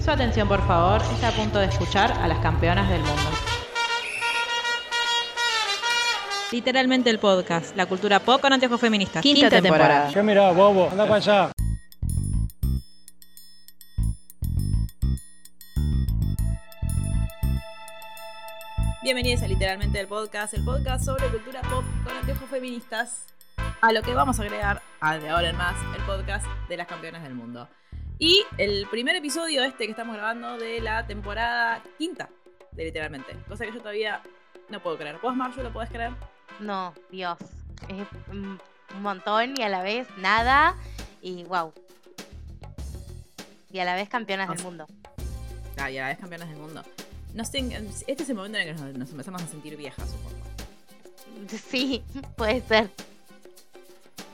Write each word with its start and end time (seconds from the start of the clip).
Su 0.00 0.10
atención, 0.10 0.48
por 0.48 0.66
favor, 0.66 1.02
está 1.12 1.28
a 1.28 1.32
punto 1.32 1.58
de 1.58 1.66
escuchar 1.66 2.10
a 2.12 2.26
las 2.26 2.38
campeonas 2.38 2.88
del 2.88 3.00
mundo. 3.00 3.30
Literalmente 6.50 7.10
el 7.10 7.18
podcast, 7.18 7.76
la 7.76 7.84
cultura 7.84 8.18
pop 8.18 8.40
con 8.40 8.50
anteojos 8.52 8.80
feministas. 8.80 9.22
Quinta, 9.22 9.50
temporada. 9.50 10.10
¿Qué 10.12 10.22
mirá, 10.22 10.52
bobo? 10.52 10.88
Anda 10.90 11.04
para 11.04 11.16
allá. 11.16 11.52
Bienvenidos 19.02 19.42
a 19.42 19.48
Literalmente 19.48 20.00
el 20.00 20.06
podcast, 20.06 20.54
el 20.54 20.64
podcast 20.64 21.04
sobre 21.04 21.28
cultura 21.28 21.60
pop 21.60 21.84
con 22.04 22.16
anteojos 22.16 22.48
feministas. 22.48 23.26
A 23.82 23.92
lo 23.92 24.02
que 24.02 24.12
vamos 24.12 24.38
a 24.38 24.42
agregar, 24.42 24.82
a 25.00 25.16
de 25.16 25.30
ahora 25.30 25.48
en 25.48 25.56
más, 25.56 25.74
el 25.96 26.02
podcast 26.04 26.44
de 26.68 26.76
las 26.76 26.86
campeonas 26.86 27.22
del 27.22 27.34
mundo. 27.34 27.66
Y 28.18 28.44
el 28.58 28.86
primer 28.90 29.16
episodio 29.16 29.62
este 29.62 29.86
que 29.86 29.92
estamos 29.92 30.14
grabando 30.16 30.58
de 30.58 30.82
la 30.82 31.06
temporada 31.06 31.82
quinta, 31.96 32.28
de 32.72 32.84
literalmente. 32.84 33.34
Cosa 33.48 33.64
que 33.64 33.72
yo 33.72 33.78
todavía 33.78 34.20
no 34.68 34.82
puedo 34.82 34.98
creer. 34.98 35.18
¿Vos, 35.22 35.34
Marjo, 35.34 35.62
lo 35.62 35.72
podés 35.72 35.88
creer? 35.88 36.12
No, 36.58 36.92
Dios. 37.10 37.38
Es 37.88 38.06
un 38.30 38.60
montón 39.00 39.54
y 39.56 39.62
a 39.62 39.70
la 39.70 39.82
vez 39.82 40.06
nada. 40.18 40.76
Y 41.22 41.44
wow. 41.44 41.72
Y 43.72 43.78
a 43.78 43.86
la 43.86 43.94
vez 43.94 44.10
campeonas 44.10 44.50
del 44.50 44.62
mundo. 44.62 44.86
Ah, 45.78 45.90
y 45.90 45.96
a 45.96 46.02
la 46.02 46.08
vez 46.08 46.18
campeonas 46.18 46.50
del 46.50 46.58
mundo. 46.58 46.84
No 47.32 47.46
sé, 47.46 47.60
este 48.06 48.24
es 48.24 48.28
el 48.28 48.36
momento 48.36 48.58
en 48.58 48.68
el 48.68 48.76
que 48.76 48.82
nos, 48.82 48.92
nos 48.92 49.10
empezamos 49.12 49.42
a 49.42 49.46
sentir 49.46 49.74
viejas, 49.78 50.10
supongo. 50.10 50.36
Sí, 51.70 52.02
puede 52.36 52.60
ser. 52.60 52.90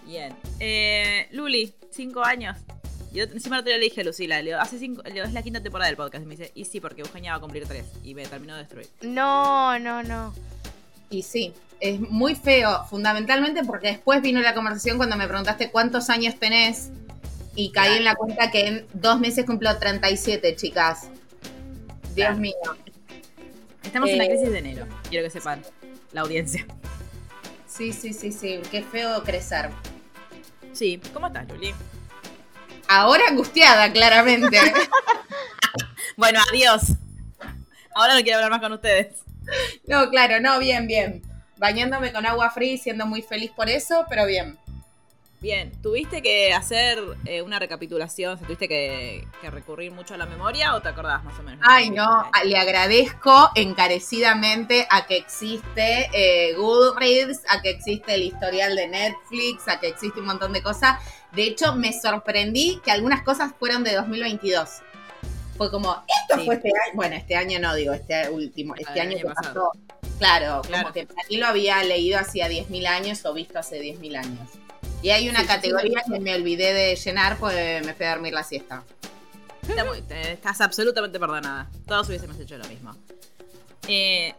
Bien. 0.06 0.34
Eh, 0.60 1.28
Luli, 1.32 1.74
cinco 1.90 2.24
años. 2.24 2.56
Yo 3.12 3.24
encima 3.24 3.56
otro 3.58 3.68
día 3.70 3.78
le 3.78 3.84
dije 3.84 4.02
a 4.02 4.04
Lucila, 4.04 4.38
le 4.42 4.50
digo, 4.50 4.60
hace 4.60 4.78
cinco, 4.78 5.02
le 5.04 5.12
digo, 5.12 5.24
es 5.24 5.32
la 5.32 5.42
quinta 5.42 5.62
temporada 5.62 5.88
del 5.88 5.96
podcast. 5.96 6.22
Y 6.24 6.26
me 6.26 6.36
dice, 6.36 6.52
y 6.54 6.64
sí, 6.66 6.80
porque 6.80 7.02
Eugenia 7.02 7.32
va 7.32 7.38
a 7.38 7.40
cumplir 7.40 7.66
tres. 7.66 7.86
Y 8.04 8.14
me 8.14 8.26
terminó 8.26 8.54
de 8.54 8.60
destruir. 8.60 8.88
No, 9.02 9.78
no, 9.78 10.02
no. 10.02 10.34
Y 11.08 11.22
sí, 11.22 11.54
es 11.80 11.98
muy 12.00 12.34
feo, 12.34 12.84
fundamentalmente 12.90 13.62
porque 13.64 13.88
después 13.88 14.20
vino 14.22 14.40
la 14.40 14.54
conversación 14.54 14.96
cuando 14.96 15.16
me 15.16 15.26
preguntaste 15.26 15.70
cuántos 15.70 16.10
años 16.10 16.34
tenés 16.38 16.90
y 17.54 17.70
caí 17.70 17.96
en 17.96 18.04
la 18.04 18.16
cuenta 18.16 18.50
que 18.50 18.66
en 18.66 18.86
dos 18.92 19.18
meses 19.20 19.46
cumplo 19.46 19.76
37, 19.78 20.56
chicas. 20.56 21.02
Dios 22.14 22.26
Claro. 22.28 22.36
mío. 22.38 22.54
Estamos 23.82 24.10
en 24.10 24.18
la 24.18 24.24
Eh, 24.24 24.28
crisis 24.28 24.50
de 24.50 24.58
enero. 24.58 24.86
Quiero 25.08 25.24
que 25.24 25.30
sepan 25.30 25.62
la 26.12 26.22
audiencia. 26.22 26.66
Sí, 27.68 27.92
sí, 27.92 28.12
sí, 28.12 28.32
sí, 28.32 28.60
qué 28.70 28.82
feo 28.82 29.22
crecer. 29.22 29.70
Sí, 30.76 31.00
¿cómo 31.14 31.28
estás, 31.28 31.48
Luli? 31.48 31.74
Ahora 32.86 33.28
angustiada, 33.28 33.90
claramente. 33.92 34.58
Bueno, 36.18 36.40
adiós. 36.50 36.94
Ahora 37.94 38.14
no 38.14 38.22
quiero 38.22 38.36
hablar 38.36 38.50
más 38.50 38.60
con 38.60 38.72
ustedes. 38.72 39.22
no, 39.86 40.08
claro, 40.08 40.40
no, 40.40 40.58
bien, 40.58 40.86
bien. 40.86 41.20
Bañándome 41.58 42.10
con 42.10 42.24
agua 42.24 42.48
fría 42.50 42.72
y 42.72 42.78
siendo 42.78 43.04
muy 43.04 43.20
feliz 43.20 43.50
por 43.50 43.68
eso, 43.68 44.06
pero 44.08 44.24
bien. 44.24 44.58
Bien, 45.40 45.70
¿tuviste 45.82 46.22
que 46.22 46.52
hacer 46.54 46.98
eh, 47.26 47.42
una 47.42 47.58
recapitulación? 47.58 48.34
O 48.34 48.36
sea, 48.38 48.46
¿Tuviste 48.46 48.68
que, 48.68 49.28
que 49.40 49.50
recurrir 49.50 49.92
mucho 49.92 50.14
a 50.14 50.16
la 50.16 50.24
memoria 50.26 50.74
o 50.74 50.80
te 50.80 50.88
acordás 50.88 51.22
más 51.24 51.38
o 51.38 51.42
menos? 51.42 51.60
Ay, 51.68 51.90
no, 51.90 52.28
le 52.44 52.56
agradezco 52.56 53.50
encarecidamente 53.54 54.86
a 54.90 55.06
que 55.06 55.16
existe 55.18 56.08
eh, 56.12 56.54
Goodreads, 56.54 57.42
a 57.48 57.60
que 57.60 57.70
existe 57.70 58.14
el 58.14 58.22
historial 58.22 58.74
de 58.74 58.88
Netflix, 58.88 59.68
a 59.68 59.78
que 59.78 59.88
existe 59.88 60.20
un 60.20 60.26
montón 60.26 60.52
de 60.54 60.62
cosas. 60.62 60.98
De 61.32 61.42
hecho, 61.44 61.74
me 61.74 61.92
sorprendí 61.92 62.80
que 62.82 62.90
algunas 62.90 63.22
cosas 63.22 63.52
fueron 63.58 63.84
de 63.84 63.94
2022. 63.94 64.68
Fue 65.58 65.70
como, 65.70 65.92
esto 66.06 66.40
Sí. 66.40 66.46
fue 66.46 66.54
este 66.56 66.68
año. 66.68 66.92
Bueno, 66.94 67.14
este 67.16 67.36
año 67.36 67.58
no, 67.60 67.74
digo, 67.74 67.92
este 67.92 68.28
último, 68.30 68.74
este 68.74 69.00
año 69.00 69.10
año 69.10 69.18
que 69.18 69.24
pasado. 69.34 69.70
pasó. 69.72 70.16
Claro, 70.18 70.62
Claro. 70.62 70.82
como 70.84 70.94
que 70.94 71.06
para 71.06 71.28
mí 71.28 71.36
lo 71.36 71.46
había 71.46 71.82
leído 71.84 72.18
hacía 72.18 72.48
10.000 72.48 72.86
años 72.86 73.24
o 73.26 73.34
visto 73.34 73.58
hace 73.58 73.78
10.000 73.80 74.16
años. 74.16 74.48
Y 75.02 75.10
hay 75.10 75.28
una 75.28 75.40
Sí, 75.40 75.46
sí, 75.46 75.50
sí, 75.52 75.56
categoría 75.56 76.02
sí. 76.04 76.12
que 76.12 76.20
me 76.20 76.34
olvidé 76.34 76.72
de 76.72 76.96
llenar, 76.96 77.36
pues 77.38 77.84
me 77.84 77.94
fui 77.94 78.06
a 78.06 78.10
dormir 78.10 78.32
la 78.32 78.42
siesta. 78.42 78.82
Estás 80.10 80.60
absolutamente 80.60 81.18
perdonada. 81.18 81.68
Todos 81.86 82.08
hubiésemos 82.08 82.38
hecho 82.38 82.56
lo 82.56 82.66
mismo. 82.68 82.94
Eh, 83.88 84.34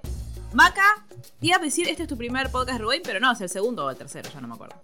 Maca, 0.54 1.06
te 1.40 1.48
iba 1.48 1.58
a 1.58 1.60
decir, 1.60 1.88
este 1.90 2.04
es 2.04 2.10
tu 2.10 2.18
primer 2.18 2.50
podcast, 2.50 2.80
Rubén, 2.80 3.02
pero 3.04 3.20
no, 3.20 3.32
es 3.34 3.42
el 3.42 3.50
segundo 3.50 3.86
o 3.86 3.90
el 3.90 3.98
tercero, 3.98 4.30
ya 4.34 4.40
no 4.42 4.48
me 4.48 4.56
acuerdo. 4.56 4.76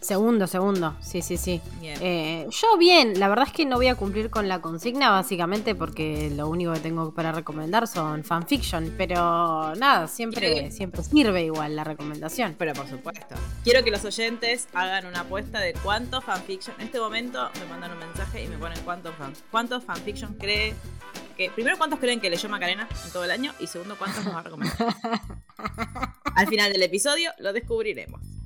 Segundo, 0.00 0.46
segundo. 0.46 0.96
Sí, 1.00 1.22
sí, 1.22 1.36
sí. 1.36 1.60
Bien. 1.80 1.98
Eh, 2.00 2.46
yo 2.50 2.78
bien, 2.78 3.18
la 3.18 3.28
verdad 3.28 3.46
es 3.48 3.52
que 3.52 3.66
no 3.66 3.76
voy 3.76 3.88
a 3.88 3.96
cumplir 3.96 4.30
con 4.30 4.46
la 4.46 4.60
consigna 4.60 5.10
básicamente 5.10 5.74
porque 5.74 6.30
lo 6.30 6.48
único 6.48 6.72
que 6.72 6.78
tengo 6.78 7.12
para 7.12 7.32
recomendar 7.32 7.88
son 7.88 8.22
fanfiction, 8.22 8.94
pero 8.96 9.74
nada, 9.74 10.06
siempre, 10.06 10.70
siempre 10.70 11.02
sirve 11.02 11.44
igual 11.44 11.74
la 11.74 11.82
recomendación. 11.82 12.54
Pero 12.56 12.74
por 12.74 12.88
supuesto. 12.88 13.34
Quiero 13.64 13.82
que 13.82 13.90
los 13.90 14.04
oyentes 14.04 14.68
hagan 14.72 15.06
una 15.06 15.20
apuesta 15.20 15.58
de 15.58 15.72
cuántos 15.74 16.22
fanfiction. 16.24 16.76
En 16.78 16.86
este 16.86 17.00
momento 17.00 17.50
me 17.58 17.66
mandan 17.66 17.90
un 17.92 17.98
mensaje 17.98 18.44
y 18.44 18.48
me 18.48 18.56
ponen 18.56 18.78
cuántos 18.84 19.16
fan, 19.16 19.32
cuántos 19.50 19.84
fanfiction 19.84 20.34
cree 20.34 20.74
que. 21.36 21.50
Primero, 21.50 21.76
cuántos 21.76 21.98
creen 21.98 22.20
que 22.20 22.30
leyó 22.30 22.48
Macarena 22.48 22.88
en 23.04 23.10
todo 23.10 23.24
el 23.24 23.32
año. 23.32 23.52
Y 23.58 23.66
segundo, 23.66 23.96
cuántos 23.98 24.24
nos 24.24 24.34
va 24.34 24.40
a 24.40 24.42
recomendar. 24.44 24.76
Al 26.36 26.46
final 26.46 26.72
del 26.72 26.82
episodio 26.82 27.32
lo 27.38 27.52
descubriremos. 27.52 28.37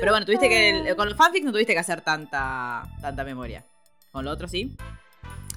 Pero 0.00 0.12
bueno, 0.12 0.26
tuviste 0.26 0.48
que. 0.48 0.94
Con 0.96 1.08
los 1.08 1.16
fanfics 1.16 1.44
no 1.44 1.52
tuviste 1.52 1.72
que 1.72 1.78
hacer 1.78 2.00
tanta, 2.02 2.82
tanta 3.00 3.24
memoria. 3.24 3.64
Con 4.12 4.24
lo 4.24 4.30
otro 4.30 4.46
sí. 4.48 4.76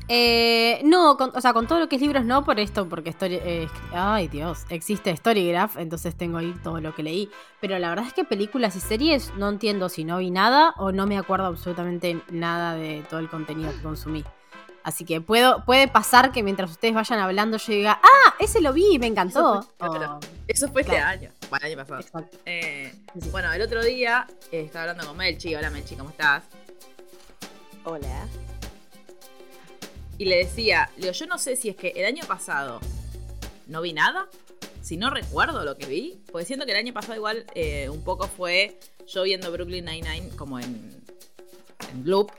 Eh, 0.10 0.80
no, 0.86 1.18
con- 1.18 1.32
o 1.36 1.42
sea, 1.42 1.52
con 1.52 1.68
todo 1.68 1.80
lo 1.80 1.90
que 1.90 1.98
es 1.98 2.02
libros 2.02 2.24
no 2.24 2.46
por 2.46 2.62
esto, 2.62 2.88
porque 2.88 3.10
Story, 3.10 3.40
eh, 3.44 3.68
ay 3.92 4.30
Dios, 4.30 4.60
existe 4.70 5.14
Storygraph, 5.16 5.76
entonces 5.78 6.16
tengo 6.16 6.38
ahí 6.38 6.54
todo 6.64 6.80
lo 6.80 6.96
que 6.96 7.04
leí. 7.04 7.30
Pero 7.60 7.78
la 7.78 7.90
verdad 7.90 8.06
es 8.08 8.14
que 8.14 8.24
películas 8.24 8.78
y 8.78 8.80
series 8.80 9.34
no 9.36 9.50
entiendo 9.50 9.90
si 9.90 10.06
no 10.06 10.20
vi 10.20 10.32
nada 10.32 10.74
o 10.78 10.94
no 10.94 11.08
me 11.08 11.18
acuerdo 11.18 11.48
absolutamente 11.48 12.22
nada 12.30 12.74
de 12.76 13.04
todo 13.10 13.20
el 13.20 13.30
contenido 13.30 13.70
que 13.74 13.82
consumí. 13.82 14.24
Así 14.82 15.04
que 15.04 15.20
puedo, 15.20 15.66
puede 15.66 15.90
pasar 15.90 16.32
que 16.32 16.42
mientras 16.42 16.72
ustedes 16.72 16.94
vayan 16.94 17.20
hablando 17.20 17.58
yo 17.58 17.74
diga, 17.74 18.00
ah, 18.02 18.34
ese 18.40 18.62
lo 18.62 18.72
vi, 18.72 18.98
me 19.00 19.08
encantó. 19.08 19.60
Eso 19.60 19.74
fue- 19.78 19.90
claro. 19.90 20.14
O- 20.16 20.20
Eso 20.48 20.70
fue 20.70 20.82
este 20.84 20.98
año. 20.98 21.32
Bueno, 21.50 21.66
el 21.66 21.72
año 21.74 21.78
pasado. 21.78 22.02
exacto. 22.02 22.38
Eh, 22.46 22.94
Sí. 23.22 23.30
bueno, 23.30 23.52
el 23.54 23.62
otro 23.62 23.84
día 23.84 24.28
eh, 24.52 24.62
estaba 24.62 24.84
hablando 24.84 25.08
con 25.08 25.18
Melchi. 25.18 25.56
Hola 25.56 25.70
Melchi, 25.70 25.96
¿cómo 25.96 26.10
estás? 26.10 26.44
Hola. 27.84 28.28
Y 30.18 30.26
le 30.26 30.38
decía, 30.38 30.90
Leo, 30.98 31.12
yo 31.12 31.26
no 31.28 31.38
sé 31.38 31.56
si 31.56 31.70
es 31.70 31.76
que 31.76 31.90
el 31.96 32.06
año 32.06 32.24
pasado 32.28 32.80
no 33.68 33.82
vi 33.82 33.94
nada, 33.94 34.28
si 34.82 34.98
no 34.98 35.10
recuerdo 35.10 35.64
lo 35.64 35.78
que 35.78 35.86
vi, 35.86 36.22
porque 36.32 36.46
siento 36.46 36.66
que 36.66 36.72
el 36.72 36.78
año 36.78 36.94
pasado 36.94 37.16
igual 37.16 37.46
eh, 37.56 37.88
un 37.90 38.04
poco 38.04 38.28
fue 38.28 38.80
yo 39.08 39.24
viendo 39.24 39.52
Brooklyn 39.52 39.86
Nine-Nine 39.86 40.30
como 40.36 40.60
en, 40.60 41.02
en 41.92 42.04
loop, 42.10 42.32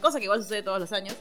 cosa 0.00 0.18
que 0.18 0.24
igual 0.24 0.42
sucede 0.42 0.62
todos 0.62 0.80
los 0.80 0.92
años, 0.92 1.14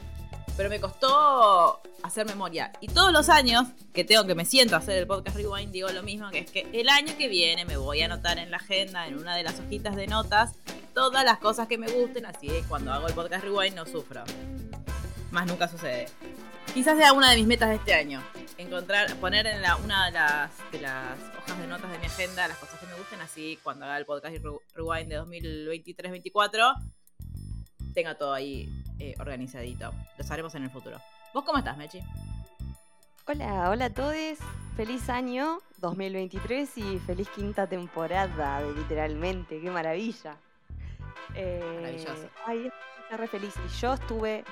pero 0.58 0.70
me 0.70 0.80
costó 0.80 1.82
hacer 2.04 2.26
memoria. 2.26 2.72
Y 2.82 2.88
todos 2.88 3.12
los 3.12 3.30
años 3.30 3.68
que 3.94 4.04
tengo 4.04 4.26
que 4.26 4.36
me 4.36 4.46
siento 4.46 4.76
a 4.76 4.80
hacer 4.80 4.98
el 4.98 5.08
podcast 5.08 5.38
Rewind, 5.38 5.72
digo 5.72 5.90
lo 5.90 6.04
mismo, 6.04 6.30
que 6.32 6.40
es 6.40 6.52
que 6.52 6.68
el 6.74 6.90
año 6.90 7.16
que 7.18 7.28
viene 7.28 7.66
me 7.66 7.78
voy 7.78 8.02
a 8.02 8.06
anotar 8.06 8.38
en 8.40 8.52
la 8.52 8.58
agenda, 8.58 9.08
en 9.08 9.18
una 9.18 9.36
de 9.36 9.44
las 9.44 9.60
hojitas 9.60 9.96
de 9.96 10.08
notas, 10.08 10.54
todas 10.94 11.24
las 11.24 11.38
cosas 11.40 11.68
que 11.68 11.78
me 11.78 11.88
gusten, 11.92 12.26
así 12.26 12.48
que 12.48 12.64
cuando 12.68 12.92
hago 12.94 13.08
el 13.08 13.14
podcast 13.14 13.44
Rewind 13.44 13.76
no 13.76 13.86
sufro. 13.86 14.24
Más 15.32 15.48
nunca 15.48 15.68
sucede. 15.68 16.06
Quizás 16.74 16.98
sea 16.98 17.14
una 17.14 17.30
de 17.32 17.38
mis 17.38 17.48
metas 17.48 17.70
de 17.70 17.76
este 17.76 17.94
año. 17.94 18.22
Encontrar, 18.58 19.16
poner 19.18 19.48
en 19.48 19.62
la, 19.62 19.76
una 19.78 20.06
de 20.06 20.12
las, 20.12 20.52
de 20.72 20.80
las 20.82 21.18
hojas 21.40 21.58
de 21.60 21.68
notas 21.68 21.92
de 21.92 21.98
mi 22.00 22.06
agenda 22.06 22.48
las 22.48 22.58
cosas 22.58 22.80
que 22.80 22.86
me 22.86 22.94
gusten, 22.96 23.20
así 23.22 23.60
cuando 23.64 23.86
haga 23.86 23.98
el 23.98 24.06
podcast 24.06 24.36
Re- 24.36 24.60
Rewind 24.76 25.10
de 25.10 25.20
2023-24, 25.22 26.74
tenga 27.94 28.16
todo 28.16 28.34
ahí 28.34 28.70
eh, 29.00 29.16
organizadito. 29.20 29.92
Lo 30.18 30.34
haremos 30.34 30.54
en 30.56 30.64
el 30.64 30.70
futuro. 30.70 31.00
¿Vos 31.34 31.44
cómo 31.44 31.58
estás, 31.58 31.78
Mechi? 31.78 32.00
Hola, 33.26 33.70
hola 33.70 33.86
a 33.86 33.90
todos. 33.90 34.38
Feliz 34.76 35.10
año 35.10 35.60
2023 35.78 36.78
y 36.78 37.00
feliz 37.00 37.30
quinta 37.30 37.68
temporada 37.68 38.62
literalmente. 38.62 39.62
Qué 39.62 39.72
maravilla. 39.72 40.38
Eh, 41.36 41.78
Maravilloso. 41.82 42.30
Ay, 42.46 42.72
estoy 43.04 43.18
re 43.18 43.28
feliz. 43.28 43.54
Y 43.66 43.80
yo 43.80 43.94
estuve 43.94 44.44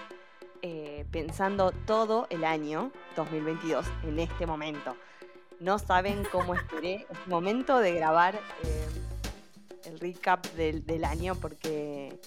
eh, 0.61 1.05
pensando 1.11 1.71
todo 1.85 2.27
el 2.29 2.43
año 2.43 2.91
2022 3.15 3.85
en 4.03 4.19
este 4.19 4.45
momento. 4.45 4.95
No 5.59 5.79
saben 5.79 6.23
cómo 6.31 6.53
esperé 6.55 6.95
este 7.09 7.29
momento 7.29 7.79
de 7.79 7.93
grabar 7.93 8.35
eh, 8.63 8.87
el 9.85 9.99
recap 9.99 10.45
del, 10.53 10.85
del 10.85 11.03
año 11.03 11.35
porque 11.35 12.19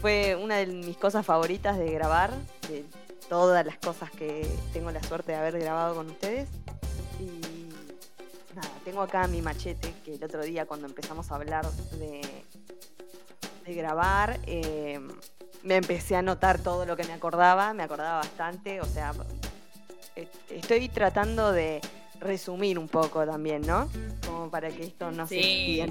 fue 0.00 0.36
una 0.36 0.56
de 0.56 0.66
mis 0.66 0.96
cosas 0.96 1.26
favoritas 1.26 1.78
de 1.78 1.90
grabar, 1.90 2.30
de 2.68 2.84
todas 3.28 3.64
las 3.64 3.76
cosas 3.78 4.10
que 4.10 4.46
tengo 4.72 4.90
la 4.90 5.02
suerte 5.02 5.32
de 5.32 5.38
haber 5.38 5.58
grabado 5.58 5.94
con 5.94 6.08
ustedes. 6.10 6.48
Y 7.18 7.68
nada, 8.54 8.70
tengo 8.84 9.02
acá 9.02 9.26
mi 9.26 9.42
machete 9.42 9.92
que 10.04 10.14
el 10.14 10.24
otro 10.24 10.42
día 10.42 10.66
cuando 10.66 10.86
empezamos 10.86 11.30
a 11.30 11.34
hablar 11.34 11.70
de, 11.98 12.22
de 13.66 13.74
grabar, 13.74 14.40
eh, 14.46 15.00
me 15.62 15.76
empecé 15.76 16.16
a 16.16 16.22
notar 16.22 16.62
todo 16.62 16.86
lo 16.86 16.96
que 16.96 17.04
me 17.04 17.12
acordaba, 17.12 17.74
me 17.74 17.82
acordaba 17.82 18.18
bastante, 18.18 18.80
o 18.80 18.86
sea, 18.86 19.12
eh, 20.16 20.28
estoy 20.48 20.88
tratando 20.88 21.52
de 21.52 21.80
resumir 22.20 22.78
un 22.78 22.88
poco 22.88 23.26
también, 23.26 23.62
¿no? 23.62 23.88
Como 24.26 24.50
para 24.50 24.70
que 24.70 24.84
esto 24.84 25.10
no 25.10 25.26
se 25.26 25.42
Sí. 25.42 25.82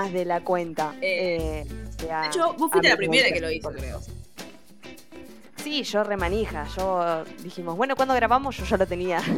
Más 0.00 0.12
de 0.12 0.24
la 0.24 0.42
cuenta. 0.44 0.94
Eh, 1.00 1.64
Eh, 1.66 1.90
sea, 1.98 2.22
De 2.22 2.26
hecho, 2.28 2.52
vos 2.54 2.70
fuiste 2.70 2.88
la 2.88 2.94
me 2.94 2.98
primera 2.98 3.28
que 3.30 3.40
lo 3.40 3.50
hizo, 3.50 3.70
creo. 3.70 4.00
Sí, 5.56 5.82
yo 5.82 6.04
remanija, 6.04 6.66
yo 6.76 7.24
dijimos, 7.42 7.76
bueno, 7.76 7.96
cuando 7.96 8.14
grabamos 8.14 8.56
yo 8.56 8.64
ya 8.64 8.76
lo 8.76 8.86
tenía. 8.86 9.20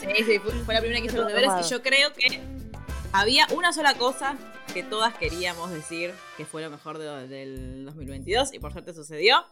Sí, 0.00 0.24
sí, 0.24 0.38
fue, 0.40 0.52
fue 0.64 0.74
la 0.74 0.80
primera 0.80 1.00
que 1.00 1.06
hizo 1.06 1.16
los 1.16 1.26
deberes 1.28 1.50
y 1.64 1.70
yo 1.70 1.82
creo 1.82 2.12
que 2.12 2.40
había 3.12 3.46
una 3.56 3.72
sola 3.72 3.94
cosa 3.94 4.36
que 4.74 4.82
todas 4.82 5.14
queríamos 5.14 5.70
decir 5.70 6.12
que 6.36 6.44
fue 6.44 6.60
lo 6.62 6.70
mejor 6.70 6.98
de- 6.98 7.26
del 7.28 7.84
2022 7.86 8.52
y 8.52 8.58
por 8.58 8.72
suerte 8.72 8.92
sucedió. 8.92 9.44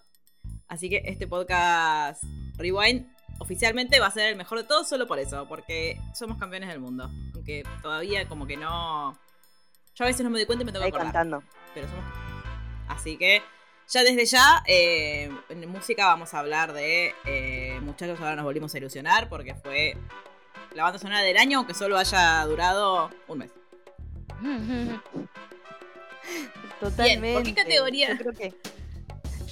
Así 0.69 0.90
que 0.90 1.02
este 1.06 1.26
podcast 1.26 2.23
Rewind 2.56 3.06
oficialmente 3.38 4.00
va 4.00 4.08
a 4.08 4.11
ser 4.11 4.26
el 4.29 4.37
mejor 4.37 4.58
de 4.58 4.64
todos 4.64 4.88
solo 4.88 5.06
por 5.06 5.19
eso, 5.19 5.47
porque 5.49 5.99
somos 6.14 6.37
campeones 6.38 6.69
del 6.69 6.81
mundo. 6.81 7.11
Aunque 7.35 7.62
todavía 7.82 8.29
como 8.29 8.47
que 8.47 8.56
no... 8.56 9.19
Yo 9.94 10.05
a 10.05 10.08
veces 10.08 10.25
no 10.25 10.31
me 10.31 10.38
doy 10.38 10.46
cuenta 10.46 10.62
y 10.62 10.67
me 10.67 10.73
tengo 10.73 10.82
que 10.82 10.87
Ahí 10.87 10.91
acordar. 10.91 11.12
cantando. 11.12 11.43
pero 11.75 11.87
somos. 11.88 12.05
Así 12.88 13.17
que 13.17 13.43
ya 13.88 14.02
desde 14.02 14.25
ya, 14.26 14.62
eh, 14.67 15.31
en 15.49 15.69
música 15.69 16.06
vamos 16.06 16.35
a 16.35 16.38
hablar 16.41 16.73
de 16.73 17.14
eh, 17.26 17.79
Muchachos, 17.82 18.19
ahora 18.20 18.37
nos 18.37 18.44
volvimos 18.44 18.75
a 18.75 18.79
ilusionar 18.79 19.29
porque 19.29 19.55
fue 19.55 19.96
la 20.75 20.82
banda 20.85 20.99
sonora 20.99 21.20
del 21.20 21.37
año, 21.37 21.58
aunque 21.58 21.75
solo 21.75 21.96
haya 21.99 22.44
durado 22.46 23.11
un 23.29 23.38
mes. 23.38 23.50
Totalmente. 26.81 27.35
¿por 27.35 27.43
qué 27.44 27.55
categoría? 27.55 28.08
Yo 28.12 28.19
creo 28.19 28.32
que. 28.32 28.55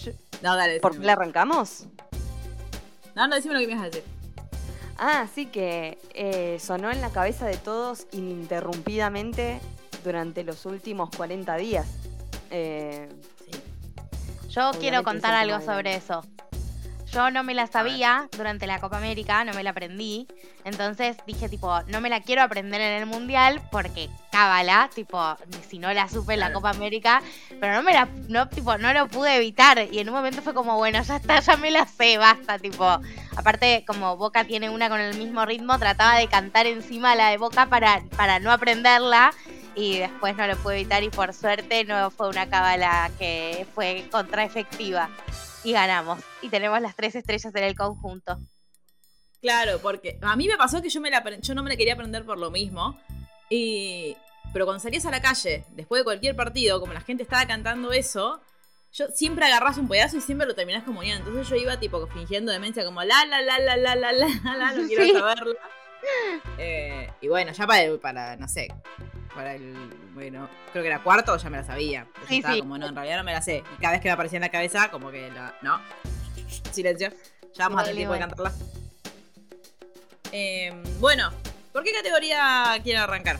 yo- 0.02 0.12
No, 0.42 0.56
dale, 0.56 0.80
¿Por 0.80 0.92
qué 0.92 0.98
le 0.98 1.12
arrancamos? 1.12 1.86
No, 3.14 3.26
no, 3.28 3.34
decime 3.36 3.54
lo 3.54 3.60
que 3.60 3.66
me 3.66 3.72
ibas 3.74 3.84
a 3.84 3.86
decir. 3.90 4.04
Ah, 4.98 5.26
sí 5.34 5.46
que 5.46 5.98
eh, 6.14 6.58
sonó 6.60 6.90
en 6.90 7.00
la 7.00 7.10
cabeza 7.10 7.46
de 7.46 7.56
todos 7.56 8.06
ininterrumpidamente 8.12 9.60
durante 10.04 10.44
los 10.44 10.66
últimos 10.66 11.10
40 11.16 11.56
días. 11.56 11.87
Eh, 12.50 13.08
Yo 14.49 14.60
Obviamente 14.62 14.78
quiero 14.78 15.02
contar 15.02 15.34
algo 15.34 15.60
sobre 15.60 15.94
eso. 15.96 16.22
Yo 17.12 17.31
no 17.31 17.43
me 17.44 17.52
la 17.52 17.66
sabía 17.66 18.26
durante 18.34 18.66
la 18.66 18.81
Copa 18.81 18.96
América, 18.96 19.44
no 19.44 19.52
me 19.52 19.62
la 19.62 19.70
aprendí. 19.70 20.26
Entonces 20.64 21.19
dije, 21.26 21.50
tipo, 21.50 21.82
no 21.88 22.00
me 22.00 22.08
la 22.08 22.22
quiero 22.22 22.40
aprender 22.40 22.81
en 22.81 23.02
el 23.02 23.06
Mundial 23.06 23.60
porque 23.70 24.08
cábala, 24.31 24.88
tipo, 24.94 25.37
si 25.69 25.78
no 25.78 25.93
la 25.93 26.08
supe 26.08 26.34
en 26.34 26.40
la. 26.40 26.55
Copa 26.55 26.70
América, 26.70 27.22
pero 27.60 27.75
no 27.75 27.82
me 27.82 27.93
la, 27.93 28.08
no, 28.28 28.48
tipo, 28.48 28.78
no 28.78 28.94
lo 28.94 29.08
pude 29.08 29.37
evitar. 29.37 29.87
Y 29.93 29.98
en 29.98 30.08
un 30.08 30.14
momento 30.14 30.40
fue 30.40 30.55
como, 30.55 30.78
bueno, 30.78 31.02
ya 31.02 31.16
está, 31.16 31.40
ya 31.40 31.56
me 31.58 31.70
la 31.70 31.87
sé, 31.87 32.16
basta, 32.16 32.58
tipo. 32.58 32.87
Aparte, 33.37 33.84
como 33.87 34.16
Boca 34.16 34.44
tiene 34.44 34.70
una 34.70 34.88
con 34.88 35.00
el 35.00 35.14
mismo 35.19 35.44
ritmo, 35.44 35.78
trataba 35.78 36.16
de 36.16 36.28
cantar 36.28 36.66
encima 36.66 37.14
la 37.14 37.28
de 37.28 37.37
Boca 37.37 37.66
para, 37.66 38.02
para 38.16 38.38
no 38.38 38.50
aprenderla. 38.50 39.34
Y 39.74 39.98
después 39.98 40.36
no 40.36 40.46
lo 40.46 40.56
pude 40.56 40.74
evitar 40.80 41.02
y 41.02 41.08
por 41.08 41.32
suerte 41.32 41.84
no 41.84 42.10
fue 42.10 42.28
una 42.28 42.48
cábala 42.48 43.10
que 43.19 43.66
fue 43.74 44.06
contraefectiva. 44.10 45.08
Y 45.64 45.72
ganamos. 45.72 46.20
Y 46.42 46.48
tenemos 46.48 46.80
las 46.80 46.94
tres 46.96 47.14
estrellas 47.14 47.54
en 47.54 47.64
el 47.64 47.74
conjunto. 47.76 48.38
Claro, 49.40 49.78
porque 49.80 50.19
a 50.22 50.36
mí 50.36 50.46
me 50.46 50.56
pasó 50.56 50.82
que 50.82 50.88
yo, 50.88 51.00
me 51.00 51.10
la, 51.10 51.22
yo 51.40 51.54
no 51.54 51.62
me 51.62 51.70
la 51.70 51.76
quería 51.76 51.94
aprender 51.94 52.24
por 52.24 52.38
lo 52.38 52.50
mismo. 52.50 52.98
Y, 53.50 54.16
pero 54.52 54.64
cuando 54.66 54.80
salías 54.82 55.04
a 55.06 55.10
la 55.10 55.20
calle, 55.22 55.64
después 55.70 56.00
de 56.00 56.04
cualquier 56.04 56.36
partido, 56.36 56.80
como 56.80 56.92
la 56.92 57.00
gente 57.00 57.22
estaba 57.22 57.46
cantando 57.46 57.92
eso, 57.92 58.40
yo 58.92 59.06
siempre 59.08 59.46
agarrás 59.46 59.78
un 59.78 59.88
pedazo 59.88 60.16
y 60.16 60.20
siempre 60.20 60.46
lo 60.46 60.54
terminás 60.54 60.84
comuniando. 60.84 61.28
Entonces 61.30 61.48
yo 61.48 61.56
iba 61.56 61.78
tipo 61.80 62.06
fingiendo 62.08 62.52
demencia 62.52 62.84
como 62.84 63.02
la 63.02 63.24
la 63.24 63.40
la 63.40 63.58
la 63.58 63.76
la 63.76 63.94
la 63.96 64.12
la 64.12 64.28
la, 64.56 64.72
no 64.72 64.82
quiero 64.86 65.04
Sí. 65.04 65.12
saberla. 65.12 65.54
Eh, 66.58 67.10
y 67.20 67.28
bueno, 67.28 67.52
ya 67.52 67.66
para, 67.66 67.96
para, 68.00 68.36
no 68.36 68.48
sé, 68.48 68.69
para 69.34 69.55
el, 69.55 69.75
bueno, 70.14 70.49
creo 70.73 70.82
que 70.82 70.88
era 70.88 71.02
cuarto 71.02 71.37
ya 71.37 71.50
me 71.50 71.58
la 71.58 71.64
sabía. 71.64 72.06
Sí, 72.29 72.37
estaba 72.37 72.55
sí. 72.55 72.61
como, 72.61 72.79
no, 72.79 72.88
en 72.88 72.94
realidad 72.94 73.19
no 73.19 73.25
me 73.25 73.32
la 73.32 73.43
sé. 73.43 73.62
Y 73.76 73.81
cada 73.81 73.93
vez 73.93 74.00
que 74.00 74.08
me 74.08 74.12
aparecía 74.12 74.37
en 74.38 74.43
la 74.43 74.50
cabeza, 74.50 74.90
como 74.90 75.11
que 75.11 75.31
la, 75.31 75.55
no, 75.62 75.81
silencio. 76.70 77.11
Ya 77.55 77.64
vamos 77.69 77.81
a 77.81 77.84
tener 77.84 77.96
tiempo 77.96 78.14
de 78.14 78.20
cantarla. 78.20 78.52
Eh, 80.32 80.73
bueno, 80.99 81.31
¿por 81.73 81.84
qué 81.84 81.93
categoría 81.93 82.79
quieren 82.82 83.02
arrancar? 83.02 83.38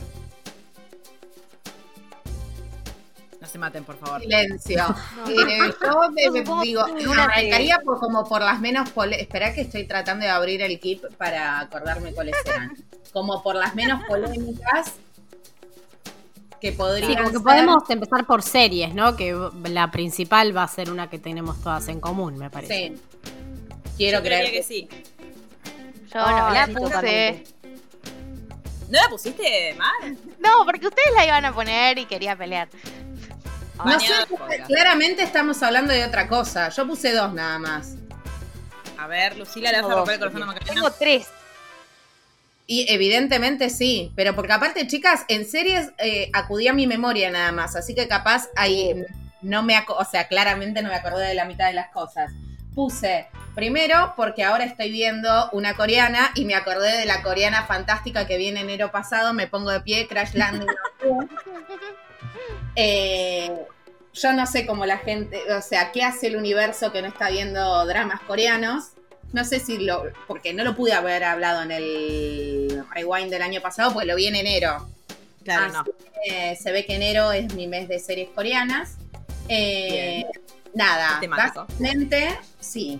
No 3.41 3.47
se 3.47 3.57
maten, 3.57 3.83
por 3.83 3.97
favor. 3.97 4.21
Silencio. 4.21 4.85
Eh, 5.27 5.73
yo 5.81 6.09
de- 6.15 6.27
No, 6.27 6.37
supongo 6.37 6.61
digo, 6.63 6.81
arrancaría 7.13 7.79
por, 7.79 7.99
como 7.99 8.27
por 8.27 8.41
las 8.41 8.59
menos 8.59 8.89
Esperá 9.17 9.53
que 9.53 9.61
estoy 9.61 9.87
tratando 9.87 10.25
de 10.25 10.31
abrir 10.31 10.61
el 10.61 10.79
kit 10.79 11.03
para 11.17 11.59
acordarme 11.59 12.13
cuáles 12.13 12.35
eran. 12.45 12.75
Como 13.11 13.41
por 13.43 13.55
las 13.55 13.75
menos 13.75 14.03
polémicas 14.05 14.93
que 16.63 16.71
podrían 16.71 17.09
Sí, 17.09 17.15
como 17.17 17.27
que 17.27 17.33
ser- 17.33 17.43
podemos 17.43 17.89
empezar 17.89 18.25
por 18.25 18.41
series, 18.41 18.95
¿no? 18.95 19.17
Que 19.17 19.37
la 19.65 19.91
principal 19.91 20.55
va 20.55 20.63
a 20.63 20.67
ser 20.69 20.89
una 20.89 21.09
que 21.09 21.19
tenemos 21.19 21.61
todas 21.61 21.89
en 21.89 21.99
común, 21.99 22.37
me 22.37 22.49
parece. 22.49 22.93
Sí. 22.95 23.01
Quiero 23.97 24.19
Yo 24.19 24.23
creer 24.23 24.49
que 24.49 24.63
sí. 24.63 24.87
Yo 26.13 26.21
no 26.21 26.49
la 26.53 26.67
puse. 26.67 27.43
¿No 28.89 28.97
la 29.01 29.09
pusiste 29.09 29.75
mal? 29.77 30.17
No, 30.39 30.63
porque 30.63 30.87
ustedes 30.87 31.09
la 31.17 31.25
iban 31.25 31.43
a 31.43 31.53
poner 31.53 31.97
y 31.97 32.05
quería 32.05 32.33
pelear. 32.37 32.69
No 33.83 33.99
sé, 33.99 34.05
claramente 34.65 35.21
estamos 35.21 35.61
hablando 35.63 35.91
de 35.91 36.05
otra 36.05 36.29
cosa. 36.29 36.69
Yo 36.69 36.87
puse 36.87 37.11
dos 37.11 37.33
nada 37.33 37.59
más. 37.59 37.95
A 38.97 39.07
ver, 39.07 39.35
Lucila 39.37 39.69
le 39.73 39.81
vas 39.81 39.91
a 39.91 39.95
romper 39.95 40.13
el 40.13 40.19
corazón 40.21 40.43
a 40.43 40.45
Macarena. 40.45 40.73
Tengo 40.73 40.91
tres. 40.91 41.27
Y 42.65 42.85
evidentemente 42.89 43.69
sí, 43.69 44.11
pero 44.15 44.35
porque 44.35 44.53
aparte, 44.53 44.87
chicas, 44.87 45.25
en 45.27 45.45
series 45.45 45.91
eh, 45.97 46.29
acudí 46.33 46.67
a 46.67 46.73
mi 46.73 46.87
memoria 46.87 47.29
nada 47.29 47.51
más, 47.51 47.75
así 47.75 47.93
que 47.93 48.07
capaz 48.07 48.47
ahí 48.55 49.03
no 49.41 49.63
me, 49.63 49.75
o 49.87 50.05
sea, 50.05 50.27
claramente 50.27 50.81
no 50.81 50.89
me 50.89 50.95
acordé 50.95 51.27
de 51.27 51.35
la 51.35 51.45
mitad 51.45 51.67
de 51.67 51.73
las 51.73 51.89
cosas. 51.89 52.31
Puse 52.73 53.27
primero 53.53 54.13
porque 54.15 54.43
ahora 54.43 54.63
estoy 54.63 54.91
viendo 54.91 55.49
una 55.51 55.75
coreana 55.75 56.31
y 56.35 56.45
me 56.45 56.55
acordé 56.55 56.97
de 56.97 57.05
la 57.05 57.21
coreana 57.21 57.65
fantástica 57.65 58.25
que 58.25 58.37
vi 58.37 58.47
en 58.47 58.57
enero 58.57 58.91
pasado, 58.91 59.33
me 59.33 59.47
pongo 59.47 59.69
de 59.69 59.81
pie, 59.81 60.07
Crash 60.07 60.33
Landing. 60.33 60.67
Eh, 62.75 63.51
yo 64.13 64.33
no 64.33 64.47
sé 64.47 64.65
cómo 64.65 64.87
la 64.87 64.97
gente, 64.97 65.39
o 65.53 65.61
sea, 65.61 65.91
¿qué 65.91 66.03
hace 66.03 66.25
el 66.25 66.35
universo 66.35 66.91
que 66.91 67.03
no 67.03 67.07
está 67.07 67.29
viendo 67.29 67.85
dramas 67.85 68.19
coreanos? 68.21 68.92
No 69.33 69.43
sé 69.43 69.59
si 69.59 69.79
lo, 69.79 70.03
porque 70.27 70.53
no 70.53 70.63
lo 70.63 70.75
pude 70.75 70.93
haber 70.93 71.23
hablado 71.23 71.63
en 71.63 71.71
el 71.71 72.83
rewind 72.93 73.29
del 73.31 73.41
año 73.41 73.61
pasado, 73.61 73.91
porque 73.91 74.07
lo 74.07 74.15
vi 74.15 74.27
en 74.27 74.35
enero. 74.35 74.87
Claro, 75.43 75.65
Así 75.65 75.73
no. 75.73 75.83
que, 76.23 76.55
se 76.55 76.71
ve 76.71 76.85
que 76.85 76.95
enero 76.95 77.31
es 77.33 77.53
mi 77.53 77.67
mes 77.67 77.87
de 77.89 77.99
series 77.99 78.29
coreanas. 78.29 78.95
Eh, 79.49 80.23
nada, 80.73 81.19
básicamente, 81.27 82.39
sí. 82.59 82.99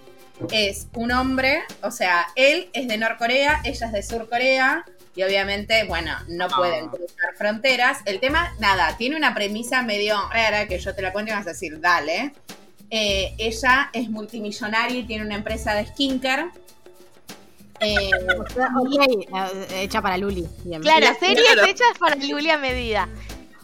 Es 0.52 0.88
un 0.96 1.12
hombre, 1.12 1.62
o 1.82 1.92
sea, 1.92 2.28
él 2.36 2.70
es 2.74 2.88
de 2.88 2.98
Norcorea, 2.98 3.62
ella 3.63 3.86
es 3.88 3.94
de 3.94 4.04
Surcorea, 4.04 4.84
y 5.16 5.22
obviamente, 5.24 5.84
bueno, 5.84 6.12
no 6.28 6.46
Ah. 6.46 6.56
pueden 6.58 6.88
cruzar 6.90 7.36
fronteras. 7.38 8.00
El 8.06 8.20
tema, 8.20 8.54
nada, 8.60 8.98
tiene 8.98 9.16
una 9.16 9.36
premisa 9.36 9.84
medio 9.84 10.18
rara 10.32 10.68
que 10.68 10.80
yo 10.80 10.96
te 10.96 11.04
la 11.04 11.13
cuento 11.13 11.32
y 11.32 11.36
vas 11.36 11.46
a 11.46 11.52
decir, 11.52 11.80
dale. 11.80 12.34
Eh, 12.96 13.34
ella 13.40 13.90
es 13.92 14.08
multimillonaria 14.08 15.00
y 15.00 15.04
tiene 15.04 15.26
una 15.26 15.34
empresa 15.34 15.74
de 15.74 15.88
skincare. 15.88 16.46
Eh, 17.80 18.12
Ok, 18.80 19.08
eh, 19.10 19.82
hecha 19.82 20.00
para 20.00 20.16
Luli. 20.18 20.46
Bien. 20.64 20.80
Claro, 20.80 21.08
la- 21.08 21.16
series 21.16 21.44
claro. 21.54 21.68
hechas 21.68 21.88
para 22.00 22.16
Julia 22.22 22.58
Medida. 22.60 23.10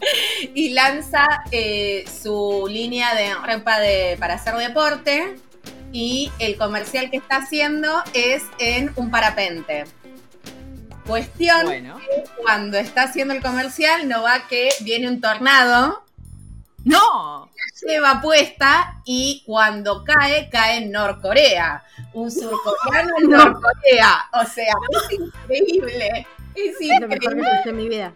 y 0.54 0.70
lanza 0.70 1.24
eh, 1.52 2.04
su 2.22 2.66
línea 2.68 3.14
de 3.14 3.34
ropa 3.34 3.78
de, 3.78 4.16
para 4.18 4.34
hacer 4.34 4.54
deporte 4.56 5.36
y 5.92 6.32
el 6.40 6.56
comercial 6.56 7.08
que 7.10 7.18
está 7.18 7.36
haciendo 7.36 8.02
es 8.12 8.42
en 8.58 8.90
un 8.96 9.12
parapente. 9.12 9.84
Cuestión, 11.06 11.66
Bueno. 11.66 11.98
cuando 12.42 12.78
está 12.78 13.04
haciendo 13.04 13.32
el 13.34 13.42
comercial 13.42 14.08
no 14.08 14.22
va 14.22 14.46
que 14.48 14.70
viene 14.80 15.08
un 15.08 15.20
tornado, 15.20 16.02
¡No! 16.84 17.50
lleva 17.86 18.20
puesta 18.20 19.00
y 19.04 19.42
cuando 19.46 20.04
cae, 20.04 20.48
cae 20.50 20.78
en 20.78 20.92
Norcorea. 20.92 21.82
Un 22.12 22.30
surcoreano 22.30 23.10
en 23.22 23.30
Norcorea. 23.30 24.28
O 24.32 24.44
sea, 24.44 24.74
es 24.88 25.12
increíble. 25.12 26.26
Es 26.54 26.80
Es 26.80 27.00
lo 27.00 27.08
mejor 27.08 27.36
que 27.36 27.38
increíble. 27.38 27.62
en 27.66 27.76
mi 27.76 27.88
vida. 27.88 28.14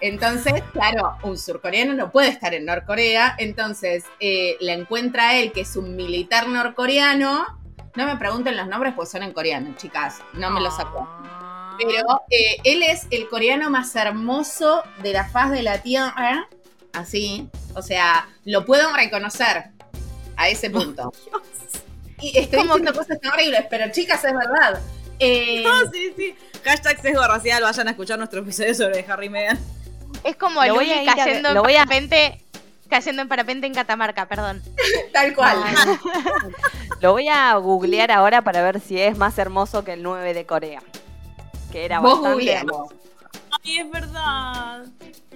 Entonces, 0.00 0.62
claro, 0.72 1.16
un 1.22 1.38
surcoreano 1.38 1.94
no 1.94 2.10
puede 2.10 2.28
estar 2.28 2.54
en 2.54 2.66
Norcorea, 2.66 3.34
entonces 3.38 4.04
eh, 4.20 4.56
la 4.60 4.74
encuentra 4.74 5.30
a 5.30 5.36
él, 5.38 5.52
que 5.52 5.62
es 5.62 5.76
un 5.76 5.96
militar 5.96 6.48
norcoreano. 6.48 7.58
No 7.96 8.06
me 8.06 8.16
pregunten 8.16 8.56
los 8.56 8.68
nombres, 8.68 8.94
pues 8.94 9.10
son 9.10 9.22
en 9.22 9.32
coreano, 9.32 9.74
chicas, 9.76 10.20
no 10.34 10.50
me 10.50 10.60
los 10.60 10.78
acuerdo. 10.78 11.08
Ah. 11.10 11.76
Pero 11.78 12.22
eh, 12.30 12.56
él 12.64 12.82
es 12.82 13.06
el 13.10 13.28
coreano 13.28 13.70
más 13.70 13.96
hermoso 13.96 14.82
de 15.02 15.14
la 15.14 15.24
faz 15.28 15.50
de 15.50 15.62
la 15.62 15.82
tierra, 15.82 16.46
así, 16.92 17.48
O 17.74 17.82
sea, 17.82 18.28
lo 18.44 18.64
puedo 18.64 18.92
reconocer 18.94 19.64
a 20.36 20.48
ese 20.48 20.70
punto. 20.70 21.12
Y 22.20 22.36
estoy 22.38 22.60
Como 22.60 22.74
diciendo 22.76 22.98
cosas 22.98 23.20
tan 23.20 23.32
horribles, 23.32 23.64
pero 23.70 23.90
chicas, 23.92 24.22
es 24.24 24.32
verdad. 24.32 24.80
Eh, 25.18 25.62
No, 25.64 25.90
sí, 25.90 26.12
sí. 26.16 26.34
Hashtag 26.64 27.00
sesgo 27.00 27.26
racial, 27.26 27.62
vayan 27.62 27.88
a 27.88 27.90
escuchar 27.92 28.18
nuestro 28.18 28.40
episodio 28.40 28.74
sobre 28.74 29.04
Harry 29.08 29.26
y 29.26 29.30
Meghan. 29.30 29.58
Es 30.24 30.36
como 30.36 30.62
Lo 30.64 30.74
voy 30.74 30.86
Luli 30.86 30.98
a 30.98 31.02
ir 31.02 31.08
a 31.10 31.14
ver- 31.14 31.24
cayendo 31.24 31.48
en 31.50 31.54
lo 31.54 31.62
voy 31.62 31.74
a- 31.76 31.84
parapente. 31.86 32.42
Cayendo 32.90 33.22
en 33.22 33.28
parapente 33.28 33.66
en 33.68 33.72
Catamarca, 33.74 34.26
perdón. 34.26 34.62
tal 35.12 35.32
cual. 35.34 35.58
Lo 37.00 37.12
voy 37.12 37.28
a 37.28 37.54
googlear 37.54 38.10
ahora 38.10 38.42
para 38.42 38.62
ver 38.62 38.80
si 38.80 39.00
es 39.00 39.16
más 39.16 39.38
hermoso 39.38 39.84
que 39.84 39.92
el 39.94 40.02
9 40.02 40.34
de 40.34 40.44
Corea. 40.44 40.82
Que 41.70 41.84
era 41.84 42.00
Vos 42.00 42.20
bastante. 42.20 42.44
Ay, 43.64 43.78
es 43.78 43.90
verdad. 43.90 44.84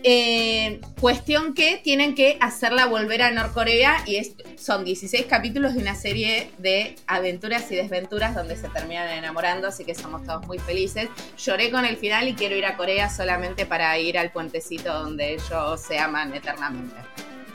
Eh, 0.06 0.80
cuestión 1.00 1.54
que 1.54 1.78
tienen 1.82 2.14
que 2.14 2.36
hacerla 2.40 2.84
volver 2.86 3.22
a 3.22 3.30
Norcorea 3.30 3.96
y 4.06 4.16
es- 4.16 4.34
son 4.58 4.84
16 4.84 5.24
capítulos 5.26 5.72
de 5.74 5.80
una 5.80 5.94
serie 5.94 6.50
de 6.58 6.94
aventuras 7.06 7.70
y 7.72 7.76
desventuras 7.76 8.34
donde 8.34 8.56
se 8.56 8.68
terminan 8.68 9.08
enamorando, 9.08 9.68
así 9.68 9.84
que 9.84 9.94
somos 9.94 10.22
todos 10.24 10.46
muy 10.46 10.58
felices. 10.58 11.08
Lloré 11.38 11.70
con 11.70 11.86
el 11.86 11.96
final 11.96 12.28
y 12.28 12.34
quiero 12.34 12.54
ir 12.54 12.66
a 12.66 12.76
Corea 12.76 13.08
solamente 13.08 13.64
para 13.64 13.98
ir 13.98 14.18
al 14.18 14.30
puentecito 14.30 14.92
donde 14.92 15.34
ellos 15.34 15.80
se 15.80 15.98
aman 15.98 16.34
eternamente. 16.34 16.96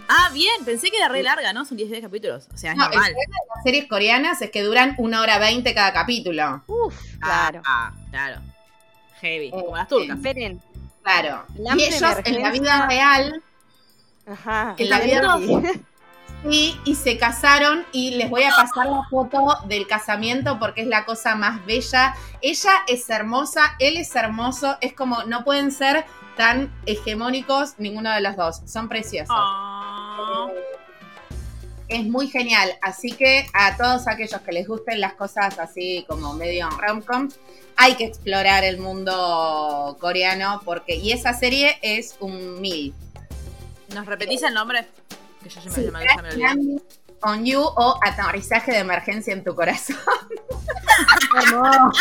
Ah, 0.08 0.32
bien, 0.34 0.66
pensé 0.66 0.90
que 0.90 0.98
era 0.98 1.08
re 1.08 1.22
larga, 1.22 1.54
¿no? 1.54 1.66
Son 1.66 1.78
10 1.78 2.02
capítulos. 2.02 2.48
O 2.52 2.58
sea, 2.58 2.72
es 2.72 2.78
No, 2.78 2.86
el 2.86 2.90
normal. 2.92 3.12
problema 3.12 3.36
de 3.36 3.48
las 3.56 3.64
series 3.64 3.86
coreanas 3.88 4.42
es 4.42 4.50
que 4.50 4.64
duran 4.64 4.96
una 4.98 5.22
hora 5.22 5.38
20 5.38 5.72
cada 5.76 5.94
capítulo. 5.94 6.64
Uf. 6.66 6.96
Claro. 7.20 7.62
Ah, 7.64 7.94
claro. 8.10 8.42
Heavy, 9.22 9.48
Eh, 9.48 9.52
como 9.52 9.76
las 9.76 9.88
turcas. 9.88 10.18
Esperen. 10.18 10.62
Claro. 11.04 11.46
Y 11.56 11.84
ellos 11.84 12.18
en 12.26 12.42
la 12.42 12.52
vida 12.52 12.88
real 12.88 13.44
Ajá. 14.32 14.76
En 14.78 14.90
la 14.90 15.00
vida 15.00 15.38
Sí, 16.50 16.80
y 16.86 16.96
se 16.96 17.18
casaron 17.18 17.86
y 17.92 18.12
les 18.12 18.30
voy 18.30 18.44
a 18.44 18.52
pasar 18.52 18.86
la 18.86 19.04
foto 19.10 19.58
del 19.68 19.88
casamiento 19.88 20.58
porque 20.58 20.82
es 20.82 20.88
la 20.88 21.04
cosa 21.04 21.36
más 21.36 21.66
bella. 21.66 22.16
Ella 22.42 22.72
es 22.88 23.10
hermosa, 23.10 23.76
él 23.80 23.98
es 23.98 24.16
hermoso, 24.16 24.78
es 24.80 24.94
como 24.94 25.24
no 25.24 25.44
pueden 25.44 25.70
ser 25.70 26.06
tan 26.38 26.72
hegemónicos 26.86 27.74
ninguno 27.78 28.14
de 28.14 28.22
los 28.22 28.38
dos, 28.38 28.62
son 28.66 28.88
preciosos. 28.88 29.36
Ah. 29.38 30.48
Es 31.90 32.06
muy 32.06 32.30
genial, 32.30 32.72
así 32.82 33.12
que 33.12 33.48
a 33.54 33.76
todos 33.76 34.08
aquellos 34.08 34.40
que 34.40 34.54
les 34.54 34.66
gusten 34.66 35.02
las 35.02 35.16
cosas 35.16 35.60
así 35.60 36.06
como 36.08 36.34
medio 36.36 36.70
rom-com, 36.70 37.28
hay 37.82 37.96
que 37.96 38.04
explorar 38.04 38.64
el 38.66 38.78
mundo 38.78 39.98
coreano 40.02 40.62
porque 40.66 40.96
y 40.96 41.14
esa 41.14 41.34
serie 41.34 41.78
es 41.82 42.16
un 42.20 42.60
mil. 42.60 42.94
¿Nos 43.96 44.06
repetís 44.06 44.44
el 44.44 44.54
nombre? 44.54 44.86
Que 45.42 45.50
yo 45.50 45.62
ya 45.62 45.70
me, 45.70 45.76
Sí, 45.76 45.86
ya 45.86 45.92
me- 45.92 46.06
ya 46.06 46.22
me 46.22 46.28
olvidé. 46.30 46.38
Landing 46.44 46.82
on 47.22 47.46
You 47.46 47.62
o 47.62 47.98
Aterrizaje 48.06 48.72
de 48.74 48.80
Emergencia 48.80 49.34
en 49.34 49.44
tu 49.46 49.56
Corazón. 49.56 49.96
Hermoso. 51.36 51.92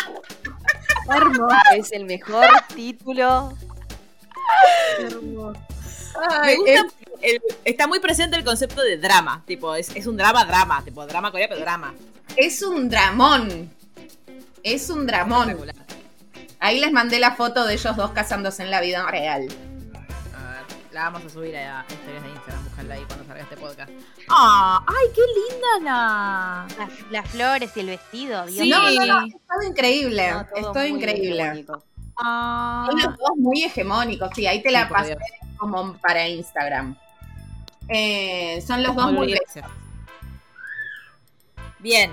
Hermoso. 1.10 1.56
Es 1.76 1.92
el 1.92 2.04
mejor 2.06 2.46
título. 2.74 3.56
hermoso. 4.98 5.60
Me 6.42 6.56
gusta, 6.56 6.86
el- 7.22 7.40
está 7.64 7.86
muy 7.86 8.00
presente 8.00 8.36
el 8.36 8.44
concepto 8.44 8.82
de 8.82 8.96
drama. 8.96 9.42
Tipo, 9.46 9.74
es, 9.76 9.94
es 9.94 10.06
un 10.06 10.16
drama, 10.16 10.44
drama. 10.44 10.82
Tipo, 10.84 11.06
drama 11.06 11.30
coreano, 11.30 11.50
pero 11.54 11.64
drama. 11.64 11.94
Es 12.36 12.62
un 12.62 12.88
dramón. 12.88 13.70
Es 14.62 14.90
un 14.90 15.06
dramón. 15.06 15.56
Ahí 16.60 16.80
les 16.80 16.92
mandé 16.92 17.18
la 17.18 17.32
foto 17.36 17.64
de 17.66 17.74
ellos 17.74 17.96
dos 17.96 18.10
casándose 18.10 18.62
en 18.62 18.70
la 18.70 18.80
vida 18.80 19.06
real. 19.10 19.48
A 20.34 20.52
ver, 20.52 20.62
la 20.92 21.04
vamos 21.04 21.24
a 21.24 21.28
subir 21.30 21.56
a 21.56 21.84
historias 21.88 22.22
de 22.22 22.28
Instagram. 22.30 22.64
Búscala 22.64 22.94
ahí 22.94 23.04
cuando 23.06 23.24
salga 23.26 23.42
este 23.42 23.56
podcast. 23.56 23.90
¡Ah! 24.28 24.84
¡Ay, 24.86 25.06
qué 25.14 25.20
linda 25.20 25.90
la! 25.90 26.66
Las, 26.78 27.10
las 27.10 27.30
flores 27.30 27.70
y 27.76 27.80
el 27.80 27.86
vestido, 27.86 28.46
Dios 28.46 28.64
Sí. 28.64 28.70
No, 28.70 28.82
no, 28.90 29.06
no, 29.06 29.26
es 29.26 29.34
todo 29.46 29.62
increíble. 29.68 30.30
No, 30.32 30.46
todo 30.46 30.56
es 30.56 30.62
todo 30.62 30.74
muy 30.74 30.86
increíble. 30.88 31.66
Ah. 32.16 32.86
Son 32.90 33.00
los 33.00 33.16
dos 33.18 33.30
muy 33.36 33.62
hegemónicos. 33.62 34.30
Sí, 34.34 34.46
ahí 34.46 34.60
te 34.62 34.72
la 34.72 34.88
Sí, 34.88 34.92
pasé 34.92 35.08
Dios. 35.10 35.22
como 35.58 35.96
para 35.98 36.26
Instagram. 36.26 36.96
Eh, 37.88 38.62
son 38.66 38.82
los 38.82 38.94
dos 38.96 39.12
muy. 39.12 39.38
Bien. 41.78 42.12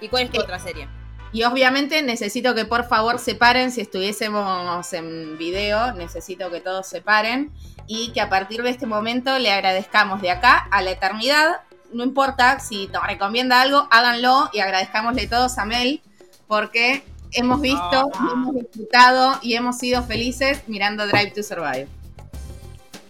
¿Y 0.00 0.08
cuál 0.08 0.24
es 0.24 0.30
tu 0.30 0.38
Eh, 0.38 0.42
otra 0.44 0.58
serie? 0.60 0.88
Y 1.34 1.42
obviamente 1.42 2.00
necesito 2.02 2.54
que 2.54 2.64
por 2.64 2.86
favor 2.86 3.18
se 3.18 3.34
paren, 3.34 3.72
si 3.72 3.80
estuviésemos 3.80 4.92
en 4.92 5.36
video, 5.36 5.92
necesito 5.92 6.48
que 6.48 6.60
todos 6.60 6.86
se 6.86 7.02
paren 7.02 7.50
y 7.88 8.12
que 8.12 8.20
a 8.20 8.30
partir 8.30 8.62
de 8.62 8.70
este 8.70 8.86
momento 8.86 9.36
le 9.40 9.50
agradezcamos 9.50 10.22
de 10.22 10.30
acá 10.30 10.68
a 10.70 10.80
la 10.80 10.92
eternidad. 10.92 11.62
No 11.92 12.04
importa 12.04 12.60
si 12.60 12.86
nos 12.86 13.04
recomienda 13.04 13.60
algo, 13.60 13.88
háganlo 13.90 14.48
y 14.52 14.60
agradezcámosle 14.60 15.26
todos 15.26 15.58
a 15.58 15.64
Mel 15.64 16.02
porque 16.46 17.02
hemos 17.32 17.60
visto, 17.60 17.82
Ah. 18.14 18.30
hemos 18.32 18.54
disfrutado 18.54 19.40
y 19.42 19.54
hemos 19.54 19.76
sido 19.76 20.04
felices 20.04 20.62
mirando 20.68 21.04
Drive 21.08 21.32
to 21.32 21.42
Survive. 21.42 21.88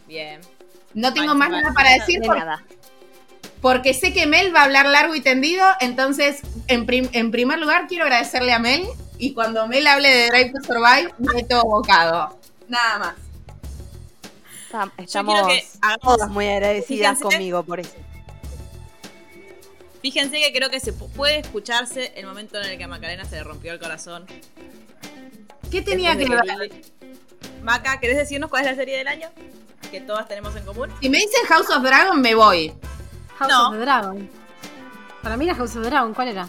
Bien. 0.09 0.40
No 0.95 1.12
tengo 1.12 1.35
más 1.35 1.50
nada 1.50 1.75
para 1.75 1.90
decir 1.90 2.21
De 2.21 2.26
porque, 2.26 2.40
nada. 2.40 2.64
Porque 3.64 3.94
sé 3.94 4.12
que 4.12 4.26
Mel 4.26 4.54
va 4.54 4.61
a 4.61 4.64
hablar 4.64 4.85
largo 4.85 5.14
y 5.14 5.23
tendido, 5.23 5.64
entonces 5.80 6.42
en, 6.66 6.85
prim- 6.85 7.09
en 7.12 7.30
primer 7.30 7.59
lugar 7.59 7.87
quiero 7.88 8.04
agradecerle 8.04 8.52
a 8.52 8.59
Mel 8.59 8.85
y 9.16 9.33
cuando 9.33 9.66
Mel 9.66 9.87
hable 9.87 10.11
de 10.14 10.28
Drive 10.28 10.52
to 10.52 10.61
Survive, 10.66 11.14
meto 11.16 11.62
bocado. 11.62 12.38
Nada 12.68 12.99
más. 12.99 13.14
Estamos 14.99 15.47
que 15.47 15.64
hagamos. 15.80 16.02
todas 16.02 16.28
muy 16.28 16.47
agradecidas 16.47 17.16
Fíjense. 17.16 17.23
conmigo 17.23 17.62
por 17.62 17.80
eso. 17.80 17.94
Fíjense 20.02 20.38
que 20.42 20.52
creo 20.52 20.68
que 20.68 20.78
se 20.80 20.92
pu- 20.92 21.09
puede 21.12 21.38
escucharse 21.38 22.12
el 22.16 22.26
momento 22.26 22.61
en 22.61 22.68
el 22.71 22.76
que 22.76 22.85
a 22.85 22.88
Macarena 22.88 23.25
se 23.25 23.37
le 23.37 23.44
rompió 23.44 23.73
el 23.73 23.78
corazón. 23.80 24.26
¿Qué 25.71 25.80
tenía 25.80 26.18
que 26.18 26.26
Después 26.26 26.59
ver? 26.59 26.71
Maca, 27.62 27.99
¿querés 27.99 28.18
decirnos 28.18 28.50
cuál 28.50 28.64
es 28.66 28.73
la 28.73 28.76
serie 28.76 28.99
del 28.99 29.09
año? 29.09 29.30
Que 29.90 30.02
todas 30.02 30.28
tenemos 30.28 30.54
en 30.54 30.66
común. 30.66 30.90
Si 31.00 31.09
me 31.09 31.16
dicen 31.16 31.47
House 31.49 31.71
of 31.71 31.83
Dragon, 31.83 32.21
me 32.21 32.35
voy. 32.35 32.75
House 33.38 33.48
No. 33.50 33.68
of 33.68 33.72
the 33.74 33.80
Dragon. 33.80 34.30
Para 35.22 35.36
mí 35.36 35.44
era 35.46 35.54
House 35.54 35.76
of 35.76 35.82
the 35.82 35.90
Dragon, 35.90 36.14
¿cuál 36.14 36.28
era? 36.28 36.48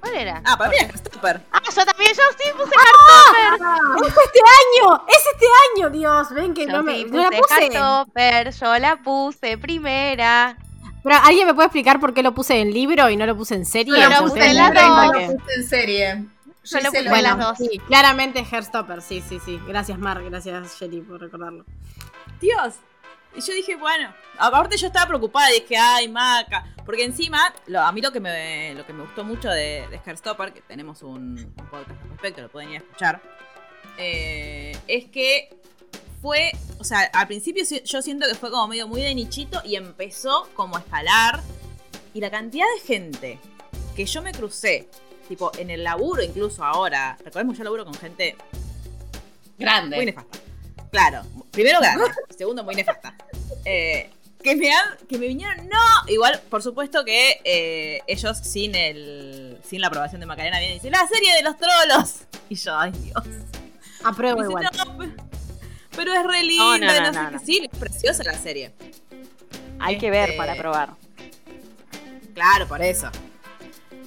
¿Cuál 0.00 0.14
era? 0.14 0.42
Ah, 0.44 0.56
para 0.58 0.70
mí 0.70 0.76
es 0.78 1.00
Stopper. 1.00 1.40
Ah, 1.52 1.60
yo 1.74 1.84
también, 1.84 2.10
yo 2.14 2.22
sí 2.38 2.50
puse 2.56 2.70
¡Es 2.74 4.08
este 4.24 4.40
año! 4.40 5.04
¡Es 5.08 5.22
este 5.32 5.46
año! 5.76 5.90
Dios, 5.90 6.30
ven 6.30 6.54
que 6.54 6.66
Yo 6.66 6.72
no 6.72 6.82
me. 6.82 6.96
sí 6.98 7.06
No 7.10 7.22
la 7.22 7.28
puse 7.30 7.40
puse. 7.42 7.54
Heartstopper, 7.72 8.50
yo 8.52 8.78
la 8.78 8.96
puse 9.02 9.58
primera. 9.58 10.56
Pero 11.02 11.16
¿alguien 11.22 11.46
me 11.46 11.54
puede 11.54 11.66
explicar 11.66 12.00
por 12.00 12.12
qué 12.14 12.22
lo 12.22 12.34
puse 12.34 12.60
en 12.60 12.72
libro 12.72 13.08
y 13.08 13.16
no 13.16 13.26
lo 13.26 13.36
puse 13.36 13.54
en 13.54 13.64
serie? 13.64 13.94
Yo 14.00 14.08
lo 14.10 14.16
Porque 14.18 14.30
puse 14.40 14.44
en 14.50 14.56
en 14.58 14.74
no 14.74 15.12
lo- 15.12 15.12
lo 15.12 15.36
puse 15.38 15.54
en 15.56 15.68
serie. 15.68 16.24
Yo 16.64 16.78
lo 16.80 16.90
puse 16.90 17.02
lo 17.04 17.14
en 17.14 17.22
las 17.22 17.38
dos. 17.38 17.58
Sí, 17.58 17.78
claramente 17.86 18.44
Hairstopper, 18.50 19.00
sí, 19.02 19.22
sí, 19.28 19.40
sí. 19.44 19.60
Gracias, 19.68 19.98
Mar, 19.98 20.22
gracias, 20.24 20.76
Shelly, 20.78 21.00
por 21.00 21.20
recordarlo. 21.20 21.64
Dios. 22.40 22.74
Y 23.34 23.40
yo 23.40 23.52
dije, 23.52 23.76
bueno, 23.76 24.12
aparte 24.38 24.76
yo 24.76 24.86
estaba 24.86 25.06
preocupada, 25.06 25.48
dije, 25.48 25.76
ay, 25.76 26.08
Maca. 26.08 26.64
Porque 26.84 27.04
encima, 27.04 27.52
lo- 27.66 27.80
a 27.82 27.90
mí 27.92 28.00
lo 28.00 28.12
que 28.12 28.20
me, 28.20 28.74
lo 28.74 28.86
que 28.86 28.92
me 28.92 29.02
gustó 29.02 29.24
mucho 29.24 29.48
de, 29.50 29.86
de 29.90 30.00
Hairstopper, 30.04 30.52
que 30.52 30.60
tenemos 30.62 31.02
un, 31.02 31.38
un 31.38 31.66
podcast 31.68 32.00
al 32.02 32.10
respecto, 32.10 32.42
lo 32.42 32.48
pueden 32.48 32.70
ir 32.70 32.76
a 32.76 32.78
escuchar, 32.78 33.20
eh, 33.98 34.76
es 34.86 35.06
que 35.06 35.50
fue, 36.22 36.52
o 36.78 36.84
sea, 36.84 37.00
al 37.12 37.26
principio 37.26 37.64
yo 37.84 38.02
siento 38.02 38.26
que 38.26 38.34
fue 38.34 38.50
como 38.50 38.68
medio 38.68 38.86
muy 38.88 39.02
de 39.02 39.14
nichito 39.14 39.60
y 39.64 39.76
empezó 39.76 40.48
como 40.54 40.76
a 40.76 40.80
escalar. 40.80 41.42
Y 42.14 42.20
la 42.20 42.30
cantidad 42.30 42.66
de 42.80 42.86
gente 42.86 43.38
que 43.94 44.06
yo 44.06 44.22
me 44.22 44.32
crucé, 44.32 44.88
tipo 45.28 45.50
en 45.58 45.70
el 45.70 45.84
laburo 45.84 46.22
incluso 46.22 46.64
ahora, 46.64 47.18
recordemos 47.22 47.54
que 47.54 47.58
yo 47.58 47.64
laburo 47.64 47.84
con 47.84 47.94
gente 47.94 48.36
Grande. 49.58 49.96
muy 49.96 50.06
nefasta. 50.06 50.38
Claro, 50.96 51.22
primero 51.50 51.78
grande, 51.80 52.04
segundo 52.38 52.64
muy 52.64 52.74
nefasta. 52.74 53.14
Eh, 53.66 54.08
que 54.42 54.56
me 54.56 54.72
han, 54.72 54.96
que 55.08 55.18
me 55.18 55.26
vinieron, 55.26 55.68
no, 55.68 55.78
igual, 56.08 56.40
por 56.48 56.62
supuesto 56.62 57.04
que 57.04 57.38
eh, 57.44 58.00
ellos 58.06 58.38
sin 58.38 58.74
el, 58.74 59.58
sin 59.68 59.80
la 59.82 59.88
aprobación 59.88 60.20
de 60.20 60.26
Macarena 60.26 60.58
vienen 60.58 60.76
y 60.76 60.80
dicen, 60.80 60.92
la 60.92 61.06
serie 61.06 61.34
de 61.34 61.42
los 61.42 61.56
trolos. 61.58 62.14
Y 62.48 62.54
yo, 62.54 62.78
ay 62.78 62.92
Dios. 62.92 63.24
Apruebo 64.04 64.42
igual. 64.44 64.64
"No, 64.86 64.98
pe- 64.98 65.10
pero 65.96 66.14
es 66.14 66.24
re 66.24 66.44
linda, 66.44 66.64
no, 66.64 66.76
y 66.76 66.80
no, 66.80 66.86
no, 66.86 67.12
sé 67.12 67.12
no, 67.22 67.26
qué". 67.28 67.34
no. 67.34 67.38
Sí, 67.44 67.68
es 67.70 67.78
preciosa 67.78 68.22
la 68.24 68.38
serie. 68.38 68.72
Hay 69.80 69.98
que 69.98 70.10
ver 70.10 70.30
Este- 70.30 70.38
para 70.38 70.54
probar. 70.54 70.90
Claro, 72.34 72.68
por 72.68 72.80
eso. 72.82 73.10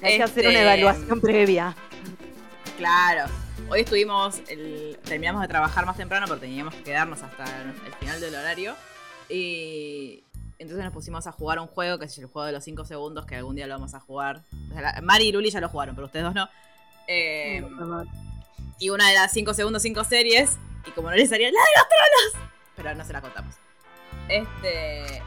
Hay 0.01 0.17
que 0.17 0.23
hacer 0.23 0.47
una 0.47 0.53
Este, 0.59 0.61
evaluación 0.63 1.19
previa. 1.21 1.75
Claro. 2.77 3.25
Hoy 3.67 3.81
estuvimos, 3.81 4.39
el- 4.47 4.97
terminamos 5.03 5.41
de 5.41 5.47
trabajar 5.47 5.85
más 5.85 5.97
temprano 5.97 6.25
porque 6.27 6.47
teníamos 6.47 6.73
que 6.73 6.83
quedarnos 6.83 7.21
hasta 7.21 7.43
el, 7.61 7.73
final 7.99 8.19
del 8.19 8.35
horario. 8.35 8.75
Y 9.29 10.23
entonces 10.57 10.83
nos 10.83 10.93
pusimos 10.93 11.27
a 11.27 11.31
jugar 11.31 11.59
un 11.59 11.67
juego 11.67 11.99
que 11.99 12.05
es 12.05 12.17
el 12.17 12.25
juego 12.25 12.45
de 12.47 12.51
los 12.53 12.63
5 12.63 12.85
segundos 12.85 13.25
que 13.25 13.35
algún 13.35 13.55
día 13.55 13.67
lo 13.67 13.75
vamos 13.75 13.93
a 13.93 13.99
jugar. 13.99 14.41
O 14.69 14.73
sea, 14.73 14.81
la- 14.81 15.01
Mari 15.01 15.27
y 15.27 15.31
Luli 15.31 15.51
ya 15.51 15.61
lo 15.61 15.69
jugaron, 15.69 15.95
pero 15.95 16.07
ustedes 16.07 16.25
dos 16.25 16.33
no. 16.33 16.49
Eh, 17.07 17.63
y 18.79 18.89
una 18.89 19.07
de 19.09 19.15
las 19.15 19.31
5 19.31 19.53
segundos, 19.53 19.81
5 19.83 20.03
series. 20.03 20.57
Y 20.87 20.91
como 20.91 21.09
no 21.09 21.15
les 21.15 21.29
salía 21.29 21.47
la 21.51 21.59
de 21.59 21.65
los 21.77 21.87
tronos, 21.89 22.49
pero 22.75 22.95
no 22.95 23.03
se 23.05 23.13
la 23.13 23.21
contamos. 23.21 23.55
Este. 24.29 25.21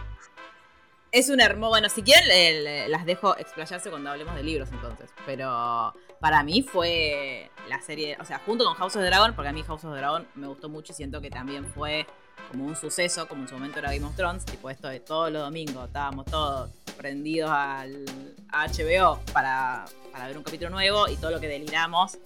Es 1.12 1.28
un 1.28 1.40
hermoso. 1.40 1.70
Bueno, 1.70 1.88
si 1.90 2.02
quieren, 2.02 2.90
las 2.90 3.04
dejo 3.04 3.36
explayarse 3.36 3.90
cuando 3.90 4.10
hablemos 4.10 4.34
de 4.34 4.42
libros 4.42 4.70
entonces. 4.72 5.10
Pero 5.26 5.92
para 6.22 6.44
mí 6.44 6.62
fue 6.62 7.50
la 7.68 7.82
serie. 7.82 8.16
O 8.20 8.24
sea, 8.24 8.38
junto 8.46 8.64
con 8.64 8.74
House 8.74 8.94
of 8.94 9.02
the 9.02 9.06
Dragon, 9.08 9.34
porque 9.34 9.48
a 9.48 9.52
mí 9.52 9.62
House 9.64 9.82
of 9.84 9.92
the 9.92 9.98
Dragon 9.98 10.24
me 10.36 10.46
gustó 10.46 10.68
mucho 10.68 10.92
y 10.92 10.94
siento 10.94 11.20
que 11.20 11.30
también 11.30 11.66
fue 11.66 12.06
como 12.50 12.64
un 12.64 12.76
suceso, 12.76 13.26
como 13.26 13.42
en 13.42 13.48
su 13.48 13.54
momento 13.54 13.80
era 13.80 13.92
Game 13.92 14.06
of 14.06 14.14
Thrones. 14.14 14.44
Tipo 14.44 14.70
esto 14.70 14.86
de 14.86 15.00
todos 15.00 15.32
los 15.32 15.42
domingos 15.42 15.88
estábamos 15.88 16.24
todos 16.26 16.70
prendidos 16.96 17.50
al 17.50 18.04
HBO 18.52 19.18
para, 19.32 19.84
para 20.12 20.28
ver 20.28 20.38
un 20.38 20.44
capítulo 20.44 20.70
nuevo 20.70 21.08
y 21.08 21.16
todo 21.16 21.32
lo 21.32 21.40
que 21.40 21.48
deliramos 21.48 22.16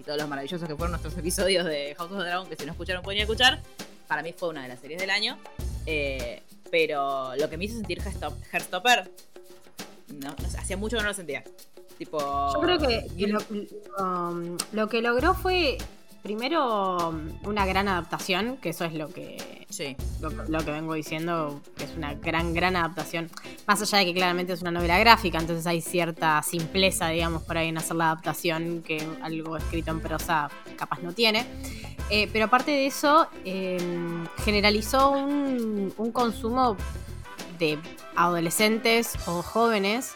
y 0.00 0.02
todos 0.02 0.18
los 0.18 0.28
maravillosos 0.28 0.66
que 0.66 0.74
fueron 0.74 0.90
nuestros 0.90 1.14
episodios 1.18 1.64
de 1.64 1.94
House 1.96 2.10
of 2.10 2.18
the 2.18 2.24
Dragon, 2.24 2.48
que 2.48 2.56
si 2.56 2.66
no 2.66 2.72
escucharon 2.72 3.04
pueden 3.04 3.18
ir 3.18 3.22
a 3.22 3.24
escuchar. 3.24 3.62
Para 4.08 4.22
mí 4.22 4.34
fue 4.36 4.48
una 4.48 4.62
de 4.62 4.68
las 4.68 4.80
series 4.80 5.00
del 5.00 5.10
año. 5.10 5.38
Eh, 5.86 6.42
pero 6.72 7.36
lo 7.36 7.48
que 7.48 7.56
me 7.56 7.66
hizo 7.66 7.76
sentir 7.76 8.00
Heartstop- 8.02 8.34
Heartstopper, 8.52 9.12
no, 10.08 10.30
no 10.30 10.48
hacía 10.58 10.76
mucho 10.76 10.96
que 10.96 11.02
no 11.04 11.08
lo 11.10 11.14
sentía. 11.14 11.44
Tipo. 11.98 12.18
Yo 12.52 12.60
creo 12.60 12.78
que, 12.78 13.06
que 13.16 13.26
lo, 13.26 13.38
um, 13.98 14.56
lo 14.72 14.88
que 14.88 15.00
logró 15.00 15.34
fue 15.34 15.78
primero 16.22 17.10
um, 17.10 17.30
una 17.44 17.66
gran 17.66 17.88
adaptación, 17.88 18.56
que 18.56 18.70
eso 18.70 18.84
es 18.84 18.94
lo 18.94 19.08
que 19.08 19.64
Sí, 19.74 19.96
lo, 20.20 20.30
lo 20.30 20.64
que 20.64 20.70
vengo 20.70 20.94
diciendo, 20.94 21.60
que 21.76 21.82
es 21.82 21.96
una 21.96 22.14
gran, 22.14 22.54
gran 22.54 22.76
adaptación. 22.76 23.28
Más 23.66 23.82
allá 23.82 23.98
de 23.98 24.04
que 24.04 24.14
claramente 24.14 24.52
es 24.52 24.62
una 24.62 24.70
novela 24.70 25.00
gráfica, 25.00 25.40
entonces 25.40 25.66
hay 25.66 25.80
cierta 25.80 26.40
simpleza, 26.44 27.08
digamos, 27.08 27.42
por 27.42 27.58
ahí 27.58 27.70
en 27.70 27.78
hacer 27.78 27.96
la 27.96 28.12
adaptación 28.12 28.82
que 28.82 29.04
algo 29.20 29.56
escrito 29.56 29.90
en 29.90 29.98
prosa 29.98 30.48
capaz 30.76 31.00
no 31.00 31.12
tiene. 31.12 31.44
Eh, 32.08 32.30
pero 32.32 32.44
aparte 32.44 32.70
de 32.70 32.86
eso, 32.86 33.26
eh, 33.44 33.78
generalizó 34.44 35.10
un, 35.10 35.92
un 35.96 36.12
consumo 36.12 36.76
de 37.58 37.76
adolescentes 38.14 39.18
o 39.26 39.42
jóvenes 39.42 40.14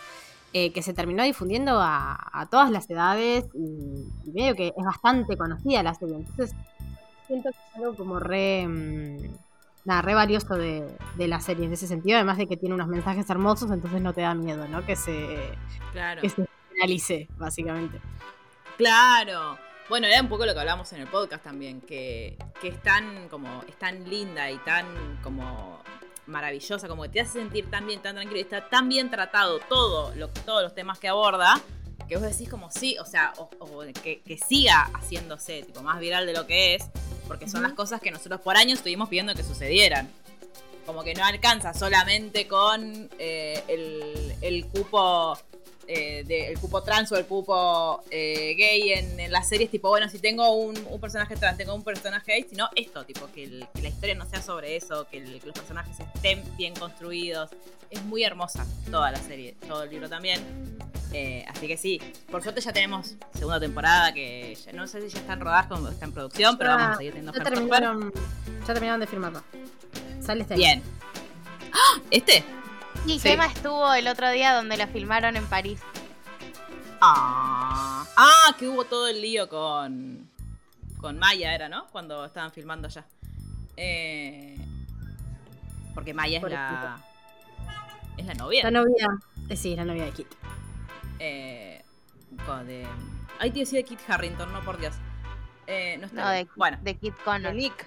eh, 0.52 0.72
que 0.72 0.82
se 0.82 0.94
terminó 0.94 1.22
difundiendo 1.22 1.80
a, 1.80 2.18
a 2.32 2.46
todas 2.46 2.70
las 2.70 2.88
edades 2.88 3.44
y, 3.54 4.06
y 4.24 4.32
medio 4.32 4.54
que 4.54 4.68
es 4.68 4.84
bastante 4.84 5.36
conocida 5.36 5.82
la 5.82 5.94
serie. 5.94 6.16
Entonces, 6.16 6.54
siento 7.26 7.50
que 7.50 7.56
es 7.58 7.76
algo 7.76 7.94
como 7.96 8.18
re. 8.18 8.66
mm, 8.66 9.16
nada, 9.84 10.02
re 10.02 10.14
valioso 10.14 10.54
de, 10.54 10.86
de 11.16 11.28
la 11.28 11.40
serie 11.40 11.64
en 11.64 11.72
ese 11.72 11.86
sentido, 11.86 12.16
además 12.16 12.36
de 12.38 12.46
que 12.46 12.56
tiene 12.56 12.74
unos 12.74 12.88
mensajes 12.88 13.28
hermosos, 13.30 13.70
entonces 13.70 14.02
no 14.02 14.12
te 14.12 14.20
da 14.20 14.34
miedo, 14.34 14.68
¿no? 14.68 14.84
Que 14.84 14.96
se, 14.96 15.38
claro. 15.92 16.20
que 16.20 16.28
se 16.28 16.46
generalice, 16.68 17.28
básicamente. 17.38 18.00
Claro. 18.76 19.58
Bueno, 19.88 20.06
era 20.06 20.20
un 20.20 20.28
poco 20.28 20.44
lo 20.44 20.52
que 20.52 20.60
hablamos 20.60 20.92
en 20.92 21.00
el 21.00 21.08
podcast 21.08 21.42
también, 21.42 21.80
que, 21.80 22.36
que 22.60 22.68
es 22.68 22.82
tan 22.82 23.28
como, 23.28 23.62
es 23.66 23.76
tan 23.78 24.08
linda 24.08 24.50
y 24.50 24.58
tan 24.58 24.86
como 25.22 25.80
maravillosa, 26.28 26.86
como 26.88 27.02
que 27.02 27.08
te 27.08 27.20
hace 27.20 27.34
sentir 27.40 27.70
tan 27.70 27.86
bien, 27.86 28.00
tan 28.00 28.14
tranquilo, 28.14 28.38
y 28.38 28.42
está 28.42 28.68
tan 28.68 28.88
bien 28.88 29.10
tratado 29.10 29.58
todo, 29.68 30.14
lo, 30.14 30.28
todos 30.28 30.62
los 30.62 30.74
temas 30.74 30.98
que 30.98 31.08
aborda, 31.08 31.60
que 32.08 32.16
vos 32.16 32.24
decís 32.24 32.48
como 32.48 32.70
sí, 32.70 32.96
o 32.98 33.04
sea, 33.04 33.32
o, 33.36 33.50
o 33.58 33.80
que, 34.02 34.20
que 34.20 34.38
siga 34.38 34.90
haciéndose, 34.94 35.62
tipo, 35.62 35.82
más 35.82 36.00
viral 36.00 36.26
de 36.26 36.32
lo 36.32 36.46
que 36.46 36.74
es, 36.74 36.84
porque 37.26 37.48
son 37.48 37.62
las 37.62 37.72
cosas 37.72 38.00
que 38.00 38.10
nosotros 38.10 38.40
por 38.40 38.56
años 38.56 38.78
estuvimos 38.78 39.08
pidiendo 39.08 39.34
que 39.34 39.42
sucedieran. 39.42 40.10
Como 40.86 41.04
que 41.04 41.12
no 41.14 41.22
alcanza 41.22 41.74
solamente 41.74 42.48
con 42.48 43.10
eh, 43.18 43.62
el, 43.68 44.34
el 44.40 44.66
cupo 44.66 45.36
eh, 45.88 46.22
de- 46.26 46.48
el 46.48 46.58
cupo 46.60 46.82
trans 46.82 47.10
o 47.12 47.16
el 47.16 47.24
cupo 47.26 48.02
eh, 48.10 48.54
gay 48.56 48.92
en, 48.92 49.18
en 49.18 49.32
las 49.32 49.48
series, 49.48 49.70
tipo, 49.70 49.88
bueno, 49.88 50.08
si 50.08 50.18
tengo 50.18 50.50
un, 50.52 50.76
un 50.90 51.00
personaje 51.00 51.34
trans, 51.34 51.56
tengo 51.56 51.74
un 51.74 51.82
personaje 51.82 52.32
gay, 52.32 52.46
sino 52.48 52.68
esto, 52.76 53.04
tipo, 53.06 53.26
que, 53.34 53.44
el- 53.44 53.66
que 53.74 53.82
la 53.82 53.88
historia 53.88 54.14
no 54.14 54.28
sea 54.28 54.42
sobre 54.42 54.76
eso, 54.76 55.06
que, 55.10 55.18
el- 55.18 55.40
que 55.40 55.46
los 55.46 55.54
personajes 55.58 55.96
estén 56.14 56.44
bien 56.56 56.74
construidos. 56.74 57.50
Es 57.90 58.02
muy 58.04 58.22
hermosa 58.22 58.66
toda 58.90 59.10
la 59.10 59.18
serie, 59.18 59.56
todo 59.66 59.84
el 59.84 59.90
libro 59.90 60.08
también. 60.10 60.40
Eh, 61.14 61.46
así 61.48 61.66
que 61.66 61.78
sí, 61.78 61.98
por 62.30 62.42
suerte 62.42 62.60
ya 62.60 62.70
tenemos 62.74 63.14
segunda 63.32 63.58
temporada 63.58 64.12
que 64.12 64.54
ya, 64.62 64.72
no 64.74 64.86
sé 64.86 65.00
si 65.00 65.08
ya 65.08 65.20
está 65.20 65.32
en 65.32 65.40
rodaje 65.40 65.72
o 65.72 65.88
está 65.88 66.04
en 66.04 66.12
producción, 66.12 66.58
pero 66.58 66.68
vamos 66.70 66.88
a 66.88 66.96
seguir 66.98 67.14
teniendo 67.14 67.32
Ya 67.32 67.42
terminaron, 67.44 68.12
ya 68.60 68.74
terminaron 68.74 69.00
de 69.00 69.06
filmarlo. 69.06 69.42
Sale 70.20 70.42
este. 70.42 70.54
Bien. 70.56 70.82
¡Ah! 71.72 71.98
¿Este? 72.10 72.44
Y 73.06 73.18
Sí. 73.18 73.28
Gema 73.30 73.46
estuvo 73.46 73.92
el 73.94 74.06
otro 74.08 74.30
día 74.30 74.54
donde 74.54 74.76
la 74.76 74.86
filmaron 74.86 75.36
en 75.36 75.46
París. 75.46 75.80
Ah, 77.00 78.04
ah, 78.16 78.56
que 78.58 78.68
hubo 78.68 78.84
todo 78.84 79.08
el 79.08 79.20
lío 79.20 79.48
con. 79.48 80.28
Con 81.00 81.18
Maya, 81.18 81.54
era, 81.54 81.68
¿no? 81.68 81.86
Cuando 81.88 82.24
estaban 82.24 82.50
filmando 82.52 82.88
allá. 82.88 83.04
Eh, 83.76 84.56
porque 85.94 86.12
Maya 86.12 86.38
es 86.38 86.42
la. 86.50 86.98
Es 88.16 88.26
la 88.26 88.34
novia. 88.34 88.64
La 88.64 88.70
novia. 88.72 89.06
eh, 89.48 89.56
sí, 89.56 89.76
la 89.76 89.84
novia 89.84 90.04
de 90.06 90.10
Kit. 90.12 90.26
Eh, 91.20 91.84
de. 92.66 92.86
Ay, 93.38 93.50
te 93.52 93.60
decía 93.60 93.78
de 93.78 93.84
Kit 93.84 94.00
Harrington, 94.08 94.52
no 94.52 94.60
por 94.64 94.78
Dios. 94.78 94.94
Eh, 95.68 95.96
no 95.98 96.06
está 96.06 96.24
No, 96.24 96.30
de, 96.30 96.48
Bueno, 96.56 96.78
de 96.82 96.96
Kit 96.96 97.16
de 97.16 97.22
Connor. 97.22 97.54
Nick. 97.54 97.86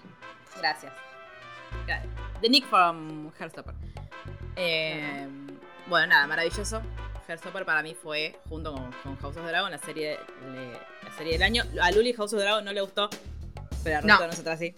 Gracias. 0.60 0.94
Gra- 1.86 2.04
De 2.42 2.50
Nick 2.50 2.66
from 2.68 3.30
Heartstopper. 3.38 3.76
Eh, 4.56 5.28
bueno, 5.88 6.08
nada, 6.08 6.28
maravilloso. 6.28 6.82
Heartstopper 7.28 7.66
para 7.66 7.82
mí 7.84 7.96
fue, 7.96 8.38
junto 8.50 8.74
con, 8.74 8.92
con 9.04 9.18
House 9.18 9.38
of 9.38 9.46
Dragon, 9.46 9.72
la 9.72 9.78
serie, 9.78 10.18
la 11.04 11.18
serie 11.18 11.34
del 11.34 11.44
año. 11.44 11.64
A 11.82 11.92
Luli 11.92 12.14
House 12.14 12.34
of 12.34 12.40
Dragon 12.42 12.64
no 12.66 12.74
le 12.74 12.82
gustó, 12.82 13.10
pero 13.84 14.00
al 14.00 14.06
No. 14.08 14.20
nosotras 14.28 14.60
sí. 14.60 14.76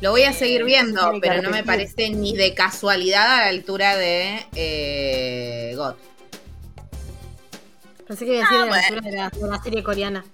Lo 0.00 0.10
voy 0.10 0.24
a 0.24 0.32
seguir 0.32 0.64
viendo, 0.64 1.12
pero 1.22 1.40
no 1.42 1.50
me 1.50 1.62
parece 1.62 2.10
ni 2.10 2.36
de 2.36 2.54
casualidad 2.54 3.34
a 3.34 3.42
la 3.42 3.46
altura 3.48 3.96
de 3.96 4.44
eh, 4.56 5.74
God. 5.76 5.94
Pensé 8.08 8.24
que 8.26 8.34
iba 8.36 8.44
a 8.46 8.50
decir 8.50 8.58
Ah, 8.58 8.64
de 8.64 8.66
la 8.66 8.66
bueno. 8.66 8.86
altura 8.88 9.10
de 9.10 9.16
la, 9.16 9.30
de 9.30 9.48
la 9.56 9.62
serie 9.62 9.82
coreana. 9.84 10.24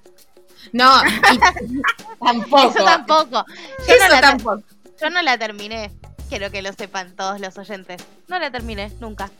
No, 0.72 1.02
y- 1.32 1.82
tampoco. 2.24 2.70
Eso 2.70 2.84
tampoco. 2.84 3.44
Yo 3.86 3.94
Eso 3.94 4.08
no, 4.08 4.14
la, 4.14 4.20
tampoco. 4.22 4.62
yo 5.00 5.10
no 5.10 5.22
la 5.22 5.38
terminé. 5.38 5.90
Quiero 6.28 6.50
que 6.50 6.62
lo 6.62 6.72
sepan 6.72 7.14
todos 7.16 7.40
los 7.40 7.56
oyentes. 7.58 8.02
No 8.28 8.38
la 8.38 8.50
terminé, 8.50 8.92
nunca. 9.00 9.30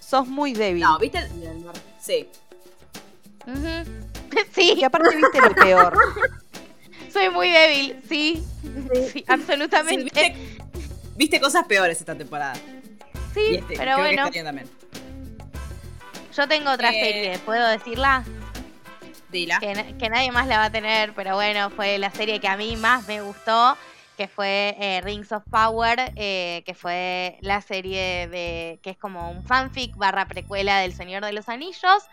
Sos 0.00 0.26
muy 0.26 0.52
débil. 0.52 0.82
No, 0.82 0.98
¿viste? 0.98 1.18
el- 1.18 1.30
Sí. 2.00 2.28
Sí, 4.52 4.74
Y 4.76 4.84
aparte 4.84 5.14
viste 5.16 5.40
lo 5.40 5.54
peor. 5.54 5.96
soy 7.12 7.28
muy 7.30 7.48
débil, 7.50 8.00
sí. 8.08 8.44
Sí, 8.92 9.08
Sí, 9.12 9.24
absolutamente. 9.28 10.02
¿viste, 10.04 10.36
viste 11.16 11.40
cosas 11.40 11.64
peores 11.66 12.00
esta 12.00 12.14
temporada. 12.16 12.54
Sí, 13.32 13.40
Y 13.50 13.54
este, 13.56 13.76
pero 13.76 13.94
creo 13.94 13.96
que 13.96 14.02
bueno, 14.02 14.26
este 14.26 14.42
también. 14.42 14.68
yo 16.36 16.48
tengo 16.48 16.70
otra 16.72 16.90
Eh, 16.90 17.00
serie, 17.04 17.38
¿puedo 17.40 17.66
decirla? 17.68 18.24
Dila. 19.30 19.58
que, 19.58 19.94
que 19.98 20.08
nadie 20.08 20.30
más 20.32 20.46
la 20.46 20.58
va 20.58 20.64
a 20.66 20.70
tener, 20.70 21.12
pero 21.14 21.34
bueno, 21.34 21.70
fue 21.70 21.98
la 21.98 22.10
serie 22.12 22.40
que 22.40 22.46
a 22.48 22.56
mí 22.56 22.76
más 22.76 23.06
me 23.08 23.20
gustó, 23.20 23.76
que 24.16 24.28
fue 24.28 24.76
eh, 24.78 25.00
Rings 25.02 25.32
of 25.32 25.42
Power, 25.50 26.12
eh, 26.16 26.62
que 26.66 26.74
fue 26.74 27.38
la 27.40 27.60
serie 27.60 28.28
de 28.28 28.78
que 28.82 28.90
es 28.90 28.96
como 28.96 29.30
un 29.30 29.44
fanfic 29.44 29.96
barra 29.96 30.26
precuela 30.26 30.78
del 30.78 30.94
Señor 30.94 31.24
de 31.24 31.32
los 31.32 31.48
Anillos. 31.48 32.04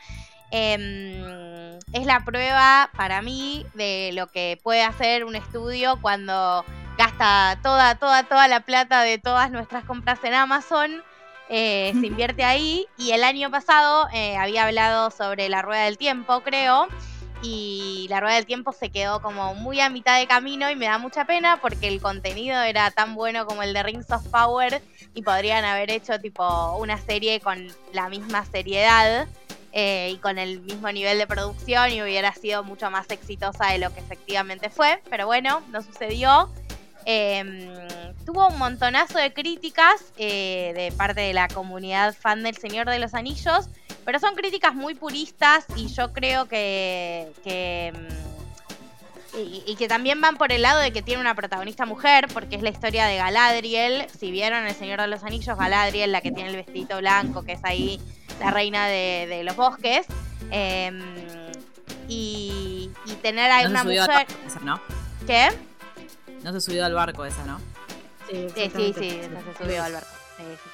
Em, 0.52 1.80
es 1.94 2.06
la 2.06 2.26
prueba 2.26 2.90
para 2.98 3.22
mí 3.22 3.66
de 3.74 4.12
lo 4.14 4.28
que 4.28 4.60
puede 4.62 4.84
hacer 4.84 5.24
un 5.24 5.36
estudio 5.36 5.98
cuando 6.02 6.66
gasta 6.98 7.58
toda, 7.64 7.96
toda, 7.96 8.24
toda 8.24 8.48
la 8.50 8.60
plata 8.62 9.02
de 9.04 9.18
todas 9.18 9.50
nuestras 9.52 9.86
compras 9.86 10.20
en 10.24 10.34
Amazon. 10.34 11.04
eh, 11.50 11.94
se 12.00 12.08
invierte 12.08 12.44
ahí 12.44 12.86
y 12.98 13.12
el 13.12 13.24
año 13.24 13.52
pasado 13.52 14.08
eh, 14.14 14.38
había 14.38 14.66
hablado 14.66 15.12
sobre 15.12 15.50
la 15.50 15.62
rueda 15.62 15.84
del 15.84 15.98
tiempo, 15.98 16.42
creo, 16.42 16.88
y 17.42 18.08
la 18.10 18.20
rueda 18.20 18.36
del 18.36 18.46
tiempo 18.46 18.72
se 18.72 18.90
quedó 18.90 19.22
como 19.22 19.56
muy 19.56 19.80
a 19.80 19.90
mitad 19.90 20.20
de 20.20 20.28
camino 20.28 20.70
y 20.70 20.76
me 20.76 20.86
da 20.86 20.98
mucha 20.98 21.26
pena 21.26 21.60
porque 21.62 21.88
el 21.88 22.02
contenido 22.02 22.62
era 22.62 22.92
tan 22.92 23.16
bueno 23.16 23.46
como 23.46 23.64
el 23.64 23.74
de 23.74 23.84
Rings 23.84 24.12
of 24.12 24.28
Power 24.28 24.82
y 25.14 25.22
podrían 25.24 25.66
haber 25.66 25.92
hecho 25.92 26.20
tipo 26.20 26.78
una 26.78 26.98
serie 26.98 27.40
con 27.40 27.68
la 27.94 28.10
misma 28.10 28.46
seriedad 28.46 29.28
eh, 29.74 30.12
y 30.14 30.18
con 30.18 30.38
el 30.38 30.60
mismo 30.62 30.92
nivel 30.92 31.18
de 31.18 31.28
producción 31.28 31.92
y 31.92 32.02
hubiera 32.02 32.34
sido 32.34 32.64
mucho 32.64 32.92
más 32.92 33.10
exitosa 33.10 33.68
de 33.68 33.80
lo 33.80 33.94
que 33.94 34.02
efectivamente 34.02 34.70
fue, 34.70 35.02
pero 35.10 35.26
bueno, 35.26 35.62
no 35.72 35.82
sucedió. 35.82 36.50
Em, 37.06 37.68
tuvo 38.26 38.50
un 38.50 38.60
montonazo 38.60 39.18
de 39.18 39.34
críticas 39.34 40.14
eh, 40.18 40.74
de 40.76 40.92
parte 40.92 41.22
de 41.22 41.34
la 41.34 41.48
comunidad 41.48 42.14
fan 42.14 42.44
del 42.44 42.56
Señor 42.58 42.88
de 42.90 43.00
los 43.00 43.14
Anillos, 43.14 43.70
pero 44.06 44.20
son 44.20 44.36
críticas 44.36 44.74
muy 44.76 44.96
puristas 44.96 45.66
y 45.76 45.88
yo 45.88 46.12
creo 46.14 46.48
que, 46.48 47.32
que, 47.44 47.94
mm, 47.96 49.38
y, 49.38 49.64
y 49.66 49.76
que 49.76 49.88
también 49.88 50.20
van 50.22 50.36
por 50.38 50.52
el 50.52 50.62
lado 50.62 50.80
de 50.82 50.92
que 50.92 51.02
tiene 51.02 51.22
una 51.22 51.36
protagonista 51.36 51.86
mujer, 51.86 52.28
porque 52.34 52.56
es 52.58 52.62
la 52.64 52.70
historia 52.70 53.06
de 53.06 53.16
Galadriel. 53.18 54.08
Si 54.20 54.30
vieron 54.32 54.66
El 54.68 54.76
Señor 54.76 55.00
de 55.02 55.08
los 55.08 55.24
Anillos, 55.24 55.58
Galadriel, 55.58 56.12
la 56.12 56.22
que 56.22 56.32
tiene 56.32 56.50
el 56.50 56.56
vestidito 56.58 56.98
blanco, 56.98 57.44
que 57.44 57.54
es 57.54 57.64
ahí 57.64 58.02
la 58.40 58.52
reina 58.52 58.88
de, 58.88 59.28
de 59.30 59.44
los 59.44 59.56
bosques. 59.56 60.06
em, 60.52 61.00
y, 62.08 62.90
y 63.06 63.14
tener 63.22 63.50
a 63.52 63.58
No 63.58 63.64
se 63.64 63.68
una 63.70 63.84
mujer. 63.86 64.28
esa, 64.46 64.60
¿no? 64.62 64.82
¿Qué? 65.26 65.48
No 66.44 66.52
se 66.52 66.60
subió 66.60 66.84
al 66.86 66.94
barco 66.94 67.24
esa, 67.24 67.46
¿no? 67.46 67.60
Sí, 68.30 68.36
sí, 68.54 68.62
exactamente. 68.64 69.00
sí, 69.00 69.08
esa 69.22 69.42
se 69.54 69.64
subió 69.64 69.84
al 69.84 69.94
barco. 69.94 70.10
Sí, 70.38 70.44
sí, 70.44 70.58
sí. 70.64 70.70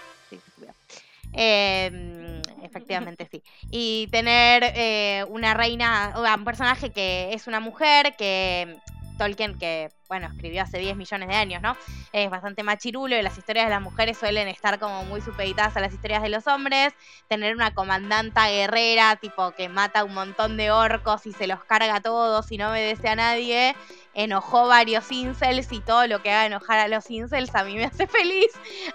Eh, 1.40 2.42
efectivamente, 2.64 3.28
sí. 3.32 3.44
Y 3.70 4.08
tener 4.12 4.64
eh, 4.76 5.24
una 5.30 5.54
reina, 5.54 6.14
o 6.16 6.24
un 6.36 6.46
personaje 6.46 6.92
que 6.92 7.32
es 7.34 7.46
una 7.48 7.60
mujer, 7.60 8.16
que 8.18 8.82
Tolkien, 9.18 9.58
que 9.58 9.90
bueno, 10.08 10.28
escribió 10.28 10.62
hace 10.62 10.78
10 10.80 10.96
millones 10.96 11.28
de 11.28 11.36
años, 11.36 11.62
¿no? 11.62 11.76
Es 12.14 12.30
bastante 12.30 12.64
machirulo 12.64 13.18
y 13.18 13.22
las 13.22 13.38
historias 13.38 13.66
de 13.66 13.72
las 13.72 13.82
mujeres 13.82 14.18
suelen 14.18 14.48
estar 14.48 14.80
como 14.80 15.04
muy 15.04 15.20
supeditadas 15.22 15.76
a 15.76 15.82
las 15.82 15.94
historias 15.94 16.22
de 16.22 16.30
los 16.30 16.48
hombres. 16.48 16.94
Tener 17.28 17.54
una 17.54 17.72
comandanta 17.74 18.48
guerrera, 18.50 19.18
tipo 19.18 19.52
que 19.52 19.68
mata 19.68 20.04
un 20.06 20.14
montón 20.14 20.56
de 20.56 20.72
orcos 20.72 21.26
y 21.26 21.34
se 21.34 21.46
los 21.48 21.64
carga 21.66 21.96
a 21.98 22.02
todos 22.02 22.50
y 22.52 22.58
no 22.58 22.70
obedece 22.70 23.10
a 23.10 23.16
nadie. 23.16 23.76
Enojó 24.14 24.68
varios 24.68 25.12
incels 25.12 25.72
y 25.72 25.82
todo 25.82 26.08
lo 26.08 26.22
que 26.22 26.32
haga 26.32 26.46
enojar 26.46 26.80
a 26.80 26.88
los 26.88 27.10
incels 27.12 27.54
a 27.54 27.64
mí 27.64 27.76
me 27.76 27.86
hace 27.86 28.08
feliz. 28.08 28.48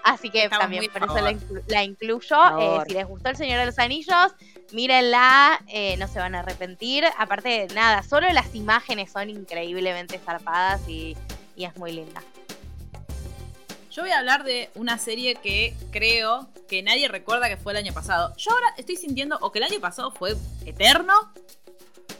Así 0.03 0.29
que 0.31 0.45
Estamos 0.45 0.63
también 0.63 0.91
por 0.91 1.03
eso 1.03 1.21
la, 1.21 1.31
inclu- 1.31 1.63
la 1.67 1.83
incluyo. 1.83 2.37
Eh, 2.59 2.79
si 2.87 2.93
les 2.93 3.05
gustó 3.05 3.29
El 3.29 3.35
Señor 3.35 3.59
de 3.59 3.67
los 3.67 3.77
Anillos, 3.79 4.33
mírenla, 4.71 5.61
eh, 5.67 5.97
no 5.97 6.07
se 6.07 6.19
van 6.19 6.35
a 6.35 6.39
arrepentir. 6.39 7.05
Aparte, 7.17 7.67
nada, 7.73 8.03
solo 8.03 8.31
las 8.31 8.55
imágenes 8.55 9.11
son 9.11 9.29
increíblemente 9.29 10.19
zarpadas 10.19 10.87
y, 10.87 11.17
y 11.55 11.65
es 11.65 11.75
muy 11.77 11.91
linda. 11.91 12.23
Yo 13.91 14.01
voy 14.01 14.11
a 14.11 14.17
hablar 14.17 14.43
de 14.43 14.71
una 14.73 14.97
serie 14.97 15.35
que 15.35 15.75
creo 15.91 16.47
que 16.67 16.81
nadie 16.81 17.07
recuerda 17.07 17.47
que 17.47 17.57
fue 17.57 17.73
el 17.73 17.77
año 17.77 17.93
pasado. 17.93 18.35
Yo 18.37 18.51
ahora 18.51 18.73
estoy 18.77 18.95
sintiendo 18.95 19.37
o 19.39 19.51
que 19.51 19.59
el 19.59 19.65
año 19.65 19.79
pasado 19.79 20.11
fue 20.11 20.35
eterno, 20.65 21.13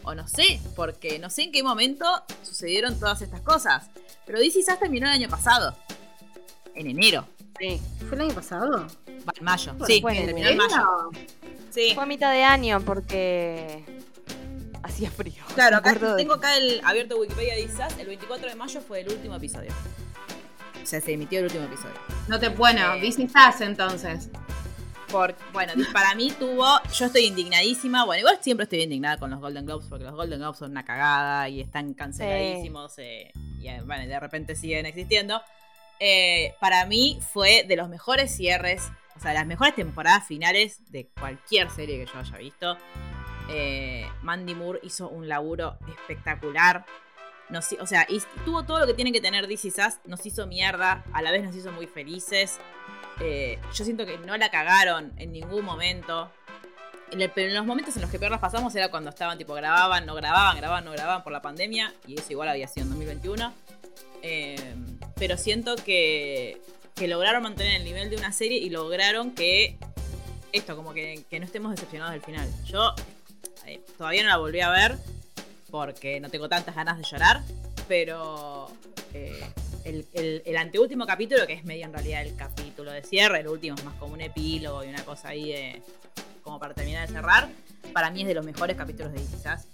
o 0.03 0.13
no 0.13 0.27
sé, 0.27 0.59
porque 0.75 1.17
no 1.17 1.31
sé 1.31 1.43
en 1.43 1.51
qué 1.51 1.63
momento 1.63 2.05
sucedieron 2.43 2.99
todas 2.99 3.23
estas 3.23 3.41
cosas. 3.41 3.89
Pero 4.25 4.39
DC 4.39 4.61
Sass 4.61 4.79
terminó 4.79 5.07
el 5.07 5.13
año 5.13 5.29
pasado. 5.29 5.75
En 6.75 6.87
enero. 6.87 7.27
Sí. 7.59 7.81
¿Fue 8.07 8.15
el 8.17 8.21
año 8.21 8.33
pasado? 8.35 8.87
Va, 9.07 9.33
en 9.37 9.43
mayo. 9.45 9.75
Sí, 9.87 10.01
fue 10.01 10.17
en 10.17 10.25
terminó 10.25 10.47
en 10.49 10.57
mayo. 10.57 10.83
Sí. 11.69 11.91
Fue 11.93 12.03
a 12.03 12.07
mitad 12.07 12.31
de 12.31 12.43
año 12.43 12.81
porque 12.81 13.83
hacía 14.83 15.09
frío. 15.11 15.43
Claro, 15.55 15.77
acá 15.77 15.93
de- 15.93 16.15
tengo 16.15 16.33
acá 16.35 16.57
el 16.57 16.81
abierto 16.83 17.17
Wikipedia 17.17 17.55
de 17.55 17.61
DC 17.61 17.77
Sass. 17.77 17.97
El 17.99 18.07
24 18.07 18.49
de 18.49 18.55
mayo 18.55 18.81
fue 18.81 19.01
el 19.01 19.09
último 19.09 19.35
episodio. 19.35 19.71
O 20.81 20.85
sea, 20.85 20.99
se 20.99 21.13
emitió 21.13 21.39
el 21.39 21.45
último 21.45 21.63
episodio. 21.65 21.95
No 22.27 22.39
te, 22.39 22.49
bueno, 22.49 22.93
Eh. 22.95 23.01
DC 23.01 23.27
Sass 23.29 23.61
entonces. 23.61 24.29
Por, 25.09 25.35
bueno, 25.53 25.73
para 25.93 26.15
mí 26.15 26.31
tuvo. 26.31 26.65
Yo 26.91 27.05
estoy 27.05 27.25
indignadísima. 27.25 28.03
Bueno, 28.03 28.21
igual 28.21 28.39
siempre 28.41 28.63
estoy 28.63 28.81
indignada 28.81 29.17
con 29.17 29.29
los 29.29 29.39
Golden 29.39 29.65
Globes 29.65 29.85
porque 29.87 30.03
los 30.05 30.15
Golden 30.15 30.39
Globes 30.39 30.57
son 30.57 30.71
una 30.71 30.83
cagada 30.83 31.47
y 31.49 31.61
están 31.61 31.93
canceladísimos. 31.93 32.93
eh, 32.97 33.31
y 33.59 33.67
eh, 33.67 33.81
bueno, 33.85 34.07
de 34.07 34.19
repente 34.19 34.55
siguen 34.55 34.85
existiendo. 34.87 35.39
Eh, 35.99 36.55
para 36.59 36.85
mí 36.85 37.19
fue 37.31 37.63
de 37.67 37.75
los 37.75 37.87
mejores 37.89 38.35
cierres, 38.35 38.83
o 39.15 39.19
sea, 39.19 39.33
las 39.33 39.45
mejores 39.45 39.75
temporadas 39.75 40.25
finales 40.27 40.79
de 40.91 41.07
cualquier 41.19 41.69
serie 41.69 41.97
que 42.03 42.11
yo 42.11 42.19
haya 42.19 42.37
visto. 42.37 42.77
Eh, 43.49 44.07
Mandy 44.21 44.55
Moore 44.55 44.79
hizo 44.83 45.09
un 45.09 45.27
laburo 45.27 45.77
espectacular. 45.87 46.85
Nos 47.49 47.71
o 47.73 47.85
sea, 47.85 48.07
tuvo 48.45 48.63
todo 48.63 48.79
lo 48.79 48.87
que 48.87 48.93
tiene 48.93 49.11
que 49.11 49.21
tener 49.21 49.47
DC 49.47 49.69
Sass. 49.71 49.99
Nos 50.05 50.25
hizo 50.25 50.47
mierda, 50.47 51.03
a 51.13 51.21
la 51.21 51.31
vez 51.31 51.43
nos 51.43 51.55
hizo 51.55 51.71
muy 51.71 51.87
felices. 51.87 52.57
Eh, 53.19 53.59
yo 53.73 53.83
siento 53.83 54.05
que 54.05 54.17
no 54.17 54.35
la 54.37 54.49
cagaron 54.49 55.13
en 55.17 55.31
ningún 55.33 55.63
momento. 55.63 56.31
En 57.11 57.21
el- 57.21 57.31
en 57.35 57.53
los 57.53 57.65
momentos 57.65 57.95
en 57.95 58.01
los 58.01 58.09
que 58.09 58.17
peor 58.17 58.31
las 58.31 58.39
pasamos 58.39 58.73
era 58.75 58.89
cuando 58.89 59.11
estaban 59.11 59.37
tipo 59.37 59.53
grababan, 59.53 60.05
no 60.05 60.15
grababan, 60.15 60.57
grababan, 60.57 60.83
no 60.85 60.91
grababan 60.91 61.23
por 61.23 61.31
la 61.31 61.41
pandemia. 61.41 61.93
Y 62.07 62.17
eso 62.19 62.31
igual 62.31 62.49
había 62.49 62.67
sido 62.67 62.85
en 62.85 62.89
2021. 62.89 63.53
Eh, 64.21 64.55
pero 65.15 65.37
siento 65.37 65.75
que, 65.75 66.61
que 66.95 67.07
lograron 67.07 67.43
mantener 67.43 67.77
el 67.77 67.83
nivel 67.83 68.09
de 68.09 68.15
una 68.17 68.31
serie 68.31 68.57
y 68.57 68.69
lograron 68.69 69.31
que 69.35 69.77
esto, 70.51 70.75
como 70.75 70.93
que, 70.93 71.23
que 71.29 71.39
no 71.39 71.45
estemos 71.45 71.71
decepcionados 71.71 72.13
del 72.13 72.21
final. 72.21 72.47
Yo 72.65 72.93
eh, 73.65 73.81
todavía 73.97 74.23
no 74.23 74.29
la 74.29 74.37
volví 74.37 74.61
a 74.61 74.69
ver 74.69 74.97
porque 75.71 76.19
no 76.19 76.29
tengo 76.29 76.47
tantas 76.47 76.75
ganas 76.75 76.97
de 76.97 77.03
llorar, 77.03 77.41
pero 77.87 78.69
eh, 79.13 79.41
el, 79.83 80.05
el- 80.13 80.43
el 80.45 80.57
anteúltimo 80.57 81.05
capítulo, 81.05 81.45
que 81.47 81.53
es 81.53 81.65
medio 81.65 81.85
en 81.85 81.93
realidad 81.93 82.21
el 82.21 82.35
capítulo 82.35 82.91
de 82.91 83.01
cierre, 83.03 83.39
el 83.41 83.47
último 83.47 83.75
es 83.77 83.83
más 83.83 83.95
como 83.95 84.13
un 84.13 84.21
epílogo 84.21 84.83
y 84.83 84.87
una 84.89 85.03
cosa 85.03 85.29
ahí 85.29 85.49
de- 85.51 85.81
como 86.43 86.59
para 86.59 86.73
terminar 86.73 87.07
de 87.07 87.13
cerrar, 87.13 87.49
para 87.93 88.11
mí 88.11 88.21
es 88.21 88.27
de 88.27 88.33
los 88.35 88.45
mejores 88.45 88.77
capítulos 88.77 89.11
de 89.13 89.19
quizás 89.19 89.67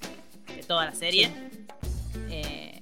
de 0.55 0.63
toda 0.63 0.85
la 0.85 0.93
serie. 0.95 1.31
Eh, 2.29 2.81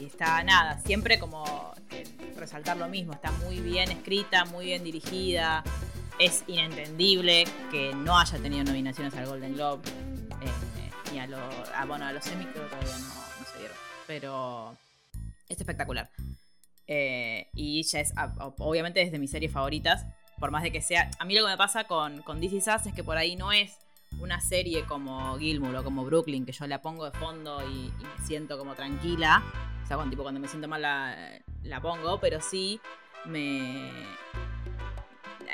y 0.00 0.04
está 0.06 0.42
nada, 0.44 0.78
siempre 0.80 1.18
como 1.18 1.74
eh, 1.90 2.04
resaltar 2.36 2.76
lo 2.76 2.88
mismo, 2.88 3.12
está 3.12 3.30
muy 3.32 3.60
bien 3.60 3.90
escrita, 3.90 4.44
muy 4.46 4.66
bien 4.66 4.84
dirigida. 4.84 5.62
Es 6.18 6.44
inentendible 6.46 7.44
que 7.70 7.92
no 7.94 8.18
haya 8.18 8.38
tenido 8.38 8.64
nominaciones 8.64 9.14
al 9.16 9.26
Golden 9.26 9.54
Globe. 9.54 9.82
eh, 9.88 10.90
ni 11.12 11.18
a, 11.20 11.26
lo, 11.26 11.38
a, 11.74 11.84
bueno, 11.86 12.06
a 12.06 12.12
los 12.12 12.26
Emmy 12.26 12.44
todavía 12.46 12.78
no, 12.98 13.44
se 13.52 13.58
dieron. 13.58 13.76
Pero 14.06 14.76
es 15.48 15.58
espectacular. 15.58 16.10
Eh, 16.86 17.48
y 17.54 17.82
ya 17.84 18.00
es, 18.00 18.12
a- 18.16 18.34
o- 18.40 18.54
obviamente 18.58 19.00
es 19.02 19.10
de 19.12 19.18
mis 19.18 19.30
series 19.30 19.52
favoritas. 19.52 20.04
Por 20.38 20.50
más 20.50 20.62
de 20.64 20.72
que 20.72 20.80
sea. 20.82 21.08
A 21.18 21.24
mí 21.24 21.34
lo 21.34 21.44
que 21.44 21.50
me 21.52 21.56
pasa 21.56 21.84
con, 21.84 22.22
con 22.22 22.40
This 22.40 22.52
Is 22.54 22.66
Us 22.66 22.86
es 22.86 22.94
que 22.94 23.04
por 23.04 23.16
ahí 23.16 23.36
no 23.36 23.52
es 23.52 23.76
una 24.20 24.40
serie 24.40 24.84
como 24.84 25.36
Gilmour 25.38 25.76
o 25.76 25.84
como 25.84 26.04
Brooklyn, 26.04 26.44
que 26.46 26.52
yo 26.52 26.66
la 26.66 26.80
pongo 26.80 27.04
de 27.10 27.18
fondo 27.18 27.60
y, 27.68 27.92
me 28.02 28.26
siento 28.26 28.58
como 28.58 28.74
tranquila. 28.74 29.42
O 29.82 29.86
sea, 29.86 29.96
cuando, 29.96 30.10
tipo, 30.10 30.22
cuando 30.22 30.40
me 30.40 30.48
siento 30.48 30.68
mal 30.68 30.82
la, 30.82 31.80
pongo, 31.80 32.20
pero 32.20 32.40
sí 32.40 32.80
me. 33.24 33.90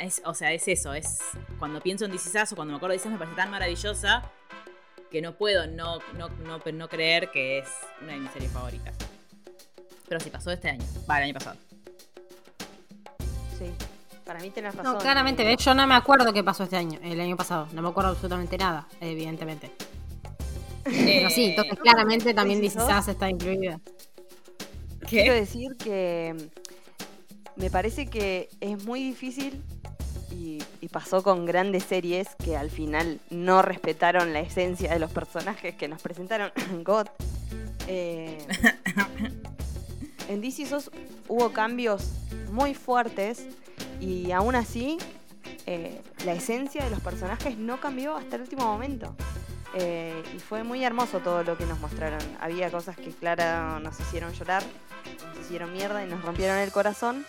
es- 0.00 0.22
o 0.24 0.34
sea, 0.34 0.52
es 0.52 0.68
eso, 0.68 0.92
es. 0.94 1.20
Cuando 1.58 1.80
pienso 1.80 2.04
en 2.04 2.12
This 2.12 2.26
Is 2.26 2.42
Us 2.42 2.52
o 2.52 2.56
cuando 2.56 2.72
me 2.72 2.76
acuerdo 2.76 2.94
de 2.96 3.00
Us 3.00 3.12
me 3.12 3.18
parece 3.18 3.36
tan 3.36 3.50
maravillosa 3.50 4.30
que 5.10 5.22
no 5.22 5.32
puedo 5.34 5.66
no, 5.66 5.98
no, 6.18 6.28
no, 6.28 6.58
no 6.58 6.88
creer 6.88 7.30
que 7.30 7.58
es 7.58 7.68
una 8.02 8.12
de 8.12 8.18
mis 8.18 8.30
series 8.30 8.52
favoritas. 8.52 8.94
Pero 10.08 10.20
sí, 10.20 10.30
pasó 10.30 10.50
este 10.50 10.68
año. 10.68 10.84
Va, 11.08 11.18
el 11.18 11.24
año 11.24 11.34
pasado. 11.34 11.56
Sí. 13.58 13.72
Para 14.28 14.40
mí 14.40 14.50
tenés 14.50 14.74
razón. 14.74 14.92
No, 14.92 14.98
claramente, 14.98 15.42
eh, 15.42 15.46
¿ves? 15.46 15.64
yo 15.64 15.72
no 15.72 15.86
me 15.86 15.94
acuerdo 15.94 16.34
qué 16.34 16.44
pasó 16.44 16.64
este 16.64 16.76
año, 16.76 17.00
el 17.02 17.18
año 17.18 17.34
pasado. 17.34 17.66
No 17.72 17.80
me 17.80 17.88
acuerdo 17.88 18.10
absolutamente 18.10 18.58
nada, 18.58 18.86
evidentemente. 19.00 19.72
Pero 20.84 21.30
sí, 21.30 21.44
Eh, 21.44 21.48
entonces 21.48 21.78
claramente 21.78 22.34
también. 22.34 22.70
Sass 22.70 23.08
está 23.08 23.30
incluida. 23.30 23.80
Quiero 25.08 25.32
decir 25.32 25.78
que 25.78 26.50
me 27.56 27.70
parece 27.70 28.08
que 28.08 28.50
es 28.60 28.84
muy 28.84 29.02
difícil 29.02 29.62
y, 30.30 30.62
y 30.82 30.88
pasó 30.88 31.22
con 31.22 31.46
grandes 31.46 31.84
series 31.84 32.28
que 32.44 32.54
al 32.54 32.70
final 32.70 33.20
no 33.30 33.62
respetaron 33.62 34.34
la 34.34 34.40
esencia 34.40 34.92
de 34.92 34.98
los 34.98 35.10
personajes 35.10 35.74
que 35.74 35.88
nos 35.88 36.02
presentaron. 36.02 36.52
God. 36.84 37.06
Eh, 37.86 38.36
en 40.28 40.42
DC 40.42 40.66
SOS 40.66 40.90
hubo 41.28 41.50
cambios 41.54 42.10
muy 42.52 42.74
fuertes 42.74 43.46
y 44.00 44.30
aún 44.32 44.54
así 44.54 44.98
eh, 45.66 46.02
la 46.24 46.32
esencia 46.32 46.84
de 46.84 46.90
los 46.90 47.00
personajes 47.00 47.58
no 47.58 47.80
cambió 47.80 48.16
hasta 48.16 48.36
el 48.36 48.42
último 48.42 48.64
momento. 48.64 49.14
Eh, 49.74 50.22
y 50.34 50.38
fue 50.38 50.62
muy 50.64 50.82
hermoso 50.82 51.20
todo 51.20 51.42
lo 51.44 51.56
que 51.56 51.66
nos 51.66 51.78
mostraron. 51.80 52.20
Había 52.40 52.70
cosas 52.70 52.96
que, 52.96 53.10
claro, 53.10 53.80
nos 53.80 54.00
hicieron 54.00 54.32
llorar, 54.32 54.62
nos 55.26 55.38
hicieron 55.40 55.72
mierda 55.72 56.04
y 56.04 56.08
nos 56.08 56.24
rompieron 56.24 56.58
el 56.58 56.72
corazón. 56.72 57.26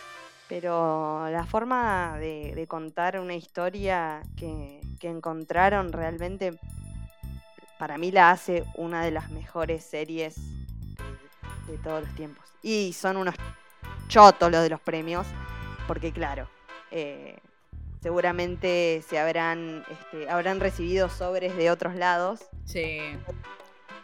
Pero 0.48 1.30
la 1.30 1.46
forma 1.46 2.18
de, 2.18 2.66
contar 2.68 3.20
una 3.20 3.36
historia 3.36 4.22
que, 4.36 4.82
que 5.00 5.10
encontraron 5.10 5.92
realmente, 5.92 6.58
para 7.78 7.98
mí 7.98 8.12
la 8.12 8.32
hace 8.32 8.64
una 8.76 9.04
de 9.04 9.12
las 9.12 9.30
mejores 9.30 9.84
series 9.84 10.36
de, 10.38 11.74
de 11.74 11.78
todos 11.80 12.04
los 12.04 12.16
tiempos. 12.16 12.46
Y 12.64 12.94
son 12.94 13.18
unos 13.18 13.36
chotos 14.08 14.50
los 14.50 14.64
de 14.64 14.70
los 14.70 14.82
premios, 14.82 15.28
porque 15.88 16.12
claro, 16.12 16.50
eh, 16.92 17.38
seguramente 18.02 19.04
se 19.08 19.20
habrán, 19.20 19.84
este, 19.90 20.30
habrán 20.30 20.60
recibido 20.60 21.10
sobres 21.10 21.56
de 21.58 21.70
otros 21.72 21.96
lados 21.96 22.42
Sí. 22.66 23.00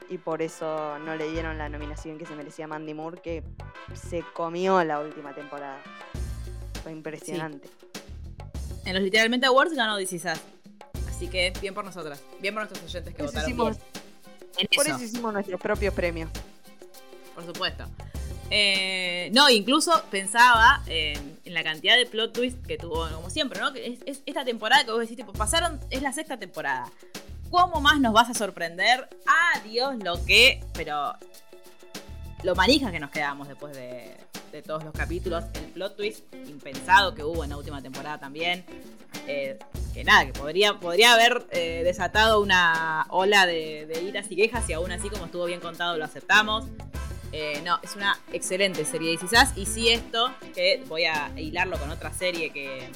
y 0.09 0.17
por 0.17 0.41
eso 0.41 0.99
no 0.99 1.15
le 1.15 1.29
dieron 1.31 1.57
la 1.57 1.69
nominación 1.69 2.17
que 2.17 2.25
se 2.25 2.35
merecía 2.35 2.67
Mandy 2.67 2.93
Moore, 2.93 3.21
que 3.21 3.43
se 3.93 4.23
comió 4.33 4.83
la 4.83 4.99
última 4.99 5.33
temporada. 5.33 5.79
Fue 6.83 6.91
impresionante. 6.91 7.69
En 8.85 8.93
los 8.93 9.01
Literalmente 9.01 9.47
Awards 9.47 9.73
ganó 9.73 9.97
Sass. 10.05 10.39
Así 11.09 11.27
que 11.27 11.53
bien 11.61 11.73
por 11.73 11.85
nosotras. 11.85 12.21
Bien 12.41 12.53
por 12.53 12.63
nuestros 12.63 12.83
oyentes 12.83 13.13
que 13.15 13.23
Por 13.23 13.25
eso 13.29 13.33
votaron 13.39 13.49
hicimos- 13.49 13.77
Por 13.77 14.85
eso, 14.87 14.95
eso 14.95 15.03
hicimos 15.03 15.33
nuestros 15.33 15.59
propios 15.61 15.93
premios. 15.93 16.29
por 17.33 17.45
supuesto. 17.45 17.85
Eh, 18.51 19.31
no, 19.33 19.49
incluso 19.49 19.91
pensaba 20.11 20.83
en, 20.87 21.39
en 21.45 21.53
la 21.53 21.63
cantidad 21.63 21.97
de 21.97 22.05
plot 22.05 22.33
twist 22.33 22.63
que 22.65 22.77
tuvo, 22.77 23.07
como 23.09 23.29
siempre, 23.29 23.59
¿no? 23.59 23.71
Esta 23.73 24.45
temporada 24.45 24.83
que 24.83 24.91
vos 24.91 24.99
decís, 24.99 25.17
tipo, 25.17 25.33
pasaron, 25.33 25.79
es 25.89 26.01
la 26.01 26.13
sexta 26.13 26.37
temporada. 26.37 26.85
¿Cómo 27.49 27.79
más 27.81 27.99
nos 27.99 28.13
vas 28.13 28.29
a 28.29 28.33
sorprender? 28.33 29.07
Dios, 29.63 29.95
lo 30.03 30.23
que. 30.25 30.63
Pero. 30.73 31.13
Lo 32.43 32.53
manijas 32.53 32.91
que 32.91 32.99
nos 32.99 33.09
quedamos 33.09 33.47
después 33.47 33.75
de, 33.75 34.17
todos 34.65 34.83
los 34.83 34.93
capítulos, 34.93 35.43
el 35.55 35.65
plot 35.71 35.97
twist 35.97 36.33
impensado 36.47 37.13
que 37.13 37.23
hubo 37.23 37.43
en 37.43 37.49
la 37.49 37.57
última 37.57 37.81
temporada 37.81 38.19
también. 38.19 38.63
Eh, 39.27 39.57
que 39.93 40.03
nada, 40.03 40.25
que 40.27 40.33
podría, 40.33 40.79
podría 40.79 41.13
haber 41.13 41.47
eh, 41.51 41.81
desatado 41.83 42.41
una 42.41 43.07
ola 43.09 43.45
de, 43.47 43.87
de, 43.87 44.03
iras 44.03 44.27
y 44.29 44.35
quejas 44.35 44.69
y 44.69 44.73
aún 44.73 44.91
así 44.91 45.09
como 45.09 45.25
estuvo 45.25 45.45
bien 45.45 45.59
contado 45.59 45.97
lo 45.97 46.05
aceptamos. 46.05 46.65
Eh, 47.37 47.61
no, 47.65 47.77
es 47.83 47.97
una 47.97 48.17
excelente 48.31 48.85
serie 48.85 49.11
de 49.11 49.17
quizás 49.17 49.57
y 49.57 49.65
sí 49.65 49.89
esto, 49.89 50.33
que 50.53 50.81
voy 50.87 51.03
a 51.03 51.29
hilarlo 51.37 51.77
con 51.77 51.91
otra 51.91 52.13
serie 52.13 52.49
que, 52.51 52.89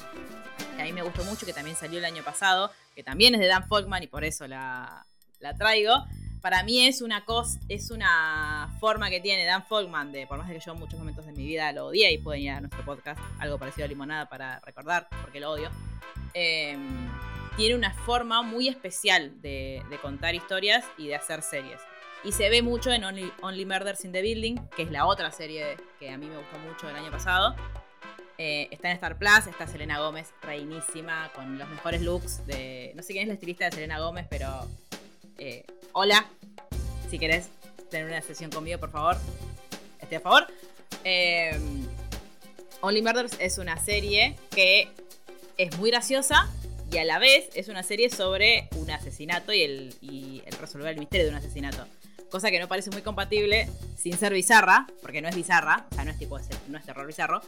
a 0.78 0.82
mí 0.82 0.94
me 0.94 1.02
gustó 1.02 1.24
mucho, 1.24 1.44
que 1.44 1.52
también 1.52 1.76
salió 1.76 1.98
el 1.98 2.06
año 2.06 2.24
pasado, 2.24 2.70
que 2.94 3.02
también 3.02 3.34
es 3.34 3.40
de 3.40 3.48
Dan 3.48 3.68
Folkman 3.68 4.02
y 4.02 4.06
por 4.06 4.24
eso 4.24 4.48
la, 4.48 5.04
traigo. 5.58 5.92
Para 6.40 6.62
mí 6.62 6.86
es 6.86 7.02
una 7.02 7.26
cosa, 7.26 7.60
es 7.68 7.90
una 7.90 8.74
forma 8.80 9.10
que 9.10 9.20
tiene 9.20 9.44
Dan 9.44 9.66
Folkman 9.66 10.10
de, 10.10 10.26
por 10.26 10.38
más 10.38 10.48
de 10.48 10.54
que 10.54 10.60
yo 10.64 10.72
en 10.72 10.78
muchos 10.78 10.98
momentos 10.98 11.26
de 11.26 11.32
mi 11.32 11.44
vida 11.44 11.70
lo 11.72 11.88
odié 11.88 12.10
y 12.10 12.16
pueden 12.16 12.40
ir 12.40 12.50
a 12.52 12.60
nuestro 12.60 12.82
podcast, 12.82 13.20
algo 13.40 13.58
parecido 13.58 13.84
a 13.84 13.88
Limonada 13.88 14.30
para 14.30 14.60
recordar, 14.60 15.06
porque 15.20 15.38
lo 15.38 15.50
odio. 15.50 15.68
Eh, 16.32 16.78
tiene 17.58 17.74
una 17.74 17.92
forma 17.92 18.40
muy 18.40 18.68
especial 18.68 19.38
de, 19.42 19.82
contar 20.00 20.34
historias 20.34 20.82
y 20.96 21.08
de 21.08 21.16
hacer 21.16 21.42
series. 21.42 21.78
Y 22.22 22.32
se 22.32 22.50
ve 22.50 22.62
mucho 22.62 22.90
en 22.90 23.04
Only, 23.04 23.32
Only, 23.40 23.64
Murders 23.64 24.04
in 24.04 24.12
the 24.12 24.20
Building, 24.20 24.56
que 24.76 24.82
es 24.82 24.90
la 24.90 25.06
otra 25.06 25.32
serie 25.32 25.76
que 25.98 26.10
a 26.10 26.18
mí 26.18 26.26
me 26.26 26.36
gustó 26.36 26.58
mucho 26.58 26.88
el 26.88 26.96
año 26.96 27.10
pasado. 27.10 27.56
Eh, 28.36 28.68
está 28.70 28.88
en 28.88 28.94
Star 28.94 29.18
Plus, 29.18 29.46
está 29.46 29.66
Selena 29.66 29.98
Gómez, 30.00 30.28
reinísima, 30.42 31.30
con 31.34 31.58
los 31.58 31.68
mejores 31.68 32.02
looks 32.02 32.46
de... 32.46 32.92
No 32.94 33.02
sé 33.02 33.12
quién 33.12 33.22
es 33.22 33.28
la 33.28 33.34
estilista 33.34 33.64
de 33.66 33.72
Selena 33.72 33.98
Gómez, 34.00 34.26
pero... 34.28 34.66
Eh, 35.38 35.64
hola, 35.92 36.26
si 37.10 37.18
querés 37.18 37.48
tener 37.90 38.06
una 38.06 38.20
sesión 38.20 38.50
conmigo, 38.50 38.78
por 38.78 38.90
favor, 38.90 39.16
estoy 39.98 40.18
a 40.18 40.20
favor. 40.20 40.46
Eh, 41.04 41.58
Only 42.82 43.02
Murders 43.02 43.36
es 43.38 43.58
una 43.58 43.78
serie 43.78 44.36
que 44.54 44.88
es 45.56 45.76
muy 45.78 45.90
graciosa 45.90 46.48
y 46.90 46.98
a 46.98 47.04
la 47.04 47.18
vez 47.18 47.48
es 47.54 47.68
una 47.68 47.82
serie 47.82 48.10
sobre 48.10 48.68
un 48.76 48.90
asesinato 48.90 49.52
y 49.52 49.62
el, 49.62 49.94
y 50.00 50.42
el 50.46 50.52
resolver 50.54 50.92
el 50.92 50.98
misterio 50.98 51.26
de 51.26 51.32
un 51.32 51.36
asesinato. 51.36 51.86
Cosa 52.30 52.50
que 52.50 52.60
no 52.60 52.68
parece 52.68 52.90
muy 52.90 53.02
compatible 53.02 53.68
sin 53.96 54.16
ser 54.16 54.32
bizarra, 54.32 54.86
porque 55.02 55.20
no 55.20 55.28
es 55.28 55.34
bizarra, 55.34 55.86
o 55.90 55.94
sea, 55.94 56.04
no 56.04 56.10
es 56.10 56.18
tipo 56.18 56.38
no 56.68 56.78
es 56.78 56.84
terror 56.84 57.06
bizarro. 57.06 57.42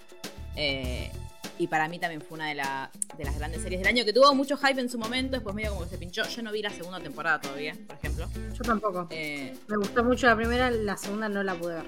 Eh, 0.57 1.11
y 1.59 1.66
para 1.68 1.88
mí 1.88 1.99
también 1.99 2.21
fue 2.21 2.37
una 2.37 2.49
de, 2.49 2.55
la, 2.55 2.90
de, 3.16 3.25
las 3.25 3.38
grandes 3.38 3.62
series 3.62 3.81
del 3.81 3.88
año 3.88 4.05
que 4.05 4.12
tuvo 4.12 4.35
mucho 4.35 4.57
hype 4.57 4.81
en 4.81 4.88
su 4.88 4.99
momento, 4.99 5.37
después 5.37 5.55
medio 5.55 5.71
como 5.71 5.85
que 5.85 5.90
se 5.90 5.99
pinchó. 5.99 6.25
Yo 6.25 6.42
no 6.42 6.51
vi 6.51 6.62
la 6.62 6.71
segunda 6.71 6.99
temporada 6.99 7.40
todavía, 7.40 7.77
por 7.87 7.97
ejemplo. 7.97 8.29
Yo 8.53 8.64
tampoco. 8.64 9.07
Eh, 9.11 9.57
Me 9.68 9.77
gustó 9.77 10.03
mucho 10.03 10.27
la 10.27 10.37
primera, 10.37 10.71
la 10.71 10.97
segunda 10.97 11.29
no 11.29 11.42
la 11.42 11.55
pude 11.55 11.75
ver. 11.75 11.87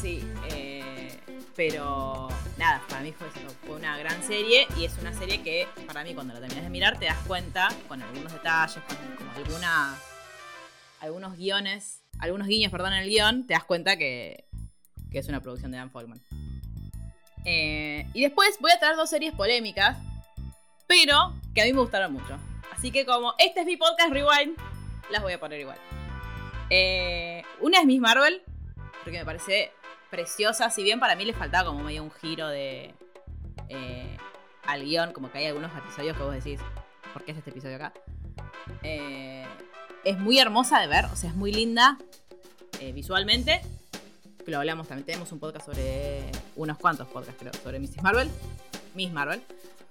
Sí, 0.00 0.22
eh, 0.50 1.16
pero 1.56 2.28
nada, 2.56 2.82
para 2.88 3.02
mí 3.02 3.12
fue, 3.12 3.28
fue 3.66 3.76
una 3.76 3.96
gran 3.98 4.22
serie 4.22 4.66
y 4.76 4.84
es 4.84 4.92
una 5.00 5.12
serie 5.12 5.42
que 5.42 5.66
para 5.86 6.04
mí 6.04 6.14
cuando 6.14 6.34
la 6.34 6.40
terminas 6.40 6.64
de 6.64 6.70
mirar 6.70 6.98
te 6.98 7.06
das 7.06 7.18
cuenta 7.26 7.68
con 7.88 8.02
algunos 8.02 8.32
detalles, 8.32 8.82
con, 8.84 8.96
con 9.16 9.28
algunas, 9.30 9.98
algunos 11.00 11.36
guiones, 11.36 12.02
algunos 12.18 12.46
guiños, 12.48 12.70
perdón, 12.70 12.92
en 12.92 13.02
el 13.02 13.08
guion, 13.08 13.46
te 13.46 13.54
das 13.54 13.64
cuenta 13.64 13.96
que, 13.96 14.44
es 15.12 15.28
una 15.28 15.40
producción 15.40 15.70
de 15.70 15.78
Dan 15.78 15.90
Folkman. 15.90 16.20
Eh, 17.44 18.06
y 18.12 18.22
después 18.22 18.56
voy 18.60 18.70
a 18.72 18.78
traer 18.78 18.96
dos 18.96 19.10
series 19.10 19.32
polémicas, 19.34 19.96
pero 20.86 21.34
que 21.54 21.62
a 21.62 21.64
mí 21.64 21.72
me 21.72 21.80
gustaron 21.80 22.12
mucho. 22.12 22.38
Así 22.76 22.90
que 22.90 23.04
como 23.06 23.34
este 23.38 23.60
es 23.60 23.66
mi 23.66 23.76
podcast 23.76 24.12
Rewind, 24.12 24.56
las 25.10 25.22
voy 25.22 25.32
a 25.32 25.40
poner 25.40 25.60
igual. 25.60 25.78
Eh, 26.70 27.42
una 27.60 27.80
es 27.80 27.86
Miss 27.86 28.00
Marvel, 28.00 28.42
porque 29.02 29.18
me 29.18 29.24
parece 29.24 29.72
preciosa, 30.10 30.70
si 30.70 30.82
bien 30.82 31.00
para 31.00 31.16
mí 31.16 31.24
le 31.24 31.32
faltaba 31.32 31.68
como 31.68 31.82
medio 31.82 32.02
un 32.02 32.10
giro 32.10 32.48
de 32.48 32.94
eh, 33.68 34.16
al 34.64 34.84
guion, 34.84 35.12
como 35.12 35.30
que 35.30 35.38
hay 35.38 35.46
algunos 35.46 35.76
episodios 35.76 36.16
que 36.16 36.22
vos 36.22 36.34
decís, 36.34 36.60
¿por 37.12 37.24
qué 37.24 37.32
es 37.32 37.38
este 37.38 37.50
episodio 37.50 37.76
acá? 37.76 37.92
Eh, 38.82 39.46
es 40.08 40.18
muy 40.18 40.38
hermosa 40.38 40.80
de 40.80 40.86
ver, 40.86 41.04
o 41.04 41.16
sea, 41.16 41.28
es 41.28 41.36
muy 41.36 41.52
linda 41.52 41.98
eh, 42.80 42.92
visualmente. 42.92 43.60
Lo 44.46 44.58
hablamos 44.58 44.88
también, 44.88 45.04
tenemos 45.04 45.30
un 45.32 45.38
podcast 45.38 45.66
sobre 45.66 46.22
unos 46.56 46.78
cuantos 46.78 47.06
podcasts, 47.08 47.38
creo, 47.38 47.52
sobre 47.62 47.78
Mrs. 47.78 48.02
Marvel. 48.02 48.30
Miss 48.94 49.12
Marvel. 49.12 49.42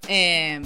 Eh, 0.08 0.60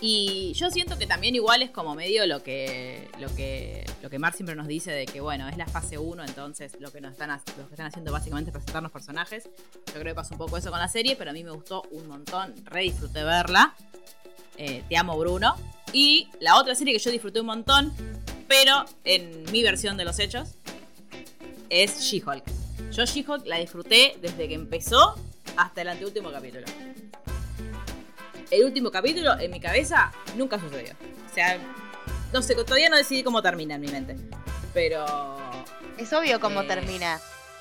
y 0.00 0.52
yo 0.54 0.68
siento 0.72 0.98
que 0.98 1.06
también 1.06 1.36
igual 1.36 1.62
es 1.62 1.70
como 1.70 1.94
medio 1.94 2.26
lo 2.26 2.42
que, 2.42 3.08
lo 3.20 3.32
que, 3.36 3.84
lo 4.02 4.10
que 4.10 4.18
Mar 4.18 4.32
siempre 4.32 4.56
nos 4.56 4.66
dice 4.66 4.90
de 4.90 5.06
que, 5.06 5.20
bueno, 5.20 5.48
es 5.48 5.56
la 5.56 5.68
fase 5.68 5.96
1, 5.96 6.24
entonces 6.24 6.72
lo 6.80 6.90
que, 6.90 7.00
nos 7.00 7.12
están, 7.12 7.30
lo 7.30 7.68
que 7.68 7.74
están 7.74 7.86
haciendo 7.86 8.10
básicamente 8.10 8.50
es 8.50 8.52
presentarnos 8.52 8.90
personajes. 8.90 9.48
Yo 9.86 9.92
creo 9.92 10.06
que 10.06 10.14
pasa 10.16 10.34
un 10.34 10.38
poco 10.38 10.56
eso 10.56 10.70
con 10.70 10.80
la 10.80 10.88
serie, 10.88 11.14
pero 11.14 11.30
a 11.30 11.32
mí 11.32 11.44
me 11.44 11.52
gustó 11.52 11.84
un 11.92 12.08
montón, 12.08 12.52
re 12.64 12.80
disfruté 12.82 13.22
verla. 13.22 13.76
Eh, 14.56 14.82
Te 14.88 14.96
amo 14.96 15.16
Bruno. 15.16 15.54
Y 15.92 16.28
la 16.40 16.56
otra 16.56 16.74
serie 16.74 16.92
que 16.94 16.98
yo 16.98 17.10
disfruté 17.10 17.40
un 17.40 17.46
montón, 17.46 17.92
pero 18.48 18.84
en 19.04 19.44
mi 19.52 19.62
versión 19.62 19.96
de 19.96 20.04
los 20.04 20.18
hechos, 20.18 20.54
es 21.68 22.00
She-Hulk. 22.00 22.44
Yo 22.92 23.04
She-Hulk 23.04 23.46
la 23.46 23.58
disfruté 23.58 24.16
desde 24.20 24.48
que 24.48 24.54
empezó 24.54 25.16
hasta 25.56 25.82
el 25.82 25.88
anteúltimo 25.88 26.30
capítulo 26.30 26.66
el 28.50 28.64
último 28.64 28.90
capítulo 28.90 29.38
en 29.40 29.50
mi 29.50 29.60
cabeza 29.60 30.12
nunca 30.36 30.60
sucedió. 30.60 30.92
O 31.30 31.34
sea, 31.34 31.58
no 32.34 32.42
sé, 32.42 32.54
todavía 32.54 32.90
no 32.90 32.96
decidí 32.96 33.22
cómo 33.22 33.40
termina 33.40 33.76
en 33.76 33.80
mi 33.80 33.88
mente. 33.88 34.14
Pero. 34.74 35.06
Es 35.96 36.12
obvio 36.12 36.38
cómo 36.38 36.60
Eh. 36.60 36.66
termina. 36.66 37.18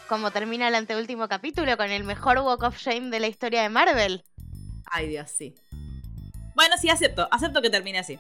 Cómo 0.10 0.32
termina 0.32 0.68
el 0.68 0.76
anteúltimo 0.76 1.30
capítulo 1.30 1.78
con 1.78 1.90
el 1.92 2.04
mejor 2.04 2.40
Walk 2.40 2.64
of 2.64 2.78
Shame 2.78 3.10
de 3.10 3.22
la 3.22 3.28
historia 3.28 3.62
de 3.62 3.70
Marvel. 3.70 4.26
Ay, 4.86 5.08
Dios, 5.08 5.32
sí. 5.32 5.56
Bueno, 6.62 6.76
sí, 6.78 6.90
acepto. 6.90 7.28
Acepto 7.32 7.60
que 7.60 7.72
termine 7.72 7.98
así. 7.98 8.20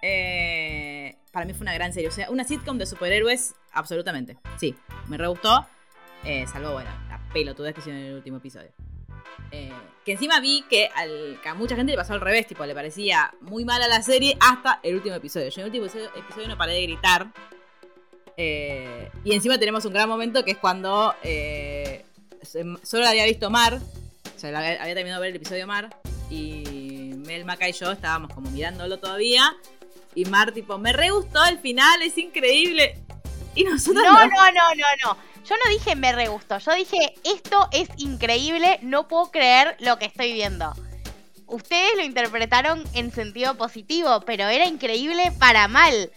Eh, 0.00 1.18
para 1.32 1.44
mí 1.44 1.52
fue 1.52 1.64
una 1.64 1.74
gran 1.74 1.92
serie. 1.92 2.08
O 2.08 2.10
sea, 2.10 2.30
una 2.30 2.44
sitcom 2.44 2.78
de 2.78 2.86
superhéroes, 2.86 3.54
absolutamente. 3.74 4.38
Sí, 4.58 4.74
me 5.06 5.18
re. 5.18 5.26
Eh, 6.24 6.46
salvo, 6.50 6.72
bueno, 6.72 6.88
la 7.10 7.20
pelotudez 7.30 7.74
que 7.74 7.80
hicieron 7.80 8.00
en 8.00 8.08
el 8.08 8.14
último 8.14 8.38
episodio. 8.38 8.70
Eh, 9.50 9.70
que 10.02 10.12
encima 10.12 10.40
vi 10.40 10.64
que, 10.70 10.88
a 11.44 11.52
mucha 11.52 11.76
gente 11.76 11.92
le 11.92 11.98
pasó 11.98 12.14
al 12.14 12.22
revés, 12.22 12.46
tipo, 12.46 12.64
le 12.64 12.74
parecía 12.74 13.34
muy 13.42 13.66
mala 13.66 13.86
la 13.86 14.00
serie 14.00 14.34
hasta 14.40 14.80
el 14.82 14.94
último 14.94 15.16
episodio. 15.16 15.50
Yo 15.50 15.60
en 15.60 15.66
el 15.66 15.82
último 15.82 16.08
episodio, 16.16 16.48
no 16.48 16.56
paré 16.56 16.72
de 16.72 16.82
gritar. 16.84 17.26
Eh, 18.38 19.10
y 19.24 19.34
encima 19.34 19.58
tenemos 19.58 19.84
un 19.84 19.92
gran 19.92 20.08
momento 20.08 20.42
que 20.42 20.52
es 20.52 20.56
cuando 20.56 21.14
solo 22.82 23.02
la 23.04 23.10
había 23.10 23.26
visto 23.26 23.50
Mar. 23.50 23.78
O 24.34 24.38
sea, 24.38 24.58
había, 24.58 24.80
había 24.80 24.94
terminado 24.94 25.20
de 25.20 25.28
ver 25.28 25.36
el 25.36 25.36
episodio 25.36 25.66
Mar. 25.66 25.94
Y 26.30 26.81
Mel, 27.32 27.44
Maca 27.46 27.66
y 27.68 27.72
yo 27.72 27.90
estábamos 27.90 28.32
como 28.34 28.50
mirándolo 28.50 28.98
todavía. 28.98 29.54
Y 30.14 30.26
Mar, 30.26 30.52
tipo, 30.52 30.76
me 30.76 30.92
re 30.92 31.10
gustó 31.10 31.42
el 31.46 31.58
final, 31.58 32.02
es 32.02 32.18
increíble. 32.18 32.98
Y 33.54 33.64
No, 33.64 33.70
nosotros 33.72 34.04
no, 34.04 34.12
no, 34.12 34.26
no, 34.28 34.86
no. 35.04 35.16
Yo 35.44 35.56
no 35.56 35.70
dije 35.70 35.96
me 35.96 36.12
re 36.12 36.28
gustó. 36.28 36.58
Yo 36.58 36.74
dije 36.74 37.14
esto 37.24 37.68
es 37.72 37.88
increíble. 37.96 38.78
No 38.82 39.08
puedo 39.08 39.30
creer 39.30 39.76
lo 39.80 39.98
que 39.98 40.04
estoy 40.04 40.32
viendo. 40.34 40.72
Ustedes 41.46 41.92
lo 41.96 42.02
interpretaron 42.04 42.84
en 42.94 43.10
sentido 43.10 43.56
positivo, 43.56 44.20
pero 44.26 44.44
era 44.48 44.66
increíble 44.66 45.32
para 45.38 45.68
mal. 45.68 46.10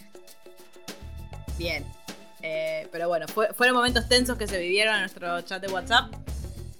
Bien. 1.57 1.85
Eh, 2.41 2.87
pero 2.91 3.07
bueno, 3.07 3.27
fue- 3.27 3.53
fueron 3.53 3.75
momentos 3.75 4.07
tensos 4.07 4.37
que 4.37 4.47
se 4.47 4.59
vivieron 4.59 4.93
en 4.95 5.01
nuestro 5.01 5.41
chat 5.41 5.61
de 5.61 5.71
WhatsApp. 5.71 6.13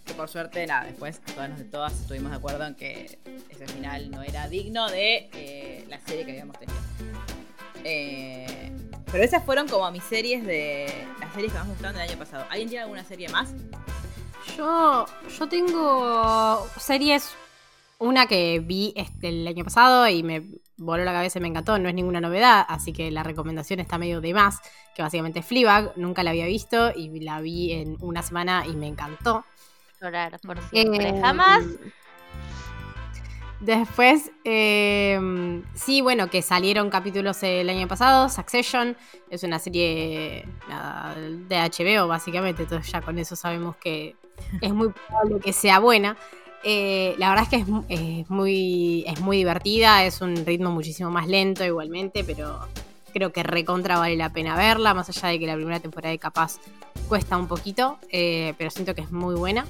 Que 0.06 0.13
por 0.13 0.30
suerte, 0.30 0.65
nada, 0.68 0.86
después 0.86 1.20
todas, 1.22 1.52
todas 1.72 2.00
estuvimos 2.00 2.32
de 2.32 2.38
acuerdo 2.38 2.65
en 2.65 2.76
que 2.76 3.20
ese 3.50 3.68
final 3.68 4.12
no 4.12 4.22
era 4.22 4.48
digno 4.48 4.88
de 4.89 5.30
eh, 5.34 5.86
la 5.89 6.00
serie 6.00 6.26
que 6.26 6.32
habíamos 6.32 6.60
tenido. 6.60 6.80
Eh, 7.84 8.72
pero 9.12 9.24
esas 9.24 9.44
fueron 9.44 9.68
como 9.68 9.89
mis 9.91 10.04
series 10.04 10.46
de. 10.46 11.08
Las 11.20 11.34
series 11.34 11.54
que 11.54 11.60
más 11.60 11.68
gustaron 11.68 11.94
del 11.96 12.10
año 12.10 12.18
pasado. 12.18 12.46
¿Alguien 12.50 12.70
tiene 12.70 12.84
alguna 12.84 13.04
serie 13.04 13.30
más? 13.30 13.54
Yo, 14.58 15.06
yo 15.38 15.50
tengo 15.50 16.68
series, 16.80 17.34
una 17.98 18.28
que 18.28 18.60
vi 18.60 18.94
este, 18.96 19.30
el 19.30 19.48
año 19.48 19.63
pasado 19.63 20.08
y 20.08 20.22
me 20.24 20.44
voló 20.78 21.04
la 21.04 21.13
cabeza 21.13 21.39
y 21.39 21.41
me 21.41 21.48
encantó, 21.48 21.80
no 21.80 21.89
es 21.89 21.96
ninguna 21.96 22.22
novedad, 22.22 22.65
así 22.68 22.94
que 22.94 23.10
la 23.12 23.24
recomendación 23.24 23.80
está 23.80 23.98
medio 23.98 24.22
de 24.22 24.34
más, 24.34 24.60
que 24.94 25.02
básicamente 25.02 25.39
es 25.39 25.46
Fleabag, 25.46 25.94
nunca 25.96 26.24
la 26.24 26.32
había 26.32 26.46
visto 26.46 26.91
y 26.96 27.20
la 27.22 27.41
vi 27.41 27.72
en 27.72 27.98
una 28.02 28.22
semana 28.22 28.65
y 28.68 28.76
me 28.76 28.88
encantó. 28.88 29.46
Llorar 30.06 30.39
por 30.41 30.62
siempre. 30.70 31.10
Eh, 31.10 31.20
Jamás. 31.20 31.63
Después, 33.60 34.32
eh, 34.44 35.20
sí, 35.74 36.02
bueno, 36.02 36.30
que 36.30 36.44
salieron 36.44 36.91
capítulos 36.91 37.41
el 37.41 37.68
año 37.70 37.88
pasado. 37.88 38.30
Succession 38.30 38.96
es 39.32 39.41
una 39.41 39.58
serie 39.58 40.48
nada, 40.70 41.15
de 41.15 41.56
HBO, 41.58 42.08
básicamente. 42.08 42.63
Entonces, 42.63 42.91
ya 42.91 43.02
con 43.02 43.18
eso 43.18 43.36
sabemos 43.36 43.78
que 43.78 44.15
es 44.62 44.72
muy 44.72 44.89
probable 44.89 45.39
que 45.39 45.54
sea 45.54 45.80
buena. 45.80 46.15
Eh, 46.63 47.15
la 47.18 47.30
verdad 47.30 47.46
es 47.46 47.50
que 47.50 47.56
es 47.89 48.30
muy, 48.30 49.04
es 49.08 49.20
muy 49.22 49.38
divertida. 49.38 50.06
Es 50.06 50.22
un 50.22 50.46
ritmo 50.46 50.70
muchísimo 50.70 51.10
más 51.10 51.28
lento, 51.28 51.65
igualmente, 51.65 52.24
pero 52.24 52.68
creo 53.12 53.32
que 53.32 53.41
recontra 53.41 53.98
vale 53.98 54.18
la 54.18 54.32
pena 54.32 54.56
verla, 54.56 54.94
más 54.94 55.10
allá 55.10 55.30
de 55.30 55.39
que 55.39 55.48
la 55.48 55.56
primera 55.56 55.80
temporada 55.80 56.12
de 56.12 56.20
capaz 56.20 56.60
cuesta 57.08 57.38
un 57.38 57.48
poquito, 57.48 57.98
eh, 58.10 58.54
pero 58.58 58.70
siento 58.70 58.94
que 58.94 59.02
es 59.02 59.12
muy 59.12 59.36
buena. 59.36 59.65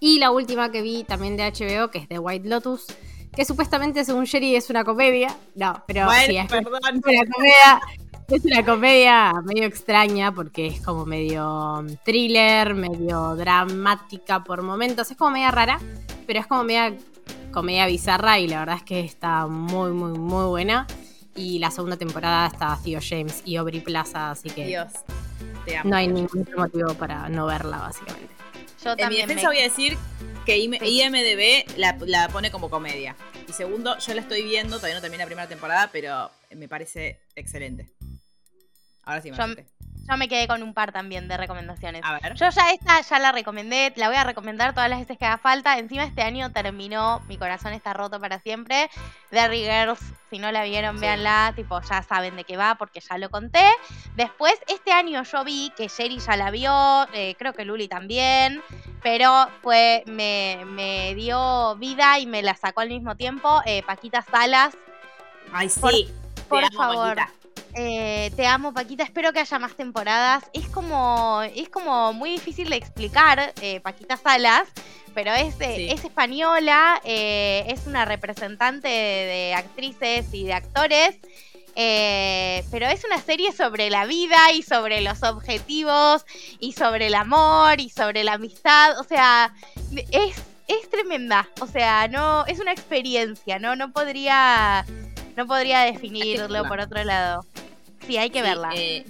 Y 0.00 0.18
la 0.18 0.30
última 0.30 0.70
que 0.70 0.82
vi 0.82 1.04
también 1.04 1.36
de 1.36 1.44
HBO, 1.50 1.90
que 1.90 1.98
es 1.98 2.08
The 2.08 2.18
White 2.18 2.48
Lotus, 2.48 2.86
que 3.34 3.44
supuestamente 3.44 4.04
según 4.04 4.26
Jerry 4.26 4.54
es 4.56 4.70
una 4.70 4.84
comedia. 4.84 5.34
No, 5.54 5.82
pero 5.86 6.06
Bueno, 6.06 6.26
sí, 6.26 6.36
es 6.36 6.46
perdón. 6.46 6.80
una 6.82 7.24
comedia. 7.32 7.80
Es 8.28 8.44
una 8.44 8.62
comedia 8.62 9.32
medio 9.44 9.64
extraña 9.64 10.32
porque 10.32 10.66
es 10.66 10.80
como 10.82 11.06
medio 11.06 11.82
mm, 11.82 12.04
thriller, 12.04 12.74
medio 12.74 13.34
dramática 13.36 14.44
por 14.44 14.62
momentos. 14.62 15.10
Es 15.10 15.16
como 15.16 15.30
media 15.30 15.50
rara, 15.50 15.80
pero 16.26 16.38
es 16.40 16.46
como 16.46 16.62
media 16.62 16.94
comedia 17.52 17.86
bizarra 17.86 18.38
y 18.38 18.46
la 18.46 18.60
verdad 18.60 18.76
es 18.76 18.82
que 18.82 19.00
está 19.00 19.46
muy, 19.46 19.92
muy, 19.92 20.18
muy 20.18 20.44
buena. 20.46 20.86
Y 21.34 21.58
la 21.58 21.70
segunda 21.70 21.96
temporada 21.96 22.48
está 22.48 22.78
Theo 22.84 23.00
James 23.02 23.42
y 23.46 23.56
Aubrey 23.56 23.80
Plaza, 23.80 24.32
así 24.32 24.50
que 24.50 24.66
Dios, 24.66 24.88
te 25.64 25.76
amo. 25.76 25.90
no 25.90 25.96
hay 25.96 26.08
ningún 26.08 26.46
motivo 26.56 26.92
para 26.94 27.28
no 27.28 27.46
verla, 27.46 27.78
básicamente. 27.78 28.37
Yo 28.84 28.94
En 28.96 29.08
mi 29.08 29.16
defensa 29.16 29.42
me- 29.42 29.48
voy 29.48 29.58
a 29.58 29.62
decir 29.62 29.96
que. 30.46 30.56
IMDB 30.58 31.76
la, 31.78 31.96
la 32.06 32.28
pone 32.28 32.50
como 32.50 32.70
comedia. 32.70 33.16
Y 33.48 33.52
segundo, 33.52 33.96
yo 33.98 34.14
la 34.14 34.20
estoy 34.20 34.42
viendo, 34.42 34.76
todavía 34.76 34.94
no 34.96 35.00
terminé 35.00 35.22
la 35.22 35.26
primera 35.26 35.48
temporada, 35.48 35.90
pero 35.92 36.30
me 36.50 36.68
parece 36.68 37.20
excelente. 37.34 37.88
Ahora 39.02 39.22
sí 39.22 39.30
me 39.30 39.36
Yo- 40.08 40.16
me 40.16 40.28
quedé 40.28 40.48
con 40.48 40.62
un 40.62 40.74
par 40.74 40.92
también 40.92 41.28
de 41.28 41.36
recomendaciones. 41.36 42.02
A 42.04 42.18
ver. 42.18 42.34
Yo 42.34 42.48
ya 42.50 42.70
esta 42.72 43.00
ya 43.00 43.18
la 43.18 43.32
recomendé, 43.32 43.92
la 43.96 44.08
voy 44.08 44.16
a 44.16 44.24
recomendar 44.24 44.72
todas 44.74 44.88
las 44.90 44.98
veces 45.00 45.18
que 45.18 45.24
haga 45.26 45.38
falta. 45.38 45.78
Encima 45.78 46.04
este 46.04 46.22
año 46.22 46.50
terminó 46.52 47.20
Mi 47.28 47.36
corazón 47.36 47.72
está 47.72 47.92
roto 47.92 48.18
para 48.20 48.38
siempre. 48.40 48.90
Derry 49.30 49.64
Girls, 49.64 50.00
si 50.30 50.38
no 50.38 50.50
la 50.52 50.64
vieron, 50.64 50.96
Sí. 50.96 51.02
véanla, 51.02 51.52
tipo 51.56 51.80
ya 51.82 52.02
saben 52.02 52.36
de 52.36 52.44
qué 52.44 52.56
va 52.56 52.74
porque 52.76 53.00
ya 53.00 53.18
lo 53.18 53.30
conté. 53.30 53.64
Después, 54.16 54.54
este 54.68 54.92
año 54.92 55.22
yo 55.22 55.44
vi 55.44 55.72
que 55.76 55.88
Sherry 55.88 56.18
ya 56.18 56.36
la 56.36 56.50
vio, 56.50 57.06
eh, 57.12 57.34
creo 57.38 57.52
que 57.52 57.64
Luli 57.64 57.88
también, 57.88 58.62
pero 59.02 59.48
fue, 59.62 60.02
me, 60.06 60.62
me 60.66 61.14
dio 61.14 61.76
vida 61.76 62.18
y 62.18 62.26
me 62.26 62.42
la 62.42 62.54
sacó 62.54 62.80
al 62.80 62.88
mismo 62.88 63.14
tiempo. 63.16 63.60
eh, 63.66 63.82
Paquita 63.86 64.22
Salas, 64.22 64.76
Ay, 65.52 65.68
sí. 65.68 65.80
por- 65.80 65.92
Te 65.92 66.42
por 66.48 66.64
amo, 66.64 66.76
favor. 66.76 67.16
Paquita. 67.16 67.32
Eh, 67.74 68.30
te 68.36 68.46
amo, 68.46 68.72
Paquita. 68.72 69.02
Espero 69.04 69.32
que 69.32 69.40
haya 69.40 69.58
más 69.58 69.74
temporadas. 69.76 70.44
Es 70.52 70.68
como, 70.68 71.42
es 71.54 71.68
como 71.68 72.12
muy 72.12 72.30
difícil 72.30 72.68
de 72.70 72.76
explicar, 72.76 73.52
eh, 73.60 73.80
Paquita 73.80 74.16
Salas, 74.16 74.68
pero 75.14 75.32
es, 75.32 75.54
eh, 75.60 75.74
Sí. 75.76 75.88
es 75.90 76.04
española, 76.04 77.00
eh, 77.04 77.64
es 77.68 77.86
una 77.86 78.04
representante 78.04 78.88
de, 78.88 78.94
de 78.94 79.54
actrices 79.54 80.26
y 80.32 80.44
de 80.44 80.54
actores. 80.54 81.16
eh, 81.80 82.64
pero 82.72 82.86
es 82.86 83.04
una 83.04 83.20
serie 83.20 83.52
sobre 83.52 83.88
la 83.88 84.04
vida 84.06 84.50
y 84.52 84.62
sobre 84.62 85.00
los 85.00 85.22
objetivos 85.22 86.24
y 86.58 86.72
sobre 86.72 87.06
el 87.06 87.14
amor 87.14 87.80
y 87.80 87.88
sobre 87.88 88.24
la 88.24 88.32
amistad. 88.32 88.98
O 88.98 89.04
sea, 89.04 89.54
es, 90.10 90.34
es 90.66 90.90
tremenda. 90.90 91.48
O 91.60 91.68
sea, 91.68 92.08
no, 92.08 92.44
es 92.46 92.58
una 92.58 92.72
experiencia, 92.72 93.60
¿no? 93.60 93.76
No 93.76 93.92
podría, 93.92 94.84
no 95.36 95.46
podría 95.46 95.80
definirlo 95.82 96.64
por 96.64 96.80
otro 96.80 97.04
lado. 97.04 97.44
Hay 98.16 98.30
que 98.30 98.38
Sí, 98.40 98.42
verla. 98.44 98.70
eh, 98.74 99.04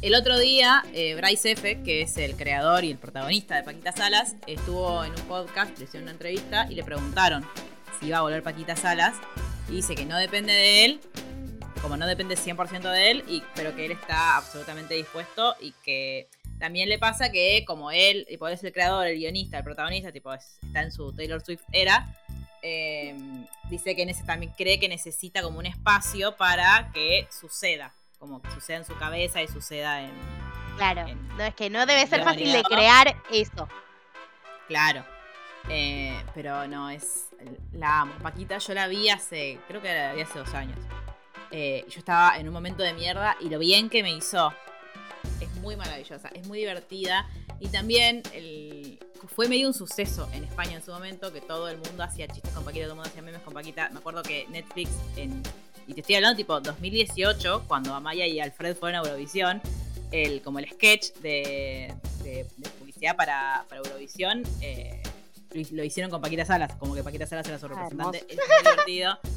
el 0.00 0.14
otro 0.14 0.38
día, 0.38 0.84
eh, 0.94 1.14
Bryce 1.16 1.52
F., 1.52 1.82
que 1.82 2.02
es 2.02 2.16
el 2.18 2.36
creador 2.36 2.84
y 2.84 2.90
el 2.90 2.98
protagonista 2.98 3.56
de 3.56 3.62
Paquita 3.64 3.92
Salas, 3.92 4.36
estuvo 4.46 5.04
en 5.04 5.12
un 5.12 5.22
podcast, 5.22 5.76
le 5.78 5.84
hicieron 5.84 6.04
una 6.04 6.12
entrevista 6.12 6.66
y 6.70 6.74
le 6.74 6.84
preguntaron 6.84 7.44
si 8.00 8.06
iba 8.06 8.18
a 8.18 8.22
volver 8.22 8.42
Paquita 8.42 8.76
Salas. 8.76 9.16
Y 9.68 9.72
dice 9.72 9.94
que 9.94 10.04
no 10.06 10.16
depende 10.16 10.52
de 10.52 10.84
él, 10.84 11.00
como 11.82 11.96
no 11.96 12.06
depende 12.06 12.36
100% 12.36 12.90
de 12.90 13.10
él, 13.10 13.24
y, 13.28 13.42
pero 13.54 13.74
que 13.76 13.84
él 13.86 13.92
está 13.92 14.36
absolutamente 14.36 14.94
dispuesto 14.94 15.54
y 15.60 15.72
que 15.84 16.28
también 16.58 16.88
le 16.88 16.98
pasa 16.98 17.30
que 17.30 17.64
como 17.66 17.90
él, 17.90 18.26
y 18.28 18.38
es 18.52 18.64
el 18.64 18.72
creador, 18.72 19.06
el 19.06 19.16
guionista, 19.18 19.58
el 19.58 19.64
protagonista, 19.64 20.10
tipo 20.10 20.32
es- 20.32 20.58
está 20.64 20.82
en 20.82 20.90
su 20.90 21.12
Taylor 21.12 21.44
Swift 21.44 21.62
era, 21.72 22.06
eh, 22.62 23.14
dice 23.70 23.94
que 23.94 24.12
también 24.26 24.52
cree 24.56 24.80
que 24.80 24.88
necesita 24.88 25.42
como 25.42 25.58
un 25.60 25.66
espacio 25.66 26.36
para 26.36 26.90
que 26.92 27.28
suceda, 27.30 27.94
como 28.18 28.40
que 28.42 28.50
suceda 28.50 28.78
en 28.78 28.84
su 28.84 28.96
cabeza 28.98 29.42
y 29.42 29.48
suceda 29.48 30.02
en... 30.02 30.10
claro. 30.76 31.06
en- 31.06 31.28
No, 31.36 31.44
es 31.44 31.54
que 31.54 31.70
no 31.70 31.86
debe 31.86 32.06
ser 32.06 32.22
fácil 32.24 32.52
de 32.52 32.62
crear 32.62 33.16
eso. 33.30 33.68
Claro. 34.66 35.04
Eh, 35.68 36.14
pero 36.34 36.66
no, 36.68 36.90
es. 36.90 37.28
La 37.72 38.00
amo. 38.00 38.14
Paquita, 38.22 38.58
yo 38.58 38.74
la 38.74 38.86
vi 38.88 39.08
hace. 39.08 39.58
Creo 39.68 39.80
que 39.82 39.92
la 39.94 40.12
vi 40.14 40.22
hace 40.22 40.38
dos 40.38 40.52
años. 40.54 40.78
Eh, 41.50 41.84
yo 41.88 41.98
estaba 41.98 42.38
en 42.38 42.46
un 42.48 42.52
momento 42.54 42.82
de 42.82 42.92
mierda 42.92 43.36
y 43.40 43.48
lo 43.48 43.58
bien 43.58 43.88
que 43.88 44.02
me 44.02 44.10
hizo. 44.12 44.52
Es 45.40 45.52
muy 45.56 45.76
maravillosa, 45.76 46.28
es 46.34 46.46
muy 46.46 46.58
divertida. 46.60 47.26
Y 47.60 47.68
también 47.68 48.22
el, 48.34 48.98
fue 49.34 49.48
medio 49.48 49.66
un 49.68 49.74
suceso 49.74 50.28
en 50.32 50.44
España 50.44 50.76
en 50.76 50.82
su 50.82 50.92
momento 50.92 51.32
que 51.32 51.40
todo 51.40 51.68
el 51.68 51.78
mundo 51.78 52.02
hacía 52.04 52.28
chistes 52.28 52.52
con 52.52 52.64
Paquita, 52.64 52.84
todo 52.84 52.92
el 52.92 52.96
mundo 52.96 53.08
hacía 53.10 53.22
memes 53.22 53.42
con 53.42 53.52
Paquita. 53.54 53.88
Me 53.90 53.98
acuerdo 53.98 54.22
que 54.22 54.46
Netflix, 54.48 54.90
en, 55.16 55.42
y 55.88 55.94
te 55.94 56.00
estoy 56.02 56.16
hablando 56.16 56.36
tipo 56.36 56.60
2018, 56.60 57.64
cuando 57.66 57.94
Amaya 57.94 58.26
y 58.26 58.38
Alfred 58.40 58.76
fueron 58.76 59.00
a 59.00 59.08
Eurovisión, 59.08 59.60
el, 60.12 60.40
como 60.42 60.58
el 60.60 60.68
sketch 60.70 61.12
de, 61.14 61.92
de- 62.22 62.46
de 62.56 62.68
publicidad 62.78 63.16
para, 63.16 63.64
para 63.68 63.80
Eurovisión, 63.80 64.42
eh, 64.60 65.02
lo, 65.72 65.82
hicieron 65.82 66.10
con 66.10 66.20
Paquita 66.20 66.44
Salas, 66.44 66.74
como 66.76 66.94
que 66.94 67.02
Paquita 67.02 67.26
Salas 67.26 67.46
era 67.48 67.58
su 67.58 67.66
Ah, 67.66 67.68
representante. 67.70 68.18
Es 68.28 68.36
muy 68.36 68.70
divertido. 68.72 69.18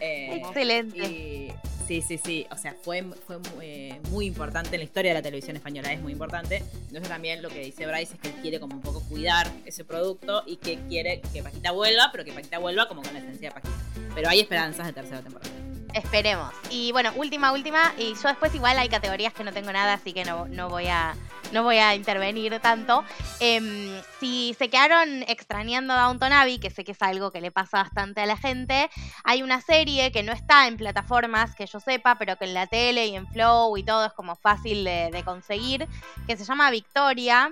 Eh, 0.00 0.36
Excelente. 0.36 0.98
y- 0.98 1.52
sí, 1.86 2.02
sí, 2.02 2.18
sí. 2.22 2.46
O 2.52 2.56
sea, 2.56 2.74
fue, 2.82 3.02
fue 3.26 3.38
muy, 3.38 3.64
eh, 3.66 4.00
muy 4.10 4.26
importante 4.26 4.76
en 4.76 4.80
la 4.80 4.84
historia 4.84 5.10
de 5.12 5.14
la 5.18 5.22
televisión 5.22 5.56
española, 5.56 5.92
es 5.92 6.00
muy 6.00 6.12
importante. 6.12 6.62
Entonces 6.86 7.08
también 7.08 7.42
lo 7.42 7.48
que 7.48 7.60
dice 7.60 7.86
Bryce 7.86 8.14
es 8.14 8.20
que 8.20 8.28
él 8.28 8.34
quiere 8.42 8.60
como 8.60 8.76
un 8.76 8.82
poco 8.82 9.00
cuidar 9.08 9.50
ese 9.64 9.84
producto 9.84 10.42
y 10.46 10.56
que 10.56 10.78
quiere 10.88 11.20
que 11.32 11.42
Paquita 11.42 11.72
vuelva, 11.72 12.10
pero 12.12 12.24
que 12.24 12.32
Paquita 12.32 12.58
vuelva 12.58 12.86
como 12.88 13.02
con 13.02 13.12
la 13.14 13.20
esencia 13.20 13.48
de 13.48 13.54
Paquita. 13.54 13.74
Pero 14.14 14.28
hay 14.28 14.40
esperanzas 14.40 14.86
de 14.86 14.92
tercera 14.92 15.20
temporada. 15.22 15.50
Esperemos. 15.94 16.52
Y 16.70 16.92
bueno, 16.92 17.12
última, 17.16 17.52
última. 17.52 17.92
Y 17.96 18.14
yo 18.14 18.28
después 18.28 18.54
igual 18.54 18.78
hay 18.78 18.88
categorías 18.88 19.32
que 19.32 19.44
no 19.44 19.52
tengo 19.52 19.72
nada, 19.72 19.94
así 19.94 20.12
que 20.12 20.24
no, 20.24 20.46
no 20.46 20.68
voy 20.68 20.86
a. 20.86 21.14
No 21.50 21.62
voy 21.62 21.78
a 21.78 21.94
intervenir 21.94 22.60
tanto. 22.60 23.02
Em, 23.40 24.02
si 24.20 24.54
se 24.58 24.68
quedaron 24.68 25.22
extrañando 25.28 25.94
Downton 25.94 26.30
Abbey, 26.30 26.58
que 26.58 26.68
sé 26.68 26.84
que 26.84 26.92
es 26.92 27.00
algo 27.00 27.30
que 27.30 27.40
le 27.40 27.50
pasa 27.50 27.78
bastante 27.78 28.20
a 28.20 28.26
la 28.26 28.36
gente, 28.36 28.90
hay 29.24 29.42
una 29.42 29.62
serie 29.62 30.12
que 30.12 30.22
no 30.22 30.32
está 30.32 30.66
en 30.66 30.76
plataformas 30.76 31.54
que 31.54 31.64
yo 31.64 31.80
sepa, 31.80 32.16
pero 32.18 32.36
que 32.36 32.44
en 32.44 32.52
la 32.52 32.66
tele 32.66 33.06
y 33.06 33.16
en 33.16 33.26
Flow 33.28 33.78
y 33.78 33.82
todo 33.82 34.04
es 34.04 34.12
como 34.12 34.36
fácil 34.36 34.84
de, 34.84 35.08
de 35.10 35.22
conseguir, 35.22 35.88
que 36.26 36.36
se 36.36 36.44
llama 36.44 36.70
Victoria, 36.70 37.50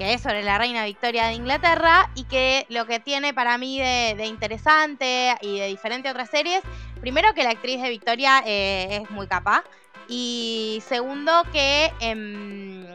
que 0.00 0.14
es 0.14 0.22
sobre 0.22 0.42
la 0.42 0.56
reina 0.56 0.86
Victoria 0.86 1.26
de 1.26 1.34
Inglaterra 1.34 2.08
y 2.14 2.24
que 2.24 2.64
lo 2.70 2.86
que 2.86 3.00
tiene 3.00 3.34
para 3.34 3.58
mí 3.58 3.78
de, 3.78 4.24
interesante 4.24 5.34
y 5.42 5.58
de 5.58 5.66
diferente 5.66 6.08
a 6.08 6.12
otras 6.12 6.30
series 6.30 6.62
primero 7.02 7.34
que 7.34 7.44
la 7.44 7.50
actriz 7.50 7.82
de 7.82 7.90
Victoria 7.90 8.42
eh, 8.46 9.02
es 9.02 9.10
muy 9.10 9.26
capaz. 9.26 9.62
Y 10.08 10.82
segundo 10.88 11.44
que 11.52 11.92
em, 12.00 12.86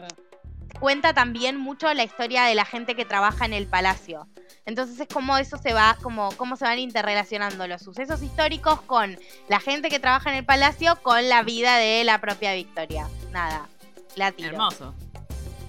cuenta 0.80 1.14
también 1.14 1.56
mucho 1.56 1.94
la 1.94 2.02
historia 2.02 2.42
de 2.42 2.56
la 2.56 2.64
gente 2.64 2.96
que 2.96 3.04
trabaja 3.04 3.44
en 3.44 3.52
el 3.52 3.68
palacio. 3.68 4.26
Entonces 4.64 4.98
es 4.98 5.06
como 5.06 5.38
eso 5.38 5.58
se 5.58 5.72
va, 5.72 5.96
como 6.02 6.32
cómo 6.32 6.56
se 6.56 6.64
van 6.64 6.80
interrelacionando 6.80 7.68
los 7.68 7.82
sucesos 7.82 8.20
históricos 8.20 8.80
con 8.80 9.16
la 9.48 9.60
gente 9.60 9.90
que 9.90 10.00
trabaja 10.00 10.30
en 10.30 10.38
el 10.38 10.44
palacio 10.44 10.96
con 11.04 11.28
la 11.28 11.44
vida 11.44 11.76
de 11.76 12.02
la 12.02 12.20
propia 12.20 12.52
Victoria. 12.54 13.06
Nada, 13.30 13.68
la. 14.16 14.34
Hermoso. 14.36 14.92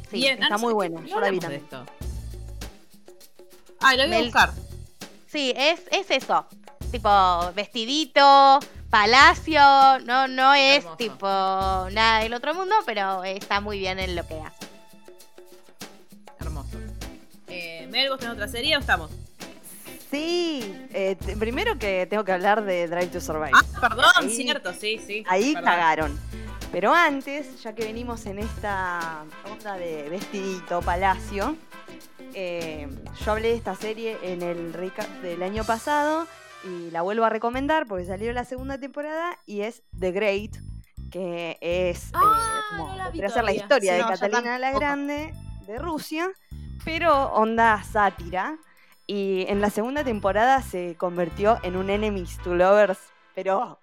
Sí. 0.09 0.17
Bien, 0.17 0.41
está 0.41 0.57
muy 0.57 0.69
sé, 0.69 0.73
buena, 0.73 1.01
no 1.01 1.07
yo 1.07 1.19
la 1.19 1.29
vi 1.29 1.37
esto. 1.37 1.85
Ah, 3.81 3.95
lo 3.95 4.07
voy 4.07 4.15
a 4.15 4.23
buscar. 4.23 4.53
Sí, 5.27 5.53
es, 5.55 5.81
es 5.91 6.09
eso. 6.09 6.45
Tipo, 6.91 7.51
vestidito, 7.53 8.59
palacio, 8.89 9.59
no, 10.05 10.27
no 10.27 10.53
es 10.53 10.77
Hermoso. 10.77 10.97
tipo 10.97 11.27
nada 11.27 12.19
del 12.19 12.33
otro 12.33 12.53
mundo, 12.53 12.75
pero 12.85 13.23
está 13.23 13.59
muy 13.59 13.77
bien 13.79 13.99
en 13.99 14.15
lo 14.15 14.25
que 14.25 14.39
hace. 14.39 14.65
Hermoso. 16.39 16.77
Eh, 17.47 17.87
Mel, 17.91 18.09
¿vos 18.09 18.19
tenés 18.19 18.33
otra 18.35 18.47
serie 18.47 18.77
o 18.77 18.79
estamos? 18.79 19.11
Sí, 20.09 20.87
eh, 20.93 21.17
primero 21.37 21.77
que 21.77 22.05
tengo 22.09 22.23
que 22.23 22.31
hablar 22.31 22.63
de 22.63 22.87
Drive 22.87 23.07
to 23.07 23.19
Survive. 23.21 23.51
Ah, 23.53 23.63
perdón, 23.89 24.05
Ahí- 24.15 24.29
cierto, 24.35 24.73
sí, 24.73 24.99
sí. 25.05 25.23
Ahí 25.27 25.53
perdón. 25.53 25.69
cagaron. 25.69 26.19
Pero 26.71 26.93
antes, 26.93 27.61
ya 27.63 27.73
que 27.73 27.85
venimos 27.85 28.25
en 28.25 28.39
esta 28.39 29.23
onda 29.51 29.75
de 29.77 30.09
vestidito, 30.09 30.81
palacio, 30.81 31.55
eh, 32.33 32.87
yo 33.23 33.31
hablé 33.31 33.49
de 33.49 33.55
esta 33.55 33.75
serie 33.75 34.17
en 34.21 34.41
el 34.41 34.73
recap 34.73 35.07
del 35.21 35.43
año 35.43 35.63
pasado 35.63 36.27
y 36.63 36.91
la 36.91 37.01
vuelvo 37.01 37.23
a 37.25 37.29
recomendar 37.29 37.85
porque 37.87 38.05
salió 38.05 38.31
la 38.33 38.43
segunda 38.45 38.77
temporada 38.77 39.37
y 39.45 39.61
es 39.61 39.83
The 39.97 40.11
Great, 40.11 40.57
que 41.11 41.57
es 41.61 42.07
eh, 42.07 42.11
Ah, 42.13 42.61
como 42.77 42.87
no 42.95 42.97
la 43.13 43.29
ser 43.29 43.43
la 43.45 43.53
historia 43.53 43.91
Sí, 43.93 43.97
de 43.97 44.03
no, 44.03 44.09
Catalina 44.09 44.59
la. 44.59 44.71
Grande 44.71 45.33
de 45.65 45.79
Rusia, 45.79 46.29
pero 46.83 47.31
onda 47.33 47.81
sátira. 47.83 48.57
Y 49.07 49.45
en 49.47 49.61
la 49.61 49.69
segunda 49.69 50.03
temporada 50.03 50.61
se 50.61 50.95
convirtió 50.97 51.57
en 51.63 51.77
un 51.77 51.89
enemies 51.89 52.37
to 52.43 52.53
lovers, 52.53 52.99
pero 53.33 53.79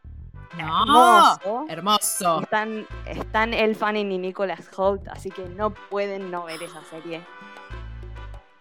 No, 0.59 1.39
hermoso. 1.41 1.67
hermoso. 1.69 2.41
Están, 2.43 2.87
están 3.07 3.55
El 3.55 3.75
Fanning 3.75 4.13
y 4.13 4.19
Nicholas 4.19 4.69
Holt, 4.77 5.09
así 5.09 5.31
que 5.31 5.49
no 5.49 5.71
pueden 5.73 6.31
no 6.31 6.45
ver 6.45 6.63
esa 6.63 6.85
serie. 6.85 7.23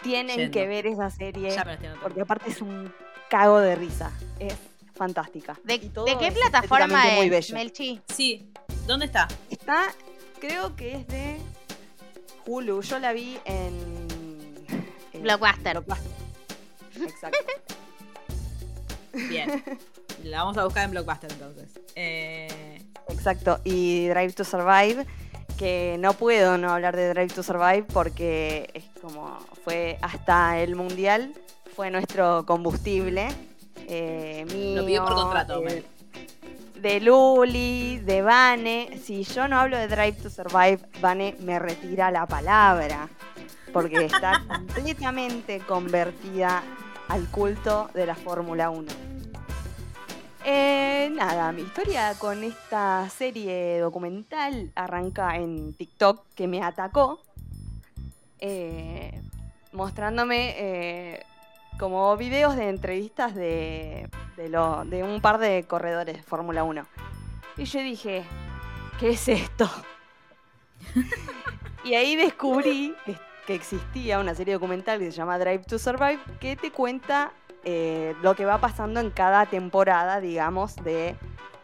Tienen 0.01 0.38
Yendo. 0.38 0.51
que 0.53 0.68
ver 0.68 0.88
esa 0.88 1.09
serie, 1.09 1.55
porque 2.01 2.22
aparte 2.22 2.49
es 2.49 2.61
un 2.61 2.93
cago 3.30 3.59
de 3.59 3.76
risa. 3.76 4.11
Es 4.39 4.55
fantástica. 4.95 5.57
¿De, 5.64 5.80
qué 5.80 6.28
es 6.28 6.34
plataforma 6.34 7.03
muy 7.16 7.26
es, 7.26 7.30
bello. 7.32 7.55
Melchi? 7.55 8.01
Sí, 8.07 8.51
¿dónde 8.88 9.05
está? 9.05 9.28
Está, 9.49 9.86
creo 10.39 10.76
que 10.76 10.95
es 10.95 11.07
de 11.07 11.38
Hulu. 12.45 12.82
Yo 12.82 12.99
la 12.99 13.14
vi 13.14 13.38
en. 13.45 14.07
en 15.14 15.24
Blockbuster. 15.24 15.74
Blockbuster. 15.74 16.23
Exacto. 17.08 17.38
Bien. 19.14 19.64
La 20.24 20.39
vamos 20.39 20.58
a 20.58 20.64
buscar 20.64 20.86
en 20.86 20.91
Blockbuster 20.91 21.32
entonces. 21.32 21.80
Eh, 21.95 22.82
Exacto. 23.10 23.60
Y 23.64 24.08
Drive 24.08 24.34
to 24.34 24.43
Survive, 24.43 25.06
que 25.58 25.97
no 25.99 26.14
puedo 26.14 26.58
no 26.58 26.72
hablar 26.72 26.95
de 26.95 27.10
Drive 27.10 27.34
to 27.34 27.43
Survive 27.43 27.84
porque 27.93 28.70
es 28.74 28.86
como 29.01 29.38
fue 29.64 29.97
hasta 30.01 30.60
el 30.60 30.76
mundial, 30.76 31.34
fue 31.76 31.91
nuestro 31.91 32.45
combustible. 32.45 33.28
eh, 33.88 34.45
mío, 34.54 34.82
Lo 34.82 34.86
pidió 34.86 35.04
por 35.06 35.16
contrato, 35.16 35.62
de, 36.76 36.99
Luli, 36.99 37.97
de 37.99 38.22
Vane. 38.22 38.99
Si 39.01 39.24
yo 39.24 39.47
no 39.47 39.60
hablo 39.60 39.78
de 39.78 39.88
Drive 39.88 40.14
to 40.24 40.30
Survive, 40.30 40.80
Vane 41.01 41.36
me 41.39 41.60
retira 41.60 42.12
la 42.12 42.26
palabra. 42.26 43.10
Porque 43.72 44.06
está 44.06 44.43
completamente 44.47 45.60
convertida 45.60 46.64
al 47.10 47.28
culto 47.30 47.89
de 47.93 48.06
la 48.06 48.16
Fórmula 48.16 48.70
1. 48.70 48.91
Eh, 50.45 51.10
nada, 51.14 51.51
mi 51.54 51.62
historia 51.62 52.14
con 52.20 52.43
esta 52.43 53.10
serie 53.10 53.80
documental 53.80 54.72
arranca 54.76 55.38
en 55.38 55.74
TikTok 55.74 56.26
que 56.36 56.47
me 56.47 56.62
atacó, 56.62 57.22
eh, 58.39 59.22
mostrándome 59.72 60.54
eh, 60.58 61.26
como 61.80 62.16
videos 62.18 62.56
de 62.58 62.68
entrevistas 62.70 63.34
de, 63.36 64.10
de, 64.36 64.49
lo- 64.49 64.84
de 64.86 65.04
un 65.04 65.22
par 65.22 65.38
de 65.38 65.64
corredores 65.64 66.18
de 66.18 66.24
Fórmula 66.24 66.64
1. 66.66 66.86
Y 67.58 67.64
yo 67.66 67.80
dije, 67.80 68.26
¿qué 68.99 69.12
es 69.12 69.28
esto? 69.30 69.70
y 71.86 71.93
ahí 71.93 72.16
descubrí 72.18 72.93
que, 73.06 73.16
que 73.46 73.56
existía 73.56 74.20
una 74.20 74.36
serie 74.36 74.54
documental 74.54 75.00
que 75.00 75.06
se 75.06 75.18
llama 75.18 75.38
Drive 75.38 75.64
to 75.66 75.78
Survive 75.78 76.20
que 76.39 76.56
te 76.56 76.72
cuenta 76.72 77.32
eh, 77.64 78.16
lo 78.22 78.36
que 78.36 78.46
va 78.46 78.60
pasando 78.60 79.00
en 79.00 79.10
cada 79.10 79.46
temporada, 79.46 80.20
digamos, 80.20 80.76
de 80.78 81.16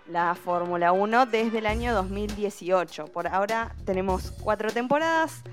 la 0.08 0.36
Fórmula 0.36 0.92
1 0.92 1.26
desde 1.26 1.60
el 1.60 1.66
año 1.66 1.94
2018. 1.94 3.08
Por 3.08 3.28
ahora 3.28 3.76
tenemos 3.86 4.32
cuatro 4.32 4.72
temporadas. 4.72 5.44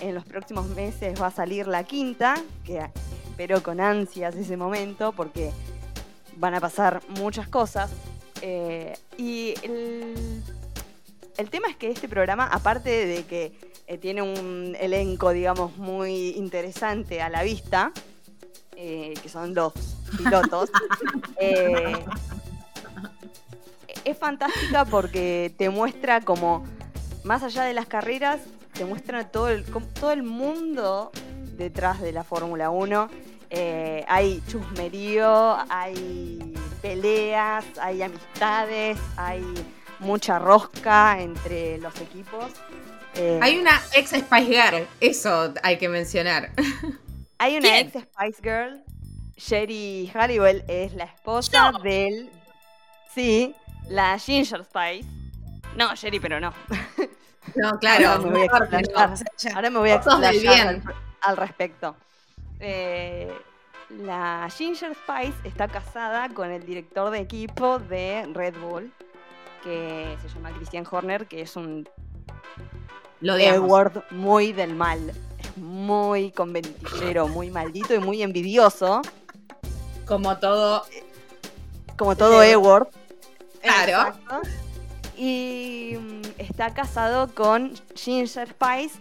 En 0.00 0.14
los 0.14 0.24
próximos 0.24 0.66
meses 0.68 1.20
va 1.20 1.28
a 1.28 1.30
salir 1.30 1.66
la 1.66 1.84
quinta, 1.84 2.34
que 2.64 2.90
espero 3.24 3.62
con 3.62 3.80
ansias 3.80 4.34
ese 4.36 4.56
momento 4.56 5.12
porque 5.12 5.50
van 6.36 6.54
a 6.54 6.60
pasar 6.60 7.00
muchas 7.18 7.48
cosas. 7.48 7.90
Eh, 8.42 8.96
y 9.16 9.54
el, 9.62 10.42
el 11.36 11.50
tema 11.50 11.68
es 11.68 11.76
que 11.76 11.90
este 11.90 12.08
programa, 12.08 12.46
aparte 12.46 13.06
de 13.06 13.24
que 13.24 13.52
eh, 13.86 13.98
tiene 13.98 14.22
un 14.22 14.76
elenco, 14.80 15.30
digamos, 15.30 15.76
muy 15.76 16.30
interesante 16.30 17.22
a 17.22 17.28
la 17.28 17.42
vista, 17.42 17.92
eh, 18.76 19.14
que 19.22 19.28
son 19.28 19.54
los 19.54 19.72
pilotos, 20.18 20.70
eh, 21.40 22.04
es 24.04 24.18
fantástica 24.18 24.84
porque 24.84 25.52
te 25.56 25.70
muestra 25.70 26.20
como, 26.20 26.64
más 27.24 27.42
allá 27.42 27.64
de 27.64 27.74
las 27.74 27.86
carreras, 27.86 28.40
te 28.72 28.84
muestra 28.84 29.30
todo 29.30 29.48
el, 29.48 29.64
todo 29.64 30.12
el 30.12 30.22
mundo 30.22 31.10
detrás 31.56 32.00
de 32.00 32.12
la 32.12 32.22
Fórmula 32.22 32.70
1. 32.70 33.08
Eh, 33.50 34.04
hay 34.08 34.42
chusmerío, 34.48 35.56
hay 35.68 36.54
peleas, 36.82 37.64
hay 37.80 38.02
amistades, 38.02 38.98
hay 39.16 39.42
mucha 40.00 40.38
rosca 40.38 41.20
entre 41.20 41.78
los 41.78 41.98
equipos. 42.00 42.52
Eh, 43.14 43.38
Hay 43.42 43.58
una 43.58 43.80
ex 43.94 44.10
Spice 44.10 44.44
Girl, 44.46 44.86
eso 45.00 45.54
hay 45.62 45.78
que 45.78 45.88
mencionar. 45.88 46.50
Hay 47.38 47.56
una 47.58 47.68
¿Quién? 47.68 47.86
ex 47.88 48.02
Spice 48.04 48.42
Girl, 48.42 48.84
Sherry 49.36 50.10
Halliwell, 50.14 50.64
es 50.68 50.94
la 50.94 51.04
esposa 51.04 51.72
Yo. 51.72 51.78
del. 51.80 52.30
Sí, 53.14 53.54
la 53.88 54.18
Ginger 54.18 54.64
Spice. 54.64 55.08
No, 55.76 55.94
Sherry, 55.94 56.20
pero 56.20 56.40
no. 56.40 56.52
No, 57.54 57.78
claro. 57.78 58.08
Ahora 58.08 58.18
me 58.24 58.30
voy 58.30 58.40
a 58.40 58.44
explayar. 58.46 59.10
no. 59.10 59.54
Ahora 59.54 59.70
me 59.70 59.78
voy 59.78 59.90
a 59.90 59.94
explayar 59.94 60.82
al 61.20 61.36
respecto. 61.36 61.96
Eh, 62.58 63.32
la 63.90 64.48
Ginger 64.50 64.94
Spice 64.96 65.34
está 65.48 65.68
casada 65.68 66.28
con 66.30 66.50
el 66.50 66.66
director 66.66 67.08
de 67.10 67.20
equipo 67.20 67.78
de 67.78 68.28
Red 68.34 68.56
Bull, 68.58 68.92
que 69.66 70.16
se 70.22 70.34
llama 70.34 70.50
Christian 70.52 70.86
Horner, 70.88 71.26
que 71.26 71.42
es 71.42 71.56
un 71.56 71.88
Lo. 73.20 73.36
Edward 73.36 74.04
muy 74.10 74.52
del 74.52 74.74
mal. 74.76 75.12
Muy 75.56 76.30
conventillero, 76.32 77.26
muy 77.36 77.50
maldito 77.50 77.94
y 77.94 77.98
muy 77.98 78.22
envidioso. 78.22 79.02
Como 80.06 80.36
todo. 80.38 80.84
Como 81.96 82.14
todo 82.14 82.42
Eh, 82.42 82.52
Edward. 82.52 82.88
claro. 83.62 84.14
Exacto. 84.14 84.40
Y 85.16 85.96
mm, 85.98 86.22
está 86.38 86.72
casado 86.74 87.34
con 87.34 87.72
Ginger 87.94 88.48
Spice, 88.48 88.98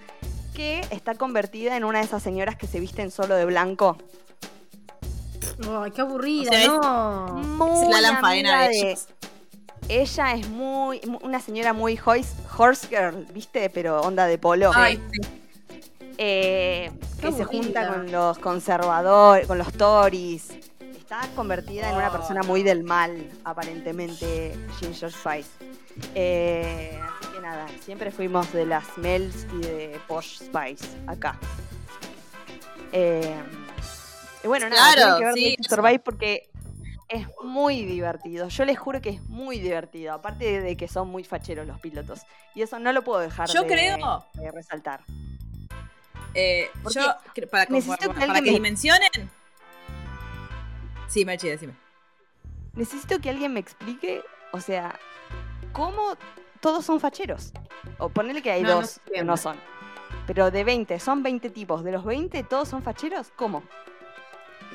que 0.55 0.79
está 0.89 1.13
convertida 1.15 1.75
en 1.77 1.83
una 1.83 1.99
de 1.99 2.05
esas 2.05 2.23
señoras 2.23 2.55
que 2.55 2.65
se 2.67 2.79
visten 2.79 3.11
solo 3.11 3.35
de 3.35 3.45
blanco. 3.45 3.97
Ay, 5.69 5.91
qué 5.91 6.01
aburrida, 6.01 6.49
O 6.49 6.53
sea, 6.53 6.61
es- 6.63 6.67
no. 6.69 7.27
Muy 7.35 7.93
es 7.95 8.01
la 8.01 8.09
amiga 8.17 8.67
de 8.67 8.77
ellos. 8.79 9.07
Ella 9.87 10.33
es 10.33 10.49
muy 10.49 10.99
mu- 11.07 11.19
una 11.21 11.39
señora 11.39 11.73
muy 11.73 11.99
horse, 12.03 12.33
horse 12.57 12.87
girl, 12.87 13.25
¿viste? 13.33 13.69
Pero 13.69 14.01
onda 14.01 14.25
de 14.25 14.37
polo. 14.37 14.71
Ay, 14.73 14.99
sí. 15.11 15.21
Eh, 16.17 16.91
que 17.21 17.31
se 17.31 17.43
junta 17.43 17.87
con 17.87 18.11
los 18.11 18.39
conservadores, 18.39 19.47
con 19.47 19.57
los 19.57 19.71
Tories. 19.73 20.49
Está 20.97 21.21
convertida 21.35 21.89
en 21.89 21.97
una 21.97 22.11
persona 22.11 22.41
muy 22.41 22.63
del 22.63 22.83
mal, 22.83 23.29
aparentemente, 23.43 24.57
Ginger 24.79 25.11
Spice. 25.11 25.49
Eh, 26.15 26.99
así 27.21 27.33
que 27.33 27.41
nada, 27.41 27.67
siempre 27.83 28.11
fuimos 28.11 28.51
de 28.53 28.65
las 28.65 28.97
Mels 28.97 29.45
y 29.53 29.59
de 29.59 29.99
Posh 30.07 30.39
Spice 30.39 30.85
acá. 31.05 31.37
Eh, 32.91 33.35
y 34.43 34.47
bueno, 34.47 34.67
nada, 34.69 34.93
Claro, 34.93 35.17
tienen 35.17 35.19
que 35.19 35.25
ver 35.25 35.57
sí. 35.57 35.57
Survive 35.69 35.99
porque 35.99 36.49
es 37.07 37.27
muy 37.43 37.85
divertido. 37.85 38.47
Yo 38.47 38.65
les 38.65 38.77
juro 38.79 39.01
que 39.01 39.09
es 39.11 39.21
muy 39.29 39.59
divertido. 39.59 40.13
Aparte 40.13 40.61
de 40.61 40.75
que 40.77 40.87
son 40.87 41.09
muy 41.09 41.23
facheros 41.23 41.67
los 41.67 41.79
pilotos. 41.79 42.21
Y 42.55 42.61
eso 42.61 42.79
no 42.79 42.91
lo 42.93 43.03
puedo 43.03 43.19
dejar 43.19 43.47
Yo 43.49 43.61
de- 43.61 43.67
creo- 43.67 44.25
de 44.33 44.51
resaltar. 44.51 45.01
Eh, 46.33 46.69
yo, 46.93 47.01
para, 47.49 47.65
necesito 47.65 47.97
para, 47.97 48.13
que 48.13 48.19
para 48.19 48.23
alguien 48.23 48.43
que 48.43 48.51
me- 48.51 48.55
dimensionen. 48.55 49.31
Sí, 51.07 51.23
Merchi, 51.25 51.47
decime. 51.47 51.73
necesito 52.73 53.19
que 53.19 53.29
alguien 53.29 53.53
me 53.53 53.59
explique, 53.59 54.21
o 54.51 54.59
sea, 54.59 54.99
cómo 55.71 56.17
todos 56.59 56.83
son 56.85 56.99
facheros. 56.99 57.53
O 57.99 58.09
ponerle 58.09 58.41
que 58.41 58.51
hay 58.51 58.63
No, 58.63 58.81
dos 58.81 58.99
que 59.13 59.23
no 59.23 59.37
son. 59.37 59.55
Pero 60.27 60.49
de 60.51 60.63
20, 60.63 60.99
son 60.99 61.21
20 61.23 61.49
tipos. 61.51 61.83
De 61.83 61.91
los 61.91 62.03
20, 62.03 62.43
todos 62.43 62.67
son 62.67 62.81
facheros. 62.81 63.31
¿Cómo? 63.35 63.63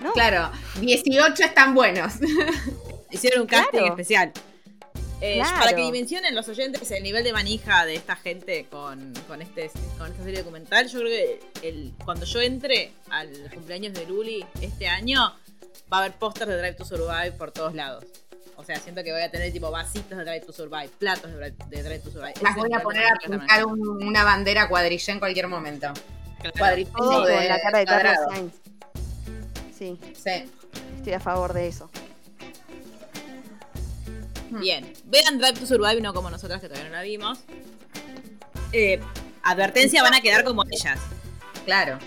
No. 0.00 0.12
Claro, 0.12 0.50
18 0.80 1.44
están 1.44 1.74
buenos. 1.74 2.14
Hicieron 3.10 3.42
un 3.42 3.46
casting 3.46 3.70
Claro. 3.78 3.86
especial. 3.94 4.32
Eh, 5.20 5.34
Claro. 5.36 5.56
Para 5.58 5.76
que 5.76 5.82
dimensionen 5.82 6.34
los 6.34 6.48
oyentes 6.48 6.90
el 6.90 7.02
nivel 7.02 7.22
de 7.24 7.32
manija 7.34 7.84
de 7.84 7.94
esta 7.94 8.16
gente 8.16 8.66
con, 8.70 9.12
con, 9.28 9.42
este, 9.42 9.70
con 9.98 10.10
esta 10.10 10.24
serie 10.24 10.38
documental, 10.38 10.88
yo 10.88 11.00
creo 11.00 11.10
que 11.10 11.68
el, 11.68 11.92
cuando 12.04 12.24
yo 12.24 12.40
entre 12.40 12.92
al 13.10 13.28
cumpleaños 13.52 13.92
de 13.92 14.06
Luli 14.06 14.46
este 14.62 14.88
año, 14.88 15.20
va 15.92 15.98
a 15.98 16.00
haber 16.00 16.12
pósters 16.12 16.48
de 16.48 16.56
Drive 16.58 16.74
to 16.74 16.84
Survive 16.86 17.32
por 17.32 17.50
todos 17.52 17.74
lados. 17.74 18.04
O 18.56 18.64
sea, 18.64 18.76
siento 18.78 19.02
que 19.02 19.12
voy 19.12 19.22
a 19.22 19.30
tener 19.30 19.52
tipo 19.52 19.70
vasitos 19.70 20.16
de 20.16 20.24
Drive 20.24 20.40
to 20.46 20.52
Survive, 20.52 20.88
platos 20.98 21.30
de, 21.32 21.38
Drive- 21.38 21.68
de 21.68 21.82
Drive 21.82 21.98
to 22.00 22.10
Survive. 22.10 22.34
Las 22.42 22.56
voy 22.56 22.72
a 22.72 22.80
poner 22.80 23.04
a 23.04 23.14
pintar 23.28 23.64
un- 23.66 24.02
una 24.02 24.24
bandera 24.24 24.68
cuadrilla 24.68 25.12
en 25.12 25.18
cualquier 25.18 25.48
momento. 25.48 25.88
Claro. 26.40 26.54
Cuadrilla 26.58 26.90
Todo 26.96 27.26
de 27.26 27.34
con 27.36 27.48
la 27.48 27.60
cara 27.60 27.78
de 27.78 27.84
Carlos. 27.84 28.16
Sainz. 28.32 28.52
Sí, 29.80 29.98
Sí. 30.14 30.44
estoy 30.98 31.12
a 31.14 31.20
favor 31.20 31.54
de 31.54 31.66
eso. 31.68 31.88
Bien, 34.50 34.92
vean 35.06 35.38
Drive 35.38 35.54
to 35.58 35.64
Survive, 35.66 36.02
no 36.02 36.12
como 36.12 36.28
nosotras 36.28 36.60
que 36.60 36.68
todavía 36.68 36.90
no 36.90 36.96
la 36.96 37.02
vimos. 37.02 37.38
Eh, 38.72 39.00
advertencia, 39.42 40.02
van 40.02 40.12
a 40.12 40.20
quedar 40.20 40.44
como 40.44 40.64
ellas. 40.70 40.98
Claro. 41.64 41.98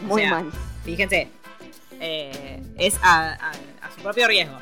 Muy 0.00 0.22
sea, 0.22 0.30
mal. 0.30 0.50
Fíjense, 0.84 1.28
eh, 2.00 2.60
es 2.78 2.96
a, 3.02 3.32
a- 3.34 3.50
a 3.52 3.90
su 3.94 4.00
propio 4.02 4.26
riesgo. 4.26 4.58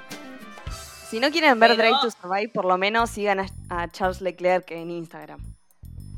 Si 1.09 1.21
no 1.21 1.31
quieren 1.31 1.59
ver 1.59 1.71
Pero- 1.71 1.83
Drive 1.85 1.99
to 2.03 2.11
Survive, 2.11 2.51
por 2.53 2.67
lo 2.67 2.77
menos 2.77 3.09
sigan 3.09 3.41
a, 3.41 3.47
a 3.71 3.89
Charles 3.89 4.21
Leclerc 4.21 4.71
en 4.73 4.91
Instagram. 4.91 5.41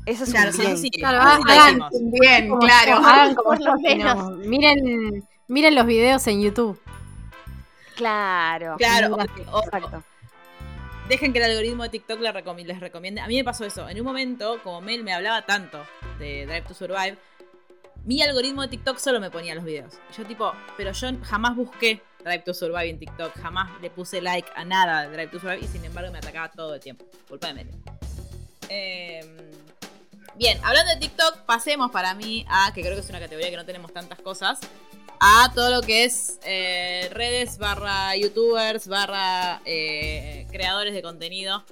Eso 0.05 0.23
es 0.25 0.31
Claro, 0.31 0.51
un 0.51 0.57
bien. 0.57 0.77
sí. 0.77 0.89
Claro, 0.89 1.19
hagan- 1.21 1.75
hicimos. 1.81 1.91
Bien, 2.19 2.57
claro. 2.59 2.95
hagan 2.97 3.35
como 3.35 3.49
Por 3.55 3.61
lo 3.61 3.75
no. 4.15 4.31
Miren, 4.37 5.23
miren 5.49 5.75
los 5.75 5.85
videos 5.85 6.25
en 6.27 6.41
YouTube. 6.41 6.79
Claro. 7.95 8.75
Claro, 8.77 9.15
o- 9.51 9.63
Exacto. 9.63 10.03
dejen 11.09 11.33
que 11.33 11.39
el 11.39 11.45
algoritmo 11.51 11.83
de 11.83 11.89
TikTok 11.89 12.19
les, 12.21 12.33
recomi- 12.33 12.65
les 12.65 12.79
recomiende. 12.79 13.19
A 13.21 13.27
mí 13.27 13.35
me 13.35 13.43
pasó 13.43 13.65
eso. 13.65 13.89
En 13.89 13.99
un 13.99 14.05
momento, 14.05 14.59
como 14.63 14.79
Mel 14.79 15.03
me 15.03 15.13
hablaba 15.13 15.45
tanto 15.45 15.83
de 16.17 16.45
Drive 16.45 16.61
to 16.61 16.73
Survive, 16.73 17.17
mi 18.05 18.21
algoritmo 18.21 18.61
de 18.61 18.69
TikTok 18.69 18.97
solo 18.97 19.19
me 19.19 19.29
ponía 19.29 19.53
los 19.55 19.65
videos. 19.65 19.95
Yo 20.17 20.23
tipo, 20.25 20.53
pero 20.77 20.93
yo 20.93 21.09
jamás 21.23 21.55
busqué 21.57 22.01
Drive 22.23 22.43
to 22.45 22.53
Survive 22.53 22.89
en 22.89 22.99
TikTok, 22.99 23.33
jamás 23.41 23.69
le 23.81 23.89
puse 23.89 24.21
like 24.21 24.47
a 24.55 24.63
nada 24.63 25.01
de 25.03 25.09
Drive 25.15 25.31
to 25.31 25.39
Survive 25.39 25.59
y 25.61 25.67
sin 25.67 25.83
embargo 25.83 26.11
me 26.11 26.19
atacaba 26.19 26.49
todo 26.49 26.75
el 26.75 26.79
tiempo. 26.79 27.05
Culpa 27.27 27.47
de 27.47 27.53
Mel. 27.55 27.69
Eh, 28.69 29.19
bien, 30.35 30.57
hablando 30.63 30.93
de 30.93 30.99
TikTok, 30.99 31.39
pasemos 31.45 31.91
para 31.91 32.13
mí 32.13 32.45
a, 32.47 32.71
que 32.73 32.81
creo 32.81 32.93
que 32.93 33.01
es 33.01 33.09
una 33.09 33.19
categoría 33.19 33.49
que 33.49 33.57
no 33.57 33.65
tenemos 33.65 33.91
tantas 33.91 34.19
cosas, 34.19 34.59
a 35.19 35.51
todo 35.53 35.69
lo 35.69 35.81
que 35.81 36.05
es 36.05 36.39
eh, 36.43 37.09
redes 37.11 37.57
barra 37.57 38.15
youtubers 38.15 38.87
barra 38.87 39.61
eh, 39.65 40.47
creadores 40.51 40.93
de 40.93 41.01
contenido 41.01 41.65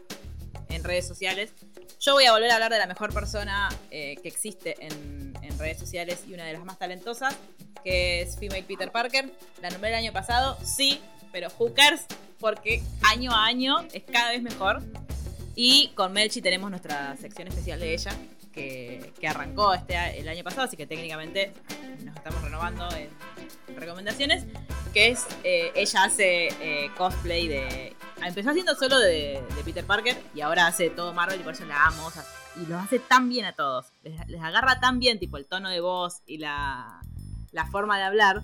en 0.69 0.83
redes 0.83 1.07
sociales. 1.07 1.51
Yo 1.99 2.13
voy 2.13 2.25
a 2.25 2.31
volver 2.31 2.51
a 2.51 2.55
hablar 2.55 2.71
de 2.71 2.77
la 2.77 2.87
mejor 2.87 3.13
persona 3.13 3.69
eh, 3.89 4.17
que 4.21 4.27
existe 4.27 4.75
en, 4.79 5.33
en 5.41 5.57
redes 5.57 5.79
sociales 5.79 6.23
y 6.27 6.33
una 6.33 6.45
de 6.45 6.53
las 6.53 6.63
más 6.63 6.77
talentosas, 6.77 7.35
que 7.83 8.21
es 8.21 8.37
Female 8.37 8.63
Peter 8.63 8.91
Parker. 8.91 9.31
La 9.61 9.69
nombré 9.69 9.89
el 9.89 9.95
año 9.95 10.13
pasado, 10.13 10.57
sí, 10.63 10.99
pero 11.31 11.49
hookers, 11.49 12.05
porque 12.39 12.83
año 13.01 13.31
a 13.31 13.45
año 13.45 13.77
es 13.93 14.03
cada 14.03 14.31
vez 14.31 14.41
mejor. 14.41 14.83
Y 15.55 15.87
con 15.95 16.13
Melchi 16.13 16.41
tenemos 16.41 16.69
nuestra 16.69 17.15
sección 17.17 17.47
especial 17.47 17.79
de 17.79 17.93
ella, 17.93 18.11
que, 18.57 19.13
que 19.19 19.27
arrancó 19.27 19.73
este, 19.73 20.19
el 20.19 20.27
año 20.27 20.43
pasado, 20.43 20.63
así 20.63 20.75
que 20.75 20.87
técnicamente 20.87 21.53
nos 22.03 22.15
estamos 22.15 22.41
renovando 22.41 22.87
en 22.95 23.09
recomendaciones, 23.77 24.45
que 24.93 25.09
es, 25.09 25.27
eh, 25.43 25.71
ella 25.75 26.03
hace 26.03 26.47
eh, 26.59 26.89
cosplay 26.97 27.47
de... 27.47 27.95
Empezó 28.25 28.49
haciendo 28.49 28.73
solo 28.75 28.97
de, 28.99 29.41
de 29.55 29.63
Peter 29.63 29.85
Parker 29.85 30.17
y 30.33 30.41
ahora 30.41 30.65
hace 30.67 30.89
todo 30.89 31.13
Marvel 31.13 31.39
y 31.39 31.43
por 31.43 31.53
eso 31.53 31.65
la 31.65 31.85
amo. 31.85 32.07
o 32.07 32.11
sea, 32.11 32.23
y 32.61 32.65
lo 32.65 32.77
hace 32.79 32.97
tan 32.97 33.29
bien 33.29 33.45
a 33.45 33.53
todos. 33.53 33.93
Les, 34.03 34.27
les 34.27 34.41
agarra 34.41 34.79
tan 34.79 34.97
bien, 34.99 35.19
tipo 35.19 35.37
el 35.37 35.45
tono 35.45 35.69
de 35.69 35.79
voz 35.79 36.23
y 36.25 36.39
la, 36.39 36.99
la 37.51 37.65
forma 37.67 37.97
de 37.97 38.03
hablar. 38.05 38.41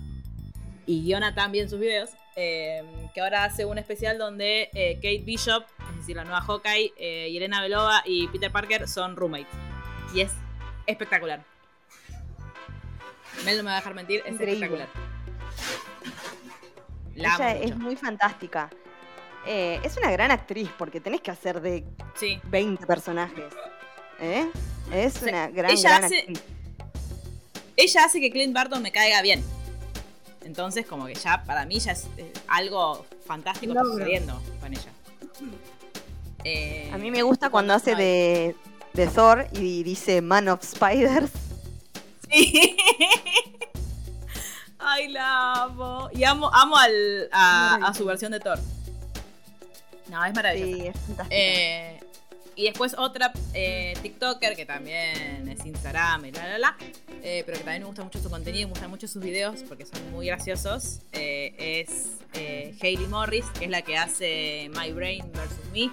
Y 0.86 1.02
guiona 1.02 1.34
tan 1.34 1.50
bien 1.50 1.68
sus 1.68 1.80
videos. 1.80 2.10
eh, 2.36 2.82
que 3.14 3.20
ahora 3.20 3.44
hace 3.44 3.64
un 3.64 3.78
especial 3.78 4.18
donde 4.18 4.68
eh, 4.74 4.94
Kate 4.96 5.22
Bishop, 5.24 5.64
es 5.90 5.96
decir, 5.98 6.16
la 6.16 6.24
nueva 6.24 6.40
Hawkeye, 6.40 6.92
eh, 6.98 7.28
Irena 7.30 7.60
Belova 7.62 8.02
y 8.04 8.28
Peter 8.28 8.50
Parker 8.50 8.88
son 8.88 9.16
roommates. 9.16 9.54
Y 10.14 10.20
es 10.20 10.32
espectacular. 10.86 11.44
Mel 13.44 13.56
no 13.58 13.64
me 13.64 13.70
va 13.70 13.76
a 13.76 13.80
dejar 13.80 13.94
mentir, 13.94 14.22
es 14.24 14.32
Increíble. 14.32 14.66
espectacular. 14.66 14.88
La 17.16 17.34
Ella 17.34 17.56
es 17.56 17.76
muy 17.76 17.96
fantástica. 17.96 18.70
Eh, 19.46 19.80
es 19.84 19.96
una 19.96 20.10
gran 20.10 20.30
actriz 20.30 20.70
porque 20.78 21.00
tenés 21.00 21.20
que 21.20 21.30
hacer 21.30 21.60
de 21.60 21.84
Sí. 22.18 22.40
20 22.44 22.86
personajes. 22.86 23.44
¿Eh? 24.20 24.48
Es 24.92 25.14
sea, 25.14 25.28
una 25.28 25.48
gran, 25.48 25.70
ella 25.72 25.88
gran 25.90 26.04
hace- 26.04 26.18
actriz. 26.20 26.42
ella 27.76 28.04
hace 28.04 28.20
que 28.20 28.30
Clint 28.30 28.54
Barton 28.54 28.82
me 28.82 28.90
caiga 28.92 29.20
bien. 29.22 29.44
Entonces, 30.42 30.86
como 30.86 31.06
que 31.06 31.14
ya 31.14 31.42
para 31.44 31.66
mí 31.66 31.78
ya 31.78 31.92
es 31.92 32.06
eh, 32.16 32.32
algo 32.48 33.04
fantástico 33.26 33.74
Logro. 33.74 33.92
sucediendo 33.92 34.40
con 34.60 34.72
ella. 34.72 34.90
Eh, 36.44 36.90
A 36.92 36.98
mí 36.98 37.10
me 37.10 37.22
gusta 37.22 37.48
cuando 37.50 37.72
hace 37.74 37.94
de, 37.96 38.54
de 38.94 39.06
Thor 39.08 39.46
y 39.52 39.82
dice 39.82 40.22
Man 40.22 40.48
of 40.48 40.64
Spiders. 40.64 41.30
Sí. 42.30 42.76
Ay, 44.78 45.08
la 45.08 45.64
amo. 45.64 46.08
Y 46.12 46.24
amo, 46.24 46.50
amo 46.52 46.76
al, 46.76 47.28
a, 47.32 47.76
a 47.86 47.94
su 47.94 48.04
versión 48.04 48.32
de 48.32 48.40
Thor. 48.40 48.58
No, 50.08 50.24
es 50.24 50.34
maravilloso. 50.34 50.74
Sí, 50.80 50.86
es 50.86 50.94
fantástica. 51.06 51.26
Eh, 51.30 52.00
y 52.56 52.64
después 52.66 52.94
otra 52.96 53.32
eh, 53.52 53.94
TikToker 54.00 54.54
que 54.54 54.64
también 54.64 55.48
es 55.48 55.64
Instagram 55.66 56.26
y 56.26 56.32
la 56.32 56.46
la 56.46 56.58
la. 56.58 56.76
eh, 57.22 57.42
pero 57.44 57.58
que 57.58 57.64
también 57.64 57.82
me 57.82 57.86
gusta 57.88 58.04
mucho 58.04 58.20
su 58.22 58.30
contenido, 58.30 58.68
me 58.68 58.72
gustan 58.74 58.90
mucho 58.90 59.08
sus 59.08 59.22
videos 59.22 59.62
porque 59.66 59.86
son 59.86 60.12
muy 60.12 60.26
graciosos. 60.26 61.00
eh, 61.12 61.54
es 61.58 62.18
eh, 62.34 62.76
Hailey 62.80 63.06
Morris, 63.08 63.46
que 63.58 63.64
es 63.64 63.70
la 63.70 63.82
que 63.82 63.96
hace 63.96 64.70
My 64.76 64.92
Brain 64.92 65.24
vs. 65.32 65.72
Me. 65.72 65.90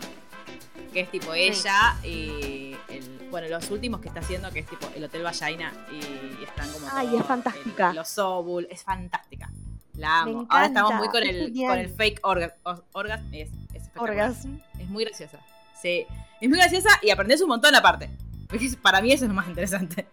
Que 0.93 1.01
es 1.01 1.11
tipo 1.11 1.33
ella 1.33 1.95
y 2.03 2.75
el- 2.89 3.27
bueno, 3.31 3.47
los 3.47 3.69
últimos 3.71 4.01
que 4.01 4.09
está 4.09 4.19
haciendo, 4.19 4.51
que 4.51 4.59
es 4.59 4.65
tipo 4.67 4.89
el 4.95 5.03
Hotel 5.03 5.23
Vallaina 5.23 5.71
y, 5.91 6.43
están 6.43 6.69
como. 6.71 6.87
Ay, 6.91 7.15
es 7.17 7.25
fantástica. 7.25 7.89
el- 7.91 7.95
los 7.95 8.09
Sobul, 8.09 8.67
es 8.69 8.83
fantástica. 8.83 9.49
La 9.95 10.21
amo. 10.21 10.45
Ahora 10.49 10.65
estamos 10.65 10.93
muy 10.95 11.07
con 11.09 11.23
es 11.23 11.29
el, 11.29 11.53
con 11.65 11.77
el 11.77 11.89
fake 11.89 12.21
orga- 12.23 12.53
or- 12.63 12.83
orgasm. 12.93 13.25
Es, 13.33 13.49
es 13.49 13.75
espectacular. 13.83 14.09
Orgasm. 14.11 14.57
Es 14.79 14.89
muy 14.89 15.05
graciosa. 15.05 15.39
Sí. 15.81 16.05
Es 16.41 16.49
muy 16.49 16.57
graciosa 16.57 16.89
y 17.01 17.09
aprendes 17.09 17.41
un 17.41 17.49
montón 17.49 17.73
aparte. 17.75 18.09
Porque 18.49 18.65
es- 18.65 18.75
Para 18.75 19.01
mí 19.01 19.11
eso 19.13 19.23
es 19.25 19.29
lo 19.29 19.35
más 19.35 19.47
interesante. 19.47 20.07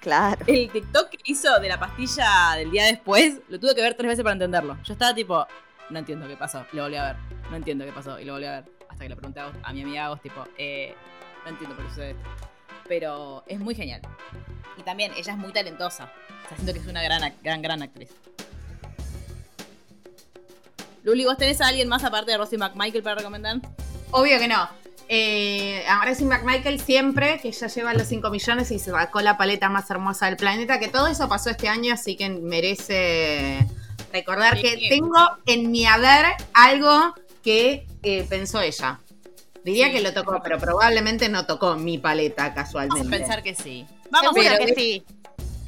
Claro. 0.00 0.42
El 0.46 0.70
TikTok 0.70 1.10
que 1.10 1.18
hizo 1.24 1.58
de 1.60 1.68
la 1.68 1.78
pastilla 1.78 2.54
del 2.56 2.70
día 2.70 2.84
después, 2.84 3.40
lo 3.48 3.60
tuve 3.60 3.74
que 3.74 3.82
ver 3.82 3.94
tres 3.94 4.08
veces 4.08 4.22
para 4.22 4.32
entenderlo. 4.32 4.78
Yo 4.82 4.92
estaba 4.94 5.14
tipo, 5.14 5.46
no 5.90 5.98
entiendo 5.98 6.26
qué 6.26 6.36
pasó. 6.36 6.64
Lo 6.72 6.82
volví 6.84 6.96
a 6.96 7.04
ver. 7.04 7.16
No 7.50 7.56
entiendo 7.56 7.84
qué 7.84 7.92
pasó. 7.92 8.18
Y 8.18 8.24
lo 8.24 8.32
volví 8.34 8.46
a 8.46 8.52
ver. 8.60 8.64
Hasta 9.00 9.06
que 9.06 9.14
le 9.14 9.16
pregunté 9.16 9.40
a, 9.40 9.50
a 9.62 9.72
mi 9.72 9.80
amiga 9.80 10.04
Agos, 10.04 10.20
tipo, 10.20 10.44
eh, 10.58 10.94
no 11.44 11.50
entiendo 11.52 11.74
por 11.74 11.86
qué 11.86 11.90
sucede 11.90 12.10
esto. 12.10 12.28
Pero 12.86 13.42
es 13.46 13.58
muy 13.58 13.74
genial. 13.74 14.02
Y 14.76 14.82
también, 14.82 15.12
ella 15.16 15.32
es 15.32 15.38
muy 15.38 15.54
talentosa. 15.54 16.12
O 16.44 16.48
sea, 16.48 16.56
siento 16.58 16.74
que 16.74 16.80
es 16.80 16.86
una 16.86 17.02
gran, 17.02 17.34
gran, 17.42 17.62
gran 17.62 17.82
actriz. 17.82 18.10
Luli, 21.02 21.24
¿vos 21.24 21.38
tenés 21.38 21.62
a 21.62 21.68
alguien 21.68 21.88
más 21.88 22.04
aparte 22.04 22.32
de 22.32 22.36
Rosie 22.36 22.58
McMichael 22.58 23.02
para 23.02 23.16
recomendar? 23.16 23.56
Obvio 24.10 24.38
que 24.38 24.48
no. 24.48 24.68
Eh, 25.08 25.82
a 25.88 26.04
Gracie 26.04 26.26
McMichael 26.26 26.78
siempre, 26.78 27.40
que 27.40 27.52
ya 27.52 27.68
lleva 27.68 27.94
los 27.94 28.06
5 28.06 28.28
millones 28.28 28.70
y 28.70 28.78
se 28.78 28.90
sacó 28.90 29.22
la 29.22 29.38
paleta 29.38 29.70
más 29.70 29.90
hermosa 29.90 30.26
del 30.26 30.36
planeta, 30.36 30.78
que 30.78 30.88
todo 30.88 31.06
eso 31.06 31.26
pasó 31.26 31.48
este 31.48 31.70
año, 31.70 31.94
así 31.94 32.16
que 32.18 32.28
merece 32.28 33.66
recordar 34.12 34.58
Sí. 34.58 34.62
que 34.62 34.88
tengo 34.90 35.16
en 35.46 35.70
mi 35.70 35.86
haber 35.86 36.26
algo 36.52 37.14
que 37.42 37.86
eh, 38.02 38.26
pensó 38.28 38.60
ella. 38.60 39.00
Diría 39.64 39.86
Sí. 39.88 39.92
que 39.92 40.00
lo 40.00 40.12
tocó, 40.14 40.40
pero 40.42 40.58
probablemente 40.58 41.28
no 41.28 41.44
tocó 41.46 41.76
mi 41.76 41.98
paleta 41.98 42.44
Vamos 42.44 42.54
casualmente. 42.54 43.06
a 43.16 43.18
pensar 43.18 43.42
que 43.42 43.54
sí. 43.54 43.86
Vamos 44.10 44.30
a 44.30 44.34
pero- 44.34 44.64
que 44.66 44.74
sí. 44.74 45.04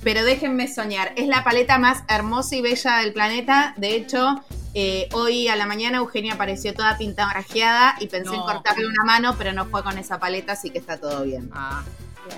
Pero 0.02 0.24
déjenme 0.24 0.66
soñar, 0.66 1.12
es 1.16 1.28
la 1.28 1.44
paleta 1.44 1.78
más 1.78 2.02
hermosa 2.08 2.56
y 2.56 2.60
bella 2.62 2.96
del 2.98 3.12
planeta. 3.12 3.72
De 3.76 3.94
hecho, 3.94 4.42
eh, 4.74 5.08
hoy 5.12 5.46
a 5.46 5.54
la 5.54 5.64
mañana 5.66 5.98
Eugenia 5.98 6.34
apareció 6.34 6.74
toda 6.74 6.98
pintarrajeada 6.98 7.94
y 8.00 8.08
pensé 8.08 8.34
en 8.34 8.40
cortarle 8.40 8.86
una 8.86 9.04
mano, 9.04 9.36
pero 9.38 9.52
no 9.52 9.66
fue 9.66 9.84
con 9.84 9.98
esa 9.98 10.18
paleta, 10.18 10.54
así 10.54 10.70
que 10.70 10.78
está 10.78 10.96
todo 10.98 11.22
bien. 11.22 11.50
Ah, 11.52 11.84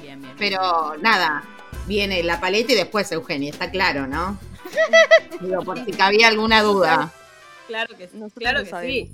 bien, 0.03 0.21
bien. 0.21 0.35
Pero 0.37 0.97
nada, 1.01 1.43
viene 1.87 2.23
la 2.23 2.39
paleta 2.39 2.73
y 2.73 2.77
después 2.77 3.11
Eugenia, 3.13 3.51
está 3.51 3.71
claro, 3.71 4.07
¿no? 4.07 4.39
Digo, 5.41 5.63
por 5.63 5.83
si 5.87 5.93
cabía 5.93 6.29
alguna 6.29 6.61
duda. 6.63 7.13
Claro 7.67 7.97
que, 7.97 8.11
claro 8.37 8.61
sí. 8.83 9.11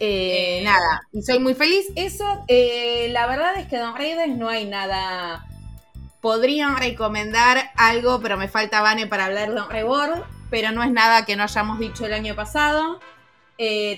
Eh, 0.00 0.60
Eh, 0.60 0.64
nada, 0.64 1.06
y 1.12 1.22
soy 1.22 1.38
muy 1.38 1.54
feliz. 1.54 1.86
Eso, 1.94 2.24
eh, 2.48 3.08
la 3.10 3.26
verdad 3.26 3.56
es 3.58 3.66
que 3.68 3.76
Don 3.76 3.94
Reyes 3.94 4.34
no 4.34 4.48
hay 4.48 4.64
nada. 4.64 5.46
Podrían 6.22 6.76
recomendar 6.78 7.70
algo, 7.76 8.20
pero 8.20 8.36
me 8.36 8.48
falta 8.48 8.80
Vane 8.80 9.06
para 9.06 9.26
hablar 9.26 9.50
de 9.50 9.54
Don 9.54 9.70
Rebord, 9.70 10.22
pero 10.50 10.72
no 10.72 10.82
es 10.82 10.90
nada 10.90 11.24
que 11.26 11.36
no 11.36 11.42
hayamos 11.42 11.78
dicho 11.78 12.06
el 12.06 12.14
año 12.14 12.34
pasado. 12.34 12.98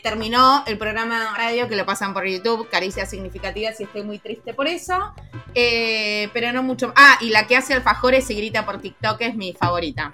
Terminó 0.03 0.65
el 0.67 0.77
programa 0.77 1.21
de 1.21 1.39
radio 1.39 1.69
que 1.69 1.77
lo 1.77 1.87
pasan 1.87 2.13
por 2.13 2.27
YouTube, 2.27 2.69
Caricias 2.69 3.09
Significativas, 3.11 3.79
y 3.79 3.85
estoy 3.85 4.03
muy 4.03 4.19
triste 4.19 4.55
por 4.55 4.67
eso. 4.67 5.15
Pero 5.55 6.53
no 6.53 6.65
mucho. 6.65 6.93
Ah, 6.97 7.17
y 7.21 7.31
la 7.31 7.47
que 7.47 7.57
hace 7.57 7.75
alfajores 7.75 8.29
y 8.31 8.35
grita 8.35 8.67
por 8.67 8.81
TikTok 8.81 9.21
es 9.21 9.37
mi 9.37 9.53
favorita. 9.53 10.13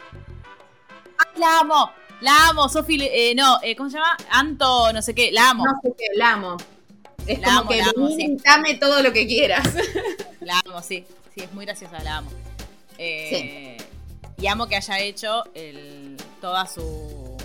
¡Ay, 1.19 1.41
la 1.41 1.61
amo! 1.61 1.91
La 2.21 2.49
amo, 2.49 2.69
Sofi, 2.69 2.99
eh, 3.01 3.35
no, 3.37 3.59
eh, 3.63 3.77
¿cómo 3.77 3.89
se 3.91 3.97
llama? 3.97 4.17
Anto, 4.31 4.93
no 4.93 5.03
sé 5.03 5.15
qué, 5.15 5.31
la 5.31 5.51
amo. 5.51 5.65
No 5.65 5.73
sé 5.83 5.95
qué, 5.97 6.07
la 6.17 6.33
amo. 6.33 6.57
Es 7.27 7.39
La 7.41 7.47
como 7.49 7.59
amo, 7.61 7.69
que 7.71 7.77
la 7.77 7.93
amo, 7.97 8.09
sí. 8.09 8.37
dame 8.45 8.75
todo 8.75 9.03
lo 9.03 9.13
que 9.13 9.27
quieras. 9.27 9.67
La 10.41 10.61
amo, 10.65 10.81
sí. 10.83 11.05
Sí, 11.35 11.43
es 11.43 11.53
muy 11.53 11.67
graciosa, 11.67 12.03
la 12.03 12.19
amo. 12.19 12.31
Eh, 12.97 13.77
Y 14.39 14.47
amo 14.47 14.67
que 14.67 14.77
haya 14.77 14.99
hecho 15.01 15.45
el, 15.53 16.17
toda 16.41 16.65
su, 16.67 17.37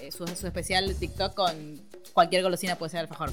eh, 0.00 0.10
su, 0.10 0.26
su 0.28 0.46
especial 0.46 0.96
TikTok 0.98 1.34
con 1.34 1.80
cualquier 2.14 2.42
golosina 2.42 2.76
puede 2.76 2.90
ser 2.90 3.00
alfajor. 3.00 3.30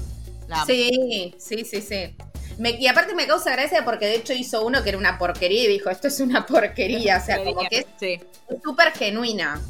La 0.48 0.56
amo. 0.56 0.66
Sí, 0.66 1.34
sí, 1.38 1.64
sí, 1.64 1.80
sí. 1.80 2.14
Me- 2.58 2.72
y 2.72 2.86
aparte 2.88 3.14
me 3.14 3.26
causa 3.26 3.52
gracia 3.52 3.84
porque 3.86 4.04
de 4.06 4.16
hecho 4.16 4.34
hizo 4.34 4.64
uno 4.66 4.82
que 4.82 4.90
era 4.90 4.98
una 4.98 5.18
porquería 5.18 5.64
y 5.64 5.68
dijo, 5.68 5.88
esto 5.88 6.08
es 6.08 6.20
una 6.20 6.44
porquería. 6.46 7.16
O 7.16 7.24
sea, 7.24 7.42
como 7.42 7.66
que 7.68 7.78
es 7.78 7.86
Sí. 7.98 8.20
súper 8.62 8.92
genuina. 8.92 9.62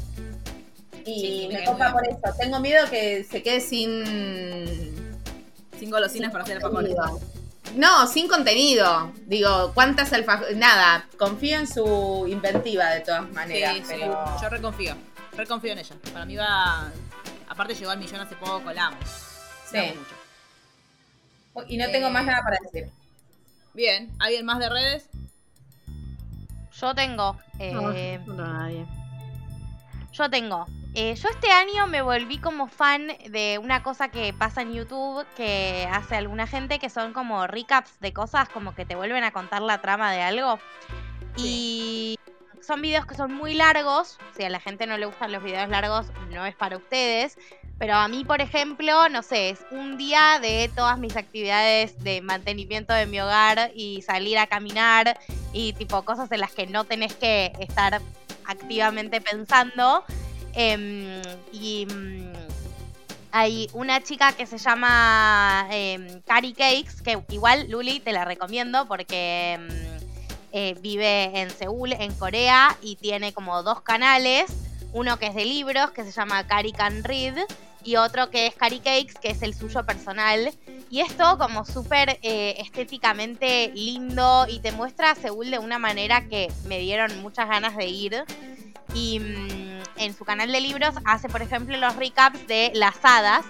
Y 1.05 1.19
Sí, 1.21 1.49
me 1.51 1.63
copa 1.63 1.91
por 1.91 2.05
eso. 2.07 2.19
Tengo 2.39 2.59
miedo 2.59 2.89
que 2.89 3.23
se 3.23 3.43
quede 3.43 3.61
sin. 3.61 4.95
Sin 5.79 5.89
golosinas 5.91 6.31
para 6.31 6.43
hacer 6.43 6.57
alfajores. 6.57 6.95
contenido. 6.95 7.19
No, 7.75 8.07
sin 8.07 8.27
contenido. 8.27 9.11
Digo, 9.25 9.71
¿cuántas 9.73 10.13
alfajores? 10.13 10.55
Nada, 10.57 11.07
confío 11.17 11.59
en 11.59 11.67
su 11.67 12.25
inventiva 12.29 12.89
de 12.91 13.01
todas 13.01 13.29
maneras. 13.31 13.75
sí, 13.75 13.83
pero... 13.87 14.23
yo 14.41 14.49
reconfío. 14.49 14.95
Reconfío 15.35 15.73
en 15.73 15.79
ella. 15.79 15.95
Para 16.13 16.25
mí 16.25 16.35
va. 16.37 16.91
Aparte 17.49 17.75
llegó 17.75 17.91
al 17.91 17.99
millón 17.99 18.21
hace 18.21 18.35
poco, 18.35 18.71
la 18.71 18.87
amo. 18.87 18.97
Sí. 19.69 19.75
La 19.77 19.81
amo 19.83 19.93
mucho. 19.95 21.65
Y 21.67 21.77
no 21.77 21.89
tengo 21.89 22.07
Eh, 22.07 22.11
más 22.11 22.25
nada 22.25 22.41
para 22.43 22.57
decir. 22.63 22.89
Bien, 23.73 24.09
¿alguien 24.19 24.45
más 24.45 24.59
de 24.59 24.69
redes? 24.69 25.09
Yo 26.79 26.95
tengo. 26.95 27.33
No, 27.59 27.91
eh, 27.93 28.19
no, 28.25 28.33
no, 28.33 28.53
nadie. 28.53 28.85
Yo 30.13 30.29
tengo. 30.29 30.65
Eh, 30.97 31.13
yo 31.15 31.27
este 31.27 31.51
año 31.51 31.87
me 31.87 32.01
volví 32.01 32.37
como 32.37 32.69
fan 32.69 33.07
de 33.27 33.59
una 33.61 33.83
cosa 33.83 34.07
que 34.07 34.31
pasa 34.31 34.61
en 34.61 34.73
YouTube 34.73 35.25
que 35.35 35.85
hace 35.91 36.15
alguna 36.15 36.47
gente 36.47 36.79
que 36.79 36.89
son 36.89 37.11
como 37.11 37.47
recaps 37.47 37.99
de 37.99 38.13
cosas, 38.13 38.47
como 38.47 38.73
que 38.73 38.85
te 38.85 38.95
vuelven 38.95 39.25
a 39.25 39.31
contar 39.31 39.61
la 39.61 39.81
trama 39.81 40.13
de 40.13 40.21
algo. 40.21 40.57
Y 41.35 42.17
son 42.61 42.81
videos 42.81 43.05
que 43.05 43.13
son 43.13 43.33
muy 43.33 43.55
largos. 43.55 44.17
Si 44.37 44.43
a 44.43 44.49
la 44.49 44.61
gente 44.61 44.87
no 44.87 44.97
le 44.97 45.05
gustan 45.05 45.33
los 45.33 45.43
videos 45.43 45.67
largos, 45.67 46.07
no 46.31 46.45
es 46.45 46.55
para 46.55 46.77
ustedes. 46.77 47.37
Pero 47.77 47.95
a 47.95 48.07
mí, 48.07 48.23
por 48.23 48.39
ejemplo, 48.39 49.09
no 49.09 49.21
sé, 49.21 49.49
es 49.49 49.65
un 49.71 49.97
día 49.97 50.39
de 50.41 50.71
todas 50.73 50.97
mis 50.97 51.17
actividades 51.17 52.01
de 52.05 52.21
mantenimiento 52.21 52.93
de 52.93 53.05
mi 53.05 53.19
hogar 53.19 53.69
y 53.75 54.01
salir 54.01 54.37
a 54.37 54.47
caminar 54.47 55.19
y 55.51 55.73
tipo 55.73 56.05
cosas 56.05 56.31
en 56.31 56.39
las 56.39 56.53
que 56.53 56.67
no 56.67 56.85
tenés 56.85 57.13
que 57.15 57.51
estar 57.59 58.01
activamente 58.45 59.19
pensando. 59.19 60.05
Em, 60.55 61.21
y 61.51 61.85
mm, 61.85 62.33
hay 63.31 63.69
una 63.73 64.01
chica 64.01 64.31
que 64.31 64.45
se 64.45 64.57
llama 64.57 65.67
em, 65.69 66.21
Cari 66.21 66.53
Cakes, 66.53 67.01
que 67.03 67.21
igual 67.29 67.69
Luli 67.69 67.99
te 67.99 68.13
la 68.13 68.23
recomiendo 68.23 68.87
porque 68.87 69.53
em, 69.53 69.67
eh, 70.53 70.75
vive 70.79 71.41
en 71.41 71.51
Seúl, 71.51 71.91
en 71.93 72.13
Corea, 72.13 72.77
y 72.81 72.95
tiene 72.95 73.33
como 73.33 73.61
dos 73.63 73.81
canales. 73.81 74.45
Uno 74.93 75.19
que 75.19 75.27
es 75.27 75.35
de 75.35 75.43
libros, 75.43 75.91
que 75.91 76.05
se 76.05 76.11
llama 76.11 76.47
Cari 76.47 76.71
Can 76.71 77.03
Read, 77.03 77.35
y 77.85 77.95
otro 77.97 78.29
que 78.31 78.47
es 78.47 78.55
Cari 78.55 78.79
Cakes, 78.79 79.13
que 79.21 79.29
es 79.29 79.41
el 79.43 79.53
suyo 79.53 79.85
personal. 79.85 80.51
Y 80.89 81.01
es 81.01 81.15
todo 81.15 81.37
como 81.37 81.65
súper 81.65 82.19
eh, 82.21 82.55
estéticamente 82.59 83.71
lindo 83.73 84.45
y 84.49 84.59
te 84.59 84.71
muestra 84.71 85.11
a 85.11 85.15
Seúl 85.15 85.49
de 85.51 85.59
una 85.59 85.79
manera 85.79 86.27
que 86.27 86.51
me 86.65 86.79
dieron 86.79 87.21
muchas 87.21 87.47
ganas 87.47 87.75
de 87.77 87.85
ir. 87.87 88.23
Y 88.93 89.19
mm, 89.19 89.81
en 89.97 90.15
su 90.15 90.25
canal 90.25 90.51
de 90.51 90.61
libros 90.61 90.95
hace, 91.05 91.29
por 91.29 91.41
ejemplo, 91.41 91.77
los 91.77 91.95
recaps 91.95 92.47
de 92.47 92.71
Las 92.75 92.95
Hadas, 93.03 93.45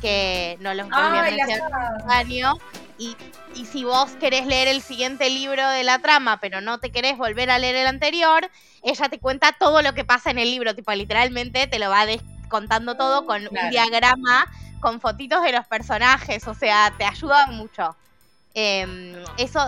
que 0.00 0.56
no 0.60 0.72
los 0.74 0.88
volví 0.88 1.18
a 1.18 1.22
mencionar 1.46 1.96
este 1.98 2.12
año. 2.12 2.54
Y, 2.98 3.16
y 3.54 3.64
si 3.66 3.84
vos 3.84 4.10
querés 4.20 4.46
leer 4.46 4.68
el 4.68 4.82
siguiente 4.82 5.30
libro 5.30 5.66
de 5.70 5.84
la 5.84 6.00
trama, 6.00 6.38
pero 6.40 6.60
no 6.60 6.78
te 6.80 6.90
querés 6.92 7.16
volver 7.16 7.50
a 7.50 7.58
leer 7.58 7.76
el 7.76 7.86
anterior, 7.86 8.48
ella 8.82 9.08
te 9.08 9.18
cuenta 9.18 9.52
todo 9.58 9.80
lo 9.82 9.94
que 9.94 10.04
pasa 10.04 10.30
en 10.30 10.38
el 10.38 10.50
libro. 10.50 10.74
Tipo, 10.74 10.92
literalmente 10.92 11.66
te 11.66 11.78
lo 11.78 11.88
va 11.88 12.04
des- 12.04 12.20
contando 12.50 12.96
todo 12.96 13.24
con 13.24 13.42
un 13.46 13.70
diagrama, 13.70 14.44
con 14.80 15.00
fotitos 15.00 15.42
de 15.42 15.52
los 15.52 15.66
personajes. 15.66 16.46
O 16.46 16.52
sea, 16.54 16.92
te 16.98 17.04
ayuda 17.04 17.46
mucho. 17.46 17.96
Em, 18.52 19.14
eso, 19.38 19.64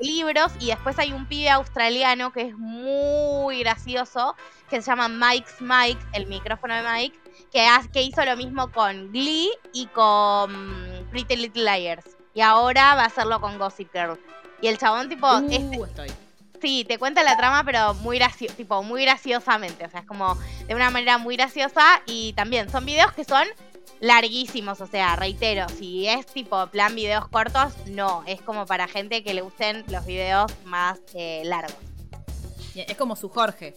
libros. 0.00 0.52
Y 0.60 0.66
después 0.66 0.98
hay 1.00 1.12
un 1.12 1.26
pibe 1.26 1.50
australiano 1.50 2.32
que 2.32 2.42
es 2.42 2.54
muy 2.56 3.60
gracioso, 3.60 4.36
que 4.70 4.80
se 4.82 4.90
llama 4.90 5.08
Mike's 5.08 5.60
Mike, 5.60 6.00
el 6.12 6.26
micrófono 6.26 6.74
de 6.74 6.82
Mike, 6.82 7.18
que, 7.50 7.66
que 7.92 8.02
hizo 8.02 8.24
lo 8.24 8.36
mismo 8.36 8.70
con 8.70 9.10
Glee 9.10 9.50
y 9.72 9.86
con 9.86 11.06
Pretty 11.10 11.36
Little 11.36 11.64
Liars. 11.64 12.04
Y 12.34 12.42
ahora 12.42 12.94
va 12.94 13.02
a 13.02 13.06
hacerlo 13.06 13.40
con 13.40 13.58
Gossip 13.58 13.90
Girl. 13.92 14.20
Y 14.60 14.68
el 14.68 14.76
chabón, 14.78 15.08
tipo, 15.08 15.26
Uh, 15.26 15.50
este- 15.50 15.76
estoy. 15.82 16.25
Sí, 16.60 16.84
te 16.86 16.98
cuenta 16.98 17.22
la 17.22 17.36
trama, 17.36 17.62
pero 17.64 17.94
muy 17.94 18.18
gracio 18.18 18.52
tipo, 18.56 18.82
muy 18.82 19.02
graciosamente. 19.02 19.84
O 19.86 19.90
sea, 19.90 20.00
es 20.00 20.06
como 20.06 20.36
de 20.66 20.74
una 20.74 20.90
manera 20.90 21.18
muy 21.18 21.36
graciosa. 21.36 22.02
Y 22.06 22.32
también 22.34 22.70
son 22.70 22.84
videos 22.86 23.12
que 23.12 23.24
son 23.24 23.46
larguísimos. 24.00 24.80
O 24.80 24.86
sea, 24.86 25.16
reitero, 25.16 25.68
si 25.68 26.06
es 26.06 26.26
tipo 26.26 26.66
plan 26.68 26.94
videos 26.94 27.28
cortos, 27.28 27.72
no. 27.86 28.22
Es 28.26 28.40
como 28.42 28.66
para 28.66 28.88
gente 28.88 29.22
que 29.24 29.34
le 29.34 29.40
gusten 29.42 29.84
los 29.88 30.04
videos 30.06 30.52
más 30.64 30.98
eh, 31.14 31.42
largos. 31.44 31.74
Es 32.74 32.96
como 32.96 33.16
su 33.16 33.28
Jorge, 33.30 33.74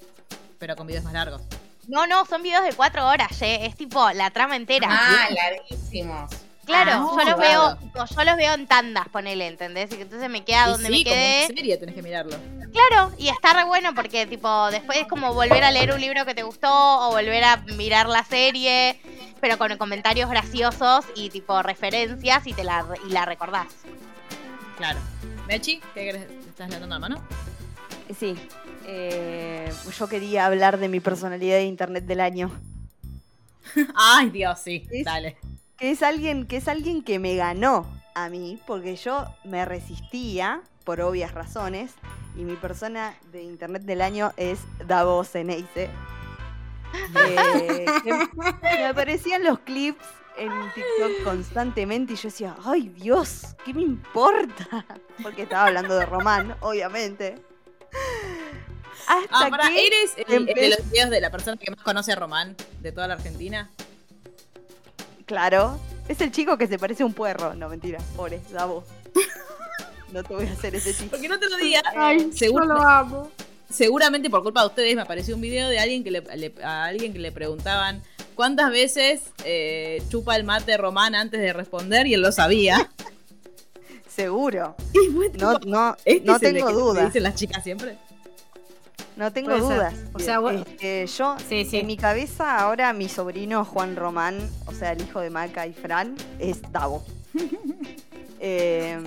pero 0.58 0.76
con 0.76 0.86
videos 0.88 1.04
más 1.06 1.14
largos. 1.14 1.42
No, 1.88 2.06
no, 2.06 2.26
son 2.26 2.44
videos 2.44 2.64
de 2.64 2.74
cuatro 2.74 3.08
horas, 3.08 3.40
ye. 3.40 3.66
es 3.66 3.76
tipo 3.76 4.12
la 4.12 4.30
trama 4.30 4.56
entera. 4.58 4.88
Ah, 4.92 5.28
larguísimos. 5.32 6.30
Claro, 6.66 6.92
Ah, 6.92 6.98
yo 6.98 7.16
los 7.16 7.24
claro. 7.24 7.38
veo, 7.40 8.06
yo 8.16 8.24
los 8.24 8.38
veo 8.38 8.54
en 8.54 8.68
tandas, 8.68 9.08
ponele, 9.10 9.48
¿entendés? 9.48 9.90
Y 9.98 10.02
entonces 10.02 10.30
me 10.30 10.44
queda 10.44 10.68
Y 10.68 10.70
donde 10.72 10.88
sí, 10.90 10.92
me 10.92 11.04
como 11.04 11.16
quedé. 11.16 11.46
una 11.46 11.56
serie 11.56 11.78
tenés 11.78 11.96
que 11.96 12.04
mirarlo. 12.04 12.38
Claro, 12.72 13.12
y 13.18 13.30
está 13.30 13.54
re 13.54 13.64
bueno 13.64 13.94
porque 13.96 14.26
tipo 14.28 14.70
después 14.72 15.00
es 15.00 15.08
como 15.08 15.34
volver 15.34 15.64
a 15.64 15.72
leer 15.72 15.92
un 15.94 16.00
libro 16.00 16.26
que 16.26 16.36
te 16.36 16.44
gustó 16.44 16.70
o 16.72 17.10
volver 17.12 17.44
a 17.44 17.58
mirar 17.78 18.08
la 18.08 18.24
serie, 18.24 19.00
pero 19.42 19.58
con 19.58 19.76
comentarios 19.78 20.30
graciosos 20.30 21.06
y 21.16 21.30
tipo 21.30 21.62
referencias 21.64 22.46
y 22.46 22.54
te 22.54 22.64
la 22.64 22.86
y 23.08 23.12
la 23.12 23.26
recordás. 23.26 23.68
Claro. 24.78 25.00
Mechi, 25.48 25.80
¿qué 25.94 26.06
querés? 26.06 26.30
¿Estás 26.48 26.70
levantando 26.70 26.96
la 26.96 27.00
mano? 27.00 27.24
Sí. 28.18 28.36
eh, 28.86 29.72
yo 29.98 30.08
quería 30.08 30.46
hablar 30.46 30.78
de 30.78 30.90
mi 30.90 31.00
personalidad 31.00 31.56
de 31.58 31.64
internet 31.66 32.06
del 32.06 32.20
año. 32.22 32.52
Ay, 33.96 34.30
Dios, 34.30 34.60
sí. 34.64 34.86
Es- 34.92 35.06
Dale. 35.06 35.38
Que 35.78 35.92
es 35.92 36.04
alguien, 36.04 36.46
que 36.46 36.58
es 36.58 36.68
alguien 36.68 37.04
que 37.04 37.20
me 37.20 37.36
ganó 37.36 37.86
a 38.14 38.30
mí, 38.30 38.60
porque 38.68 38.96
yo 38.96 39.26
me 39.46 39.64
resistía 39.64 40.62
por 40.90 41.02
obvias 41.02 41.36
razones. 41.36 41.92
Y 42.36 42.44
mi 42.44 42.56
persona 42.56 43.14
de 43.32 43.44
internet 43.44 43.84
del 43.84 44.02
año 44.02 44.32
es 44.38 44.58
Davos 44.88 45.36
Eneise. 45.36 45.88
Eh, 47.16 47.86
me 48.64 48.86
aparecían 48.88 49.44
los 49.44 49.60
clips 49.60 50.04
en 50.36 50.50
TikTok 50.74 51.24
constantemente 51.24 52.14
y 52.14 52.16
yo 52.16 52.30
decía, 52.30 52.56
ay 52.66 52.90
Dios, 52.90 53.56
¿qué 53.64 53.72
me 53.72 53.84
importa? 53.84 54.84
Porque 55.22 55.44
estaba 55.44 55.68
hablando 55.68 55.96
de 55.96 56.08
Román, 56.08 56.56
obviamente. 56.62 57.36
Hasta 59.08 59.46
Ah, 59.46 59.48
para, 59.52 59.68
que 59.68 59.86
¿eres 59.86 60.14
el, 60.28 60.50
el 60.50 60.56
de 60.56 60.70
los 60.70 60.90
videos 60.90 61.12
de 61.12 61.22
la 61.22 61.30
persona 61.30 61.56
que 61.58 61.70
más 61.70 61.84
conoce 61.84 62.14
a 62.14 62.16
Román 62.16 62.56
de 62.82 62.92
toda 62.92 63.08
la 63.08 63.14
Argentina? 63.14 63.70
Claro, 65.28 65.80
es 66.08 66.20
el 66.20 66.32
chico 66.32 66.58
que 66.58 66.66
se 66.66 66.80
parece 66.80 67.04
a 67.04 67.06
un 67.06 67.14
puerro. 67.14 67.54
No, 67.54 67.70
mentira, 67.70 68.00
pobre, 68.16 68.42
Davo. 68.52 68.84
No 70.12 70.24
te 70.24 70.34
voy 70.34 70.46
a 70.48 70.52
hacer 70.52 70.76
ese 70.76 70.90
chiste. 70.92 71.08
Porque 71.10 71.28
no 71.28 71.38
te 71.40 71.50
lo 71.50 71.58
diga. 71.58 71.82
Ay, 71.96 72.32
Seguro- 72.34 72.66
yo 72.68 72.74
lo 72.74 72.82
amo. 72.82 73.32
Seguramente 73.70 74.30
por 74.30 74.42
culpa 74.42 74.62
de 74.62 74.68
ustedes 74.68 74.96
me 74.96 75.02
apareció 75.04 75.36
un 75.36 75.42
video 75.42 75.70
de 75.70 75.80
alguien 75.80 76.04
que 76.04 76.10
le, 76.12 76.22
le- 76.36 76.54
a 76.64 76.86
alguien 76.86 77.14
que 77.14 77.20
le 77.20 77.32
preguntaban 77.32 78.02
cuántas 78.34 78.72
veces 78.72 79.22
eh, 79.46 80.02
chupa 80.10 80.36
el 80.36 80.44
mate 80.44 80.76
Román 80.78 81.14
antes 81.14 81.40
de 81.40 81.54
responder 81.54 82.08
y 82.08 82.16
él 82.16 82.22
lo 82.22 82.32
sabía. 82.32 82.90
Seguro. 84.08 84.76
Y 84.94 85.12
fue 85.14 85.30
No, 85.38 85.60
tipo, 85.60 85.70
no, 85.72 85.96
¿este 86.04 86.26
no 86.26 86.40
tengo 86.40 86.72
dudas. 86.72 87.06
dicen 87.06 87.24
las 87.24 87.36
chicas 87.36 87.64
siempre. 87.64 87.98
No 89.16 89.32
tengo 89.32 89.50
Puede 89.50 89.62
ser. 89.62 89.76
dudas. 89.76 89.94
O 90.14 90.20
sea, 90.20 90.40
bueno- 90.40 90.62
Este, 90.68 91.06
yo, 91.06 91.36
Sí, 91.48 91.66
sí. 91.66 91.78
en 91.78 91.88
mi 91.88 91.96
cabeza, 91.98 92.58
ahora 92.60 92.92
mi 92.94 93.08
sobrino 93.08 93.66
Juan 93.66 93.96
Román, 93.96 94.40
o 94.66 94.74
sea, 94.74 94.94
el 94.94 95.02
hijo 95.04 95.20
de 95.20 95.30
Maca 95.30 95.68
y 95.68 95.74
Fran, 95.74 96.16
es 96.40 96.60
Davo. 96.72 97.04
Eh. 98.40 99.00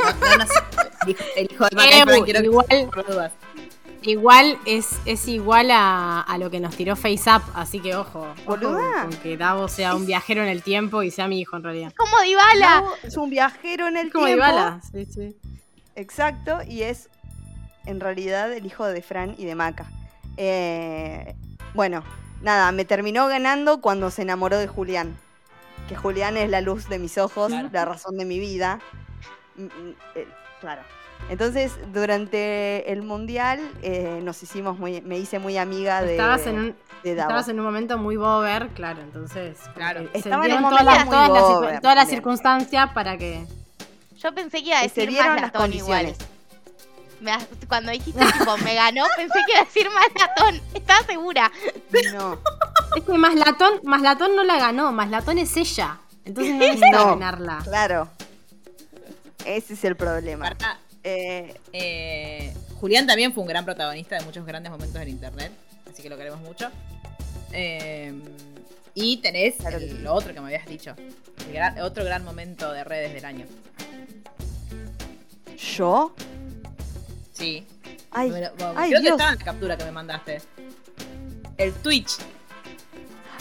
El 1.36 1.48
hijo- 1.50 1.64
de 1.68 1.76
Maca 1.76 1.96
y 1.96 2.00
Ebu, 2.00 2.10
Fran, 2.10 2.24
quiero 2.24 2.40
igual-. 2.44 3.32
Igual 4.04 4.58
es, 4.66 4.88
es 5.04 5.28
igual 5.28 5.70
a, 5.70 6.20
a 6.22 6.36
lo 6.38 6.50
que 6.50 6.58
nos 6.58 6.74
tiró 6.76 6.96
FaceUp, 6.96 7.42
así 7.54 7.78
que 7.78 7.94
ojo. 7.94 8.26
ojo. 8.46 8.56
Con 8.58 9.10
que 9.22 9.36
Davo 9.36 9.68
sea 9.68 9.94
un 9.94 10.06
viajero 10.06 10.42
en 10.42 10.48
el 10.48 10.62
tiempo 10.62 11.04
y 11.04 11.10
sea 11.12 11.28
mi 11.28 11.38
hijo 11.40 11.56
en 11.56 11.62
realidad. 11.62 11.92
Como 11.96 12.20
Dybala. 12.20 12.66
Davo 12.66 12.90
es 13.04 13.16
un 13.16 13.30
viajero 13.30 13.86
en 13.86 13.96
el 13.96 14.10
como 14.12 14.26
tiempo. 14.26 14.44
Dybala. 14.44 14.80
Sí, 14.92 15.04
sí. 15.06 15.36
Exacto, 15.94 16.58
y 16.66 16.82
es 16.82 17.10
en 17.86 18.00
realidad 18.00 18.52
el 18.52 18.66
hijo 18.66 18.86
de 18.86 19.02
Fran 19.02 19.36
y 19.38 19.44
de 19.44 19.54
Maca. 19.54 19.86
Eh, 20.36 21.34
bueno, 21.74 22.02
nada, 22.40 22.72
me 22.72 22.84
terminó 22.84 23.28
ganando 23.28 23.80
cuando 23.80 24.10
se 24.10 24.22
enamoró 24.22 24.58
de 24.58 24.66
Julián. 24.66 25.16
Que 25.88 25.94
Julián 25.96 26.36
es 26.36 26.50
la 26.50 26.60
luz 26.60 26.88
de 26.88 26.98
mis 26.98 27.18
ojos, 27.18 27.48
Claro. 27.48 27.68
la 27.72 27.84
razón 27.84 28.16
de 28.16 28.24
mi 28.24 28.38
vida. 28.40 28.80
Mm, 29.56 29.64
mm, 29.64 29.94
eh, 30.16 30.28
claro. 30.60 30.82
Entonces, 31.28 31.72
durante 31.92 32.90
el 32.92 33.02
mundial 33.02 33.60
eh, 33.82 34.20
nos 34.24 34.42
hicimos 34.42 34.78
muy, 34.78 35.00
me 35.02 35.18
hice 35.18 35.38
muy 35.38 35.56
amiga 35.56 36.02
de, 36.02 36.12
Estabas 36.12 36.46
en 36.48 36.58
un, 36.58 36.76
de 37.04 37.10
estabas 37.12 37.48
en 37.48 37.60
un 37.60 37.64
momento 37.64 37.96
muy 37.96 38.16
bober, 38.16 38.68
claro, 38.70 39.00
entonces. 39.02 39.56
Claro. 39.74 40.08
Estaba 40.14 40.46
en 40.46 40.54
un 40.54 40.62
todas 40.70 40.84
las, 40.84 41.04
todas 41.08 41.80
todas 41.80 42.08
circunstancias 42.08 42.90
para 42.92 43.16
que. 43.18 43.46
Yo 44.18 44.34
pensé 44.34 44.58
que 44.62 44.68
iba 44.68 44.78
a 44.78 44.82
decir 44.82 45.10
más 45.12 45.26
las 45.26 45.40
latón 45.42 45.72
igual. 45.72 46.04
condiciones. 46.06 46.18
Me 47.20 47.30
as- 47.32 47.46
cuando 47.68 47.92
dijiste 47.92 48.24
tipo 48.38 48.56
me 48.58 48.74
ganó, 48.74 49.04
pensé 49.16 49.38
que 49.46 49.52
iba 49.52 49.60
a 49.60 49.64
decir 49.64 49.88
más 49.90 50.06
latón. 50.18 50.60
Estaba 50.74 51.02
segura. 51.04 51.50
No. 52.14 52.38
Es 52.96 53.04
que 53.04 53.12
Maslatón, 53.14 53.80
Maslatón 53.84 54.36
no 54.36 54.44
la 54.44 54.58
ganó, 54.58 54.92
Maslatón 54.92 55.38
es 55.38 55.56
ella. 55.56 55.98
Entonces 56.26 56.52
no 56.52 56.58
necesita 56.66 56.90
No. 56.90 57.06
ganarla. 57.16 57.58
Claro. 57.64 58.08
Ese 59.46 59.74
es 59.74 59.84
el 59.84 59.96
problema. 59.96 60.50
Pará, 60.50 60.78
Eh, 61.04 61.54
eh, 61.72 62.54
Julián 62.80 63.06
también 63.08 63.32
fue 63.34 63.42
un 63.42 63.48
gran 63.48 63.64
protagonista 63.64 64.16
de 64.16 64.24
muchos 64.24 64.46
grandes 64.46 64.70
momentos 64.70 65.00
en 65.02 65.08
internet, 65.08 65.50
así 65.90 66.00
que 66.00 66.08
lo 66.08 66.16
queremos 66.16 66.40
mucho. 66.40 66.70
Eh, 67.52 68.12
y 68.94 69.16
tenés 69.16 69.56
Claro 69.56 69.78
que 69.78 69.84
el- 69.86 69.90
sí. 69.90 69.98
lo 69.98 70.14
otro 70.14 70.32
que 70.32 70.40
me 70.40 70.46
habías 70.46 70.66
dicho, 70.66 70.94
el 71.48 71.52
gran- 71.52 71.80
otro 71.80 72.04
gran 72.04 72.24
momento 72.24 72.72
de 72.72 72.84
redes 72.84 73.12
del 73.14 73.24
año. 73.24 73.46
¿Yo? 75.76 76.14
Sí. 77.32 77.66
Ay, 78.10 78.30
Bueno, 78.30 78.50
bueno, 78.58 78.74
ay, 78.76 78.90
creo 78.90 79.00
que 79.00 79.02
Dios. 79.02 79.12
estaba 79.14 79.32
en 79.32 79.38
la 79.38 79.44
captura 79.44 79.76
que 79.76 79.84
me 79.84 79.92
mandaste. 79.92 80.42
El 81.58 81.72
Twitch. 81.74 82.12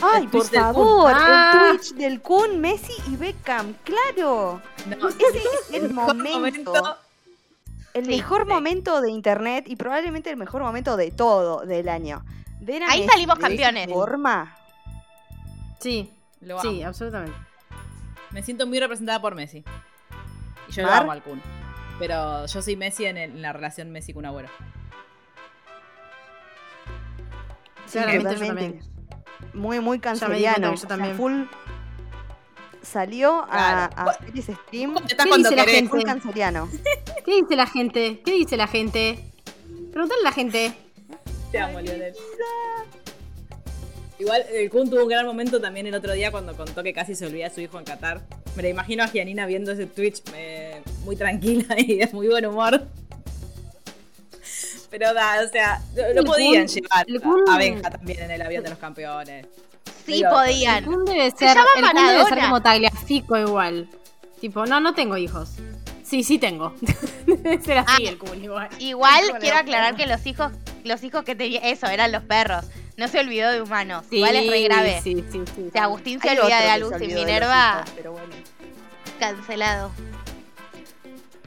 Ay, 0.02 0.24
el 0.24 0.30
por 0.30 0.41
Twitch 0.41 0.52
del 0.52 0.62
favor, 0.62 1.12
Ah. 1.16 1.70
el 1.74 1.78
Twitch 1.80 1.93
del 1.93 2.22
Kun, 2.22 2.60
Messi 2.60 2.93
y 3.08 3.16
Beckham, 3.18 3.76
claro. 3.84 4.62
No, 4.88 5.07
Ese 5.09 5.23
es 5.69 5.73
el 5.73 5.93
mejor 5.93 6.15
momento, 6.15 6.97
el 7.93 8.05
Sí, 8.05 8.11
mejor 8.11 8.43
sí. 8.43 8.47
momento 8.49 9.01
de 9.01 9.11
internet 9.11 9.65
y 9.67 9.75
probablemente 9.75 10.29
el 10.29 10.38
mejor 10.38 10.61
momento 10.63 10.97
de 10.97 11.11
todo 11.11 11.65
del 11.65 11.89
año. 11.89 12.23
Ver 12.61 12.84
Ahí 12.84 12.99
Messi 13.01 13.11
salimos 13.11 13.38
de 13.38 13.41
campeones. 13.41 13.89
forma, 13.89 14.55
Sí, 15.79 16.11
Lo 16.41 16.59
amo. 16.59 16.69
sí, 16.69 16.84
absolutamente. 16.84 17.36
Me 18.32 18.43
siento 18.43 18.65
muy 18.67 18.79
representada 18.79 19.19
por 19.19 19.36
Messi. 19.36 19.63
Y 20.69 20.71
yo 20.71 20.84
lo 20.84 20.89
Mar. 20.89 21.01
amo 21.01 21.11
al 21.11 21.23
Kun. 21.23 21.41
Pero 21.99 22.45
yo 22.45 22.61
soy 22.61 22.75
Messi 22.77 23.05
en, 23.05 23.17
el- 23.17 23.32
en 23.32 23.41
la 23.41 23.51
relación 23.51 23.91
Messi-Kun 23.91 24.25
Agüero. 24.25 24.49
sí, 27.86 27.91
Claramente 27.99 28.36
yo 28.38 28.45
también. 28.47 28.79
Muy, 29.53 29.79
muy 29.79 29.99
canceriano. 29.99 30.67
yo 30.69 30.73
o 30.73 30.77
sea, 30.77 30.88
también. 30.89 31.15
full 31.17 31.43
salió 32.82 33.43
a, 33.43 33.47
Claro. 33.89 33.93
a 33.95 34.03
hacer 34.11 34.29
ese 34.38 34.53
stream 34.67 34.95
¿Qué 34.95 35.15
dice 35.38 35.55
la 35.55 35.65
gente? 35.65 36.03
canceriano. 36.03 36.69
¿Qué 37.25 37.36
dice 37.41 37.55
la 37.55 37.67
gente? 37.67 38.21
¿Qué 38.25 38.32
dice 38.34 38.57
la 38.57 38.67
gente? 38.67 39.19
Preguntale 39.91 40.21
a 40.21 40.23
la 40.23 40.32
gente. 40.32 40.73
Te 41.51 41.59
amo, 41.59 41.79
Lionel. 41.82 42.13
Igual, 44.19 44.45
el 44.53 44.69
Kun 44.69 44.89
tuvo 44.89 45.01
un 45.03 45.09
gran 45.09 45.25
momento 45.25 45.59
también 45.59 45.88
el 45.88 45.95
otro 45.95 46.13
día 46.13 46.32
cuando 46.32 46.55
contó 46.55 46.84
que 46.84 46.93
casi 46.93 47.15
se 47.15 47.25
olvida 47.25 47.49
de 47.49 47.55
su 47.55 47.61
hijo 47.61 47.79
en 47.79 47.86
Qatar. 47.86 48.21
Me 48.55 48.61
la 48.63 48.69
imagino 48.69 49.03
a 49.03 49.07
Gianina 49.07 49.45
viendo 49.47 49.71
ese 49.71 49.88
Twitch 49.88 50.21
eh, 50.36 50.82
muy 51.05 51.15
tranquila 51.15 51.75
y 51.77 51.97
de 51.97 52.07
muy 52.13 52.27
buen 52.27 52.45
humor. 52.45 52.82
Pero 54.91 55.13
da, 55.13 55.41
o 55.43 55.47
sea, 55.49 55.82
lo, 55.95 56.13
lo 56.13 56.19
El 56.21 56.25
podían 56.25 56.67
Kun- 56.67 56.73
llevar 56.73 57.05
el 57.07 57.21
Kun- 57.21 57.49
a 57.49 57.57
Benja 57.57 57.89
también 57.89 58.19
en 58.23 58.32
el 58.32 58.41
avión 58.41 58.63
de 58.63 58.69
los 58.69 58.77
campeones. 58.79 59.47
Sí 60.18 60.24
podían. 60.30 60.86
Kun 60.86 61.05
debe 61.05 61.32
Se 61.32 61.38
ser, 61.38 61.55
llama 61.57 61.70
el 61.78 62.07
debe 62.18 62.26
ser 62.26 62.39
como 62.39 62.62
Tagliafico 62.62 63.38
igual. 63.38 63.89
Tipo, 64.39 64.66
no, 64.66 64.80
no 64.80 64.93
tengo 64.93 65.18
hijos. 65.18 65.51
Sí, 66.03 66.24
sí 66.24 66.38
tengo. 66.39 66.74
debe 67.26 67.62
ser 67.62 67.78
así 67.80 68.05
Ah. 68.05 68.09
el 68.09 68.18
Kun 68.18 68.43
igual. 68.43 68.70
Igual 68.80 69.22
quiero 69.39 69.55
la 69.55 69.62
aclarar 69.62 69.95
que 69.95 70.05
los 70.07 70.26
hijos, 70.26 70.51
los 70.84 71.03
hijos 71.03 71.24
que 71.24 71.36
tenía, 71.36 71.59
eso, 71.62 71.88
eran 71.88 72.12
los 72.12 72.24
perros. 72.24 72.66
No 72.97 73.07
se 73.07 73.20
olvidó 73.20 73.49
de 73.51 73.62
humanos. 73.62 74.05
Sí, 74.09 74.18
Igual 74.18 74.36
es 74.36 74.49
re 74.49 74.62
grave. 74.64 74.99
Sí, 75.03 75.24
sí, 75.32 75.39
sí. 75.55 75.70
Si 75.72 75.78
Agustín 75.80 76.20
se 76.20 76.30
olvida 76.39 76.59
de 76.62 76.70
Alus 76.70 76.89
se 76.89 76.95
y 76.95 76.97
olvidó 76.97 77.07
de 77.07 77.16
los 77.16 77.26
Minerva, 77.26 77.76
hijos, 77.80 77.93
pero 77.95 78.12
bueno. 78.12 78.34
cancelado. 79.20 79.91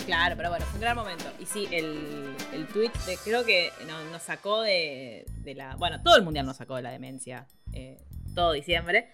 Claro, 0.06 0.34
pero 0.36 0.50
bueno, 0.50 0.64
fue 0.66 0.74
un 0.74 0.80
gran 0.82 0.96
momento. 0.96 1.24
Y 1.40 1.46
sí, 1.46 1.66
el, 1.70 2.34
el 2.52 2.66
tweet 2.68 2.90
de, 3.06 3.16
creo 3.24 3.44
que 3.44 3.70
no- 3.86 4.04
nos 4.10 4.22
sacó 4.22 4.60
de, 4.60 5.24
de 5.38 5.54
la. 5.54 5.76
Bueno, 5.76 6.02
todo 6.02 6.16
el 6.16 6.22
mundial 6.22 6.44
nos 6.44 6.56
sacó 6.58 6.76
de 6.76 6.82
la 6.82 6.90
demencia. 6.90 7.46
eh, 7.72 7.98
todo 8.34 8.52
diciembre. 8.52 9.10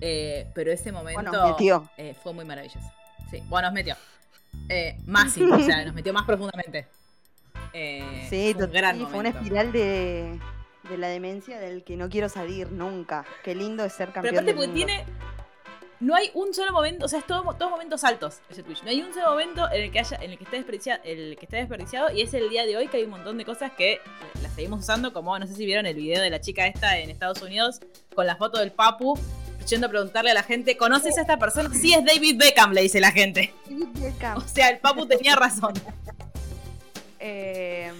eh, 0.00 0.50
pero 0.54 0.72
ese 0.72 0.92
momento 0.92 1.30
Bueno, 1.30 1.90
eh, 1.96 2.14
fue 2.22 2.32
muy 2.32 2.44
maravilloso. 2.44 2.80
Sí, 3.30 3.42
bueno, 3.48 3.68
nos 3.68 3.74
metió. 3.74 3.96
Eh, 4.68 4.98
más, 5.06 5.32
sí, 5.32 5.42
o 5.42 5.58
sea, 5.60 5.84
nos 5.84 5.94
metió 5.94 6.12
más 6.12 6.24
profundamente. 6.26 6.86
Eh, 7.72 8.26
Sí, 8.28 8.52
fue 8.54 8.66
un 8.66 8.72
gran 8.72 8.98
sí, 8.98 9.06
fue 9.06 9.18
una 9.20 9.28
espiral 9.30 9.72
de, 9.72 10.38
de 10.88 10.98
la 10.98 11.08
demencia 11.08 11.58
del 11.58 11.84
que 11.84 11.96
no 11.96 12.08
quiero 12.10 12.28
salir 12.28 12.70
nunca. 12.70 13.24
Qué 13.42 13.54
lindo 13.54 13.84
es 13.84 13.92
ser 13.94 14.12
Pero 14.12 14.14
campeón 14.14 14.34
aparte, 14.34 14.46
del 14.46 14.56
porque 14.56 14.68
mundo. 14.68 14.86
tiene. 14.86 15.04
No 16.02 16.16
hay 16.16 16.32
un 16.34 16.52
solo 16.52 16.72
momento, 16.72 17.04
o 17.04 17.08
sea, 17.08 17.20
es 17.20 17.26
todo, 17.28 17.54
todos 17.54 17.70
momentos 17.70 18.02
altos 18.02 18.40
ese 18.50 18.64
Twitch. 18.64 18.82
No 18.82 18.90
hay 18.90 19.00
un 19.02 19.14
solo 19.14 19.30
momento 19.30 19.70
en 19.70 19.82
el 19.82 19.92
que 19.92 20.00
haya, 20.00 20.16
en 20.20 20.32
el 20.32 20.36
que 20.36 20.42
esté 20.42 20.56
desperdiciado, 20.56 21.00
el 21.04 21.36
que 21.38 21.44
esté 21.44 21.58
desperdiciado, 21.58 22.10
y 22.10 22.22
es 22.22 22.34
el 22.34 22.50
día 22.50 22.66
de 22.66 22.76
hoy 22.76 22.88
que 22.88 22.96
hay 22.96 23.04
un 23.04 23.10
montón 23.10 23.38
de 23.38 23.44
cosas 23.44 23.70
que 23.70 24.00
las 24.42 24.52
seguimos 24.52 24.80
usando, 24.80 25.12
como 25.12 25.38
no 25.38 25.46
sé 25.46 25.54
si 25.54 25.64
vieron 25.64 25.86
el 25.86 25.94
video 25.94 26.20
de 26.20 26.28
la 26.28 26.40
chica 26.40 26.66
esta 26.66 26.98
en 26.98 27.08
Estados 27.08 27.40
Unidos 27.40 27.78
con 28.16 28.26
la 28.26 28.34
foto 28.34 28.58
del 28.58 28.72
Papu, 28.72 29.16
yendo 29.68 29.86
a 29.86 29.90
preguntarle 29.90 30.32
a 30.32 30.34
la 30.34 30.42
gente, 30.42 30.76
¿conoces 30.76 31.18
a 31.18 31.20
esta 31.20 31.38
persona? 31.38 31.72
Sí, 31.72 31.94
es 31.94 32.04
David 32.04 32.36
Beckham, 32.36 32.72
le 32.72 32.82
dice 32.82 32.98
la 32.98 33.12
gente. 33.12 33.54
Beckham. 33.68 34.38
O 34.38 34.48
sea, 34.48 34.70
el 34.70 34.78
Papu 34.78 35.06
tenía 35.06 35.36
razón. 35.36 35.72
Eh, 37.20 37.92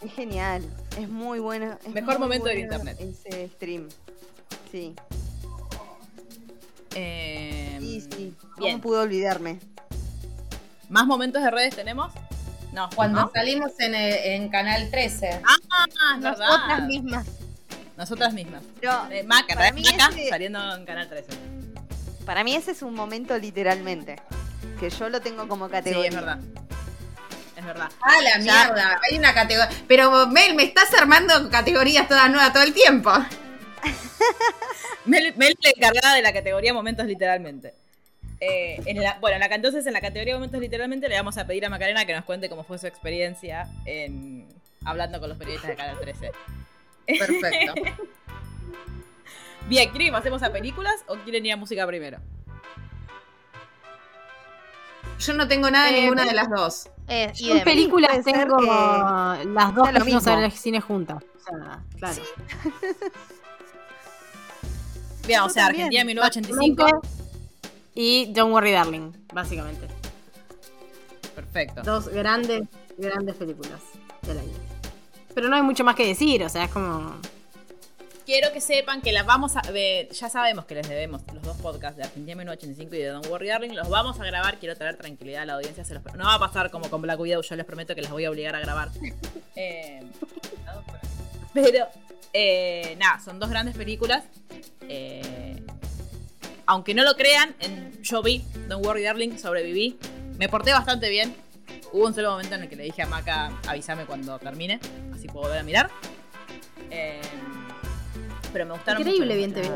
es 0.00 0.12
genial, 0.12 0.62
es 0.96 1.08
muy 1.08 1.40
bueno. 1.40 1.76
es 1.84 1.92
Mejor 1.92 2.20
muy 2.20 2.28
momento 2.28 2.46
del 2.46 2.58
bueno 2.58 2.76
internet. 2.76 2.98
Ese 3.00 3.48
stream. 3.48 3.88
Sí, 4.70 4.94
Eh, 6.94 7.76
sí, 7.80 8.00
sí. 8.00 8.08
bien. 8.16 8.34
¿Cómo 8.56 8.80
pude 8.80 8.98
olvidarme? 9.00 9.58
¿Más 10.88 11.06
momentos 11.06 11.42
de 11.42 11.50
redes 11.50 11.76
tenemos? 11.76 12.12
No. 12.72 12.88
Cuando 12.94 13.22
¿no? 13.22 13.30
salimos 13.34 13.72
en, 13.78 13.94
el- 13.94 14.14
en 14.14 14.48
Canal 14.48 14.90
13. 14.90 15.40
Ah, 15.44 15.84
es 16.14 16.20
Nosotras 16.20 16.68
verdad. 16.68 16.86
mismas. 16.86 17.26
Nosotras 17.96 18.32
mismas. 18.32 18.62
Pero 18.80 18.92
Eh, 19.10 19.22
Maca, 19.24 19.54
Para 19.54 19.72
mí 19.72 19.82
Maca 19.82 20.08
ese- 20.14 20.28
saliendo 20.28 20.74
en 20.74 20.84
Canal 20.86 21.08
13. 21.08 21.28
para 22.24 22.44
mí 22.44 22.54
ese 22.54 22.72
es 22.72 22.82
un 22.82 22.94
momento 22.94 23.36
literalmente. 23.38 24.16
Que 24.78 24.90
yo 24.90 25.08
lo 25.08 25.20
tengo 25.20 25.48
como 25.48 25.66
Sí, 25.66 25.72
categoría. 25.72 26.08
es 26.10 26.14
verdad. 26.14 26.38
Es 27.56 27.64
verdad. 27.64 27.88
Ah, 28.00 28.14
la 28.22 28.38
Ya. 28.38 28.64
mierda. 28.66 29.00
Hay 29.10 29.18
una 29.18 29.34
categoría. 29.34 29.68
Pero, 29.88 30.26
Mel, 30.28 30.54
me 30.54 30.62
estás 30.62 30.92
armando 30.94 31.50
categorías 31.50 32.06
todas 32.06 32.30
nuevas 32.30 32.52
todo 32.52 32.62
el 32.62 32.72
tiempo. 32.72 33.10
Mel, 35.04 35.34
Mel 35.36 35.54
la 35.62 35.70
encargada 35.70 36.14
de 36.14 36.22
la 36.22 36.32
categoría 36.32 36.72
momentos 36.72 37.06
literalmente. 37.06 37.74
Eh, 38.40 38.80
en 38.86 39.02
la, 39.02 39.18
bueno, 39.20 39.34
en 39.36 39.40
la, 39.40 39.54
entonces 39.54 39.84
en 39.86 39.92
la 39.92 40.00
categoría 40.00 40.34
momentos 40.34 40.60
literalmente 40.60 41.08
le 41.08 41.16
vamos 41.16 41.36
a 41.38 41.46
pedir 41.46 41.66
a 41.66 41.70
Macarena 41.70 42.04
que 42.04 42.14
nos 42.14 42.24
cuente 42.24 42.48
cómo 42.48 42.62
fue 42.62 42.78
su 42.78 42.86
experiencia 42.86 43.68
en, 43.84 44.46
hablando 44.84 45.18
con 45.18 45.28
los 45.28 45.38
periodistas 45.38 45.70
de 45.70 45.76
Canal 45.76 45.98
13. 45.98 46.30
Perfecto. 47.06 47.74
Bien, 49.68 49.90
¿quieren 49.90 50.08
que 50.08 50.12
pasemos 50.12 50.42
a 50.42 50.52
películas 50.52 50.94
o 51.08 51.16
quieren 51.16 51.44
ir 51.44 51.52
a 51.52 51.56
música 51.56 51.86
primero? 51.86 52.18
Yo 55.18 55.32
no 55.34 55.48
tengo 55.48 55.70
nada 55.70 55.86
de 55.90 55.98
Eh, 55.98 56.00
ninguna 56.02 56.24
de 56.24 56.32
las 56.32 56.48
dos. 56.48 56.88
Eh, 57.08 57.32
Yo 57.34 57.56
en 57.56 57.64
películas 57.64 58.24
tengo 58.24 58.56
que 58.58 58.66
las 59.46 59.74
dos 59.74 59.88
que 59.88 59.92
lo 59.94 60.00
fuimos 60.00 60.26
a 60.26 60.36
ver 60.36 60.44
al 60.44 60.52
cine 60.52 60.80
juntas. 60.80 61.22
O 61.22 61.40
sea, 61.40 61.82
claro. 61.98 62.22
Bien, 65.28 65.40
o 65.40 65.48
sea, 65.50 65.66
también. 65.66 65.86
Argentina 65.86 66.04
1985. 66.04 67.02
Y 67.94 68.32
Don't 68.32 68.52
Worry 68.52 68.72
Darling, 68.72 69.12
básicamente. 69.32 69.86
Perfecto. 71.34 71.82
Dos 71.82 72.08
grandes, 72.08 72.62
grandes 72.96 73.36
películas 73.36 73.80
del 74.22 74.38
año. 74.38 74.52
Pero 75.34 75.48
no 75.48 75.56
hay 75.56 75.62
mucho 75.62 75.84
más 75.84 75.94
que 75.94 76.06
decir, 76.06 76.42
o 76.42 76.48
sea, 76.48 76.64
es 76.64 76.70
como... 76.70 77.14
Quiero 78.24 78.52
que 78.52 78.60
sepan 78.60 79.02
que 79.02 79.12
las 79.12 79.24
vamos 79.26 79.56
a 79.56 79.62
ver. 79.70 80.10
Ya 80.10 80.28
sabemos 80.28 80.64
que 80.64 80.74
les 80.74 80.88
debemos 80.88 81.22
los 81.32 81.42
dos 81.42 81.56
podcasts 81.58 81.96
de 81.96 82.04
Argentina 82.04 82.36
1985 82.36 82.94
y 82.94 82.98
de 82.98 83.06
Don't 83.08 83.26
Worry 83.26 83.48
Darling. 83.48 83.70
Los 83.74 83.88
vamos 83.88 84.20
a 84.20 84.24
grabar. 84.24 84.58
Quiero 84.58 84.76
traer 84.76 84.96
tranquilidad 84.96 85.42
a 85.42 85.46
la 85.46 85.54
audiencia. 85.54 85.84
Se 85.84 85.94
los 85.94 86.04
no 86.14 86.24
va 86.24 86.34
a 86.34 86.38
pasar 86.38 86.70
como 86.70 86.90
con 86.90 87.00
Black 87.00 87.18
Widow. 87.18 87.42
Yo 87.42 87.56
les 87.56 87.64
prometo 87.64 87.94
que 87.94 88.02
las 88.02 88.10
voy 88.10 88.26
a 88.26 88.30
obligar 88.30 88.54
a 88.54 88.60
grabar. 88.60 88.90
Eh, 89.60 90.02
pero, 91.54 91.86
eh, 92.32 92.96
nada, 92.98 93.20
son 93.20 93.38
dos 93.38 93.50
grandes 93.50 93.76
películas. 93.76 94.24
Eh, 94.82 95.62
aunque 96.66 96.94
no 96.94 97.02
lo 97.02 97.14
crean, 97.14 97.54
en, 97.60 98.02
yo 98.02 98.22
vi 98.22 98.44
Don't 98.68 98.84
Worry 98.84 99.02
Darling, 99.02 99.38
sobreviví. 99.38 99.98
Me 100.38 100.48
porté 100.48 100.72
bastante 100.72 101.08
bien. 101.08 101.34
Hubo 101.92 102.06
un 102.06 102.14
solo 102.14 102.32
momento 102.32 102.54
en 102.54 102.62
el 102.62 102.68
que 102.68 102.76
le 102.76 102.84
dije 102.84 103.02
a 103.02 103.06
Maca, 103.06 103.50
avísame 103.66 104.04
cuando 104.04 104.38
termine, 104.38 104.78
así 105.14 105.26
puedo 105.26 105.44
volver 105.44 105.60
a 105.60 105.62
mirar. 105.62 105.90
Eh, 106.90 107.20
pero 108.52 108.66
me 108.66 108.72
gustaron 108.74 109.00
Increíble 109.02 109.36
bien, 109.36 109.52
te 109.52 109.62
vi. 109.62 109.68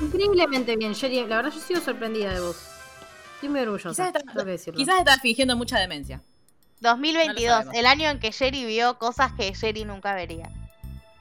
Increíblemente 0.00 0.76
bien, 0.76 0.92
Sherry. 0.92 1.26
La 1.26 1.36
verdad 1.36 1.52
yo 1.52 1.60
sigo 1.60 1.80
sorprendida 1.80 2.32
de 2.32 2.40
vos. 2.40 2.56
Estoy 3.34 3.48
muy 3.48 3.60
orgullosa. 3.60 4.12
Quizás 4.74 4.98
estás 4.98 5.20
fingiendo 5.20 5.56
mucha 5.56 5.78
demencia. 5.78 6.22
2022, 6.80 7.50
sabemos. 7.50 7.74
el 7.74 7.86
año 7.86 8.08
en 8.08 8.18
que 8.18 8.32
Jerry 8.32 8.64
vio 8.64 8.98
cosas 8.98 9.32
que 9.32 9.54
Jerry 9.54 9.84
nunca 9.84 10.14
vería. 10.14 10.50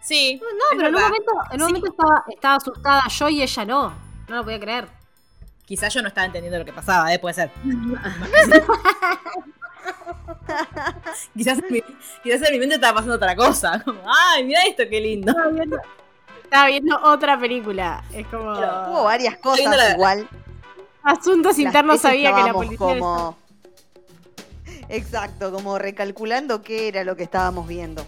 Sí. 0.01 0.39
No, 0.41 0.47
pero 0.77 0.87
en 0.89 0.95
un 0.95 1.01
momento, 1.01 1.31
en 1.51 1.61
un 1.61 1.67
Sí. 1.67 1.73
momento 1.73 1.87
estaba, 1.91 2.23
estaba 2.29 2.55
asustada 2.55 3.03
yo 3.07 3.29
y 3.29 3.41
ella 3.41 3.65
no. 3.65 3.93
No 4.27 4.35
lo 4.37 4.43
podía 4.43 4.59
creer. 4.59 4.87
Quizás 5.65 5.93
yo 5.93 6.01
no 6.01 6.07
estaba 6.07 6.25
entendiendo 6.25 6.57
lo 6.57 6.65
que 6.65 6.73
pasaba, 6.73 7.13
¿eh? 7.13 7.19
Puede 7.19 7.35
ser. 7.35 7.51
quizás, 11.35 11.59
en 11.59 11.65
mi, 11.73 11.81
quizás 12.23 12.41
en 12.47 12.53
mi 12.53 12.59
mente 12.59 12.75
estaba 12.75 12.95
pasando 12.95 13.15
otra 13.15 13.35
cosa. 13.35 13.81
Como, 13.83 13.99
ay, 14.05 14.43
mira 14.45 14.61
esto, 14.67 14.83
qué 14.89 14.99
lindo. 14.99 15.33
Estaba 16.43 16.67
viendo 16.67 16.99
otra 17.03 17.39
película. 17.39 18.03
Es 18.13 18.25
como. 18.27 18.51
Hubo 18.51 19.03
varias 19.03 19.35
viendo 19.41 19.49
cosas 19.71 19.77
la- 19.77 19.91
igual. 19.93 20.27
Asuntos 21.03 21.53
Las 21.53 21.59
internos 21.59 22.01
sabía 22.01 22.35
que 22.35 22.43
la 22.43 22.53
policía. 22.53 22.77
como... 22.77 23.37
Exacto, 24.89 25.51
como 25.51 25.77
recalculando 25.79 26.61
qué 26.61 26.87
era 26.89 27.03
lo 27.03 27.15
que 27.15 27.23
estábamos 27.23 27.67
viendo. 27.67 28.05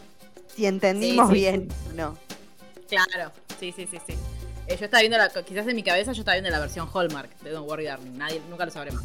Si 0.55 0.65
entendimos 0.65 1.29
Sí, 1.29 1.35
sí, 1.35 1.39
bien 1.41 1.67
o 1.89 1.93
no. 1.93 2.17
Claro, 2.89 3.31
sí, 3.59 3.71
sí, 3.75 3.87
sí, 3.89 3.97
sí. 4.05 4.13
Eh, 4.67 4.77
yo 4.77 4.85
estaba 4.85 4.99
viendo, 5.01 5.17
la, 5.17 5.29
quizás 5.29 5.67
en 5.67 5.75
mi 5.75 5.83
cabeza 5.83 6.11
yo 6.13 6.21
estaba 6.21 6.35
viendo 6.35 6.49
la 6.49 6.59
versión 6.59 6.87
Hallmark 6.93 7.29
de 7.39 7.51
Don't 7.51 7.67
Worry 7.67 7.85
Darling. 7.85 8.17
Nadie, 8.17 8.41
nunca 8.49 8.65
lo 8.65 8.71
sabremos. 8.71 9.01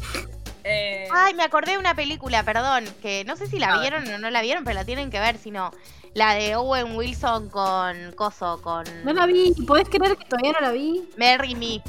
Eh, 0.63 1.07
Ay, 1.11 1.33
me 1.33 1.43
acordé 1.43 1.71
de 1.71 1.77
una 1.77 1.95
película, 1.95 2.43
perdón, 2.43 2.85
que 3.01 3.23
no 3.25 3.37
sé 3.37 3.47
si 3.47 3.55
A 3.57 3.59
la 3.59 3.71
ver. 3.79 3.81
vieron 4.01 4.07
o 4.13 4.17
no 4.17 4.29
la 4.29 4.41
vieron, 4.41 4.63
pero 4.65 4.75
la 4.75 4.83
tienen 4.85 5.09
que 5.09 5.19
ver, 5.19 5.37
sino 5.37 5.71
la 6.13 6.33
de 6.35 6.55
Owen 6.57 6.95
Wilson 6.97 7.49
con 7.49 8.11
Coso, 8.15 8.59
con 8.61 8.83
No 9.05 9.13
la 9.13 9.25
vi. 9.25 9.53
¿Podés 9.65 9.87
creer 9.87 10.17
que 10.17 10.25
todavía 10.25 10.51
no 10.53 10.59
la 10.59 10.71
vi? 10.71 11.07
Mary 11.17 11.55
Me. 11.55 11.81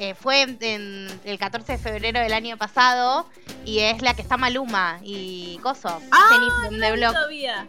Eh, 0.00 0.14
fue 0.14 0.40
en, 0.40 0.56
en 0.62 1.20
el 1.24 1.38
14 1.38 1.72
de 1.72 1.78
febrero 1.78 2.20
del 2.20 2.32
año 2.32 2.56
pasado 2.56 3.28
y 3.66 3.80
es 3.80 4.00
la 4.00 4.14
que 4.14 4.22
está 4.22 4.36
Maluma 4.38 4.98
y 5.02 5.58
Coso, 5.62 6.00
Ah, 6.10 6.28
Jenny 6.30 6.50
from 6.50 6.64
no 6.64 6.70
the 6.70 6.78
la 6.78 6.90
vi 6.92 6.96
Block. 7.00 7.12
todavía. 7.14 7.66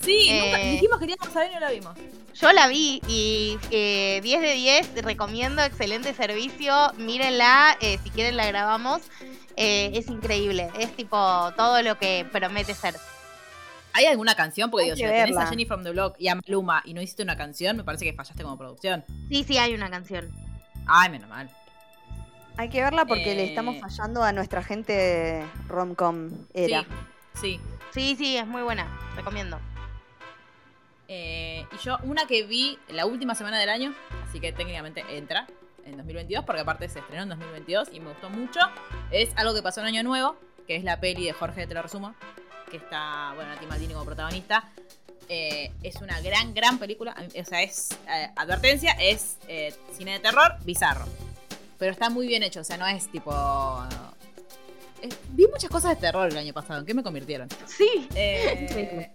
Sí, 0.00 0.28
nunca- 0.30 0.60
Eh, 0.62 0.70
dijimos 0.72 0.98
que 1.00 1.06
queríamos 1.06 1.32
saber 1.34 1.50
y 1.50 1.54
no 1.54 1.60
la 1.60 1.70
vimos. 1.70 1.98
Yo 2.34 2.52
la 2.52 2.68
vi 2.68 3.00
y 3.08 3.58
eh, 3.70 4.20
10 4.22 4.40
de 4.40 4.52
10, 4.54 5.02
recomiendo, 5.02 5.62
excelente 5.62 6.14
servicio, 6.14 6.92
mírenla, 6.96 7.76
eh, 7.80 7.98
si 8.04 8.10
quieren 8.10 8.36
la 8.36 8.46
grabamos, 8.46 9.02
eh, 9.56 9.90
es 9.94 10.08
increíble, 10.08 10.70
es 10.78 10.94
tipo 10.94 11.16
todo 11.56 11.82
lo 11.82 11.98
que 11.98 12.24
promete 12.30 12.74
ser. 12.74 12.94
¿Hay 13.94 14.06
alguna 14.06 14.34
canción? 14.34 14.70
Porque 14.70 14.84
digo, 14.84 14.96
si 14.96 15.02
tenés 15.02 15.36
a. 15.36 15.46
Jenny 15.46 15.64
from 15.66 15.82
the 15.84 15.90
Block 15.90 16.16
y 16.18 16.28
a 16.28 16.34
Maluma 16.36 16.82
y 16.84 16.94
no 16.94 17.00
hiciste 17.02 17.22
una 17.22 17.36
canción, 17.36 17.76
me 17.76 17.84
parece 17.84 18.04
que 18.04 18.12
fallaste 18.12 18.42
como 18.42 18.58
producción. 18.58 19.04
Sí, 19.28 19.44
sí, 19.44 19.56
hay 19.58 19.74
una 19.74 19.88
canción. 19.90 20.30
Ay, 20.86 21.10
menos 21.10 21.28
mal. 21.28 21.48
Hay 22.56 22.68
que 22.68 22.82
verla 22.82 23.04
porque 23.04 23.34
le 23.34 23.44
Eh. 23.44 23.48
estamos 23.48 23.78
fallando 23.80 24.22
a 24.22 24.32
nuestra 24.32 24.62
gente 24.62 25.44
romcom 25.68 26.30
era. 26.54 26.82
Sí, 26.82 26.88
sí. 27.40 27.60
Sí, 27.92 28.16
sí, 28.16 28.36
es 28.36 28.46
muy 28.46 28.62
buena, 28.62 28.86
recomiendo. 29.16 29.60
Eh, 31.08 31.66
y 31.72 31.84
yo, 31.84 31.98
una 32.02 32.26
que 32.26 32.44
vi 32.44 32.78
la 32.88 33.06
última 33.06 33.34
semana 33.34 33.58
del 33.58 33.68
año, 33.68 33.94
así 34.28 34.40
que 34.40 34.52
técnicamente 34.52 35.04
entra 35.10 35.46
en 35.84 35.96
2022, 35.96 36.44
porque 36.44 36.62
aparte 36.62 36.88
se 36.88 37.00
estrenó 37.00 37.24
en 37.24 37.28
2022 37.30 37.88
y 37.92 38.00
me 38.00 38.08
gustó 38.08 38.30
mucho, 38.30 38.60
es 39.10 39.30
algo 39.36 39.54
que 39.54 39.62
pasó 39.62 39.80
en 39.80 39.86
Año 39.86 40.02
Nuevo, 40.02 40.36
que 40.66 40.76
es 40.76 40.84
la 40.84 40.98
peli 40.98 41.26
de 41.26 41.32
Jorge, 41.32 41.66
te 41.66 41.74
lo 41.74 41.82
resumo, 41.82 42.14
que 42.70 42.78
está, 42.78 43.32
bueno, 43.34 43.50
Nati 43.50 43.66
Maldini 43.66 43.92
como 43.92 44.06
protagonista. 44.06 44.70
Eh, 45.28 45.72
es 45.82 45.96
una 45.96 46.20
gran, 46.20 46.52
gran 46.52 46.78
película. 46.78 47.14
O 47.40 47.44
sea, 47.44 47.62
es, 47.62 47.90
eh, 48.08 48.30
advertencia, 48.36 48.92
es 48.92 49.38
eh, 49.48 49.74
cine 49.92 50.12
de 50.12 50.20
terror 50.20 50.56
bizarro. 50.64 51.06
Pero 51.84 51.92
está 51.92 52.08
muy 52.08 52.26
bien 52.26 52.42
hecho, 52.42 52.60
o 52.60 52.64
sea, 52.64 52.78
no 52.78 52.86
es 52.86 53.10
tipo... 53.12 53.30
es- 55.02 55.18
vi 55.32 55.46
muchas 55.48 55.68
cosas 55.68 55.90
de 55.90 55.96
terror 55.96 56.26
el 56.30 56.38
año 56.38 56.54
pasado, 56.54 56.80
¿en 56.80 56.86
qué 56.86 56.94
me 56.94 57.02
convirtieron? 57.02 57.46
Sí, 57.66 58.08
Eh, 58.14 59.10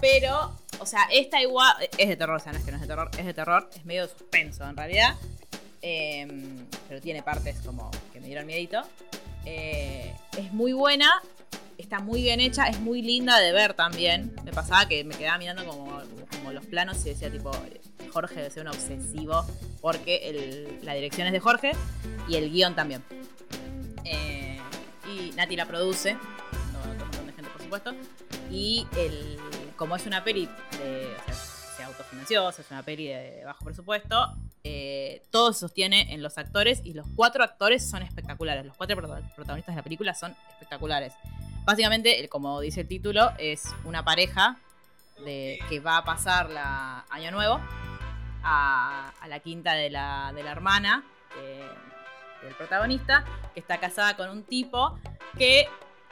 pero, 0.00 0.52
o 0.80 0.86
sea, 0.86 1.06
esta 1.12 1.40
igual 1.40 1.72
es 1.96 2.08
de 2.08 2.16
terror, 2.16 2.34
o 2.34 2.40
sea, 2.40 2.50
no 2.50 2.58
es 2.58 2.64
que 2.64 2.72
no 2.72 2.78
es 2.78 2.80
de 2.82 2.88
terror, 2.88 3.08
es 3.16 3.26
de 3.26 3.32
terror, 3.32 3.70
es 3.76 3.84
medio 3.84 4.08
de 4.08 4.12
suspenso 4.12 4.68
en 4.68 4.76
realidad. 4.76 5.14
Eh, 5.82 6.26
pero 6.88 7.00
tiene 7.00 7.22
partes 7.22 7.60
como 7.64 7.92
que 8.12 8.18
me 8.18 8.26
dieron 8.26 8.44
miedito. 8.44 8.82
Eh, 9.44 10.12
es 10.36 10.52
muy 10.52 10.72
buena, 10.72 11.22
está 11.78 12.00
muy 12.00 12.22
bien 12.22 12.40
hecha, 12.40 12.64
es 12.66 12.80
muy 12.80 13.02
linda 13.02 13.38
de 13.38 13.52
ver 13.52 13.74
también. 13.74 14.34
Me 14.44 14.52
pasaba 14.52 14.86
que 14.88 15.04
me 15.04 15.14
quedaba 15.14 15.38
mirando 15.38 15.64
como, 15.64 16.00
como 16.36 16.52
los 16.52 16.64
planos 16.66 17.04
y 17.06 17.10
decía 17.10 17.30
tipo, 17.30 17.50
Jorge 18.12 18.34
debe 18.36 18.50
ser 18.50 18.62
un 18.62 18.68
obsesivo, 18.68 19.44
porque 19.80 20.28
el- 20.28 20.78
la 20.82 20.94
dirección 20.94 21.26
es 21.26 21.32
de 21.32 21.40
Jorge 21.40 21.72
y 22.28 22.36
el 22.36 22.50
guion 22.50 22.74
también. 22.74 23.02
Eh, 24.04 24.58
y 25.12 25.30
Nati 25.32 25.56
la 25.56 25.66
produce, 25.66 26.14
no, 26.14 26.78
otro 26.92 27.06
montón 27.06 27.26
de 27.26 27.32
gente 27.32 27.50
por 27.50 27.62
supuesto. 27.62 27.94
Y 28.50 28.86
el, 28.96 29.38
como 29.76 29.96
es 29.96 30.06
una 30.06 30.22
peli 30.24 30.46
de, 30.78 31.14
o 31.20 31.24
sea, 31.26 31.34
se 31.76 31.82
autofinanció, 31.82 32.46
o 32.46 32.52
sea, 32.52 32.64
es 32.64 32.70
una 32.70 32.82
peli 32.82 33.08
de 33.08 33.42
bajo 33.44 33.64
presupuesto, 33.64 34.34
eh, 34.64 35.22
todo 35.30 35.52
se 35.52 35.60
sostiene 35.60 36.12
en 36.14 36.22
los 36.22 36.38
actores 36.38 36.80
y 36.84 36.94
los 36.94 37.06
cuatro 37.14 37.44
actores 37.44 37.88
son 37.88 38.02
espectaculares. 38.02 38.64
Los 38.64 38.76
cuatro 38.76 38.96
prota- 38.96 39.20
protagonistas 39.34 39.74
de 39.74 39.80
la 39.80 39.82
película 39.84 40.14
son 40.14 40.34
espectaculares. 40.52 41.12
Básicamente, 41.66 42.28
como 42.28 42.60
dice 42.60 42.82
el 42.82 42.88
título, 42.88 43.32
es 43.38 43.64
una 43.84 44.04
pareja 44.04 44.56
de, 45.24 45.58
que 45.68 45.80
va 45.80 45.98
a 45.98 46.04
pasar 46.04 46.48
la 46.48 47.04
Año 47.10 47.30
Nuevo 47.32 47.60
a, 48.44 49.12
a 49.20 49.28
la 49.28 49.40
quinta 49.40 49.72
de 49.74 49.90
la, 49.90 50.32
de 50.34 50.42
la 50.44 50.52
hermana 50.52 51.04
eh, 51.38 51.68
del 52.42 52.54
protagonista, 52.54 53.24
que 53.52 53.58
está 53.60 53.78
casada 53.80 54.16
con 54.16 54.30
un 54.30 54.44
tipo 54.44 54.96
que 55.36 55.66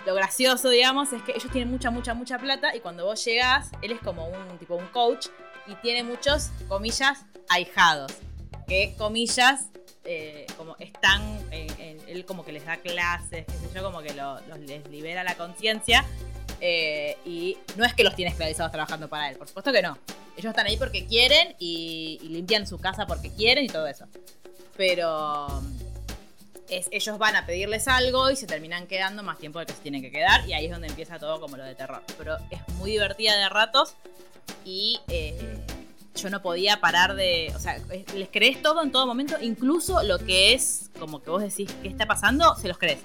lo 0.05 0.15
gracioso, 0.17 0.69
digamos, 0.71 1.13
es 1.13 1.23
que 1.23 1.31
ellos 1.33 1.51
tienen 1.53 1.71
mucha, 1.71 1.91
mucha, 1.91 2.15
mucha 2.15 2.37
plata 2.39 2.75
y 2.75 2.81
cuando 2.81 3.05
vos 3.07 3.25
llegás, 3.25 3.71
él 3.81 3.93
es 3.93 4.01
como 4.01 4.27
un 4.27 4.59
tipo 4.59 4.75
un 4.75 4.89
coach 4.89 5.29
y 5.69 5.75
tiene 5.77 6.03
muchos, 6.03 6.51
comillas, 6.69 7.25
ahijados. 7.49 8.13
Que, 8.67 8.95
comillas, 8.99 9.69
eh, 10.05 10.47
como 10.57 10.75
están, 10.79 11.23
en- 11.53 11.81
en- 11.81 12.04
él 12.15 12.25
como 12.25 12.45
que 12.45 12.53
les 12.53 12.65
da 12.65 12.77
clases, 12.79 13.45
qué 13.47 13.53
sé 13.53 13.69
yo, 13.75 13.83
como 13.83 14.01
que 14.03 14.15
lo- 14.15 14.41
los, 14.49 14.59
les 14.61 14.87
libera 14.89 15.23
la 15.25 15.35
conciencia. 15.37 16.05
eh, 16.61 17.19
y 17.27 17.59
no 17.77 17.85
es 17.85 17.93
que 17.95 18.05
los 18.05 18.15
tiene 18.15 18.31
esclavizados 18.31 18.73
trabajando 18.73 19.09
para 19.09 19.29
él, 19.31 19.37
por 19.37 19.47
supuesto 19.49 19.71
que 19.73 19.83
no. 19.83 19.99
Ellos 20.37 20.51
están 20.51 20.67
ahí 20.67 20.77
porque 20.77 21.05
quieren 21.07 21.55
y, 21.59 22.19
y 22.23 22.29
limpian 22.29 22.67
su 22.67 22.79
casa 22.79 23.07
porque 23.07 23.31
quieren 23.31 23.65
y 23.65 23.69
todo 23.69 23.87
eso. 23.87 24.07
Pero 24.77 25.63
es, 26.69 26.89
ellos 26.91 27.19
van 27.19 27.37
a 27.37 27.45
pedirles 27.47 27.87
algo 27.87 28.31
y 28.31 28.37
se 28.37 28.47
terminan 28.47 28.87
quedando 28.87 29.23
más 29.23 29.39
tiempo 29.39 29.59
del 29.59 29.67
que 29.69 29.75
se 29.75 29.81
tienen 29.81 30.01
que 30.03 30.11
quedar. 30.11 30.49
Y 30.49 30.55
ahí 30.55 30.65
es 30.67 30.73
donde 30.73 30.89
empieza 30.89 31.19
todo 31.19 31.41
como 31.41 31.57
lo 31.57 31.65
de 31.65 31.75
terror. 31.75 32.03
Pero 32.19 32.37
es 32.51 32.61
muy 32.77 32.93
divertida 32.93 33.37
de 33.37 33.49
ratos 33.49 33.95
y 34.65 34.99
eh, 35.09 35.39
yo 36.15 36.31
no 36.31 36.41
podía 36.43 36.81
parar 36.81 37.15
de... 37.15 37.53
O 37.55 37.59
sea, 37.59 37.77
es- 37.91 38.15
les 38.15 38.29
crees 38.29 38.63
todo 38.63 38.83
en 38.83 38.93
todo 38.93 39.07
momento, 39.07 39.37
incluso 39.41 40.03
lo 40.03 40.19
que 40.19 40.55
es 40.55 40.91
como 40.99 41.23
que 41.23 41.31
vos 41.31 41.43
decís 41.43 41.71
qué 41.83 41.89
está 41.89 42.07
pasando, 42.07 42.55
se 42.57 42.69
los 42.69 42.79
crees. 42.79 43.01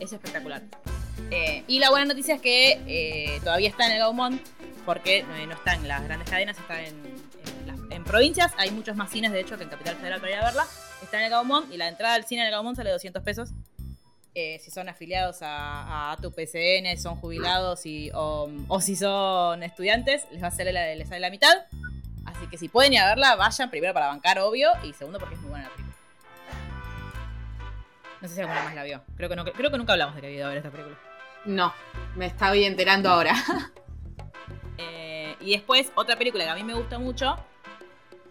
Es 0.00 0.12
espectacular. 0.12 0.62
Eh, 1.30 1.62
y 1.68 1.78
la 1.78 1.90
buena 1.90 2.06
noticia 2.06 2.34
es 2.36 2.40
que 2.40 2.80
eh, 2.86 3.40
todavía 3.44 3.68
está 3.68 3.86
en 3.86 3.92
el 3.92 3.98
Gaumont, 3.98 4.40
porque 4.84 5.18
eh, 5.18 5.46
no 5.46 5.52
está 5.54 5.74
en 5.74 5.86
las 5.86 6.02
grandes 6.02 6.28
cadenas, 6.28 6.58
está 6.58 6.82
en, 6.82 7.22
provincias. 8.04 8.52
Hay 8.58 8.72
muchos 8.72 8.96
más 8.96 9.10
cines, 9.10 9.30
de 9.30 9.40
hecho, 9.40 9.56
que 9.56 9.62
en 9.62 9.70
Capital 9.70 9.94
Federal 9.96 10.20
para 10.20 10.32
ir 10.32 10.38
a 10.38 10.44
verla. 10.44 10.66
Está 11.02 11.18
en 11.18 11.24
el 11.26 11.30
Gaumont 11.30 11.72
y 11.72 11.76
la 11.76 11.86
entrada 11.88 12.14
al 12.14 12.24
cine 12.26 12.40
en 12.42 12.48
el 12.48 12.52
Gaumont 12.52 12.76
sale 12.76 12.90
200 12.90 13.22
pesos. 13.22 13.50
Eh, 14.34 14.58
si 14.62 14.70
son 14.70 14.88
afiliados 14.88 15.38
a, 15.42 16.10
a 16.12 16.16
tu 16.16 16.32
PCN, 16.32 16.98
son 17.00 17.16
jubilados 17.16 17.86
y, 17.86 18.10
o, 18.14 18.50
si 18.80 18.96
son 18.96 19.62
estudiantes, 19.62 20.26
les 20.32 20.42
va 20.42 20.48
a 20.48 20.50
salir 20.50 20.72
les 20.74 21.08
sale 21.08 21.20
la 21.20 21.30
mitad. 21.30 21.54
Así 22.42 22.50
que 22.50 22.58
si 22.58 22.68
pueden 22.68 22.92
ir 22.92 22.98
a 22.98 23.06
verla, 23.06 23.36
vayan 23.36 23.70
primero 23.70 23.94
para 23.94 24.08
bancar, 24.08 24.40
obvio, 24.40 24.72
y 24.82 24.92
segundo 24.94 25.20
porque 25.20 25.36
es 25.36 25.40
muy 25.42 25.50
buena 25.50 25.68
la 25.68 25.74
película. 25.76 25.96
No 28.20 28.26
sé 28.28 28.34
si 28.34 28.40
alguna 28.40 28.64
más 28.64 28.74
la 28.74 28.82
vio. 28.82 29.00
Creo 29.16 29.28
que, 29.28 29.36
no, 29.36 29.44
creo 29.44 29.70
que 29.70 29.78
nunca 29.78 29.92
hablamos 29.92 30.16
de 30.16 30.20
que 30.22 30.26
había 30.26 30.38
ido 30.38 30.46
a 30.46 30.48
ver 30.48 30.58
esta 30.58 30.70
película. 30.70 30.96
No, 31.44 31.72
me 32.16 32.26
estaba 32.26 32.56
enterando 32.56 33.10
ahora. 33.10 33.34
Eh, 34.78 35.36
y 35.40 35.52
después, 35.52 35.92
otra 35.94 36.16
película 36.16 36.42
que 36.44 36.50
a 36.50 36.54
mí 36.56 36.64
me 36.64 36.74
gusta 36.74 36.98
mucho 36.98 37.36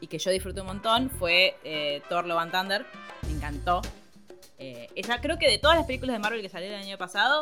y 0.01 0.07
que 0.07 0.18
yo 0.18 0.32
disfruté 0.32 0.59
un 0.59 0.68
montón 0.68 1.09
fue 1.09 1.55
eh, 1.64 2.01
Thor 2.09 2.26
Love 2.26 2.39
and 2.41 2.51
Thunder. 2.51 2.86
Me 3.28 3.32
encantó. 3.32 3.82
Eh, 4.57 4.89
esa 4.95 5.22
creo 5.22 5.38
que 5.38 5.47
de 5.47 5.59
todas 5.59 5.78
las 5.78 5.86
películas 5.86 6.16
de 6.16 6.20
Marvel 6.20 6.41
que 6.41 6.49
salieron 6.49 6.80
el 6.80 6.88
año 6.88 6.97
pasado, 6.97 7.41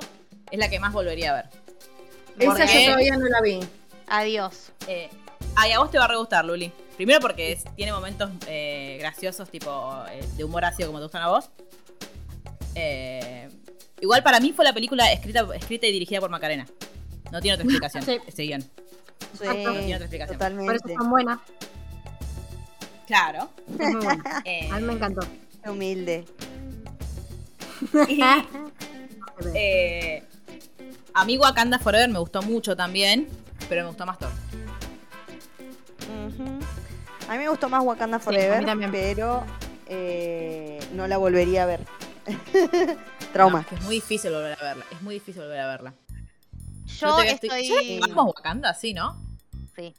es 0.51 0.59
la 0.59 0.69
que 0.69 0.79
más 0.79 0.93
volvería 0.93 1.31
a 1.31 1.35
ver. 1.35 1.45
Esa 2.37 2.51
Porque- 2.51 2.67
yo 2.85 2.85
todavía 2.91 3.17
no 3.17 3.25
la 3.29 3.41
vi. 3.41 3.59
adiós. 4.07 4.73
Eh, 4.87 5.09
ay, 5.55 5.71
a 5.73 5.79
vos 5.79 5.91
te 5.91 5.97
va 5.97 6.05
a 6.05 6.07
re 6.07 6.17
gustar, 6.17 6.45
Luli. 6.45 6.71
Primero 6.97 7.19
porque 7.19 7.51
es- 7.53 7.63
tiene 7.75 7.91
momentos 7.93 8.29
eh, 8.47 8.97
graciosos, 8.99 9.49
tipo 9.49 10.03
eh, 10.11 10.23
de 10.35 10.43
humor 10.43 10.65
ácido 10.65 10.87
como 10.89 10.99
te 10.99 11.05
gustan 11.05 11.21
a 11.23 11.27
vos. 11.29 11.49
Eh, 12.75 13.49
igual 14.01 14.21
para 14.23 14.39
mí 14.39 14.51
fue 14.53 14.63
la 14.65 14.73
película 14.73 15.11
escrita, 15.11 15.47
escrita 15.55 15.87
y 15.87 15.91
dirigida 15.91 16.19
por 16.19 16.29
Macarena. 16.29 16.65
No 17.31 17.41
tiene 17.41 17.55
otra 17.55 17.65
explicación 17.65 18.03
Sí. 18.05 18.17
ese 18.27 18.43
guion. 18.43 18.61
Sí, 18.61 19.45
No 19.45 19.53
tiene 19.53 19.95
otra 19.95 20.05
explicación. 20.05 20.37
Por 20.37 20.47
eso 20.47 20.83
totalmente. 20.83 20.93
son 20.95 21.09
buenas. 21.09 21.39
Claro. 23.07 23.49
Es 23.67 23.75
muy 23.93 23.95
buena. 24.03 24.41
Eh, 24.45 24.69
A 24.71 24.75
mí 24.79 24.83
me 24.83 24.93
encantó. 24.93 25.21
Humilde. 25.65 26.25
eh, 29.55 30.23
a 31.13 31.25
mí 31.25 31.37
Wakanda 31.37 31.79
Forever 31.79 32.09
me 32.09 32.19
gustó 32.19 32.41
mucho 32.41 32.75
también, 32.75 33.27
pero 33.67 33.83
me 33.83 33.87
gustó 33.89 34.05
más 34.05 34.19
Thor. 34.19 34.31
A 37.27 37.31
mí 37.33 37.37
me 37.37 37.49
gustó 37.49 37.69
más 37.69 37.83
Wakanda 37.83 38.17
a 38.17 38.19
mí 38.19 38.23
Forever, 38.25 38.65
también. 38.65 38.91
pero 38.91 39.43
eh, 39.87 40.79
no 40.93 41.07
la 41.07 41.17
volvería 41.17 41.63
a 41.63 41.65
ver. 41.65 41.85
Trauma. 43.33 43.59
No, 43.59 43.61
es 43.61 43.67
que 43.67 43.75
es 43.75 43.81
muy 43.83 43.95
difícil 43.95 44.31
volver 44.31 44.57
a 44.59 44.63
verla. 44.63 44.85
Es 44.91 45.01
muy 45.01 45.13
difícil 45.15 45.41
volver 45.41 45.59
a 45.59 45.67
verla. 45.67 45.93
Yo 46.85 47.15
te- 47.17 47.31
estoy... 47.31 47.67
¿Ya 47.99 48.07
vamos 48.07 48.33
Wakanda? 48.35 48.73
Sí, 48.73 48.93
¿no? 48.93 49.15
Sí. 49.75 49.93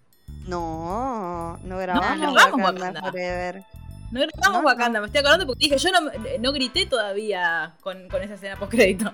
No, 0.46 1.58
no 1.62 1.78
grabamos 1.78 2.18
no 2.18 2.32
Wakanda, 2.32 2.64
Wakanda. 2.72 3.00
Forever. 3.02 3.64
No 4.10 4.20
grabamos 4.20 4.62
No, 4.62 4.66
Wakanda, 4.66 5.00
me 5.00 5.06
estoy 5.06 5.20
acordando 5.20 5.46
porque 5.46 5.64
dije, 5.68 5.78
yo 5.78 5.90
no, 5.92 6.10
no 6.40 6.52
grité 6.52 6.86
todavía 6.86 7.74
con, 7.80 8.08
con 8.08 8.22
esa 8.22 8.34
escena 8.34 8.56
post 8.56 8.72
crédito. 8.72 9.12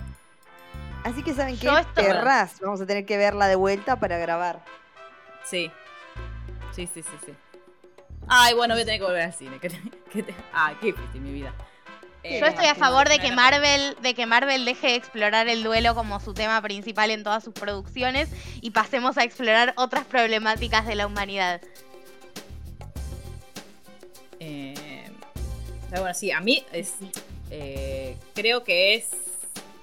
Así 1.05 1.23
que 1.23 1.35
saben 1.35 1.55
esto- 1.55 1.71
perras, 1.95 2.59
vamos 2.61 2.81
a 2.81 2.87
tener 2.87 3.05
que 3.05 3.17
verla 3.19 3.47
de 3.47 3.57
vuelta 3.57 4.01
para 4.01 4.17
grabar. 4.19 4.65
Sí. 5.45 5.71
Sí, 6.77 6.87
sí, 6.93 7.03
sí, 7.03 7.09
sí. 7.25 7.33
Ay, 8.29 8.55
bueno, 8.55 8.75
voy 8.75 8.83
a 8.83 8.85
tener 8.85 9.01
que 9.01 9.07
volver 9.07 9.23
al 9.23 9.33
cine. 9.35 9.59
que 9.59 9.71
te- 9.71 9.81
que 10.13 10.23
te- 10.23 10.35
Ay, 10.53 10.77
qué 10.81 10.87
difícil 10.89 11.21
mi 11.23 11.33
vida. 11.33 11.55
Eh, 12.23 12.39
Yo 12.41 12.47
estoy 12.47 12.67
a 12.67 12.75
favor 12.75 13.09
de 13.09 13.19
que 13.21 13.31
Marvel, 13.33 13.97
de 14.03 14.15
que 14.15 14.27
Marvel 14.27 14.65
deje 14.65 14.89
de 14.89 14.95
explorar 14.97 15.49
el 15.49 15.63
duelo 15.63 15.95
como 15.95 16.19
su 16.21 16.35
tema 16.35 16.61
principal 16.61 17.11
en 17.11 17.23
todas 17.23 17.43
sus 17.45 17.55
producciones 17.55 18.29
y 18.61 18.73
pasemos 18.73 19.17
a 19.17 19.23
explorar 19.25 19.73
otras 19.77 20.05
problemáticas 20.05 20.87
de 20.87 20.97
la 20.97 21.07
humanidad. 21.07 21.61
Eh, 24.41 25.09
bueno, 25.91 26.13
sí, 26.15 26.31
a 26.33 26.41
mí 26.41 26.65
es. 26.73 26.95
eh, 27.51 28.17
creo 28.35 28.65
que 28.65 28.97
es. 28.97 29.09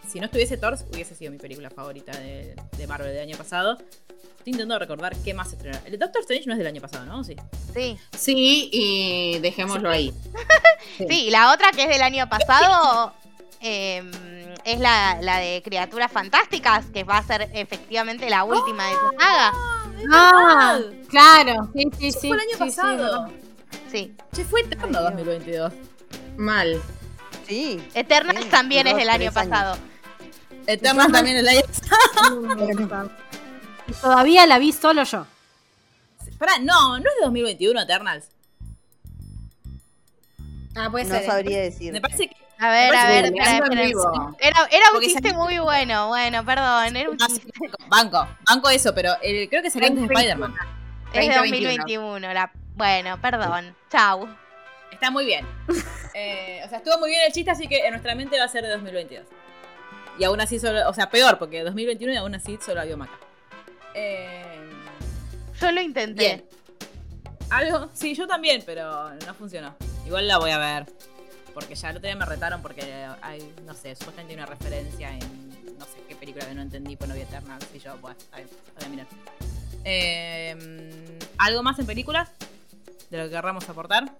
Si 0.07 0.19
no 0.19 0.25
estuviese 0.25 0.57
Thor, 0.57 0.77
hubiese 0.93 1.15
sido 1.15 1.31
mi 1.31 1.37
película 1.39 1.69
favorita 1.71 2.11
de, 2.19 2.55
de 2.77 2.87
Marvel 2.87 3.13
del 3.13 3.21
año 3.21 3.37
pasado. 3.37 3.77
Estoy 4.43 4.51
intentando 4.51 4.77
recordar 4.77 5.15
qué 5.23 5.33
más 5.33 5.49
se 5.49 5.55
estrenó. 5.55 5.77
El 5.85 5.97
Doctor 5.97 6.21
Strange 6.21 6.47
no 6.47 6.53
es 6.53 6.57
del 6.57 6.67
año 6.67 6.81
pasado, 6.81 7.05
¿no? 7.05 7.23
Sí. 7.23 7.35
Sí. 7.73 7.97
Sí, 8.17 8.69
y 8.73 9.39
dejémoslo 9.39 9.89
ahí. 9.89 10.13
Sí, 10.97 11.27
y 11.27 11.29
la 11.31 11.53
otra 11.53 11.71
que 11.71 11.83
es 11.83 11.89
del 11.89 12.01
año 12.01 12.27
pasado 12.29 13.13
em, 13.61 14.11
es 14.65 14.79
la, 14.79 15.17
la 15.21 15.37
de 15.37 15.61
Criaturas 15.63 16.11
Fantásticas, 16.11 16.85
que 16.87 17.03
va 17.03 17.17
a 17.17 17.23
ser 17.23 17.49
efectivamente 17.53 18.29
la 18.29 18.43
última 18.43 18.85
de 18.85 18.91
esa 18.91 19.09
saga. 19.17 19.53
Ah, 20.11 20.79
claro. 21.07 21.71
Sí, 21.73 21.83
sí, 21.97 22.11
sí. 22.11 22.27
fue 22.27 22.37
el 22.37 22.41
año 22.41 22.49
sí, 22.49 22.53
sí, 22.53 22.59
pasado. 22.59 23.31
Sí. 23.89 24.15
Che, 24.35 24.43
fue 24.43 24.61
eterno 24.61 24.85
Ay, 24.85 24.91
Dios. 24.91 25.03
2022. 25.03 25.73
Mal. 26.37 26.81
Sí. 27.47 27.81
Eternals 27.93 28.43
Sí, 28.43 28.49
también 28.49 28.87
es 28.87 28.95
del 28.97 29.09
año 29.09 29.31
pasado. 29.33 29.77
Eternas 30.67 31.11
también 31.11 31.37
el 31.37 31.47
año 31.47 31.61
pasado. 31.61 33.09
Y 33.87 33.91
Todavía 33.93 34.45
la 34.47 34.59
vi 34.59 34.71
solo 34.71 35.03
yo. 35.03 35.25
Pará, 36.37 36.57
no, 36.59 36.99
no 36.99 37.09
es 37.09 37.15
de 37.15 37.21
2021 37.23 37.81
Eternals. 37.81 38.27
Ah, 40.75 40.89
puede 40.89 41.05
No 41.05 41.15
ser. 41.15 41.25
sabría 41.25 41.61
decir. 41.61 41.93
Me 41.93 42.01
parece 42.01 42.27
que. 42.29 42.35
A 42.59 42.69
ver, 42.69 42.95
a 42.95 43.07
ver, 43.07 43.25
espera. 43.25 43.67
Era, 44.39 44.67
era 44.71 44.85
un 44.95 45.01
chiste 45.01 45.33
muy 45.33 45.59
bueno, 45.59 46.07
bueno, 46.07 46.45
perdón, 46.45 46.95
era 46.95 47.09
un 47.09 47.17
Ah, 47.21 47.27
chiste. 47.27 47.51
banco, 47.87 48.25
banco 48.49 48.69
eso, 48.69 48.93
pero 48.95 49.13
el- 49.21 49.49
creo 49.49 49.61
que 49.61 49.69
salió 49.69 49.87
antes 49.89 50.07
de 50.07 50.13
Spider-Man. 50.13 50.55
Es 51.13 51.27
de 51.27 51.35
2021. 51.35 51.41
2021. 52.23 52.33
La... 52.33 52.51
Bueno, 52.75 53.19
perdón. 53.21 53.75
Chau. 53.91 54.27
Está 54.91 55.11
muy 55.11 55.25
bien. 55.25 55.45
Eh, 56.15 56.61
o 56.63 56.69
sea, 56.69 56.77
estuvo 56.77 56.99
muy 56.99 57.09
bien 57.09 57.21
el 57.25 57.33
chiste, 57.33 57.49
así 57.49 57.67
que 57.67 57.87
en 57.87 57.89
nuestra 57.89 58.13
mente 58.13 58.37
va 58.37 58.45
a 58.45 58.47
ser 58.47 58.61
de 58.63 58.69
2022. 58.69 59.25
Y 60.19 60.23
aún 60.25 60.39
así 60.41 60.59
solo, 60.59 60.87
o 60.87 60.93
sea, 60.93 61.09
peor, 61.09 61.39
porque 61.39 61.63
2021 61.63 62.13
y 62.13 62.17
aún 62.17 62.35
así 62.35 62.59
solo 62.63 62.81
había 62.81 62.95
Maca. 62.95 63.17
Eh, 63.95 64.69
Yo 65.59 65.71
lo 65.71 65.81
intenté. 65.81 66.23
bien. 66.23 66.45
Algo, 67.49 67.89
sí, 67.93 68.15
yo 68.15 68.27
también, 68.27 68.63
pero 68.65 69.13
no 69.13 69.33
funcionó. 69.35 69.75
Igual 70.05 70.27
la 70.27 70.37
voy 70.39 70.51
a 70.51 70.57
ver. 70.57 70.85
Porque 71.53 71.75
ya 71.75 71.91
el 71.91 71.97
otro 71.97 72.07
día 72.07 72.15
me 72.15 72.25
retaron 72.25 72.61
porque 72.63 72.81
hay, 73.21 73.53
no 73.65 73.75
sé, 73.75 73.95
supuestamente 73.95 74.33
hay 74.33 74.39
una 74.39 74.47
referencia 74.47 75.11
en 75.11 75.49
no 75.77 75.85
sé 75.85 76.01
qué 76.07 76.15
película 76.15 76.47
que 76.47 76.55
no 76.55 76.63
entendí, 76.63 76.95
pues 76.95 77.07
no 77.09 77.15
vi 77.15 77.21
Eternals. 77.21 77.67
Y 77.75 77.79
yo, 77.79 77.95
bueno, 77.99 78.17
está 78.17 78.37
bien, 78.37 78.49
voy 78.75 78.85
a 78.85 78.89
mirar. 78.89 79.07
Eh, 79.85 81.19
¿Algo 81.37 81.61
más 81.61 81.77
en 81.77 81.85
películas? 81.85 82.29
De 83.11 83.17
lo 83.19 83.25
que 83.25 83.29
querramos 83.31 83.69
aportar. 83.69 84.11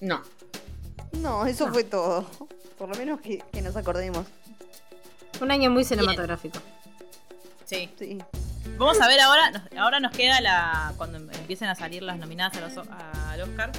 No. 0.00 0.22
No, 1.12 1.44
eso 1.46 1.72
fue 1.72 1.82
todo. 1.82 2.24
Por 2.78 2.88
lo 2.90 2.94
menos 2.94 3.20
que, 3.20 3.42
que 3.52 3.62
nos 3.62 3.74
acordemos. 3.76 4.26
Un 5.40 5.50
año 5.50 5.70
muy 5.70 5.84
cinematográfico. 5.84 6.60
Sí. 7.66 7.90
Sí. 7.98 8.18
Vamos 8.78 9.00
a 9.00 9.06
ver 9.08 9.20
ahora, 9.20 9.50
nos- 9.50 9.62
ahora 9.78 10.00
nos 10.00 10.12
queda 10.12 10.40
la 10.40 10.92
cuando 10.96 11.18
empiecen 11.18 11.68
a 11.68 11.74
salir 11.74 12.02
las 12.02 12.18
nominadas 12.18 12.56
a 12.56 12.60
los, 12.60 12.78
a- 12.88 13.30
al 13.32 13.42
Oscar. 13.42 13.72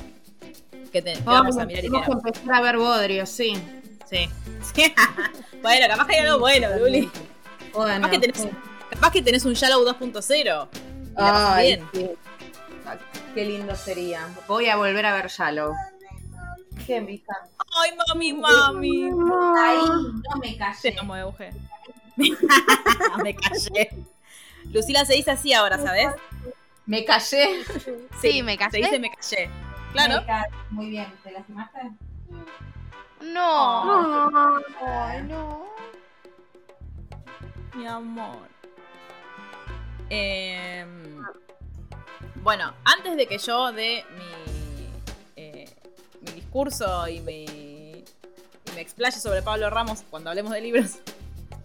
Que, 0.91 1.01
te- 1.01 1.13
que 1.13 1.21
vamos 1.21 1.57
a 1.57 1.65
mirar 1.65 1.83
y 1.83 1.89
que 1.89 1.97
no. 1.97 2.03
empezar 2.13 2.53
a 2.55 2.61
ver 2.61 2.77
Bodrio, 2.77 3.25
sí. 3.25 3.53
Sí. 4.09 4.29
Sí. 4.73 4.93
bueno, 5.61 5.85
capaz 5.89 6.07
que 6.07 6.15
hay 6.15 6.25
algo 6.25 6.39
bueno, 6.39 6.69
Luli. 6.79 7.09
Bueno, 7.73 7.95
Capaz 7.95 8.09
que 8.11 8.19
tenés, 8.19 8.37
sí. 8.41 8.49
capaz 8.91 9.11
que 9.11 9.21
tenés 9.21 9.45
un 9.45 9.53
Shallow 9.53 9.83
2.0. 9.85 10.67
Y 10.71 11.21
la 11.21 11.31
pasás 11.31 11.53
Ay, 11.55 11.67
bien. 11.93 12.15
Qué 13.35 13.45
lindo 13.45 13.75
sería. 13.75 14.27
Voy 14.47 14.67
a 14.67 14.77
volver 14.77 15.05
a 15.05 15.13
ver 15.13 15.27
Shallow. 15.27 15.73
¿Qué, 16.85 17.01
mija? 17.01 17.33
Ay, 17.83 17.91
mami, 18.07 18.33
mami. 18.33 19.03
Ahí 19.03 19.77
no 19.77 20.39
me 20.41 20.51
Te 20.51 20.57
callé. 20.57 20.95
amo, 20.99 21.15
Euge. 21.17 21.51
Me 23.23 23.35
callé. 23.35 23.89
Lucila 24.73 25.05
se 25.05 25.13
dice 25.13 25.31
así 25.31 25.53
ahora, 25.53 25.77
¿sabes? 25.77 26.09
Me 26.85 27.05
callé. 27.05 27.63
Sí, 28.21 28.43
me 28.43 28.57
casé. 28.57 28.77
Se 28.77 28.83
dice 28.85 28.99
me 28.99 29.09
callé. 29.11 29.49
Claro. 29.93 30.21
Me 30.21 30.25
ca- 30.27 30.49
Muy 30.71 30.89
bien. 30.89 31.07
¿Te 31.23 31.31
lastimaste? 31.31 31.79
No. 33.21 34.61
Ay, 34.85 35.23
no. 35.23 35.65
Mi 37.75 37.85
amor. 37.87 38.47
Em, 40.09 41.21
bueno, 42.35 42.73
antes 42.85 43.17
de 43.17 43.27
que 43.27 43.37
yo 43.37 43.71
dé 43.73 44.05
mi, 44.15 44.89
eh, 45.35 45.65
mi 46.21 46.31
discurso 46.31 47.07
y 47.07 47.19
me, 47.21 47.41
y 47.43 48.05
me 48.75 48.81
explaye 48.81 49.19
sobre 49.19 49.41
Pablo 49.41 49.69
Ramos 49.69 50.03
cuando 50.09 50.29
hablemos 50.29 50.53
de 50.53 50.61
libros, 50.61 50.99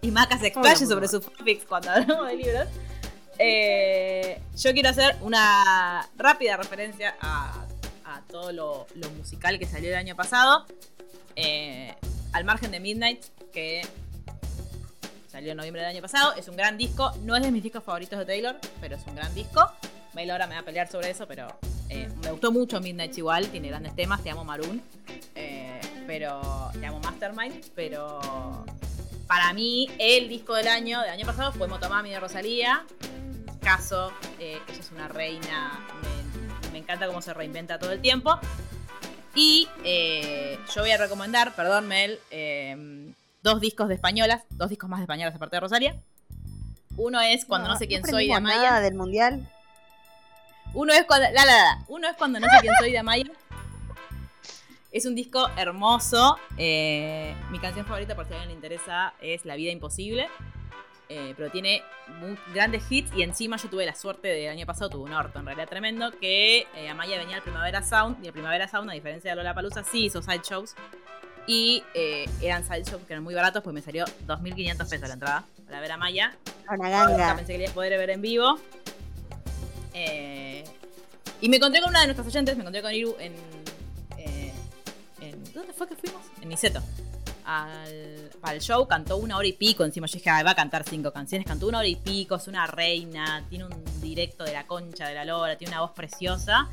y 0.03 0.11
Maca 0.11 0.37
se 0.37 0.47
explaye 0.47 0.85
sobre 0.85 1.07
sus 1.07 1.25
fanfics 1.25 1.65
cuando 1.65 1.89
hablemos 1.91 2.27
de 2.27 2.35
libros, 2.35 2.67
eh, 3.39 4.39
yo 4.55 4.73
quiero 4.73 4.89
hacer 4.89 5.15
una 5.21 6.07
rápida 6.17 6.57
referencia 6.57 7.15
a, 7.19 7.65
a 8.05 8.21
todo 8.29 8.51
lo, 8.51 8.85
lo 8.95 9.09
musical 9.11 9.57
que 9.57 9.65
salió 9.65 9.89
el 9.89 9.95
año 9.95 10.15
pasado, 10.15 10.67
eh, 11.35 11.95
al 12.33 12.43
margen 12.43 12.69
de 12.69 12.79
Midnight, 12.79 13.23
que 13.51 13.81
Salió 15.33 15.49
en 15.49 15.57
noviembre 15.57 15.81
del 15.81 15.89
año 15.89 16.01
pasado. 16.03 16.35
Es 16.35 16.47
un 16.47 16.55
gran 16.55 16.77
disco. 16.77 17.11
No 17.23 17.35
es 17.35 17.41
de 17.41 17.49
mis 17.49 17.63
discos 17.63 17.83
favoritos 17.83 18.19
de 18.19 18.25
Taylor, 18.25 18.55
pero 18.79 18.97
es 18.97 19.07
un 19.07 19.15
gran 19.15 19.33
disco. 19.33 19.67
Mail 20.13 20.29
ahora 20.29 20.45
me 20.45 20.53
va 20.53 20.61
a 20.61 20.63
pelear 20.63 20.87
sobre 20.87 21.09
eso, 21.09 21.27
pero 21.27 21.47
eh, 21.89 22.07
me 22.21 22.29
gustó 22.29 22.51
mucho 22.51 22.79
Midnight 22.79 23.17
igual. 23.17 23.47
Tiene 23.47 23.69
grandes 23.69 23.95
temas. 23.95 24.21
Te 24.21 24.29
amo 24.29 24.43
Maroon. 24.43 24.79
pero 26.05 26.69
te 26.79 26.85
amo 26.85 26.99
Mastermind. 26.99 27.65
Pero 27.73 28.63
para 29.33 29.51
mí, 29.51 29.89
el 29.97 30.29
disco 30.29 30.53
del 30.53 30.67
año, 30.67 31.01
del 31.01 31.09
año 31.09 31.25
pasado, 31.25 31.51
fue 31.53 31.67
Motomami 31.67 32.11
de 32.11 32.19
Rosalía. 32.19 32.85
Caso, 33.61 34.13
eh, 34.37 34.59
ella 34.69 34.79
es 34.79 34.91
una 34.91 35.07
reina. 35.07 35.79
Me, 36.03 36.71
me 36.71 36.77
encanta 36.77 37.07
cómo 37.07 37.19
se 37.19 37.33
reinventa 37.33 37.79
todo 37.79 37.91
el 37.93 37.99
tiempo. 37.99 38.37
Y 39.33 39.67
eh, 39.83 40.59
yo 40.75 40.81
voy 40.81 40.91
a 40.91 40.97
recomendar, 40.97 41.55
perdón, 41.55 41.87
Mel, 41.87 42.19
eh, 42.29 43.11
dos 43.41 43.59
discos 43.59 43.87
de 43.87 43.95
españolas, 43.95 44.43
dos 44.51 44.69
discos 44.69 44.87
más 44.87 44.99
de 44.99 45.05
españolas 45.05 45.33
aparte 45.33 45.55
de 45.55 45.61
Rosalia. 45.61 45.95
Uno 46.95 47.19
es 47.19 47.45
Cuando 47.45 47.69
no, 47.69 47.75
sé 47.75 47.87
quién 47.87 48.05
soy 48.05 48.27
de 48.27 48.35
Amaya. 48.35 48.61
nada 48.61 48.81
del 48.81 48.93
mundial. 48.93 49.49
Uno 50.75 50.93
es 50.93 51.05
cuando. 51.05 51.25
La, 51.31 51.43
la, 51.43 51.57
la. 51.57 51.85
Uno 51.87 52.07
es 52.07 52.15
cuando 52.17 52.39
no 52.39 52.45
sé 52.45 52.57
quién 52.61 52.73
soy 52.77 52.91
de 52.91 52.99
Amaya. 52.99 53.31
Es 54.93 55.05
un 55.05 55.15
disco 55.15 55.49
hermoso. 55.57 56.37
eh, 56.57 57.35
mi 57.51 57.59
canción 57.59 57.85
favorita, 57.85 58.15
por 58.15 58.27
si 58.27 58.33
a 58.33 58.35
alguien 58.35 58.49
le 58.49 58.55
interesa, 58.55 59.13
es 59.21 59.43
La 59.43 59.55
vida 59.55 59.71
imposible. 59.71 60.27
eh, 61.09 61.33
pero 61.35 61.51
tiene 61.51 61.83
muy 62.19 62.37
grandes 62.53 62.83
hits 62.89 63.11
y 63.15 63.23
encima 63.23 63.57
yo 63.57 63.69
tuve 63.69 63.85
la 63.85 63.93
suerte 63.95 64.27
del 64.29 64.49
año 64.49 64.65
pasado, 64.65 64.89
tuve 64.89 65.03
un 65.03 65.13
orto 65.13 65.37
en 65.39 65.45
realidad 65.45 65.67
tremendo, 65.67 66.11
que 66.19 66.65
eh, 66.75 66.89
Amaya 66.89 67.17
venía 67.17 67.35
al 67.35 67.41
Primavera 67.43 67.83
Sound 67.83 68.23
y 68.23 68.27
el 68.27 68.33
Primavera 68.33 68.67
Sound, 68.67 68.89
a 68.89 68.93
diferencia 68.93 69.31
de 69.31 69.35
Lola 69.35 69.53
Palusa, 69.53 69.83
sí 69.83 70.05
hizo 70.05 70.21
side 70.21 70.41
shows 70.43 70.75
y 71.45 71.83
eh, 71.93 72.25
eran 72.41 72.63
side 72.63 72.83
shows 72.83 73.03
que 73.05 73.13
eran 73.13 73.23
muy 73.23 73.33
baratos, 73.35 73.61
pues 73.63 73.73
me 73.73 73.81
salió 73.81 74.05
2.500 74.27 74.77
pesos 74.89 75.07
la 75.07 75.13
entrada 75.13 75.45
para 75.65 75.81
ver 75.81 75.91
a 75.91 75.95
Amaya. 75.95 76.37
Una 76.69 76.89
ganga. 76.89 77.35
pensé 77.35 77.51
que 77.51 77.57
le 77.57 77.63
iba 77.65 77.71
a 77.71 77.75
poder 77.75 77.97
ver 77.97 78.09
en 78.11 78.21
vivo. 78.21 78.57
Eh, 79.93 80.63
y 81.41 81.49
me 81.49 81.57
encontré 81.57 81.81
con 81.81 81.89
una 81.89 81.99
de 82.01 82.07
nuestras 82.07 82.27
oyentes, 82.27 82.55
me 82.55 82.61
encontré 82.61 82.81
con 82.81 82.93
Iru 82.93 83.15
en. 83.19 83.33
¿Dónde 85.63 85.73
fue 85.73 85.87
que 85.87 85.95
fuimos? 85.95 86.21
En 86.41 86.49
Niceto. 86.49 86.81
Al, 87.45 88.29
para 88.39 88.53
el 88.55 88.61
show 88.61 88.87
cantó 88.87 89.17
una 89.17 89.37
hora 89.37 89.47
y 89.47 89.53
pico. 89.53 89.83
Encima 89.83 90.07
yo 90.07 90.13
dije, 90.13 90.29
"Ay, 90.29 90.43
va 90.43 90.51
a 90.51 90.55
cantar 90.55 90.83
cinco 90.87 91.11
canciones. 91.11 91.47
Cantó 91.47 91.67
una 91.67 91.79
hora 91.79 91.87
y 91.87 91.95
pico, 91.95 92.35
es 92.35 92.47
una 92.47 92.67
reina. 92.67 93.43
Tiene 93.49 93.65
un 93.65 94.01
directo 94.01 94.43
de 94.43 94.53
la 94.53 94.65
concha 94.67 95.07
de 95.07 95.13
la 95.15 95.25
lora, 95.25 95.57
tiene 95.57 95.71
una 95.73 95.81
voz 95.81 95.91
preciosa. 95.91 96.69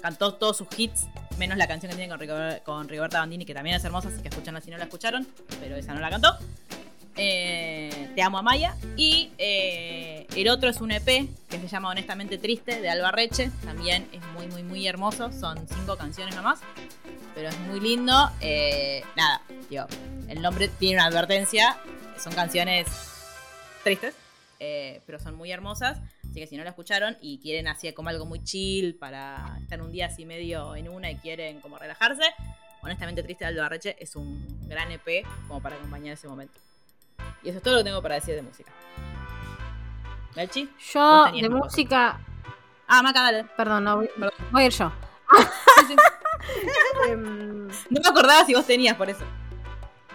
Cantó 0.00 0.34
todos 0.34 0.56
sus 0.58 0.68
hits, 0.78 1.06
menos 1.38 1.58
la 1.58 1.66
canción 1.66 1.90
que 1.90 1.96
tiene 1.96 2.08
con, 2.10 2.20
Rigo- 2.20 2.62
con 2.62 2.88
Rigoberta 2.88 3.18
Bandini, 3.18 3.44
que 3.44 3.52
también 3.54 3.76
es 3.76 3.84
hermosa, 3.84 4.08
así 4.08 4.22
que 4.22 4.28
escúchanla 4.28 4.60
si 4.60 4.70
no 4.70 4.78
la 4.78 4.84
escucharon, 4.84 5.26
pero 5.60 5.76
esa 5.76 5.92
no 5.92 6.00
la 6.00 6.08
cantó. 6.10 6.38
Eh, 7.20 8.12
Te 8.14 8.22
amo 8.22 8.38
a 8.38 8.42
Maya. 8.42 8.76
Y 8.96 9.32
eh, 9.38 10.26
el 10.36 10.48
otro 10.48 10.70
es 10.70 10.80
un 10.80 10.92
EP 10.92 11.04
que 11.04 11.58
se 11.58 11.68
llama 11.68 11.90
Honestamente 11.90 12.38
Triste 12.38 12.80
de 12.80 12.88
Alba 12.88 13.10
Reche. 13.10 13.50
También 13.64 14.08
es 14.12 14.22
muy, 14.28 14.46
muy, 14.46 14.62
muy 14.62 14.86
hermoso. 14.86 15.32
Son 15.32 15.58
cinco 15.68 15.96
canciones 15.96 16.34
nomás. 16.36 16.60
Pero 17.34 17.48
es 17.48 17.58
muy 17.60 17.80
lindo. 17.80 18.30
Eh, 18.40 19.02
nada, 19.16 19.42
digo, 19.68 19.86
el 20.28 20.40
nombre 20.40 20.68
tiene 20.68 20.96
una 20.96 21.06
advertencia. 21.06 21.76
Son 22.18 22.32
canciones 22.32 22.86
tristes, 23.82 24.14
pero 24.58 25.18
son 25.18 25.34
muy 25.34 25.50
hermosas. 25.50 25.98
Así 26.30 26.40
que 26.40 26.46
si 26.46 26.56
no 26.56 26.62
la 26.62 26.70
escucharon 26.70 27.16
y 27.20 27.38
quieren 27.38 27.68
así 27.68 27.92
como 27.92 28.10
algo 28.10 28.26
muy 28.26 28.44
chill 28.44 28.94
para 28.94 29.56
estar 29.60 29.80
un 29.80 29.90
día 29.90 30.06
así 30.06 30.24
medio 30.24 30.76
en 30.76 30.88
una 30.88 31.10
y 31.10 31.16
quieren 31.16 31.60
como 31.60 31.78
relajarse, 31.78 32.24
honestamente 32.82 33.22
triste 33.22 33.44
de 33.44 33.48
Aldo 33.48 33.64
Arreche 33.64 33.96
es 33.98 34.14
un 34.14 34.68
gran 34.68 34.90
EP 34.92 35.24
como 35.46 35.62
para 35.62 35.76
acompañar 35.76 36.14
ese 36.14 36.28
momento. 36.28 36.60
Y 37.42 37.48
eso 37.50 37.58
es 37.58 37.62
todo 37.62 37.74
lo 37.74 37.80
que 37.80 37.84
tengo 37.84 38.02
para 38.02 38.16
decir 38.16 38.34
de 38.34 38.42
música. 38.42 38.72
¿Melchi? 40.36 40.68
Yo, 40.92 41.24
de 41.32 41.48
música. 41.48 42.20
Ah, 42.86 43.02
Maca, 43.02 43.22
dale. 43.22 43.44
Perdón, 43.56 43.84
no, 43.84 43.96
voy, 43.96 44.08
Perdón. 44.08 44.32
voy 44.50 44.62
a 44.62 44.66
ir 44.66 44.72
yo. 44.72 44.92
Sí, 45.88 45.94
sí. 45.94 47.10
Em, 47.10 47.66
No 47.68 48.00
me 48.02 48.08
acordaba 48.08 48.44
si 48.44 48.54
vos 48.54 48.66
tenías 48.66 48.96
por 48.96 49.10
eso. 49.10 49.24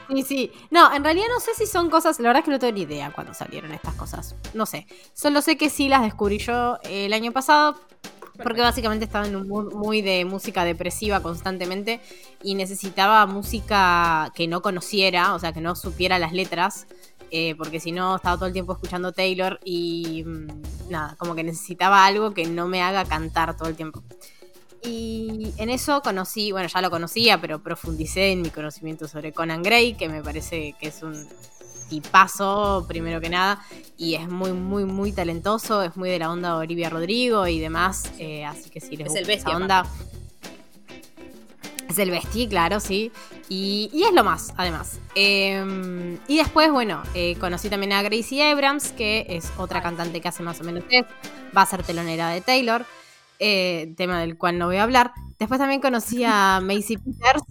Sí, 0.09 0.23
sí. 0.23 0.51
No, 0.71 0.91
en 0.93 1.03
realidad 1.03 1.27
no 1.29 1.39
sé 1.39 1.53
si 1.55 1.65
son 1.65 1.89
cosas. 1.89 2.19
La 2.19 2.29
verdad 2.29 2.39
es 2.39 2.45
que 2.45 2.51
no 2.51 2.59
tengo 2.59 2.73
ni 2.73 2.81
idea 2.81 3.11
cuándo 3.13 3.33
salieron 3.33 3.71
estas 3.71 3.93
cosas. 3.95 4.35
No 4.53 4.65
sé. 4.65 4.87
Solo 5.13 5.41
sé 5.41 5.57
que 5.57 5.69
sí 5.69 5.89
las 5.89 6.01
descubrí 6.01 6.39
yo 6.39 6.77
el 6.83 7.13
año 7.13 7.31
pasado. 7.31 7.79
Porque 8.41 8.61
básicamente 8.61 9.05
estaba 9.05 9.27
en 9.27 9.35
un 9.35 9.47
mood 9.47 9.73
muy 9.75 10.01
de 10.01 10.25
música 10.25 10.65
depresiva 10.65 11.21
constantemente. 11.21 12.01
Y 12.41 12.55
necesitaba 12.55 13.25
música 13.27 14.31
que 14.35 14.47
no 14.47 14.61
conociera, 14.61 15.35
o 15.35 15.39
sea, 15.39 15.53
que 15.53 15.61
no 15.61 15.75
supiera 15.75 16.17
las 16.19 16.33
letras. 16.33 16.87
Eh, 17.35 17.55
porque 17.55 17.79
si 17.79 17.91
no, 17.91 18.15
estaba 18.15 18.35
todo 18.37 18.45
el 18.45 18.53
tiempo 18.53 18.73
escuchando 18.73 19.11
Taylor. 19.11 19.59
Y 19.65 20.23
mm, 20.23 20.91
nada, 20.91 21.15
como 21.17 21.33
que 21.33 21.43
necesitaba 21.43 22.05
algo 22.05 22.31
que 22.31 22.45
no 22.45 22.67
me 22.67 22.83
haga 22.83 23.05
cantar 23.05 23.57
todo 23.57 23.67
el 23.69 23.75
tiempo. 23.75 24.03
Y 24.83 25.51
en 25.57 25.71
eso 25.71 26.01
conocí, 26.03 26.51
bueno, 26.51 26.67
ya 26.67 26.81
lo 26.81 26.91
conocía, 26.91 27.41
pero 27.41 27.63
profundicé 27.63 28.33
en 28.33 28.43
mi 28.43 28.51
conocimiento 28.51 29.07
sobre 29.07 29.31
Conan 29.31 29.63
Gray, 29.63 29.95
que 29.95 30.09
me 30.09 30.21
parece 30.21 30.75
que 30.79 30.89
es 30.89 31.01
un 31.01 31.27
tipazo, 31.89 32.85
primero 32.87 33.19
que 33.19 33.29
nada, 33.29 33.63
y 33.97 34.13
es 34.13 34.29
muy, 34.29 34.51
muy, 34.51 34.85
muy 34.85 35.11
talentoso, 35.11 35.81
es 35.81 35.95
muy 35.95 36.09
de 36.09 36.19
la 36.19 36.31
onda 36.31 36.49
de 36.49 36.55
Olivia 36.55 36.89
Rodrigo 36.89 37.47
y 37.47 37.59
demás, 37.59 38.11
eh, 38.19 38.45
así 38.45 38.69
que 38.69 38.79
si 38.79 38.97
les 38.97 39.07
Es 39.07 39.13
gusta 39.13 39.19
el 39.19 39.25
bestia, 39.25 39.49
esa 39.49 39.57
onda... 39.57 39.85
Es 41.89 41.97
el 41.99 42.11
bestia, 42.11 42.47
claro, 42.49 42.79
sí. 42.79 43.11
Y, 43.49 43.89
y 43.93 44.03
es 44.03 44.13
lo 44.13 44.23
más, 44.23 44.53
además. 44.57 45.01
Eh, 45.15 46.17
y 46.27 46.37
después, 46.37 46.71
bueno, 46.71 47.03
eh, 47.13 47.35
conocí 47.37 47.69
también 47.69 47.93
a 47.93 48.01
Gracie 48.01 48.49
Abrams, 48.51 48.91
que 48.93 49.25
es 49.29 49.53
otra 49.57 49.81
cantante 49.81 50.21
que 50.21 50.27
hace 50.29 50.43
más 50.43 50.59
o 50.61 50.63
menos 50.63 50.83
es. 50.89 51.05
Va 51.55 51.61
a 51.63 51.65
ser 51.65 51.83
telonera 51.83 52.29
de 52.29 52.41
Taylor 52.41 52.87
eh, 53.39 53.93
tema 53.97 54.19
del 54.21 54.37
cual 54.37 54.57
no 54.57 54.67
voy 54.67 54.77
a 54.77 54.83
hablar. 54.83 55.13
Después 55.39 55.59
también 55.59 55.81
conocí 55.81 56.23
a 56.25 56.61
Macy 56.63 56.97
Peters, 56.97 57.43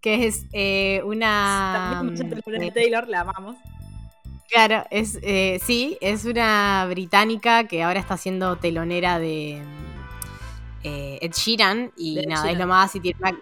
que 0.00 0.26
es 0.26 0.46
eh, 0.52 1.02
una... 1.04 2.04
También 2.04 2.32
el 2.32 2.38
eh, 2.54 2.60
de 2.66 2.72
Taylor, 2.72 3.08
la 3.08 3.20
amamos. 3.22 3.56
claro, 4.48 4.84
es, 4.90 5.18
eh, 5.22 5.58
sí, 5.64 5.96
es 6.00 6.24
una 6.24 6.86
británica 6.88 7.66
que 7.66 7.82
ahora 7.82 8.00
está 8.00 8.16
siendo 8.16 8.58
telonera 8.58 9.18
de 9.18 9.62
eh, 10.82 11.18
Ed 11.22 11.32
Sheeran 11.32 11.92
y 11.96 12.16
De 12.16 12.26
nada, 12.26 12.50
es 12.50 12.58
lo 12.58 12.66
más 12.66 12.94
y 12.96 13.00
tiene 13.00 13.16
una, 13.20 13.38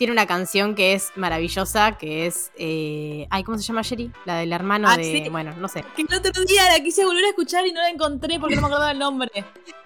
tiene 0.00 0.14
una 0.14 0.24
canción 0.26 0.74
que 0.74 0.94
es 0.94 1.12
maravillosa, 1.14 1.98
que 1.98 2.26
es... 2.26 2.50
eh, 2.56 3.26
ay, 3.28 3.44
¿cómo 3.44 3.58
se 3.58 3.64
llama 3.64 3.82
Sherry? 3.82 4.10
La 4.24 4.36
del 4.36 4.50
hermano 4.50 4.88
Ah, 4.88 4.96
de... 4.96 5.04
sí. 5.04 5.28
Bueno, 5.28 5.54
no 5.58 5.68
sé. 5.68 5.84
Que 5.94 6.00
el 6.08 6.14
otro 6.14 6.42
día 6.46 6.64
la 6.72 6.82
quise 6.82 7.04
volver 7.04 7.22
a 7.26 7.28
escuchar 7.28 7.66
y 7.66 7.72
no 7.72 7.82
la 7.82 7.90
encontré 7.90 8.40
porque 8.40 8.54
no 8.54 8.62
me 8.62 8.68
acordaba 8.68 8.92
el 8.92 8.98
nombre. 8.98 9.30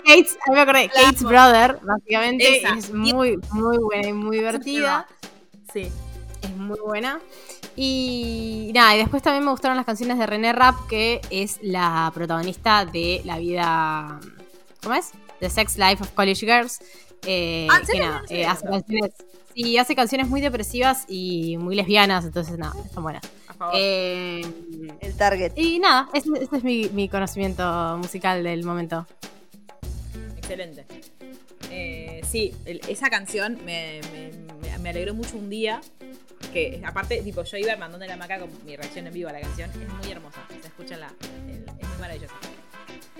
Kate's, 0.06 0.38
me 0.52 0.60
acordé, 0.60 0.88
Kate's. 0.88 1.20
Brother, 1.24 1.80
básicamente, 1.82 2.58
Esa. 2.58 2.74
es 2.78 2.92
muy, 2.94 3.40
muy 3.50 3.78
buena 3.78 4.08
y 4.08 4.12
muy 4.12 4.36
divertida. 4.36 5.08
Sí. 5.72 5.88
Es 6.42 6.56
muy 6.56 6.78
buena. 6.78 7.18
Y 7.74 8.70
nada, 8.72 8.94
y 8.94 8.98
después 8.98 9.20
también 9.20 9.44
me 9.44 9.50
gustaron 9.50 9.76
las 9.76 9.84
canciones 9.84 10.16
de 10.16 10.26
René 10.26 10.52
Rapp, 10.52 10.76
que 10.88 11.20
es 11.30 11.58
la 11.60 12.08
protagonista 12.14 12.84
de 12.84 13.20
la 13.24 13.38
vida. 13.38 14.20
¿Cómo 14.80 14.94
es? 14.94 15.10
The 15.40 15.50
Sex 15.50 15.76
Life 15.76 16.04
of 16.04 16.10
College 16.12 16.46
Girls. 16.46 16.78
Eh, 17.26 17.66
Ah, 17.70 17.78
¿en 17.80 17.86
que 17.86 17.98
nada, 18.00 18.20
No 18.20 18.26
eh, 18.36 18.44
hace 18.46 18.66
canciones. 18.66 19.12
Sí, 19.54 19.78
hace 19.78 19.94
canciones 19.94 20.28
muy 20.28 20.40
depresivas 20.40 21.04
y 21.08 21.56
muy 21.58 21.76
lesbianas, 21.76 22.24
entonces 22.24 22.58
nada, 22.58 22.74
están 22.84 23.02
buenas. 23.04 23.22
Eh, 23.72 24.42
El 25.00 25.16
target. 25.16 25.52
y 25.56 25.78
nada, 25.78 26.08
ese, 26.12 26.28
ese 26.40 26.56
es 26.56 26.64
mi, 26.64 26.88
mi 26.88 27.08
conocimiento 27.08 27.96
musical 27.98 28.42
del 28.42 28.64
momento. 28.64 29.06
Excelente. 30.36 30.84
Eh, 31.70 32.20
sí, 32.28 32.52
el- 32.66 32.80
esa 32.88 33.10
canción 33.10 33.58
me, 33.64 34.00
me- 34.12 34.88
alegró 34.90 35.14
mucho 35.14 35.36
un 35.38 35.48
día. 35.48 35.80
Que 36.52 36.82
aparte, 36.84 37.22
tipo, 37.22 37.42
yo 37.42 37.56
iba 37.56 37.74
mandando 37.76 38.06
la 38.06 38.16
maca 38.18 38.38
con 38.38 38.50
mi 38.66 38.76
reacción 38.76 39.06
en 39.06 39.14
vivo 39.14 39.28
a 39.30 39.32
la 39.32 39.40
canción. 39.40 39.70
Es 39.70 39.88
muy 39.94 40.12
hermosa. 40.12 40.40
Se 40.60 40.68
escucha 40.68 40.96
la. 40.98 41.10
el- 41.48 41.64
es 41.80 41.88
muy 41.88 41.98
maravillosa. 41.98 42.34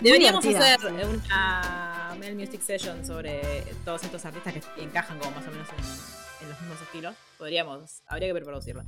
Deberíamos 0.00 0.44
hacer 0.44 0.78
una 0.86 2.14
Mel 2.18 2.34
Music 2.36 2.60
Session 2.60 3.04
sobre 3.06 3.40
todos 3.84 4.02
estos 4.04 4.24
artistas 4.24 4.54
que 4.76 4.82
encajan 4.82 5.18
como 5.18 5.30
más 5.32 5.46
o 5.46 5.50
menos 5.50 5.68
en, 5.68 6.44
en 6.44 6.50
los 6.50 6.60
mismos 6.60 6.80
estilos. 6.82 7.14
Podríamos, 7.38 8.02
habría 8.06 8.28
que 8.28 8.34
preproducirla. 8.34 8.84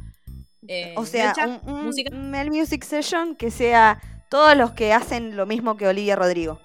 Eh, 0.69 0.95
O 0.97 1.05
sea, 1.07 1.33
un, 1.47 1.61
un- 1.73 1.85
música. 1.87 2.11
un 2.13 2.31
Mel 2.31 2.51
Music 2.51 2.83
Session 2.83 3.37
que 3.37 3.51
sea 3.51 4.01
todos 4.29 4.57
los 4.57 4.73
que 4.73 4.93
hacen 4.93 5.37
lo 5.37 5.47
mismo 5.47 5.77
que 5.77 5.87
Olivia 5.87 6.17
Rodrigo. 6.17 6.61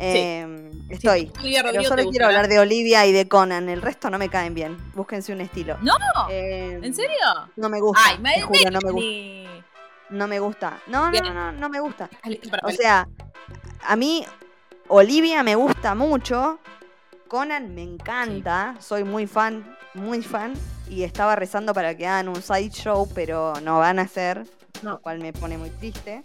Eh, 0.00 0.70
estoy. 0.90 1.32
Olivia 1.40 1.62
Pero 1.62 1.72
Rodrigo, 1.72 1.88
solo 1.88 2.02
¿te 2.04 2.10
quiero 2.10 2.26
hablar 2.26 2.46
de 2.46 2.60
Olivia 2.60 3.04
y 3.06 3.12
de 3.12 3.26
Conan. 3.26 3.68
El 3.68 3.82
resto 3.82 4.08
no 4.10 4.18
me 4.18 4.28
caen 4.28 4.54
bien. 4.54 4.76
Búsquense 4.94 5.32
un 5.32 5.40
estilo. 5.40 5.76
No, 5.82 5.96
Eh, 6.30 6.78
¿En 6.80 6.94
serio? 6.94 7.16
No 7.56 7.68
me 7.68 7.80
gusta. 7.80 8.00
Ay, 8.06 8.40
juro, 8.42 8.70
no 8.70 8.78
me 8.80 8.90
gusta. 8.92 9.64
No 10.10 10.28
me 10.28 10.38
gusta. 10.38 10.78
No, 10.86 11.10
no, 11.10 11.20
no, 11.20 11.34
no, 11.34 11.52
no 11.52 11.68
me 11.68 11.80
gusta. 11.80 12.08
O 12.62 12.70
sea, 12.70 13.08
a 13.88 13.96
mí 13.96 14.24
Olivia 14.88 15.42
me 15.42 15.54
gusta 15.54 15.94
mucho. 15.94 16.58
Conan 17.26 17.74
me 17.74 17.82
encanta. 17.82 18.76
Soy 18.80 19.02
muy 19.02 19.26
fan, 19.26 19.76
muy 19.94 20.22
fan. 20.22 20.52
Y 20.90 21.04
estaba 21.04 21.36
rezando 21.36 21.72
para 21.72 21.96
que 21.96 22.06
hagan 22.06 22.28
un 22.28 22.42
sideshow, 22.42 23.08
pero 23.14 23.54
no 23.62 23.78
van 23.78 23.98
a 23.98 24.02
hacer. 24.02 24.46
No. 24.82 24.92
Lo 24.92 25.00
cual 25.00 25.20
me 25.20 25.32
pone 25.32 25.56
muy 25.56 25.70
triste. 25.70 26.22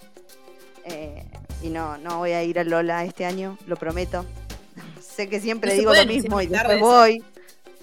Eh, 0.84 1.26
y 1.62 1.70
no, 1.70 1.98
no 1.98 2.18
voy 2.18 2.32
a 2.32 2.44
ir 2.44 2.60
a 2.60 2.66
Lola 2.66 3.06
este 3.06 3.26
año, 3.26 3.58
lo 3.66 3.78
prometo. 3.78 4.26
sé 5.02 5.30
que 5.30 5.40
siempre 5.40 5.72
No 5.72 5.80
digo 5.80 5.94
lo 5.94 6.06
mismo 6.06 6.42
y 6.42 6.48
después 6.48 6.82
voy. 6.82 7.24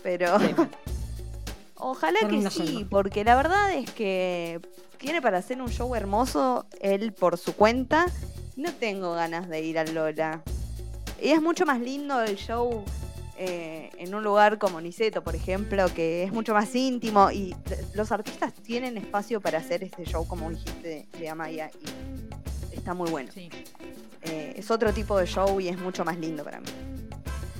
Pero. 0.02 0.36
Ojalá 1.76 2.18
que 2.28 2.50
sí, 2.50 2.86
porque 2.90 3.24
la 3.24 3.34
verdad 3.34 3.72
es 3.72 3.90
que 3.90 4.60
tiene 4.98 5.22
para 5.22 5.38
hacer 5.38 5.62
un 5.62 5.70
show 5.70 5.94
hermoso 5.94 6.66
él 6.82 7.14
por 7.14 7.38
su 7.38 7.54
cuenta. 7.54 8.06
No 8.60 8.74
tengo 8.74 9.14
ganas 9.14 9.48
de 9.48 9.62
ir 9.62 9.78
al 9.78 9.94
Lola. 9.94 10.42
Y 11.18 11.30
es 11.30 11.40
mucho 11.40 11.64
más 11.64 11.80
lindo 11.80 12.20
el 12.22 12.36
show 12.36 12.84
eh, 13.38 13.88
en 13.96 14.14
un 14.14 14.22
lugar 14.22 14.58
como 14.58 14.82
Niceto, 14.82 15.24
por 15.24 15.34
ejemplo, 15.34 15.86
que 15.94 16.24
es 16.24 16.30
mucho 16.30 16.52
más 16.52 16.74
íntimo 16.74 17.30
y 17.30 17.56
los 17.94 18.12
artistas 18.12 18.52
tienen 18.52 18.98
espacio 18.98 19.40
para 19.40 19.56
hacer 19.56 19.82
este 19.82 20.04
show, 20.04 20.28
como 20.28 20.50
dijiste, 20.50 21.08
de, 21.10 21.18
de 21.18 21.28
Amaya, 21.30 21.70
y 22.70 22.76
está 22.76 22.92
muy 22.92 23.10
bueno. 23.10 23.32
Sí. 23.32 23.48
Eh, 24.24 24.52
es 24.56 24.70
otro 24.70 24.92
tipo 24.92 25.16
de 25.16 25.24
show 25.24 25.58
y 25.58 25.68
es 25.68 25.78
mucho 25.78 26.04
más 26.04 26.18
lindo 26.18 26.44
para 26.44 26.60
mí. 26.60 26.66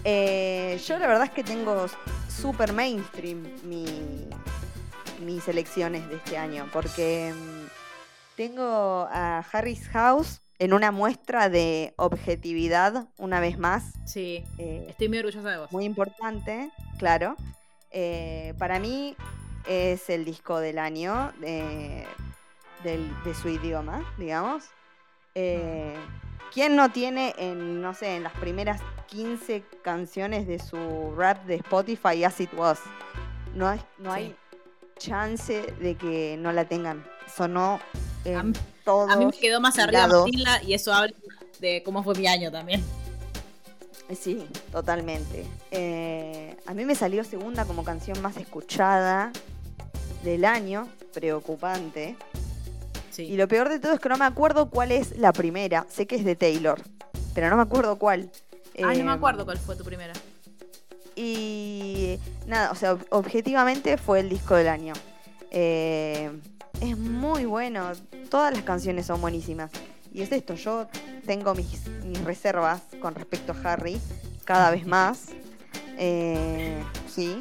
Eh, 0.04 0.78
yo 0.86 0.98
la 0.98 1.06
verdad 1.06 1.24
es 1.24 1.30
que 1.30 1.42
tengo 1.44 1.86
super 2.28 2.74
mainstream 2.74 3.42
mi, 3.64 3.86
mis 5.24 5.48
elecciones 5.48 6.06
de 6.10 6.16
este 6.16 6.36
año, 6.36 6.68
porque 6.70 7.32
mm, 7.34 8.36
tengo 8.36 9.08
a 9.10 9.38
Harris 9.50 9.88
House 9.88 10.42
en 10.60 10.72
una 10.74 10.92
muestra 10.92 11.48
de 11.48 11.94
objetividad, 11.96 13.08
una 13.16 13.40
vez 13.40 13.58
más, 13.58 13.94
Sí, 14.04 14.44
eh, 14.58 14.86
estoy 14.90 15.08
muy 15.08 15.18
orgullosa 15.18 15.50
de 15.50 15.58
vos. 15.58 15.72
muy 15.72 15.84
importante, 15.84 16.70
claro. 16.98 17.34
Eh, 17.90 18.54
para 18.58 18.78
mí 18.78 19.16
es 19.66 20.08
el 20.10 20.24
disco 20.24 20.60
del 20.60 20.78
año 20.78 21.32
de, 21.40 22.06
del- 22.84 23.10
de 23.24 23.34
su 23.34 23.48
idioma, 23.48 24.04
digamos. 24.18 24.64
Eh, 25.34 25.96
¿Quién 26.52 26.76
no 26.76 26.90
tiene 26.90 27.34
en, 27.38 27.80
no 27.80 27.94
sé, 27.94 28.16
en 28.16 28.22
las 28.24 28.32
primeras 28.34 28.80
15 29.06 29.62
canciones 29.82 30.46
de 30.46 30.58
su 30.58 31.14
rap 31.16 31.44
de 31.46 31.54
Spotify 31.56 32.22
As 32.24 32.38
It 32.40 32.52
Was? 32.54 32.80
No 33.54 33.66
hay, 33.66 33.80
no 33.98 34.12
hay 34.12 34.36
chance 34.98 35.62
de 35.80 35.94
que 35.96 36.36
no 36.38 36.52
la 36.52 36.66
tengan. 36.66 37.04
Sonó 37.34 37.80
en 38.24 38.36
A 38.36 38.42
mí- 38.42 38.52
todos 38.84 39.10
A 39.10 39.16
mí 39.16 39.26
me 39.26 39.32
quedó 39.32 39.60
más 39.60 39.78
arriba. 39.78 40.06
Matilda 40.06 40.62
y 40.62 40.74
eso 40.74 40.92
habla 40.92 41.12
de 41.60 41.82
cómo 41.82 42.02
fue 42.02 42.14
mi 42.16 42.26
año 42.26 42.50
también. 42.50 42.82
Sí, 44.18 44.44
totalmente. 44.72 45.46
Eh, 45.70 46.56
a 46.66 46.74
mí 46.74 46.84
me 46.84 46.94
salió 46.96 47.22
segunda 47.22 47.64
como 47.64 47.84
canción 47.84 48.20
más 48.20 48.36
escuchada 48.36 49.30
del 50.24 50.44
año, 50.44 50.88
preocupante. 51.14 52.16
Sí. 53.10 53.22
Y 53.22 53.36
lo 53.36 53.46
peor 53.46 53.68
de 53.68 53.78
todo 53.78 53.92
es 53.92 54.00
que 54.00 54.08
no 54.08 54.16
me 54.16 54.24
acuerdo 54.24 54.68
cuál 54.70 54.90
es 54.92 55.16
la 55.16 55.32
primera. 55.32 55.86
Sé 55.88 56.06
que 56.06 56.16
es 56.16 56.24
de 56.24 56.34
Taylor. 56.36 56.80
pero 57.34 57.48
no 57.48 57.56
me 57.56 57.62
acuerdo 57.62 57.96
cuál. 57.96 58.28
Ay, 58.76 58.82
no 58.98 59.04
me 59.04 59.10
Em, 59.12 59.16
acuerdo 59.18 59.44
cuál 59.44 59.58
fue 59.58 59.76
tu 59.76 59.84
primera. 59.84 60.12
Y 61.14 62.18
nada, 62.46 62.70
o 62.72 62.74
sea, 62.74 62.94
ob- 62.94 63.06
objetivamente 63.10 63.96
fue 63.98 64.18
el 64.20 64.28
disco 64.28 64.56
del 64.56 64.66
año. 64.68 64.94
Eh, 65.52 66.30
es 66.80 66.96
muy 66.98 67.44
bueno, 67.44 67.92
todas 68.30 68.52
las 68.54 68.62
canciones 68.62 69.06
son 69.06 69.20
buenísimas. 69.20 69.70
Y 70.12 70.22
es 70.22 70.32
esto, 70.32 70.54
yo 70.54 70.88
tengo 71.26 71.54
mis, 71.54 71.86
mis 72.04 72.20
reservas 72.24 72.82
con 73.00 73.14
respecto 73.14 73.52
a 73.52 73.72
Harry, 73.72 74.00
cada 74.44 74.70
vez 74.70 74.86
más. 74.86 75.28
Eh, 75.98 76.82
sí. 77.06 77.40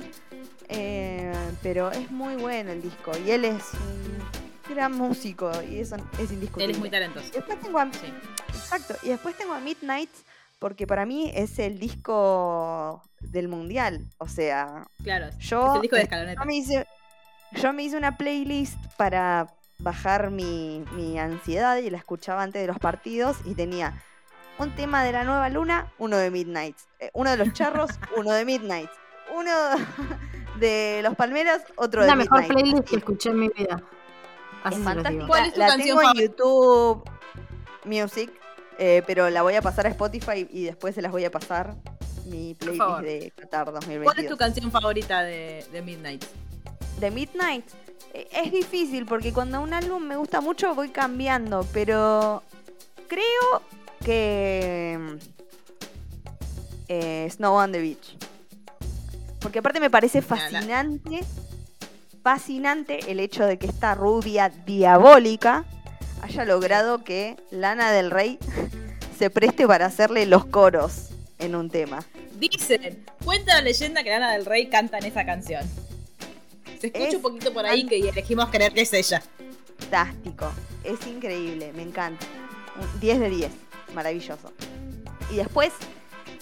Eh, 0.67 1.33
pero 1.63 1.91
es 1.91 2.11
muy 2.11 2.35
bueno 2.35 2.71
el 2.71 2.81
disco 2.83 3.11
y 3.25 3.31
él 3.31 3.43
es 3.45 3.63
un 3.73 4.75
gran 4.75 4.95
músico 4.95 5.49
y 5.67 5.79
eso 5.79 5.95
es 6.19 6.31
indiscutible. 6.31 6.65
Él 6.65 6.71
es 6.71 6.77
muy 6.77 6.89
talentoso. 6.91 7.27
Después 7.33 7.59
tengo 7.59 7.79
a, 7.79 7.91
Sí. 7.91 8.13
Exacto. 8.49 8.95
Y 9.01 9.09
después 9.09 9.35
tengo 9.35 9.53
a 9.53 9.59
Midnight, 9.59 10.11
porque 10.59 10.85
para 10.85 11.07
mí 11.07 11.31
es 11.33 11.57
el 11.57 11.79
disco 11.79 13.01
del 13.19 13.47
mundial. 13.47 14.05
O 14.19 14.27
sea, 14.27 14.85
Claro, 15.03 15.27
es 15.27 15.37
yo, 15.39 15.75
el 15.77 15.81
disco 15.81 15.95
de 15.95 16.01
yo, 16.01 16.03
escaloneta. 16.03 16.45
me, 16.45 16.55
hice, 16.57 16.85
yo 17.53 17.73
me 17.73 17.83
hice 17.83 17.97
una 17.97 18.17
playlist 18.17 18.77
para 18.97 19.47
bajar 19.79 20.29
mi, 20.29 20.83
mi 20.93 21.17
ansiedad 21.19 21.77
y 21.77 21.89
la 21.89 21.97
escuchaba 21.97 22.43
antes 22.43 22.61
de 22.61 22.67
los 22.67 22.79
partidos 22.79 23.37
y 23.45 23.55
tenía 23.55 24.01
un 24.57 24.75
tema 24.75 25.03
de 25.03 25.13
la 25.13 25.23
nueva 25.23 25.49
luna, 25.49 25.91
uno 25.97 26.17
de 26.17 26.29
Midnight. 26.31 26.75
Eh, 26.99 27.09
uno 27.13 27.31
de 27.31 27.37
los 27.37 27.53
charros, 27.53 27.91
uno 28.17 28.31
de 28.31 28.45
Midnight. 28.45 28.89
Uno 29.33 29.51
de 30.59 30.99
los 31.03 31.15
palmeras, 31.15 31.61
otro 31.75 32.01
Es 32.01 32.07
de 32.07 32.11
la 32.11 32.15
mejor 32.15 32.41
Midnight. 32.41 32.59
playlist 32.61 32.89
que 32.89 32.95
escuché 32.97 33.29
en 33.29 33.39
mi 33.39 33.49
vida. 33.49 33.81
Así 34.63 34.77
Es 34.77 34.83
fantástica. 34.83 35.27
¿Cuál 35.27 35.45
es 35.45 35.53
tu 35.53 35.59
la 35.61 35.67
canción 35.67 35.97
tengo 35.97 36.11
en? 36.11 36.17
YouTube 36.17 37.09
Music, 37.85 38.31
eh, 38.77 39.01
pero 39.07 39.29
la 39.29 39.41
voy 39.41 39.55
a 39.55 39.61
pasar 39.61 39.87
a 39.87 39.89
Spotify 39.89 40.47
y 40.51 40.65
después 40.65 40.93
se 40.93 41.01
las 41.01 41.11
voy 41.11 41.23
a 41.23 41.31
pasar 41.31 41.75
mi 42.25 42.53
playlist 42.55 42.99
de 43.01 43.31
Qatar 43.35 43.65
¿Cuál 43.71 44.19
es 44.19 44.27
tu 44.27 44.35
2022. 44.35 44.37
canción 44.37 44.71
favorita 44.71 45.21
de, 45.21 45.65
de 45.71 45.81
Midnight? 45.81 46.25
De 46.99 47.11
Midnight 47.11 47.65
eh, 48.13 48.27
es 48.31 48.51
difícil 48.51 49.05
porque 49.05 49.31
cuando 49.31 49.61
un 49.61 49.73
álbum 49.73 50.03
me 50.03 50.17
gusta 50.17 50.41
mucho 50.41 50.75
voy 50.75 50.89
cambiando, 50.89 51.65
pero 51.71 52.43
creo 53.07 53.61
que 54.03 55.17
eh, 56.89 57.27
Snow 57.29 57.53
on 57.53 57.71
the 57.71 57.79
Beach. 57.79 58.17
Porque 59.39 59.59
aparte 59.59 59.79
me 59.79 59.89
parece 59.89 60.21
fascinante, 60.21 61.21
fascinante 62.21 62.99
el 63.09 63.21
hecho 63.21 63.45
de 63.45 63.57
que 63.57 63.67
esta 63.67 63.95
rubia 63.95 64.49
diabólica 64.49 65.63
haya 66.21 66.43
logrado 66.43 67.05
que 67.05 67.37
Lana 67.49 67.91
del 67.91 68.11
Rey 68.11 68.39
se 69.17 69.29
preste 69.29 69.65
para 69.65 69.85
hacerle 69.85 70.25
los 70.25 70.45
coros 70.45 71.09
en 71.37 71.55
un 71.55 71.69
tema. 71.69 72.03
Dicen, 72.37 73.05
cuenta 73.23 73.55
la 73.55 73.61
leyenda 73.61 74.03
que 74.03 74.09
Lana 74.09 74.33
del 74.33 74.45
Rey 74.45 74.67
canta 74.67 74.97
en 74.97 75.05
esa 75.05 75.25
canción. 75.25 75.63
Se 76.79 76.87
escucha 76.87 77.07
Es 77.07 77.15
un 77.15 77.21
poquito 77.21 77.53
por 77.53 77.65
ahí 77.65 77.85
que 77.85 77.97
elegimos 78.09 78.49
creer 78.49 78.73
que 78.73 78.81
es 78.81 78.93
ella. 78.93 79.21
Fantástico, 79.79 80.51
es 80.83 81.05
increíble, 81.07 81.71
me 81.73 81.83
encanta. 81.83 82.25
Un 82.79 82.99
10 82.99 83.19
de 83.19 83.29
10, 83.29 83.51
maravilloso. 83.93 84.53
Y 85.31 85.37
después, 85.37 85.71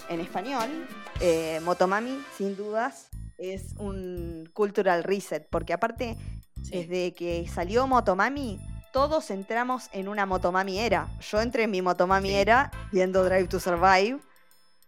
en 0.08 0.20
español, 0.20 0.88
eh, 1.20 1.60
Motomami, 1.64 2.22
sin 2.36 2.56
dudas, 2.56 3.08
es 3.38 3.74
un 3.78 4.48
cultural 4.52 5.04
reset, 5.04 5.46
porque 5.48 5.72
aparte, 5.72 6.16
desde 6.56 7.12
que 7.14 7.46
salió 7.52 7.86
Motomami, 7.86 8.60
todos 8.92 9.30
entramos 9.30 9.88
en 9.92 10.08
una 10.08 10.26
Motomami 10.26 10.78
era. 10.78 11.08
Yo 11.20 11.40
entré 11.40 11.64
en 11.64 11.70
mi 11.70 11.82
Motomami 11.82 12.30
Sí. 12.30 12.34
era 12.34 12.70
viendo 12.90 13.22
Drive 13.24 13.46
to 13.48 13.60
Survive 13.60 14.18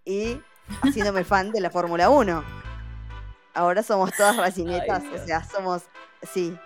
y 0.04 0.38
haciéndome 0.82 1.24
fan 1.24 1.52
de 1.52 1.60
la 1.60 1.70
Fórmula 1.70 2.10
1. 2.10 2.42
Ahora 3.54 3.82
somos 3.82 4.12
todas 4.12 4.36
racinetas, 4.38 5.02
o 5.12 5.24
sea, 5.26 5.44
somos, 5.44 5.82
sí, 6.32 6.56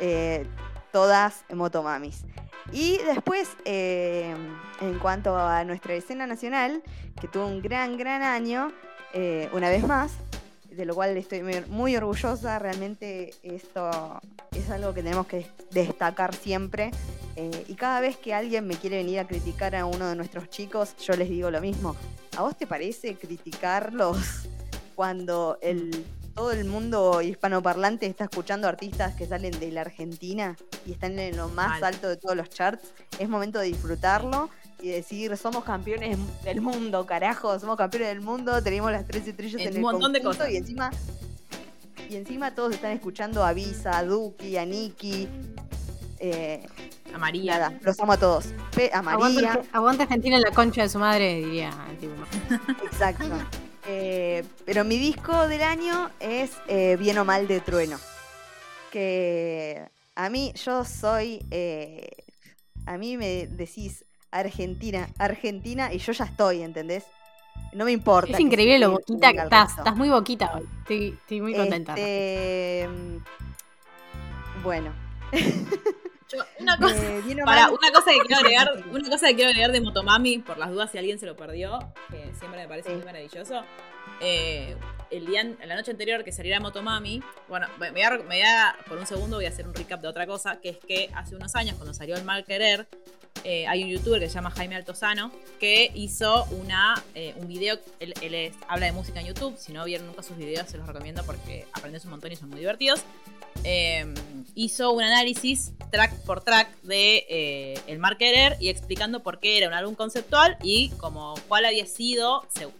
eh, 0.00 0.46
todas 0.92 1.44
motomamis. 1.52 2.24
Y 2.72 2.98
después, 2.98 3.48
eh, 3.64 4.34
en 4.80 4.98
cuanto 4.98 5.36
a 5.36 5.64
nuestra 5.64 5.94
escena 5.94 6.26
nacional, 6.26 6.82
que 7.20 7.28
tuvo 7.28 7.46
un 7.46 7.62
gran, 7.62 7.96
gran 7.96 8.22
año, 8.22 8.72
eh, 9.14 9.48
una 9.52 9.70
vez 9.70 9.86
más, 9.86 10.12
de 10.70 10.84
lo 10.84 10.94
cual 10.94 11.16
estoy 11.16 11.42
muy, 11.42 11.64
muy 11.68 11.96
orgullosa, 11.96 12.58
realmente 12.58 13.30
esto 13.42 14.20
es 14.52 14.70
algo 14.70 14.92
que 14.92 15.02
tenemos 15.02 15.26
que 15.26 15.46
destacar 15.70 16.34
siempre. 16.34 16.90
eh, 17.36 17.64
y 17.68 17.74
cada 17.74 18.00
vez 18.00 18.16
que 18.16 18.34
alguien 18.34 18.66
me 18.66 18.74
quiere 18.74 18.96
venir 18.98 19.20
a 19.20 19.26
criticar 19.26 19.74
a 19.76 19.86
uno 19.86 20.08
de 20.08 20.16
nuestros 20.16 20.50
chicos, 20.50 20.96
yo 20.98 21.14
les 21.14 21.28
digo 21.28 21.50
lo 21.50 21.60
mismo. 21.60 21.96
¿A 22.36 22.42
vos 22.42 22.56
te 22.56 22.66
parece 22.66 23.14
criticarlos 23.16 24.48
cuando 24.98 25.58
el, 25.62 26.04
todo 26.34 26.50
el 26.50 26.64
mundo 26.64 27.22
hispanoparlante 27.22 28.04
está 28.06 28.24
escuchando 28.24 28.66
artistas 28.66 29.14
que 29.14 29.28
salen 29.28 29.52
de 29.60 29.70
la 29.70 29.82
Argentina 29.82 30.56
y 30.84 30.90
están 30.90 31.16
en 31.20 31.36
lo 31.36 31.46
más 31.50 31.68
Mal. 31.80 31.84
alto 31.94 32.08
de 32.08 32.16
todos 32.16 32.34
los 32.34 32.50
charts? 32.50 32.88
Es 33.20 33.28
momento 33.28 33.60
de 33.60 33.66
disfrutarlo 33.66 34.50
y 34.82 34.88
decir, 34.88 35.36
somos 35.36 35.62
campeones 35.62 36.18
del 36.42 36.60
mundo, 36.60 37.06
carajo, 37.06 37.56
somos 37.60 37.76
campeones 37.76 38.08
del 38.08 38.22
mundo, 38.22 38.60
tenemos 38.60 38.90
las 38.90 39.06
tres 39.06 39.24
estrellas 39.28 39.60
En 39.60 39.68
en, 39.68 39.72
un 39.74 39.76
el 39.76 39.82
montón 39.82 40.12
de 40.12 40.20
cosas. 40.20 40.50
y 40.50 40.56
encima 40.56 40.90
y 42.10 42.16
encima 42.16 42.52
todos 42.52 42.74
están 42.74 42.90
escuchando 42.90 43.44
a 43.44 43.52
Visa, 43.52 43.98
a 43.98 44.02
Duki, 44.02 44.56
a 44.56 44.64
Nikki. 44.66 45.28
Eh, 46.18 46.66
A 47.14 47.18
María. 47.18 47.52
nada, 47.56 47.78
los 47.82 48.00
amo 48.00 48.14
a 48.14 48.16
todos. 48.16 48.46
Pe- 48.74 48.90
a 48.92 49.00
María. 49.00 49.52
Aguante, 49.52 49.68
aguante 49.72 50.02
Argentina 50.02 50.34
en 50.38 50.42
la 50.42 50.50
concha 50.50 50.82
de 50.82 50.88
su 50.88 50.98
madre, 50.98 51.36
diría. 51.36 51.70
Exacto. 52.90 53.26
Eh, 53.90 54.44
pero 54.66 54.84
mi 54.84 54.98
disco 54.98 55.48
del 55.48 55.62
año 55.62 56.10
es 56.20 56.52
eh, 56.68 56.96
Bien 56.98 57.16
o 57.18 57.24
Mal 57.24 57.48
de 57.48 57.60
Trueno. 57.60 57.98
Que 58.92 59.88
a 60.14 60.28
mí, 60.28 60.52
yo 60.62 60.84
soy. 60.84 61.40
eh, 61.50 62.10
a 62.84 62.96
mí 62.98 63.16
me 63.16 63.46
decís 63.46 64.04
Argentina, 64.30 65.08
Argentina, 65.18 65.92
y 65.92 65.98
yo 65.98 66.12
ya 66.12 66.24
estoy, 66.24 66.62
¿entendés? 66.62 67.04
No 67.72 67.84
me 67.84 67.92
importa. 67.92 68.32
Es 68.32 68.40
increíble 68.40 68.78
lo 68.78 68.92
boquita 68.92 69.32
que 69.32 69.38
estás. 69.38 69.78
Estás 69.78 69.96
muy 69.96 70.08
boquita 70.10 70.52
hoy. 70.54 70.68
Estoy, 70.80 71.08
estoy 71.20 71.40
muy 71.40 71.54
contenta. 71.54 71.92
Este, 71.92 72.88
bueno. 74.62 74.92
Yo- 76.30 76.44
una 76.58 76.76
cosa, 76.76 76.94
eh, 76.96 77.22
para, 77.44 77.70
una 77.70 77.90
cosa 77.90 78.10
que 78.12 78.18
quiero 78.26 78.36
agregar, 78.40 78.70
una 78.90 79.08
cosa 79.08 79.28
que 79.28 79.34
quiero 79.34 79.48
agregar 79.50 79.72
de 79.72 79.80
Motomami, 79.80 80.38
por 80.38 80.58
las 80.58 80.70
dudas 80.70 80.90
si 80.92 80.98
alguien 80.98 81.18
se 81.18 81.26
lo 81.26 81.36
perdió, 81.36 81.78
que 82.10 82.32
siempre 82.38 82.60
me 82.62 82.68
parece 82.68 82.90
Sí. 82.90 82.96
muy 82.96 83.04
maravilloso. 83.04 83.64
eh, 84.20 84.74
el 85.10 85.26
día, 85.26 85.44
la 85.64 85.76
noche 85.76 85.90
anterior 85.92 86.24
que 86.24 86.32
saliera 86.32 86.58
Motomami, 86.60 87.22
bueno, 87.48 87.66
me 87.78 87.90
voy, 87.92 88.02
a, 88.02 88.10
me 88.10 88.18
voy 88.24 88.40
a- 88.42 88.74
por 88.88 88.98
un 88.98 89.06
segundo 89.06 89.36
voy 89.36 89.46
a 89.46 89.50
hacer 89.50 89.66
un 89.68 89.74
recap 89.74 90.00
de 90.00 90.08
otra 90.08 90.26
cosa, 90.26 90.60
que 90.60 90.70
es 90.70 90.78
que 90.78 91.08
hace 91.14 91.36
unos 91.36 91.54
años, 91.54 91.76
cuando 91.76 91.94
salió 91.94 92.16
el 92.16 92.24
mal 92.24 92.44
querer, 92.44 92.88
eh, 93.48 93.66
hay 93.66 93.82
un 93.82 93.88
youtuber 93.88 94.20
que 94.20 94.28
se 94.28 94.34
llama 94.34 94.50
Jaime 94.50 94.76
Altozano, 94.76 95.32
que 95.58 95.90
hizo 95.94 96.44
una, 96.50 97.02
eh, 97.14 97.32
un 97.38 97.48
video, 97.48 97.78
él, 97.98 98.12
él 98.20 98.52
habla 98.68 98.84
de 98.84 98.92
música 98.92 99.20
en 99.20 99.26
YouTube, 99.26 99.56
si 99.56 99.72
no 99.72 99.86
vieron 99.86 100.06
nunca 100.06 100.22
sus 100.22 100.36
videos 100.36 100.68
se 100.68 100.76
los 100.76 100.86
recomiendo 100.86 101.24
porque 101.24 101.66
aprendes 101.72 102.04
un 102.04 102.10
montón 102.10 102.30
y 102.30 102.36
son 102.36 102.50
muy 102.50 102.58
divertidos. 102.58 103.00
Eh, 103.64 104.04
hizo 104.54 104.92
un 104.92 105.02
análisis 105.02 105.72
track 105.90 106.12
por 106.26 106.44
track 106.44 106.68
de 106.82 107.24
eh, 107.30 107.80
El 107.86 108.00
y 108.60 108.68
explicando 108.68 109.22
por 109.22 109.40
qué 109.40 109.56
era 109.56 109.68
un 109.68 109.74
álbum 109.74 109.94
conceptual 109.94 110.58
y 110.62 110.90
como 110.98 111.34
cuál 111.48 111.64
había 111.64 111.86
sido, 111.86 112.42
seg- 112.54 112.70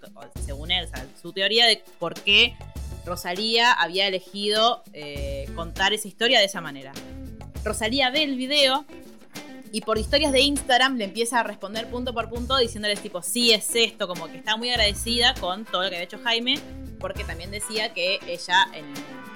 según 0.44 0.70
él, 0.70 0.86
su 1.20 1.32
teoría 1.32 1.64
de 1.64 1.82
por 1.98 2.12
qué 2.12 2.54
Rosalía 3.06 3.72
había 3.72 4.06
elegido 4.06 4.84
contar 5.54 5.94
esa 5.94 6.08
historia 6.08 6.40
de 6.40 6.44
esa 6.44 6.60
manera. 6.60 6.92
Rosalía 7.64 8.10
ve 8.10 8.22
el 8.22 8.36
video 8.36 8.84
y 9.72 9.80
por 9.80 9.98
historias 9.98 10.32
de 10.32 10.40
Instagram 10.40 10.96
le 10.96 11.04
empieza 11.04 11.40
a 11.40 11.42
responder 11.42 11.88
punto 11.88 12.12
por 12.14 12.28
punto 12.28 12.56
diciéndoles 12.56 13.00
tipo, 13.00 13.22
sí 13.22 13.52
es 13.52 13.74
esto, 13.74 14.08
como 14.08 14.26
que 14.28 14.38
está 14.38 14.56
muy 14.56 14.70
agradecida 14.70 15.34
con 15.34 15.64
todo 15.64 15.82
lo 15.82 15.88
que 15.88 15.96
había 15.96 16.04
hecho 16.04 16.18
Jaime, 16.22 16.58
porque 16.98 17.24
también 17.24 17.50
decía 17.50 17.92
que 17.92 18.18
ella, 18.26 18.68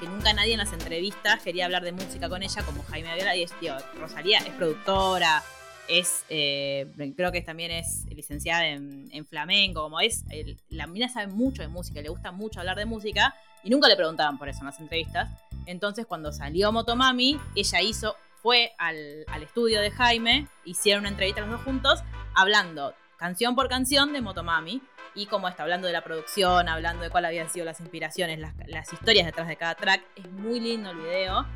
que 0.00 0.06
nunca 0.06 0.32
nadie 0.32 0.52
en 0.52 0.58
las 0.58 0.72
entrevistas 0.72 1.42
quería 1.42 1.64
hablar 1.64 1.84
de 1.84 1.92
música 1.92 2.28
con 2.28 2.42
ella 2.42 2.62
como 2.62 2.82
Jaime 2.84 3.10
Aviola, 3.10 3.36
y 3.36 3.42
es, 3.42 3.58
tío, 3.60 3.74
Rosalía 3.98 4.38
es 4.38 4.50
productora, 4.54 5.42
es, 5.88 6.24
eh, 6.28 6.86
creo 7.16 7.32
que 7.32 7.42
también 7.42 7.70
es 7.70 8.06
licenciada 8.06 8.66
en, 8.66 9.08
en 9.12 9.26
flamenco, 9.26 9.82
como 9.82 10.00
es, 10.00 10.24
la 10.70 10.86
mina 10.86 11.08
sabe 11.08 11.26
mucho 11.28 11.62
de 11.62 11.68
música, 11.68 12.00
le 12.00 12.08
gusta 12.08 12.32
mucho 12.32 12.60
hablar 12.60 12.76
de 12.78 12.86
música, 12.86 13.34
y 13.64 13.70
nunca 13.70 13.88
le 13.88 13.96
preguntaban 13.96 14.38
por 14.38 14.48
eso 14.48 14.60
en 14.60 14.66
las 14.66 14.80
entrevistas. 14.80 15.30
Entonces 15.66 16.06
cuando 16.06 16.32
salió 16.32 16.72
Motomami, 16.72 17.38
ella 17.54 17.80
hizo, 17.80 18.16
fue 18.42 18.72
al, 18.78 19.24
al 19.28 19.42
estudio 19.42 19.80
de 19.80 19.90
Jaime, 19.90 20.48
hicieron 20.64 21.02
una 21.02 21.10
entrevista 21.10 21.40
los 21.40 21.50
dos 21.50 21.62
juntos, 21.62 22.02
hablando 22.34 22.94
canción 23.16 23.54
por 23.54 23.68
canción 23.68 24.12
de 24.12 24.20
Motomami, 24.20 24.82
y 25.14 25.26
como 25.26 25.48
está 25.48 25.62
hablando 25.62 25.86
de 25.86 25.92
la 25.92 26.02
producción, 26.02 26.68
hablando 26.68 27.02
de 27.02 27.10
cuáles 27.10 27.28
habían 27.28 27.50
sido 27.50 27.64
las 27.64 27.80
inspiraciones, 27.80 28.38
las, 28.38 28.54
las 28.66 28.92
historias 28.92 29.26
detrás 29.26 29.46
de 29.46 29.56
cada 29.56 29.74
track. 29.74 30.02
Es 30.16 30.28
muy 30.30 30.58
lindo 30.58 30.90
el 30.90 30.96
video. 30.96 31.46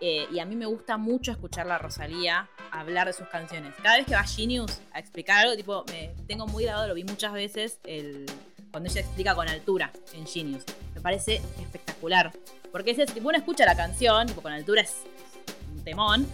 Eh, 0.00 0.26
y 0.32 0.40
a 0.40 0.46
mí 0.46 0.56
me 0.56 0.66
gusta 0.66 0.96
mucho 0.96 1.30
escuchar 1.30 1.70
a 1.70 1.78
Rosalía 1.78 2.48
hablar 2.72 3.06
de 3.06 3.12
sus 3.12 3.28
canciones. 3.28 3.74
Cada 3.82 3.98
vez 3.98 4.06
que 4.06 4.14
va 4.14 4.24
Genius 4.24 4.80
a 4.92 4.98
explicar 4.98 5.44
algo, 5.44 5.56
tipo, 5.56 5.84
me 5.90 6.12
tengo 6.26 6.46
muy 6.48 6.64
grabado, 6.64 6.88
lo 6.88 6.94
vi 6.94 7.04
muchas 7.04 7.32
veces, 7.32 7.78
el, 7.84 8.26
cuando 8.72 8.90
ella 8.90 9.02
explica 9.02 9.34
con 9.36 9.48
altura 9.48 9.92
en 10.12 10.26
Genius. 10.26 10.64
Me 10.94 11.00
parece 11.00 11.36
espectacular. 11.60 12.32
Porque 12.72 12.90
es, 12.90 13.14
tipo, 13.14 13.28
uno 13.28 13.38
escucha 13.38 13.64
la 13.64 13.76
canción, 13.76 14.26
tipo, 14.26 14.42
con 14.42 14.52
altura 14.52 14.80
es 14.80 15.04
temón, 15.82 16.26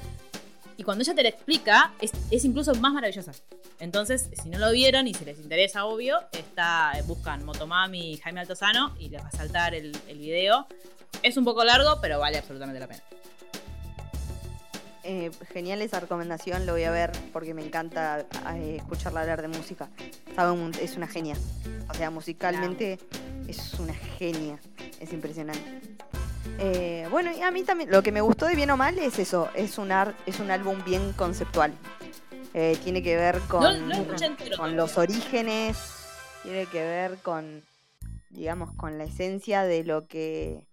y 0.76 0.84
cuando 0.84 1.02
ella 1.02 1.14
te 1.14 1.24
la 1.24 1.28
explica, 1.30 1.92
es, 2.00 2.12
es 2.30 2.44
incluso 2.44 2.72
más 2.76 2.92
maravillosa. 2.92 3.32
Entonces, 3.80 4.30
si 4.40 4.48
no 4.48 4.58
lo 4.58 4.70
vieron 4.70 5.08
y 5.08 5.14
si 5.14 5.24
les 5.24 5.38
interesa, 5.38 5.84
obvio, 5.86 6.18
está, 6.32 6.92
buscan 7.06 7.44
Motomami 7.44 8.12
y 8.12 8.16
Jaime 8.18 8.40
Altozano 8.40 8.94
y 8.98 9.08
les 9.08 9.22
va 9.22 9.26
a 9.28 9.32
saltar 9.32 9.74
el, 9.74 9.96
el 10.06 10.18
video. 10.18 10.66
Es 11.22 11.36
un 11.36 11.44
poco 11.44 11.64
largo, 11.64 12.00
pero 12.00 12.20
vale 12.20 12.38
absolutamente 12.38 12.78
la 12.78 12.86
pena. 12.86 13.02
Eh, 15.02 15.30
genial 15.52 15.80
esa 15.80 16.00
recomendación, 16.00 16.66
lo 16.66 16.72
voy 16.72 16.84
a 16.84 16.90
ver 16.90 17.12
porque 17.32 17.54
me 17.54 17.64
encanta 17.64 18.26
eh, 18.54 18.76
escucharla 18.76 19.22
hablar 19.22 19.42
de 19.42 19.48
música. 19.48 19.88
Sabe 20.36 20.70
es 20.80 20.96
una 20.96 21.08
genia. 21.08 21.34
O 21.88 21.94
sea, 21.94 22.10
musicalmente 22.10 22.98
es 23.48 23.74
una 23.80 23.94
genia. 23.94 24.60
Es 25.00 25.12
impresionante. 25.12 25.80
Eh, 26.58 27.06
bueno, 27.10 27.30
y 27.36 27.42
a 27.42 27.50
mí 27.50 27.62
también, 27.62 27.90
lo 27.90 28.02
que 28.02 28.12
me 28.12 28.20
gustó 28.20 28.46
de 28.46 28.54
bien 28.56 28.70
o 28.70 28.76
mal 28.76 28.98
es 28.98 29.18
eso, 29.18 29.48
es 29.54 29.78
un, 29.78 29.92
ar- 29.92 30.14
es 30.26 30.40
un 30.40 30.50
álbum 30.50 30.82
bien 30.84 31.12
conceptual. 31.12 31.72
Eh, 32.54 32.76
tiene 32.82 33.02
que 33.02 33.16
ver 33.16 33.38
con, 33.48 33.62
No, 33.62 33.86
no 33.86 33.94
escuché 33.94 34.26
entero 34.26 34.56
con 34.56 34.76
los 34.76 34.96
orígenes, 34.98 35.76
tiene 36.42 36.66
que 36.66 36.82
ver 36.82 37.18
con, 37.22 37.62
digamos, 38.30 38.72
con 38.74 38.98
la 38.98 39.04
esencia 39.04 39.62
de 39.64 39.84
lo 39.84 40.06
que 40.06 40.64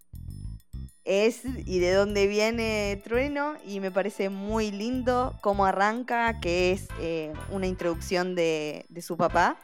es 1.04 1.42
y 1.44 1.78
de 1.78 1.92
dónde 1.92 2.26
viene 2.26 3.00
Trueno 3.04 3.54
y 3.64 3.78
me 3.78 3.92
parece 3.92 4.28
muy 4.28 4.72
lindo 4.72 5.38
cómo 5.40 5.64
arranca, 5.66 6.40
que 6.40 6.72
es 6.72 6.88
eh, 7.00 7.32
una 7.50 7.66
introducción 7.68 8.34
de, 8.34 8.86
de 8.88 9.02
su 9.02 9.16
papá, 9.16 9.56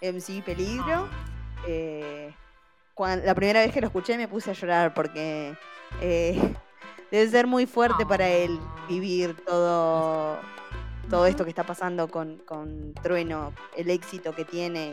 MC 0.00 0.42
Peligro. 0.44 1.06
Eh, 1.66 2.32
la 3.06 3.34
primera 3.34 3.60
vez 3.60 3.72
que 3.72 3.80
lo 3.80 3.86
escuché 3.86 4.16
me 4.16 4.28
puse 4.28 4.50
a 4.50 4.54
llorar 4.54 4.94
porque 4.94 5.54
eh, 6.00 6.54
debe 7.10 7.30
ser 7.30 7.46
muy 7.46 7.66
fuerte 7.66 8.04
para 8.06 8.28
él 8.28 8.58
vivir 8.88 9.36
todo, 9.46 10.38
todo 11.10 11.26
esto 11.26 11.44
que 11.44 11.50
está 11.50 11.64
pasando 11.64 12.08
con, 12.08 12.38
con 12.38 12.92
Trueno, 13.02 13.52
el 13.76 13.90
éxito 13.90 14.34
que 14.34 14.44
tiene 14.44 14.92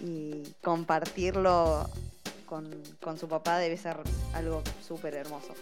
y, 0.00 0.04
y 0.06 0.54
compartirlo 0.62 1.88
con, 2.46 2.68
con 3.02 3.18
su 3.18 3.28
papá 3.28 3.58
debe 3.58 3.76
ser 3.76 3.96
algo 4.34 4.62
súper 4.86 5.14
hermoso. 5.14 5.54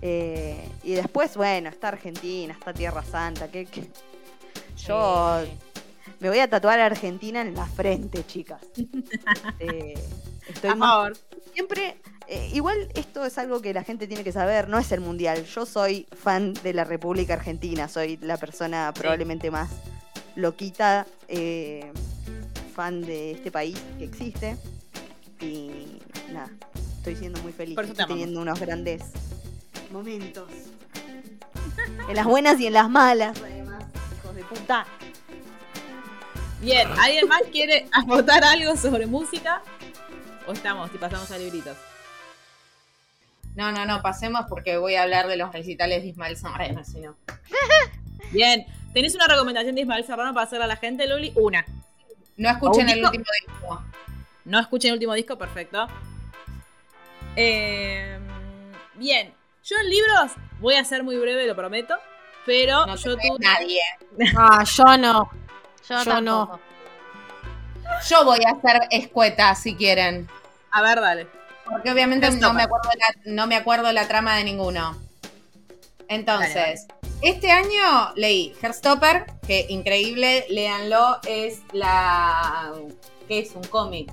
Eh, 0.00 0.68
y 0.82 0.94
después, 0.94 1.36
bueno, 1.36 1.68
está 1.68 1.88
Argentina, 1.88 2.52
está 2.54 2.72
Tierra 2.72 3.04
Santa, 3.04 3.48
que, 3.50 3.66
que- 3.66 3.88
yo 4.76 5.42
Sí. 5.44 5.50
Me 6.22 6.28
voy 6.28 6.38
a 6.38 6.48
tatuar 6.48 6.78
a 6.78 6.86
Argentina 6.86 7.40
en 7.40 7.54
la 7.54 7.66
frente, 7.66 8.24
chicas. 8.24 8.60
Eh, 9.58 9.94
estoy 10.48 10.70
A 10.70 10.74
más 10.74 10.90
favor. 10.90 11.16
siempre, 11.52 11.96
eh, 12.26 12.50
igual 12.52 12.88
esto 12.94 13.24
es 13.24 13.38
algo 13.38 13.60
que 13.60 13.72
la 13.72 13.82
gente 13.84 14.06
tiene 14.06 14.24
que 14.24 14.32
saber, 14.32 14.68
no 14.68 14.78
es 14.78 14.90
el 14.92 15.00
mundial. 15.00 15.44
Yo 15.44 15.66
soy 15.66 16.06
fan 16.12 16.54
de 16.54 16.74
la 16.74 16.84
República 16.84 17.34
Argentina, 17.34 17.88
soy 17.88 18.18
la 18.18 18.36
persona 18.36 18.92
probablemente 18.94 19.50
más 19.50 19.70
loquita, 20.34 21.06
eh, 21.28 21.92
fan 22.74 23.02
de 23.02 23.32
este 23.32 23.50
país 23.50 23.78
que 23.98 24.04
existe. 24.04 24.56
Y 25.40 26.00
nada, 26.32 26.50
estoy 26.98 27.16
siendo 27.16 27.40
muy 27.42 27.52
feliz, 27.52 27.74
Por 27.74 27.84
estoy 27.84 28.06
teniendo 28.06 28.40
unos 28.40 28.58
grandes 28.60 29.02
momentos. 29.92 30.48
En 32.08 32.16
las 32.16 32.26
buenas 32.26 32.60
y 32.60 32.66
en 32.66 32.72
las 32.74 32.88
malas, 32.90 33.36
además, 33.40 33.84
hijos 34.18 34.34
de 34.34 34.44
puta. 34.44 34.86
Bien, 36.62 36.88
¿alguien 36.98 37.28
más 37.28 37.42
quiere 37.50 37.86
votar 38.06 38.42
algo 38.44 38.76
sobre 38.76 39.06
música? 39.06 39.62
¿O 40.46 40.52
estamos 40.52 40.90
y 40.94 40.98
pasamos 40.98 41.30
a 41.30 41.36
libritos? 41.38 41.76
No, 43.54 43.70
no, 43.72 43.84
no, 43.84 44.00
pasemos 44.00 44.46
porque 44.48 44.76
voy 44.78 44.94
a 44.94 45.02
hablar 45.02 45.26
de 45.26 45.36
los 45.36 45.52
recitales 45.52 46.02
de 46.02 46.08
Ismael 46.08 46.36
Serrano, 46.36 46.84
si 46.84 47.00
no. 47.00 47.16
Bien, 48.32 48.64
¿tenés 48.94 49.14
una 49.14 49.26
recomendación 49.26 49.74
de 49.74 49.82
Ismael 49.82 50.04
Serrano 50.06 50.32
para 50.32 50.46
hacerle 50.46 50.64
a 50.64 50.68
la 50.68 50.76
gente, 50.76 51.06
Luli? 51.06 51.32
Una. 51.36 51.64
No 52.36 52.48
escuchen 52.48 52.84
¿Un 52.84 52.88
el 52.90 52.94
disco? 52.94 53.10
último 53.10 53.24
disco. 53.46 53.84
No 54.44 54.58
escuchen 54.60 54.88
el 54.88 54.94
último 54.94 55.14
disco, 55.14 55.36
perfecto. 55.36 55.86
Eh, 57.36 58.18
bien, 58.94 59.34
yo 59.64 59.76
en 59.82 59.90
libros 59.90 60.32
voy 60.60 60.76
a 60.76 60.84
ser 60.84 61.02
muy 61.02 61.16
breve, 61.18 61.46
lo 61.46 61.54
prometo. 61.56 61.94
Pero 62.46 62.86
No 62.86 62.96
yo 62.96 63.16
tuve. 63.16 63.38
nadie. 63.38 63.80
Ah, 64.36 64.64
yo 64.64 64.96
no. 64.98 65.30
Yo, 65.88 66.02
Yo 66.04 66.20
no. 66.20 66.60
Yo 68.08 68.24
voy 68.24 68.40
a 68.46 68.52
hacer 68.52 68.80
escueta 68.90 69.54
si 69.54 69.74
quieren. 69.74 70.28
A 70.70 70.82
ver, 70.82 71.00
dale. 71.00 71.26
Porque 71.64 71.90
obviamente 71.90 72.30
no 72.32 72.52
me, 72.52 72.62
acuerdo 72.62 72.90
la, 72.98 73.32
no 73.32 73.46
me 73.46 73.56
acuerdo 73.56 73.92
la 73.92 74.08
trama 74.08 74.36
de 74.36 74.44
ninguno. 74.44 74.96
Entonces, 76.08 76.86
este 77.22 77.50
año 77.50 78.12
leí 78.16 78.54
Herstopper, 78.60 79.26
que 79.46 79.66
increíble, 79.68 80.44
léanlo, 80.50 81.18
es 81.26 81.62
la... 81.72 82.72
¿Qué 83.28 83.38
es? 83.38 83.54
Un 83.54 83.64
cómic. 83.64 84.12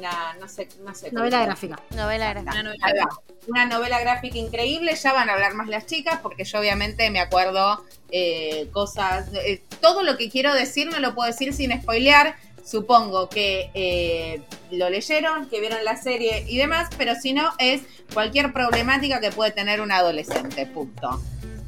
Una, 0.00 0.34
no 0.40 0.48
sé, 0.48 0.66
no 0.82 0.94
sé. 0.94 1.12
Novela 1.12 1.44
gráfica. 1.44 1.78
Novela 1.90 2.30
gráfica. 2.30 2.52
Una 2.52 2.62
novela 2.62 2.86
va. 3.04 3.22
Una 3.48 3.66
novela 3.66 4.00
gráfica 4.00 4.38
increíble, 4.38 4.94
ya 4.94 5.12
van 5.12 5.28
a 5.28 5.34
hablar 5.34 5.52
más 5.52 5.68
las 5.68 5.84
chicas, 5.84 6.20
porque 6.22 6.44
yo 6.44 6.58
obviamente 6.58 7.10
me 7.10 7.20
acuerdo 7.20 7.84
eh, 8.10 8.68
cosas, 8.72 9.28
eh, 9.34 9.62
todo 9.82 10.02
lo 10.02 10.16
que 10.16 10.30
quiero 10.30 10.54
decir 10.54 10.88
no 10.90 11.00
lo 11.00 11.14
puedo 11.14 11.26
decir 11.26 11.52
sin 11.52 11.78
spoilear, 11.82 12.36
supongo 12.64 13.28
que 13.28 13.70
eh, 13.74 14.40
lo 14.70 14.88
leyeron, 14.88 15.50
que 15.50 15.60
vieron 15.60 15.84
la 15.84 15.96
serie 15.96 16.46
y 16.48 16.56
demás, 16.56 16.88
pero 16.96 17.14
si 17.14 17.34
no 17.34 17.52
es 17.58 17.82
cualquier 18.14 18.52
problemática 18.54 19.20
que 19.20 19.30
puede 19.30 19.50
tener 19.50 19.82
un 19.82 19.92
adolescente, 19.92 20.64
punto. 20.64 21.20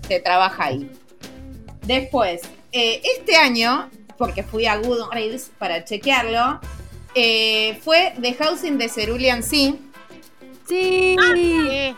Se 0.08 0.20
trabaja 0.20 0.64
ahí. 0.64 0.90
Después, 1.82 2.42
eh, 2.72 3.02
este 3.16 3.36
año, 3.36 3.90
porque 4.16 4.42
fui 4.42 4.66
a 4.66 4.76
Goodreads 4.76 5.50
para 5.58 5.84
chequearlo, 5.84 6.60
eh, 7.14 7.78
fue 7.82 8.14
The 8.20 8.34
Housing 8.34 8.78
de 8.78 8.88
Cerulean 8.88 9.42
Sea. 9.42 9.74
Sí. 10.66 11.16
Sí. 11.34 11.96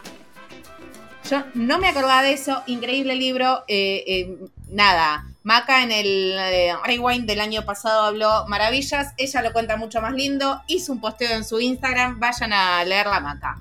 Yo 1.30 1.42
no 1.54 1.78
me 1.78 1.88
acordaba 1.88 2.22
de 2.22 2.32
eso. 2.32 2.62
Increíble 2.66 3.14
libro. 3.14 3.64
eh, 3.68 4.04
eh, 4.06 4.38
nada. 4.68 5.26
Maca 5.42 5.82
en 5.82 5.92
el 5.92 6.38
Rewind 6.84 7.26
del 7.26 7.40
año 7.40 7.64
pasado 7.64 8.02
habló 8.04 8.46
maravillas. 8.48 9.12
Ella 9.18 9.42
lo 9.42 9.52
cuenta 9.52 9.76
mucho 9.76 10.00
más 10.00 10.12
lindo. 10.14 10.62
Hizo 10.66 10.92
un 10.92 11.00
posteo 11.00 11.36
en 11.36 11.44
su 11.44 11.60
Instagram. 11.60 12.18
Vayan 12.18 12.52
a 12.52 12.82
leer 12.84 13.06
la 13.06 13.20
Maca. 13.20 13.58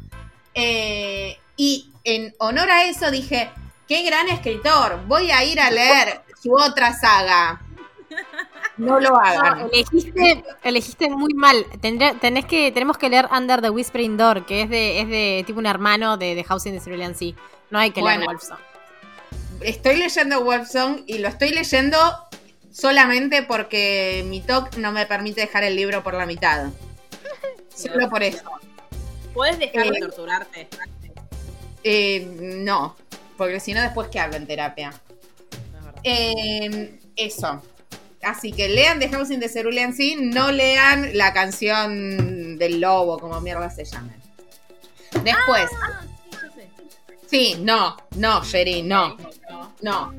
Y 1.56 1.90
en 2.04 2.34
honor 2.40 2.70
a 2.70 2.86
eso 2.86 3.12
dije: 3.12 3.52
Qué 3.88 4.04
gran 4.04 4.30
escritor. 4.30 5.06
Voy 5.08 5.30
a 5.32 5.44
ir 5.44 5.60
a 5.60 5.70
leer 5.72 6.22
su 6.42 6.54
otra 6.54 6.94
saga. 6.94 7.62
No 8.78 9.00
lo 9.00 9.12
No, 9.12 9.16
hagan. 9.18 9.70
elegiste, 9.72 10.44
elegiste 10.64 11.10
muy 11.10 11.34
mal. 11.36 11.66
Tendré- 11.80 12.18
tenés 12.20 12.46
que, 12.46 12.72
tenemos 12.72 12.98
que 12.98 13.08
leer 13.10 13.28
Under 13.32 13.62
the 13.62 13.70
Whispering 13.70 14.18
Door, 14.18 14.46
que 14.48 14.64
es 14.64 14.70
de, 14.70 15.00
es 15.02 15.08
de 15.10 15.44
tipo 15.46 15.60
un 15.60 15.66
hermano 15.68 16.18
de, 16.18 16.34
de 16.34 16.44
Housing 16.44 16.74
de 16.74 16.80
Cerulean 16.80 17.14
Sea. 17.16 17.34
No 17.70 17.78
hay 17.80 17.92
que 17.92 18.02
leer 18.02 18.18
Bueno. 18.18 18.32
Wolfson. 18.32 18.58
Estoy 19.62 19.98
leyendo 19.98 20.44
Wolfsong 20.44 21.04
y 21.06 21.20
lo 21.20 21.28
estoy 21.28 21.50
leyendo 21.52 21.98
solamente 22.72 23.44
porque 23.44 24.26
mi 24.28 24.42
TOC 24.42 24.78
no 24.78 24.92
me 24.92 25.06
permite 25.06 25.42
dejar 25.42 25.64
el 25.64 25.76
libro 25.76 26.04
por 26.04 26.16
la 26.16 26.26
mitad. 26.26 26.70
Solo 27.76 28.10
por 28.10 28.24
eso. 28.24 28.42
¿Puedes 29.34 29.60
dejar 29.60 29.84
de 29.92 29.98
Eh. 29.98 30.02
torturarte? 30.02 30.68
Eh, 31.84 32.26
no, 32.64 32.96
porque 33.38 33.60
si 33.60 33.74
no, 33.74 33.82
después 33.82 34.08
que 34.10 34.20
hablo 34.20 34.36
en 34.38 34.48
terapia. 34.48 34.94
Es. 36.04 36.34
Eh, 36.36 37.00
eso. 37.16 37.62
Así 38.26 38.52
que 38.52 38.70
lean 38.70 39.00
The 39.00 39.10
Housing 39.10 39.40
de 39.40 39.50
Cerulean 39.50 39.94
Sea, 39.94 40.16
no 40.20 40.52
lean 40.52 41.18
la 41.18 41.34
canción 41.34 42.58
del 42.58 42.80
lobo, 42.82 43.20
como 43.20 43.40
mierda 43.42 43.70
se 43.70 43.86
llame. 43.86 44.14
Después, 45.24 45.70
Ah, 45.82 46.02
sí, 46.02 46.08
yo 46.32 46.52
sé. 46.56 46.70
sí, 47.28 47.56
no, 47.60 47.98
no, 48.16 48.44
Sherry, 48.44 48.82
no. 48.84 49.18
No. 49.50 49.74
No. 49.82 50.14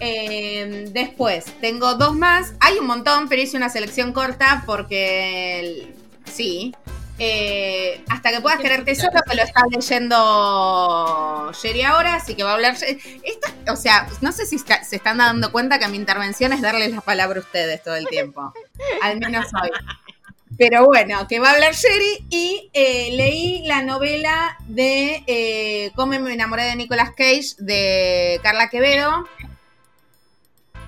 Eh, 0.00 0.86
después, 0.92 1.44
tengo 1.60 1.94
dos 1.94 2.14
más. 2.14 2.52
Hay 2.60 2.76
un 2.78 2.86
montón, 2.86 3.28
pero 3.28 3.42
hice 3.42 3.56
una 3.56 3.68
selección 3.68 4.12
corta 4.12 4.62
porque. 4.66 5.60
el- 5.60 5.94
Sí. 6.32 6.74
Eh, 7.20 8.04
hasta 8.08 8.30
que 8.30 8.40
puedas 8.40 8.60
quererte 8.60 8.94
solo, 8.94 9.20
que 9.28 9.34
lo 9.36 9.42
está 9.42 9.62
leyendo 9.70 11.52
Jerry 11.60 11.82
ahora, 11.82 12.14
así 12.14 12.34
que 12.34 12.44
va 12.44 12.50
a 12.50 12.54
hablar. 12.54 12.76
Esta- 13.24 13.72
o 13.72 13.76
sea, 13.76 14.06
no 14.20 14.30
sé 14.32 14.46
si 14.46 14.56
está- 14.56 14.84
se 14.84 14.96
están 14.96 15.18
dando 15.18 15.50
cuenta 15.50 15.78
que 15.78 15.88
mi 15.88 15.96
intervención 15.96 16.52
es 16.52 16.60
darles 16.62 16.92
la 16.94 17.00
palabra 17.00 17.38
a 17.40 17.42
ustedes 17.42 17.82
todo 17.82 17.96
el 17.96 18.06
tiempo. 18.06 18.52
Al 19.02 19.18
menos 19.18 19.46
hoy. 19.60 19.70
Pero 20.56 20.86
bueno, 20.86 21.26
que 21.28 21.38
va 21.40 21.50
a 21.50 21.54
hablar 21.54 21.74
Sherry 21.74 22.24
y 22.30 22.70
eh, 22.72 23.10
leí 23.12 23.64
la 23.66 23.82
novela 23.82 24.56
de 24.66 25.22
eh, 25.26 25.90
Cómo 25.94 26.18
me 26.18 26.32
enamoré 26.32 26.64
de 26.64 26.74
Nicolas 26.76 27.10
Cage 27.10 27.54
de 27.58 28.40
Carla 28.42 28.68
Quevedo. 28.68 29.24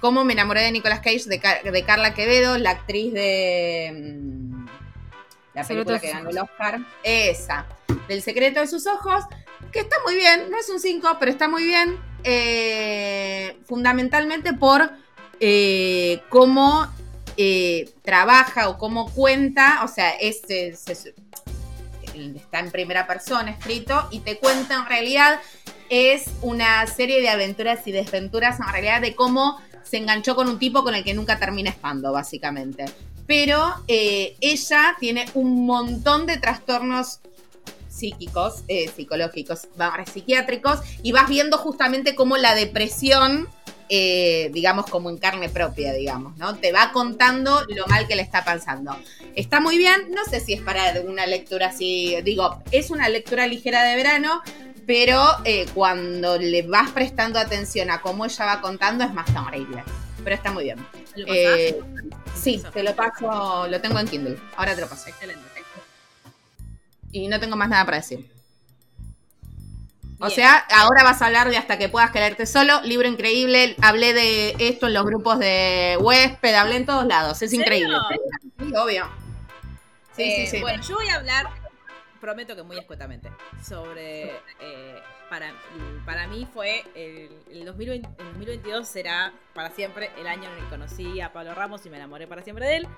Cómo 0.00 0.24
me 0.24 0.32
enamoré 0.32 0.62
de 0.62 0.72
Nicolas 0.72 1.00
Cage 1.00 1.24
de, 1.26 1.38
Car- 1.40 1.62
de 1.62 1.84
Carla 1.84 2.14
Quevedo, 2.14 2.56
la 2.56 2.70
actriz 2.70 3.12
de 3.12 3.92
mm, 3.94 4.59
la 5.60 5.66
película 5.68 5.98
que 6.00 6.06
ganó 6.12 6.30
el 6.30 6.38
Oscar. 6.38 6.80
Esa, 7.02 7.66
del 8.08 8.22
secreto 8.22 8.60
de 8.60 8.66
sus 8.66 8.86
ojos, 8.86 9.24
que 9.72 9.80
está 9.80 9.96
muy 10.04 10.14
bien, 10.16 10.50
no 10.50 10.58
es 10.58 10.68
un 10.68 10.80
5, 10.80 11.16
pero 11.18 11.30
está 11.30 11.48
muy 11.48 11.64
bien. 11.64 11.98
eh, 12.22 13.56
fundamentalmente 13.66 14.52
por 14.52 14.90
eh, 15.40 16.20
cómo 16.28 16.86
eh, 17.38 17.88
trabaja 18.02 18.68
o 18.68 18.76
cómo 18.76 19.10
cuenta, 19.12 19.80
o 19.84 19.88
sea, 19.88 20.10
es, 20.10 20.42
es- 20.48 20.86
es- 20.88 21.14
está 22.14 22.58
en 22.58 22.70
primera 22.70 23.06
persona 23.06 23.52
escrito 23.52 24.06
y 24.10 24.18
te 24.20 24.36
cuenta 24.36 24.74
en 24.74 24.86
realidad 24.86 25.40
es 25.88 26.24
una 26.42 26.86
serie 26.86 27.20
de 27.22 27.30
aventuras 27.30 27.86
y 27.86 27.92
desventuras 27.92 28.60
en 28.60 28.68
realidad 28.70 29.00
de 29.00 29.14
cómo 29.14 29.58
se 29.82 29.96
enganchó 29.96 30.36
con 30.36 30.48
un 30.48 30.58
tipo 30.58 30.82
con 30.84 30.94
el 30.94 31.02
que 31.02 31.14
nunca 31.14 31.38
termina 31.38 31.70
estando, 31.70 32.12
básicamente. 32.12 32.84
Pero 33.30 33.76
eh, 33.86 34.34
ella 34.40 34.96
tiene 34.98 35.24
un 35.34 35.64
montón 35.64 36.26
de 36.26 36.38
trastornos 36.38 37.20
psíquicos, 37.88 38.64
eh, 38.66 38.90
psicológicos, 38.92 39.68
psiquiátricos, 40.12 40.80
y 41.04 41.12
vas 41.12 41.28
viendo 41.28 41.56
justamente 41.56 42.16
cómo 42.16 42.36
la 42.38 42.56
depresión, 42.56 43.48
eh, 43.88 44.50
digamos, 44.52 44.86
como 44.86 45.10
en 45.10 45.18
carne 45.18 45.48
propia, 45.48 45.92
digamos, 45.92 46.36
¿no? 46.38 46.56
Te 46.56 46.72
va 46.72 46.90
contando 46.90 47.64
lo 47.68 47.86
mal 47.86 48.08
que 48.08 48.16
le 48.16 48.22
está 48.22 48.44
pasando. 48.44 48.96
Está 49.36 49.60
muy 49.60 49.78
bien, 49.78 50.10
no 50.10 50.24
sé 50.24 50.40
si 50.40 50.54
es 50.54 50.60
para 50.60 51.00
una 51.02 51.24
lectura 51.24 51.68
así, 51.68 52.16
digo, 52.24 52.60
es 52.72 52.90
una 52.90 53.08
lectura 53.08 53.46
ligera 53.46 53.84
de 53.84 53.94
verano, 53.94 54.42
pero 54.88 55.22
cuando 55.72 56.36
le 56.36 56.62
vas 56.62 56.90
prestando 56.90 57.38
atención 57.38 57.92
a 57.92 58.00
cómo 58.00 58.24
ella 58.24 58.44
va 58.44 58.60
contando 58.60 59.04
es 59.04 59.14
más 59.14 59.30
horrible. 59.36 59.84
Pero 60.24 60.34
está 60.34 60.50
muy 60.50 60.64
bien. 60.64 60.84
Eh, 61.16 61.80
sí, 62.34 62.62
te 62.72 62.82
lo 62.82 62.94
paso, 62.94 63.66
lo 63.68 63.80
tengo 63.80 63.98
en 63.98 64.08
Kindle. 64.08 64.38
Ahora 64.56 64.74
te 64.74 64.80
lo 64.82 64.88
paso. 64.88 65.08
Excelente. 65.08 65.42
Y 67.12 67.26
no 67.28 67.40
tengo 67.40 67.56
más 67.56 67.68
nada 67.68 67.84
para 67.84 67.96
decir. 67.96 68.30
O 70.22 70.26
Bien. 70.26 70.36
sea, 70.36 70.56
ahora 70.76 71.02
vas 71.02 71.22
a 71.22 71.26
hablar 71.26 71.48
de 71.48 71.56
Hasta 71.56 71.78
que 71.78 71.88
puedas 71.88 72.10
quererte 72.10 72.44
solo, 72.46 72.80
libro 72.82 73.08
increíble. 73.08 73.74
Hablé 73.80 74.12
de 74.12 74.54
esto 74.58 74.86
en 74.86 74.94
los 74.94 75.04
grupos 75.06 75.38
de 75.38 75.96
huésped, 76.00 76.54
hablé 76.54 76.76
en 76.76 76.86
todos 76.86 77.06
lados. 77.06 77.40
Es 77.42 77.52
¿En 77.52 77.60
increíble. 77.60 77.96
Sí, 78.58 78.72
obvio. 78.76 79.08
Sí, 80.14 80.22
Eh, 80.22 80.46
sí, 80.46 80.56
sí. 80.56 80.60
Bueno, 80.60 80.82
yo 80.86 80.96
voy 80.96 81.08
a 81.08 81.14
hablar, 81.16 81.46
prometo 82.20 82.54
que 82.56 82.62
muy 82.62 82.78
escuetamente, 82.78 83.30
sobre. 83.62 84.30
eh, 84.60 84.98
para, 85.30 85.54
para 86.04 86.26
mí 86.26 86.44
fue 86.52 86.82
el, 86.96 87.30
el 87.52 87.64
2020 87.64 88.08
el 88.18 88.24
2022 88.32 88.88
será 88.88 89.32
para 89.54 89.70
siempre 89.70 90.10
el 90.18 90.26
año 90.26 90.42
en 90.50 90.56
el 90.56 90.64
que 90.64 90.70
conocí 90.70 91.20
a 91.20 91.32
Pablo 91.32 91.54
Ramos 91.54 91.86
y 91.86 91.88
me 91.90 91.98
enamoré 91.98 92.26
para 92.26 92.42
siempre 92.42 92.66
de 92.66 92.76
él. 92.78 92.88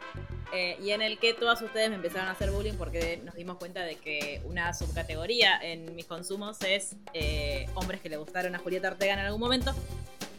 eh, 0.54 0.78
y 0.82 0.92
en 0.92 1.02
el 1.02 1.18
que 1.18 1.34
todas 1.34 1.60
ustedes 1.60 1.90
me 1.90 1.96
empezaron 1.96 2.28
a 2.28 2.30
hacer 2.30 2.50
bullying 2.50 2.72
porque 2.78 3.20
nos 3.22 3.34
dimos 3.34 3.58
cuenta 3.58 3.80
de 3.82 3.96
que 3.96 4.40
una 4.46 4.72
subcategoría 4.72 5.58
en 5.62 5.94
mis 5.94 6.06
consumos 6.06 6.56
es 6.62 6.96
eh, 7.12 7.66
hombres 7.74 8.00
que 8.00 8.08
le 8.08 8.16
gustaron 8.16 8.54
a 8.54 8.58
Julieta 8.58 8.88
Ortega 8.88 9.12
en 9.12 9.18
algún 9.18 9.40
momento. 9.40 9.74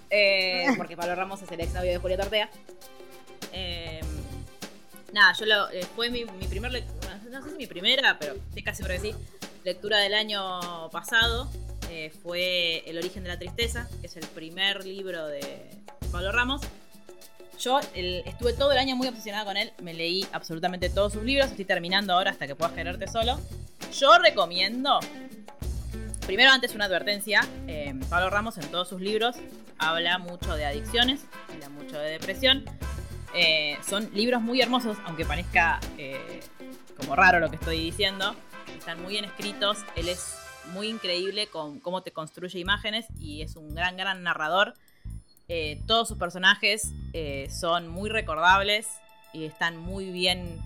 porque 0.77 0.97
Pablo 0.97 1.15
Ramos 1.15 1.41
es 1.43 1.51
el 1.51 1.59
ex 1.61 1.73
novio 1.73 1.91
de 1.91 1.97
Julieta 1.97 2.23
Ortega. 2.23 2.49
Eh, 3.51 4.01
nada, 5.11 5.33
yo 5.33 5.45
lo, 5.45 5.67
fue 5.95 6.09
mi, 6.09 6.25
mi 6.25 6.47
primer 6.47 6.71
no 7.33 7.43
sé 7.43 7.49
si 7.49 7.57
mi 7.57 7.67
primera, 7.67 8.17
pero 8.19 8.35
estoy 8.35 8.61
casi 8.63 8.77
segura 8.77 8.95
que 8.95 9.01
sí, 9.01 9.15
lectura 9.63 9.97
del 9.97 10.13
año 10.13 10.89
pasado. 10.91 11.49
eh, 11.89 12.11
fue 12.23 12.83
El 12.89 12.97
origen 12.97 13.23
de 13.23 13.29
la 13.29 13.37
tristeza, 13.37 13.87
que 13.99 14.07
es 14.07 14.15
el 14.17 14.25
primer 14.27 14.85
libro 14.85 15.27
de 15.27 15.69
Pablo 16.11 16.31
Ramos. 16.31 16.61
Yo 17.59 17.79
estuve 17.93 18.53
todo 18.53 18.71
el 18.71 18.77
año 18.77 18.95
muy 18.95 19.07
obsesionada 19.07 19.45
con 19.45 19.57
él, 19.57 19.73
me 19.81 19.93
leí 19.93 20.25
absolutamente 20.31 20.89
todos 20.89 21.13
sus 21.13 21.23
libros, 21.23 21.47
estoy 21.51 21.65
terminando 21.65 22.13
ahora 22.13 22.31
hasta 22.31 22.47
que 22.47 22.55
puedas 22.55 22.73
quererte 22.73 23.07
solo. 23.07 23.39
Yo 23.93 24.17
recomiendo, 24.17 24.99
primero 26.25 26.51
antes 26.51 26.73
una 26.73 26.85
advertencia, 26.85 27.47
eh, 27.67 27.93
Pablo 28.09 28.29
Ramos 28.29 28.57
en 28.57 28.69
todos 28.69 28.89
sus 28.89 29.01
libros 29.01 29.35
habla 29.77 30.17
mucho 30.17 30.55
de 30.55 30.65
adicciones, 30.65 31.21
habla 31.51 31.69
mucho 31.69 31.97
de 31.99 32.11
depresión, 32.11 32.65
eh, 33.35 33.77
son 33.87 34.09
libros 34.13 34.41
muy 34.41 34.61
hermosos, 34.61 34.97
aunque 35.05 35.25
parezca 35.25 35.79
como 36.97 37.15
raro 37.15 37.39
lo 37.39 37.49
que 37.49 37.55
estoy 37.55 37.79
diciendo. 37.79 38.35
Están 38.77 39.01
muy 39.01 39.13
bien 39.13 39.25
escritos. 39.25 39.79
Él 39.95 40.09
es 40.09 40.37
muy 40.71 40.87
increíble 40.87 41.47
con 41.47 41.79
cómo 41.79 42.03
te 42.03 42.11
construye 42.11 42.59
imágenes 42.59 43.05
y 43.19 43.41
es 43.41 43.55
un 43.55 43.73
gran, 43.75 43.97
gran 43.97 44.23
narrador. 44.23 44.73
Eh, 45.49 45.81
todos 45.87 46.07
sus 46.07 46.17
personajes 46.17 46.93
eh, 47.13 47.47
son 47.49 47.87
muy 47.87 48.09
recordables 48.09 48.87
y 49.33 49.45
están 49.45 49.77
muy 49.77 50.11
bien, 50.11 50.61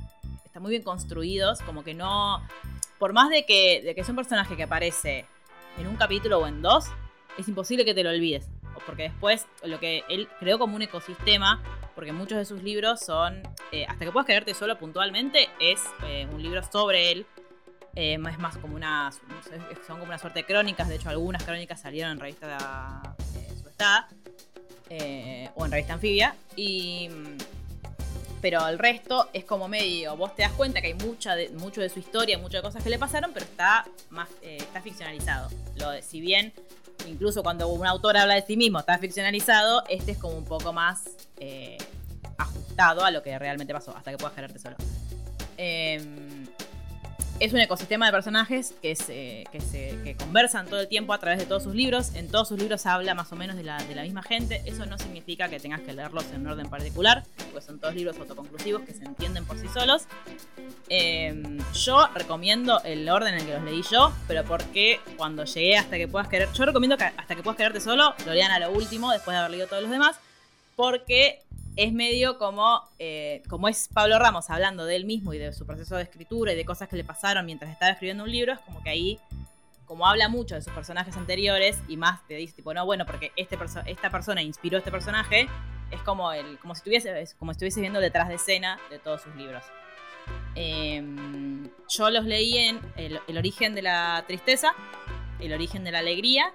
están 0.45 0.62
muy 0.62 0.72
bien 0.72 0.84
construidos. 0.84 1.62
Como 1.62 1.84
que 1.84 1.94
no, 1.94 2.41
por 2.99 3.14
más 3.14 3.30
de 3.30 3.45
que, 3.45 3.82
de 3.82 3.95
que 3.95 4.02
es 4.02 4.10
un 4.10 4.16
personaje 4.16 4.56
que 4.56 4.64
aparece 4.64 5.26
en 5.78 5.88
un 5.88 5.95
capítulo 5.95 6.40
o 6.40 6.48
en 6.48 6.62
dos, 6.62 6.86
es 7.38 7.48
imposible 7.48 7.86
que 7.86 7.94
te 7.94 8.04
lo 8.04 8.10
olvides. 8.10 8.48
Porque 8.86 9.04
después 9.04 9.48
lo 9.64 9.80
que 9.80 10.04
él 10.08 10.30
creó 10.40 10.60
como 10.60 10.76
un 10.76 10.84
ecosistema 10.84 11.62
porque 11.98 12.11
muchos 12.14 12.38
de 12.38 12.45
sus 12.45 12.61
libros 12.61 12.99
son, 12.99 13.41
eh, 13.72 13.88
hasta 13.90 14.06
que 14.06 14.11
puedas 14.11 14.28
quedarte 14.28 14.53
solo 14.53 14.78
puntualmente, 14.78 15.49
es 15.60 15.82
eh, 16.06 16.28
un 16.32 16.44
libro 16.44 16.61
sobre 16.61 17.11
él. 17.11 17.26
Eh, 17.95 18.14
es 18.14 18.38
más 18.38 18.56
como 18.60 18.76
una, 18.76 19.11
son 19.88 19.95
como 19.98 20.03
una 20.03 20.19
suerte 20.19 20.41
de 20.41 20.45
crónicas, 20.45 20.88
de 20.90 20.98
hecho 20.98 21.10
algunas 21.10 21.44
crónicas 21.44 21.82
salieron 21.82 22.11
en 22.11 22.19
revista 22.19 23.02
Suestada 23.64 24.07
eh, 24.91 25.49
o 25.56 25.65
en 25.65 25.72
revista 25.72 25.94
Anfibia. 25.94 26.36
Y, 26.56 27.10
mm, 27.10 27.38
pero 28.41 28.68
el 28.68 28.78
resto 28.78 29.28
es 29.34 29.44
como 29.44 29.68
medio, 29.68 30.15
vos 30.15 30.36
te 30.36 30.44
das 30.44 30.52
cuenta 30.52 30.82
que 30.82 30.88
hay 30.90 30.94
mucha 30.94 31.34
de, 31.36 31.49
mucho 31.49 31.82
de 31.82 31.90
su 31.90 31.98
historia, 31.98 32.38
muchas 32.38 32.61
cosas 32.61 32.84
que 32.84 32.91
le 32.91 32.99
pasaron, 32.99 33.32
pero 33.34 33.44
está 33.44 33.88
más 34.11 34.30
está 34.44 34.84
ficcionalizado. 34.84 35.49
Lo 35.78 35.90
de- 35.90 36.03
si 36.03 36.22
bien 36.22 36.53
incluso 37.07 37.41
cuando 37.41 37.68
un 37.69 37.88
autor 37.88 38.18
habla 38.18 38.36
de 38.36 38.44
sí 38.44 38.56
mismo 38.56 38.78
está 38.80 38.99
ficcionalizado, 38.99 39.84
este 39.90 40.11
es 40.11 40.18
como 40.19 40.36
un 40.38 40.45
poco 40.45 40.72
más 40.74 41.06
eh, 41.39 41.77
ajustado 42.38 43.03
a 43.03 43.11
lo 43.11 43.23
que 43.23 43.38
realmente 43.38 43.73
pasó, 43.73 43.95
hasta 43.95 44.11
que 44.11 44.18
puedas 44.18 44.34
quererte 44.34 44.59
solo. 44.59 44.76
Eh, 45.57 46.45
es 47.39 47.53
un 47.53 47.59
ecosistema 47.59 48.07
de 48.07 48.11
personajes 48.11 48.73
que, 48.81 48.95
se, 48.95 49.43
que, 49.51 49.61
se, 49.61 50.15
conversan 50.18 50.65
todo 50.65 50.80
el 50.80 50.88
tiempo 50.88 51.14
a 51.14 51.19
través 51.19 51.38
de 51.38 51.45
todos 51.45 51.64
sus 51.64 51.76
libros. 51.76 52.15
En 52.15 52.30
todos 52.30 52.47
sus 52.47 52.57
libros 52.57 52.85
habla 52.88 53.14
más 53.14 53.31
o 53.31 53.35
menos 53.35 53.55
de 53.55 53.64
la, 53.64 53.77
de 53.77 53.93
la 53.93 54.01
misma 54.01 54.23
gente. 54.23 54.64
Eso 54.65 54.88
no 54.88 54.97
significa 54.97 55.47
que 55.47 55.59
tengas 55.59 55.81
que 55.81 55.93
leerlos 55.93 56.26
en 56.34 56.41
un 56.41 56.47
orden 56.47 56.68
particular, 56.68 57.23
porque 57.51 57.61
son 57.61 57.80
todos 57.80 57.93
libros 57.93 58.18
autoconclusivos 58.18 58.81
que 58.81 58.93
se 58.93 59.05
entienden 59.05 59.45
por 59.45 59.59
sí 59.59 59.68
solos. 59.68 60.07
Eh, 60.89 61.59
yo 61.73 62.07
recomiendo 62.15 62.81
el 62.84 63.07
orden 63.07 63.35
en 63.35 63.41
el 63.41 63.45
que 63.45 63.53
los 63.53 63.64
leí 63.64 63.84
yo, 63.84 64.11
pero 64.27 64.43
porque 64.43 64.99
cuando 65.15 65.45
llegué 65.45 65.77
hasta 65.77 65.97
que 65.97 66.07
puedas 66.07 66.27
querer. 66.30 66.49
Yo 66.53 66.65
recomiendo 66.65 66.97
que 66.97 67.03
hasta 67.03 67.35
que 67.35 67.43
puedas 67.43 67.57
quererte 67.57 67.81
solo, 67.81 68.15
lo 68.26 68.34
lean 68.34 68.51
a 68.51 68.57
lo 68.57 68.72
último, 68.72 69.11
después 69.11 69.35
de 69.35 69.39
haber 69.39 69.51
leído 69.51 69.68
todos 69.68 69.84
los 69.84 69.91
demás, 69.91 70.15
porque 70.78 71.40
es 71.76 71.91
medio 71.91 72.38
como, 72.38 72.88
eh, 72.99 73.41
como 73.49 73.68
es 73.68 73.90
Pablo 73.91 74.18
Ramos 74.20 74.49
hablando 74.52 74.86
de 74.86 74.95
él 74.95 75.06
mismo 75.06 75.34
y 75.34 75.40
de 75.40 75.52
su 75.52 75.66
proceso 75.66 75.95
de 75.95 76.04
escritura 76.04 76.54
y 76.54 76.56
de 76.56 76.66
cosas 76.66 76.88
que 76.88 76.95
le 76.95 77.04
pasaron 77.04 77.45
mientras 77.48 77.72
estaba 77.72 77.91
escribiendo 77.91 78.24
un 78.24 78.32
libro, 78.32 78.54
es 78.54 78.60
como 78.60 78.82
que 78.84 78.91
ahí, 78.91 79.20
como 79.86 80.08
habla 80.08 80.30
mucho 80.30 80.54
de 80.54 80.62
sus 80.62 80.72
personajes 80.72 81.18
anteriores 81.18 81.80
y 81.88 81.98
más 81.98 82.26
te 82.28 82.36
dice, 82.36 82.54
tipo, 82.54 82.76
no, 82.76 82.86
bueno, 82.86 83.08
porque 83.08 83.32
este 83.36 83.58
esta 83.88 84.10
persona 84.12 84.44
inspiró 84.44 84.78
a 84.78 84.80
este 84.80 84.91
personaje, 84.91 85.49
es 85.90 86.02
como, 86.04 86.32
el, 86.32 86.60
como, 86.60 86.76
si 86.76 86.80
estuviese, 86.80 87.22
es 87.22 87.34
como 87.34 87.52
si 87.54 87.56
estuviese 87.56 87.82
viendo 87.82 87.99
detrás 87.99 88.30
de 88.30 88.36
escena 88.36 88.80
de 88.91 88.99
todos 88.99 89.24
sus 89.24 89.36
libros. 89.36 89.64
Eh, 90.54 91.04
yo 91.90 92.10
los 92.12 92.26
leí 92.26 92.56
en 92.56 92.80
el 92.98 93.38
origen 93.38 93.74
de 93.74 93.82
la 93.82 94.24
tristeza, 94.28 94.76
el 95.40 95.54
origen 95.54 95.84
de 95.84 95.91
la 95.91 95.99
alegría, 95.99 96.54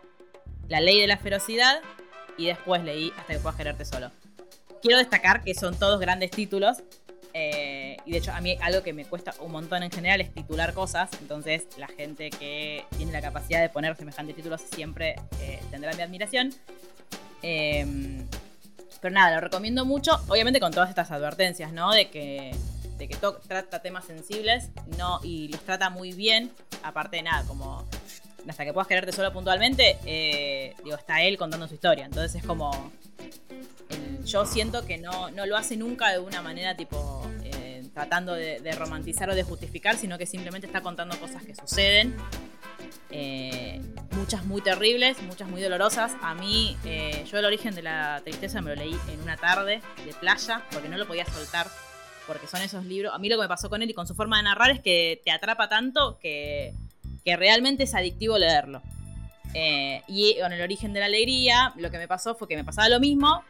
la 0.68 0.80
ley 0.80 1.00
de 1.00 1.08
la 1.08 1.16
ferocidad 1.16 1.82
y 2.38 2.46
después 2.46 2.82
leí 2.82 3.12
hasta 3.18 3.34
que 3.34 3.38
puedas 3.38 3.56
quererte 3.56 3.84
solo. 3.84 4.10
Quiero 4.80 4.98
destacar 4.98 5.44
que 5.44 5.54
son 5.54 5.78
todos 5.78 6.00
grandes 6.00 6.30
títulos. 6.30 6.82
eh, 7.34 7.96
y 8.04 8.12
de 8.12 8.18
hecho, 8.18 8.32
a 8.32 8.40
mí 8.40 8.58
algo 8.60 8.82
que 8.82 8.92
me 8.92 9.04
cuesta 9.04 9.32
un 9.40 9.52
montón 9.52 9.82
en 9.82 9.90
general 9.90 10.20
es 10.20 10.32
titular 10.34 10.74
cosas. 10.74 11.08
Entonces, 11.20 11.66
la 11.78 11.88
gente 11.88 12.30
que 12.30 12.84
tiene 12.96 13.12
la 13.12 13.22
capacidad 13.22 13.60
de 13.60 13.68
poner 13.68 13.96
semejantes 13.96 14.36
títulos 14.36 14.60
siempre 14.60 15.16
eh, 15.40 15.60
tendrá 15.70 15.92
mi 15.94 16.02
admiración. 16.02 16.52
Eh, 17.42 18.24
pero 19.00 19.14
nada, 19.14 19.34
lo 19.34 19.40
recomiendo 19.40 19.84
mucho. 19.84 20.12
Obviamente, 20.28 20.60
con 20.60 20.72
todas 20.72 20.88
estas 20.88 21.10
advertencias, 21.10 21.72
¿no? 21.72 21.92
De 21.92 22.08
que, 22.10 22.54
de 22.98 23.08
que 23.08 23.16
trata 23.16 23.82
temas 23.82 24.04
sensibles 24.04 24.70
no, 24.98 25.20
y 25.22 25.48
los 25.48 25.60
trata 25.62 25.90
muy 25.90 26.12
bien. 26.12 26.52
Aparte 26.84 27.16
de 27.16 27.22
nada, 27.22 27.44
como 27.46 27.84
hasta 28.48 28.64
que 28.64 28.72
puedas 28.72 28.88
quererte 28.88 29.12
solo 29.12 29.32
puntualmente, 29.32 29.98
eh, 30.06 30.74
digo, 30.84 30.96
está 30.96 31.22
él 31.22 31.36
contando 31.38 31.66
su 31.68 31.74
historia. 31.74 32.04
Entonces 32.04 32.34
es 32.40 32.46
como. 32.46 32.92
el- 33.90 34.24
yo 34.24 34.46
siento 34.46 34.86
que 34.86 34.98
no, 34.98 35.30
no 35.30 35.46
lo 35.46 35.56
hace 35.56 35.76
nunca 35.76 36.10
de 36.10 36.18
una 36.18 36.42
manera 36.42 36.76
tipo. 36.76 37.28
eh, 37.44 37.82
tratando 37.94 38.32
de, 38.32 38.58
de 38.60 38.72
romantizar 38.72 39.28
o 39.28 39.34
de 39.34 39.42
justificar, 39.42 39.96
sino 39.98 40.16
que 40.16 40.24
simplemente 40.24 40.66
está 40.66 40.80
contando 40.80 41.18
cosas 41.20 41.42
que 41.44 41.54
suceden. 41.54 42.16
Eh, 43.10 43.80
muchas 44.12 44.44
muy 44.44 44.62
terribles, 44.62 45.20
muchas 45.22 45.48
muy 45.48 45.60
dolorosas. 45.60 46.12
A 46.22 46.34
mí, 46.34 46.76
eh, 46.84 47.24
yo 47.30 47.38
el 47.38 47.44
origen 47.44 47.74
de 47.74 47.82
la 47.82 48.20
tristeza 48.24 48.60
me 48.62 48.70
lo 48.70 48.76
leí 48.76 48.96
en 49.12 49.20
una 49.20 49.36
tarde 49.36 49.82
de 50.06 50.14
playa, 50.14 50.62
porque 50.72 50.88
no 50.88 50.96
lo 50.96 51.06
podía 51.06 51.26
soltar, 51.26 51.66
porque 52.26 52.46
son 52.46 52.62
esos 52.62 52.84
libros. 52.86 53.12
A 53.14 53.18
mí 53.18 53.28
lo 53.28 53.36
que 53.36 53.42
me 53.42 53.48
pasó 53.48 53.68
con 53.68 53.82
él 53.82 53.90
y 53.90 53.94
con 53.94 54.06
su 54.06 54.14
forma 54.14 54.38
de 54.38 54.44
narrar 54.44 54.70
es 54.70 54.80
que 54.80 55.20
te 55.24 55.30
atrapa 55.30 55.68
tanto 55.68 56.18
que, 56.18 56.72
que 57.24 57.36
realmente 57.36 57.84
es 57.84 57.94
adictivo 57.94 58.38
leerlo. 58.38 58.82
Eh, 59.54 60.02
y 60.08 60.38
con 60.40 60.52
el 60.52 60.62
origen 60.62 60.92
de 60.92 61.00
la 61.00 61.06
alegría, 61.06 61.72
lo 61.76 61.90
que 61.90 61.98
me 61.98 62.08
pasó 62.08 62.34
fue 62.34 62.48
que 62.48 62.56
me 62.56 62.64
pasaba 62.64 62.88
lo 62.88 63.00
mismo, 63.00 63.44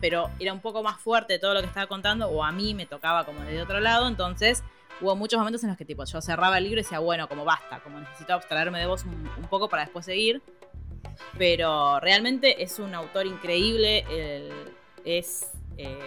pero 0.00 0.30
era 0.38 0.52
un 0.52 0.60
poco 0.60 0.82
más 0.82 0.98
fuerte 1.00 1.38
todo 1.38 1.54
lo 1.54 1.60
que 1.60 1.66
estaba 1.66 1.86
contando, 1.86 2.28
o 2.28 2.42
a 2.42 2.50
mí 2.52 2.74
me 2.74 2.86
tocaba 2.86 3.24
como 3.24 3.40
desde 3.42 3.62
otro 3.62 3.80
lado, 3.80 4.08
entonces 4.08 4.62
hubo 5.00 5.14
muchos 5.16 5.38
momentos 5.38 5.62
en 5.62 5.68
los 5.68 5.76
que 5.78 5.84
tipo 5.84 6.04
yo 6.04 6.20
cerraba 6.22 6.58
el 6.58 6.64
libro 6.64 6.80
y 6.80 6.82
decía, 6.82 6.98
bueno, 7.00 7.28
como 7.28 7.44
basta, 7.44 7.80
como 7.80 8.00
necesito 8.00 8.32
abstraerme 8.34 8.78
de 8.80 8.86
vos 8.86 9.04
un, 9.04 9.28
un 9.36 9.48
poco 9.48 9.68
para 9.68 9.82
después 9.84 10.04
seguir. 10.06 10.42
Pero 11.38 12.00
realmente 12.00 12.62
es 12.62 12.78
un 12.78 12.94
autor 12.94 13.26
increíble, 13.26 14.04
el- 14.10 14.52
es 15.04 15.50
eh, 15.76 15.98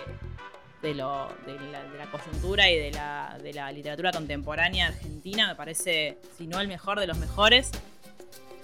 de, 0.85 0.93
lo, 0.95 1.27
de, 1.45 1.59
la, 1.71 1.83
de 1.83 1.97
la 1.97 2.05
coyuntura 2.11 2.69
y 2.69 2.77
de 2.77 2.91
la, 2.91 3.37
de 3.41 3.53
la 3.53 3.71
literatura 3.71 4.11
contemporánea 4.11 4.87
argentina, 4.87 5.47
me 5.47 5.55
parece, 5.55 6.17
si 6.37 6.45
no 6.47 6.61
el 6.61 6.67
mejor 6.67 6.99
de 6.99 7.07
los 7.07 7.17
mejores. 7.17 7.71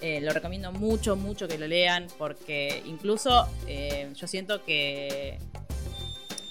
Eh, 0.00 0.20
lo 0.20 0.32
recomiendo 0.32 0.72
mucho, 0.72 1.14
mucho 1.16 1.46
que 1.48 1.58
lo 1.58 1.66
lean, 1.66 2.06
porque 2.18 2.82
incluso 2.86 3.48
eh, 3.68 4.08
yo 4.14 4.26
siento 4.26 4.64
que 4.64 5.38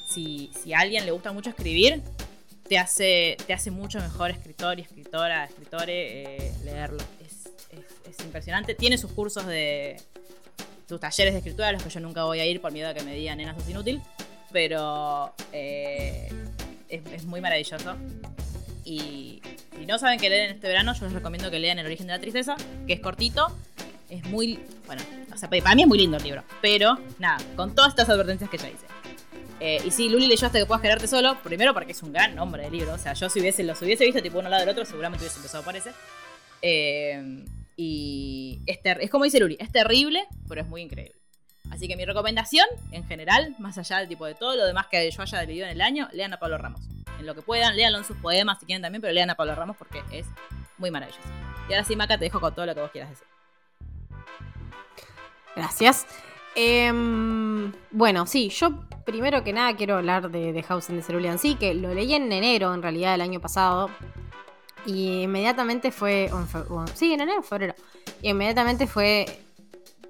si, 0.07 0.51
si 0.61 0.73
a 0.73 0.79
alguien 0.79 1.05
le 1.05 1.11
gusta 1.11 1.31
mucho 1.31 1.49
escribir, 1.49 2.01
te 2.67 2.77
hace, 2.77 3.35
te 3.47 3.53
hace 3.53 3.71
mucho 3.71 3.99
mejor 3.99 4.31
escritor 4.31 4.79
y 4.79 4.83
escritora, 4.83 5.45
escritore, 5.45 6.47
eh, 6.47 6.53
leerlo. 6.63 7.03
Es, 7.25 7.51
es- 7.71 8.09
es 8.17 8.19
impresionante. 8.25 8.73
Tiene 8.75 8.97
sus 8.97 9.11
cursos 9.11 9.45
de. 9.45 9.97
sus 10.87 10.99
talleres 10.99 11.33
de 11.33 11.39
escritura, 11.39 11.69
a 11.69 11.71
los 11.73 11.83
que 11.83 11.89
yo 11.89 11.99
nunca 12.01 12.23
voy 12.25 12.39
a 12.39 12.45
ir 12.45 12.59
por 12.61 12.71
miedo 12.71 12.89
a 12.89 12.93
que 12.93 13.03
me 13.03 13.13
digan, 13.15 13.37
nena, 13.37 13.53
sos 13.55 13.67
inútil. 13.69 14.01
Pero 14.51 15.33
eh, 15.51 16.29
es, 16.89 17.25
muy 17.25 17.41
maravilloso. 17.41 17.95
Y 18.83 19.41
si 19.77 19.85
no 19.85 19.99
saben 19.99 20.19
qué 20.19 20.29
leer 20.29 20.49
en 20.49 20.55
este 20.55 20.67
verano, 20.67 20.93
yo 20.93 21.05
les 21.05 21.13
recomiendo 21.13 21.51
que 21.51 21.59
lean 21.59 21.79
El 21.79 21.85
origen 21.85 22.07
de 22.07 22.13
la 22.13 22.19
tristeza, 22.19 22.55
que 22.87 22.93
es 22.93 22.99
cortito. 22.99 23.47
Es 24.09 24.23
muy. 24.25 24.59
Bueno, 24.87 25.01
o 25.33 25.37
sea, 25.37 25.49
para 25.49 25.75
mí 25.75 25.83
es 25.83 25.87
muy 25.87 25.97
lindo 25.97 26.17
el 26.17 26.23
libro. 26.23 26.43
Pero, 26.61 26.97
nada, 27.19 27.37
con 27.55 27.73
todas 27.73 27.91
estas 27.91 28.09
advertencias 28.09 28.49
que 28.49 28.57
ya 28.57 28.69
hice. 28.69 28.85
Eh, 29.61 29.79
y 29.85 29.91
sí, 29.91 30.09
Luli 30.09 30.27
leyó 30.27 30.47
hasta 30.47 30.57
que 30.57 30.65
puedas 30.65 30.81
quedarte 30.81 31.07
solo, 31.07 31.37
primero 31.43 31.73
porque 31.73 31.91
es 31.91 32.01
un 32.01 32.11
gran 32.11 32.35
nombre 32.35 32.63
de 32.63 32.71
libro. 32.71 32.93
O 32.93 32.97
sea, 32.97 33.13
yo 33.13 33.29
si 33.29 33.39
hubiese, 33.39 33.63
los 33.63 33.79
hubiese 33.81 34.03
visto 34.03 34.21
tipo 34.21 34.39
uno 34.39 34.47
al 34.47 34.51
lado 34.51 34.65
del 34.65 34.71
otro, 34.71 34.85
seguramente 34.85 35.23
hubiese 35.23 35.37
empezado 35.37 35.63
por 35.63 35.75
ese. 35.75 35.91
Eh, 36.63 37.45
y 37.77 38.61
es 38.65 39.09
como 39.09 39.23
dice 39.23 39.39
Luli, 39.39 39.57
es 39.59 39.71
terrible, 39.71 40.25
pero 40.47 40.61
es 40.61 40.67
muy 40.67 40.81
increíble. 40.81 41.20
Así 41.71 41.87
que 41.87 41.95
mi 41.95 42.05
recomendación, 42.05 42.67
en 42.91 43.05
general, 43.07 43.55
más 43.57 43.77
allá 43.77 43.99
del 43.99 44.07
tipo 44.07 44.25
de 44.25 44.35
todo 44.35 44.55
lo 44.55 44.65
demás 44.65 44.87
que 44.87 45.09
yo 45.09 45.21
haya 45.21 45.43
leído 45.43 45.65
en 45.65 45.71
el 45.71 45.81
año, 45.81 46.09
lean 46.11 46.33
a 46.33 46.37
Pablo 46.37 46.57
Ramos. 46.57 46.81
En 47.17 47.25
lo 47.25 47.33
que 47.33 47.41
puedan, 47.41 47.75
léanlo 47.75 47.97
en 47.97 48.03
sus 48.03 48.17
poemas 48.17 48.59
si 48.59 48.65
quieren 48.65 48.81
también, 48.81 49.01
pero 49.01 49.13
lean 49.13 49.29
a 49.29 49.35
Pablo 49.35 49.55
Ramos 49.55 49.77
porque 49.77 50.03
es 50.11 50.27
muy 50.77 50.91
maravilloso. 50.91 51.27
Y 51.69 51.73
ahora 51.73 51.85
sí, 51.85 51.95
Maca, 51.95 52.17
te 52.17 52.25
dejo 52.25 52.41
con 52.41 52.53
todo 52.53 52.65
lo 52.65 52.75
que 52.75 52.81
vos 52.81 52.91
quieras 52.91 53.09
decir. 53.11 53.27
Gracias. 55.55 56.05
Em, 56.55 57.71
bueno, 57.91 58.25
sí, 58.25 58.49
yo 58.49 58.81
primero 59.05 59.43
que 59.43 59.53
nada 59.53 59.75
quiero 59.75 59.97
hablar 59.97 60.29
de 60.29 60.51
The 60.51 60.63
House 60.63 60.89
in 60.89 60.97
the 60.97 61.01
Cerulean 61.03 61.39
Sea, 61.39 61.57
que 61.57 61.73
lo 61.73 61.93
leí 61.93 62.13
en 62.13 62.31
enero, 62.31 62.73
en 62.73 62.81
realidad, 62.81 63.13
del 63.13 63.21
año 63.21 63.39
pasado. 63.39 63.89
Y 64.85 65.21
inmediatamente 65.21 65.91
fue. 65.91 66.29
o 66.33 66.81
en 66.81 66.87
sí, 66.95 67.13
en 67.13 67.21
enero, 67.21 67.43
febrero. 67.43 67.75
Y 68.21 68.29
inmediatamente 68.29 68.87
fue 68.87 69.25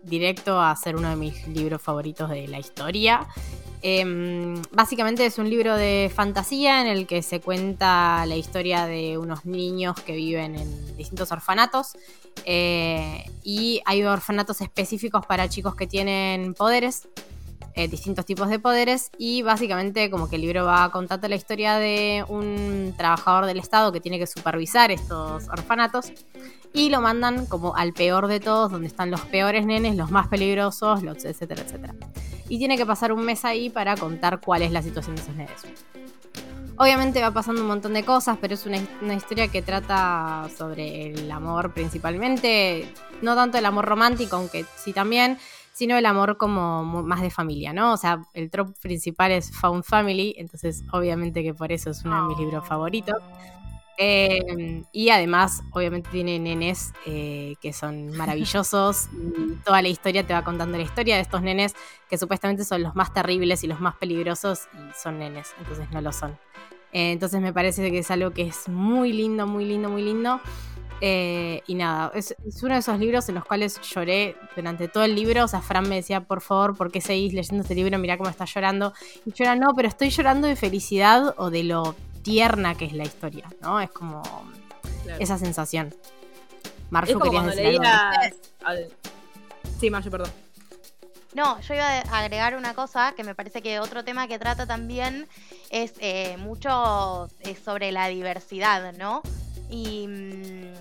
directo 0.03 0.59
a 0.59 0.75
ser 0.75 0.95
uno 0.95 1.09
de 1.09 1.15
mis 1.15 1.47
libros 1.47 1.81
favoritos 1.81 2.29
de 2.29 2.47
la 2.47 2.59
historia. 2.59 3.27
Em, 3.83 4.61
básicamente 4.71 5.25
es 5.25 5.39
un 5.39 5.49
libro 5.49 5.75
de 5.75 6.11
fantasía 6.13 6.81
en 6.81 6.87
el 6.87 7.07
que 7.07 7.23
se 7.23 7.39
cuenta 7.39 8.25
la 8.27 8.35
historia 8.35 8.85
de 8.85 9.17
unos 9.17 9.45
niños 9.45 9.95
que 9.99 10.13
viven 10.15 10.55
en 10.55 10.97
distintos 10.97 11.31
orfanatos. 11.31 11.93
Eh, 12.45 13.25
y 13.43 13.81
hay 13.85 14.03
orfanatos 14.03 14.61
específicos 14.61 15.25
para 15.25 15.49
chicos 15.49 15.75
que 15.75 15.87
tienen 15.87 16.53
poderes, 16.53 17.07
eh, 17.75 17.87
distintos 17.87 18.25
tipos 18.25 18.49
de 18.49 18.59
poderes. 18.59 19.11
Y 19.17 19.41
básicamente 19.41 20.09
como 20.09 20.29
que 20.29 20.35
el 20.35 20.41
libro 20.41 20.65
va 20.65 20.91
contando 20.91 21.27
la 21.27 21.35
historia 21.35 21.75
de 21.75 22.25
un 22.27 22.93
trabajador 22.97 23.45
del 23.45 23.59
Estado 23.59 23.91
que 23.91 23.99
tiene 23.99 24.19
que 24.19 24.27
supervisar 24.27 24.91
estos 24.91 25.47
orfanatos. 25.49 26.11
Y 26.73 26.89
lo 26.89 27.01
mandan 27.01 27.45
como 27.47 27.75
al 27.75 27.93
peor 27.93 28.27
de 28.27 28.39
todos, 28.39 28.71
donde 28.71 28.87
están 28.87 29.11
los 29.11 29.21
peores 29.21 29.65
nenes, 29.65 29.95
los 29.95 30.09
más 30.09 30.27
peligrosos, 30.27 31.03
los 31.03 31.25
etcétera, 31.25 31.63
etcétera. 31.63 31.95
Y 32.47 32.57
tiene 32.57 32.77
que 32.77 32.85
pasar 32.85 33.11
un 33.11 33.23
mes 33.23 33.45
ahí 33.45 33.69
para 33.69 33.95
contar 33.95 34.39
cuál 34.39 34.61
es 34.61 34.71
la 34.71 34.81
situación 34.81 35.15
de 35.15 35.21
esos 35.21 35.35
nenes. 35.35 35.65
Obviamente 36.77 37.21
va 37.21 37.31
pasando 37.31 37.61
un 37.61 37.67
montón 37.67 37.93
de 37.93 38.03
cosas, 38.03 38.37
pero 38.41 38.55
es 38.55 38.65
una, 38.65 38.79
una 39.01 39.13
historia 39.13 39.49
que 39.49 39.61
trata 39.61 40.49
sobre 40.57 41.11
el 41.11 41.29
amor 41.29 41.73
principalmente, 41.73 42.91
no 43.21 43.35
tanto 43.35 43.57
el 43.57 43.65
amor 43.65 43.85
romántico, 43.85 44.37
aunque 44.37 44.65
sí 44.77 44.91
también, 44.91 45.37
sino 45.73 45.97
el 45.97 46.05
amor 46.05 46.37
como 46.37 46.83
más 47.03 47.21
de 47.21 47.29
familia, 47.29 47.73
¿no? 47.73 47.93
O 47.93 47.97
sea, 47.97 48.21
el 48.33 48.49
trope 48.49 48.73
principal 48.81 49.31
es 49.31 49.51
Found 49.51 49.83
Family, 49.83 50.35
entonces 50.37 50.83
obviamente 50.91 51.43
que 51.43 51.53
por 51.53 51.71
eso 51.71 51.89
es 51.91 52.03
uno 52.03 52.21
de 52.21 52.27
mis 52.29 52.37
libros 52.39 52.67
favoritos. 52.67 53.17
Eh, 53.97 54.83
y 54.91 55.09
además, 55.09 55.63
obviamente 55.71 56.09
tiene 56.11 56.39
nenes 56.39 56.91
eh, 57.05 57.53
que 57.61 57.71
son 57.71 58.07
maravillosos 58.17 59.09
y 59.13 59.55
toda 59.63 59.81
la 59.81 59.89
historia 59.89 60.25
te 60.25 60.33
va 60.33 60.43
contando 60.43 60.77
la 60.77 60.83
historia 60.83 61.15
de 61.15 61.21
estos 61.21 61.41
nenes 61.41 61.75
que 62.09 62.17
supuestamente 62.17 62.63
son 62.63 62.81
los 62.81 62.95
más 62.95 63.13
terribles 63.13 63.63
y 63.63 63.67
los 63.67 63.79
más 63.79 63.95
peligrosos 63.95 64.67
y 64.73 64.99
son 64.99 65.19
nenes, 65.19 65.53
entonces 65.59 65.89
no 65.91 66.01
lo 66.01 66.11
son. 66.11 66.31
Eh, 66.93 67.11
entonces 67.11 67.41
me 67.41 67.53
parece 67.53 67.89
que 67.91 67.99
es 67.99 68.11
algo 68.11 68.31
que 68.31 68.43
es 68.43 68.67
muy 68.67 69.13
lindo, 69.13 69.47
muy 69.47 69.65
lindo, 69.65 69.89
muy 69.89 70.01
lindo. 70.01 70.41
Eh, 71.03 71.63
y 71.65 71.73
nada, 71.75 72.11
es, 72.13 72.35
es 72.45 72.61
uno 72.61 72.75
de 72.75 72.79
esos 72.79 72.99
libros 72.99 73.27
en 73.27 73.35
los 73.35 73.43
cuales 73.45 73.81
lloré 73.81 74.35
durante 74.55 74.87
todo 74.87 75.03
el 75.03 75.15
libro. 75.15 75.43
O 75.45 75.47
sea, 75.47 75.61
Fran 75.61 75.89
me 75.89 75.95
decía, 75.95 76.21
por 76.21 76.41
favor, 76.41 76.77
¿por 76.77 76.91
qué 76.91 77.01
seguís 77.01 77.33
leyendo 77.33 77.63
este 77.63 77.73
libro? 77.75 77.97
Mirá 77.97 78.17
cómo 78.17 78.29
estás 78.29 78.53
llorando. 78.53 78.93
Y 79.25 79.31
yo 79.33 79.43
era, 79.43 79.55
no, 79.55 79.73
pero 79.75 79.87
estoy 79.87 80.09
llorando 80.11 80.47
de 80.47 80.55
felicidad 80.55 81.33
o 81.37 81.49
de 81.49 81.63
lo 81.63 81.95
tierna 82.21 82.75
que 82.75 82.85
es 82.85 82.93
la 82.93 83.03
historia, 83.03 83.45
¿no? 83.61 83.79
Es 83.81 83.89
como 83.89 84.21
esa 85.19 85.37
sensación. 85.39 85.93
Como 86.91 87.23
querías 87.23 87.43
cuando 87.45 87.55
decir 87.55 87.81
algo. 87.85 88.35
al- 88.63 88.87
Sí, 89.79 89.89
Mayo, 89.89 90.11
perdón. 90.11 90.29
No, 91.33 91.59
yo 91.61 91.73
iba 91.73 91.87
a 91.87 92.19
agregar 92.19 92.55
una 92.57 92.73
cosa 92.75 93.13
que 93.15 93.23
me 93.23 93.33
parece 93.33 93.61
que 93.61 93.79
otro 93.79 94.03
tema 94.03 94.27
que 94.27 94.37
trata 94.37 94.67
también 94.67 95.27
es 95.69 95.93
eh, 95.99 96.35
mucho 96.37 97.29
eh, 97.39 97.55
sobre 97.55 97.91
la 97.93 98.07
diversidad, 98.09 98.93
¿no? 98.93 99.21
Y, 99.69 100.05
mm, 100.07 100.73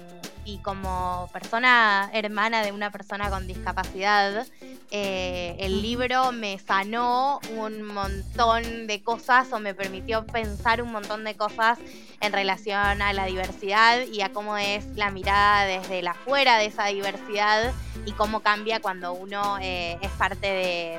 y 0.50 0.58
como 0.58 1.28
persona 1.32 2.10
hermana 2.12 2.62
de 2.62 2.72
una 2.72 2.90
persona 2.90 3.30
con 3.30 3.46
discapacidad, 3.46 4.46
eh, 4.90 5.56
el 5.60 5.80
libro 5.80 6.32
me 6.32 6.58
sanó 6.58 7.38
un 7.56 7.82
montón 7.82 8.86
de 8.86 9.02
cosas 9.02 9.52
o 9.52 9.60
me 9.60 9.74
permitió 9.74 10.26
pensar 10.26 10.82
un 10.82 10.90
montón 10.90 11.22
de 11.24 11.36
cosas 11.36 11.78
en 12.20 12.32
relación 12.32 13.00
a 13.00 13.12
la 13.12 13.26
diversidad 13.26 14.00
y 14.06 14.22
a 14.22 14.32
cómo 14.32 14.56
es 14.56 14.84
la 14.96 15.10
mirada 15.10 15.64
desde 15.64 16.02
la 16.02 16.16
de 16.58 16.66
esa 16.66 16.86
diversidad 16.86 17.72
y 18.04 18.12
cómo 18.12 18.40
cambia 18.40 18.80
cuando 18.80 19.12
uno 19.12 19.58
eh, 19.60 19.98
es 20.02 20.10
parte 20.12 20.46
de, 20.46 20.94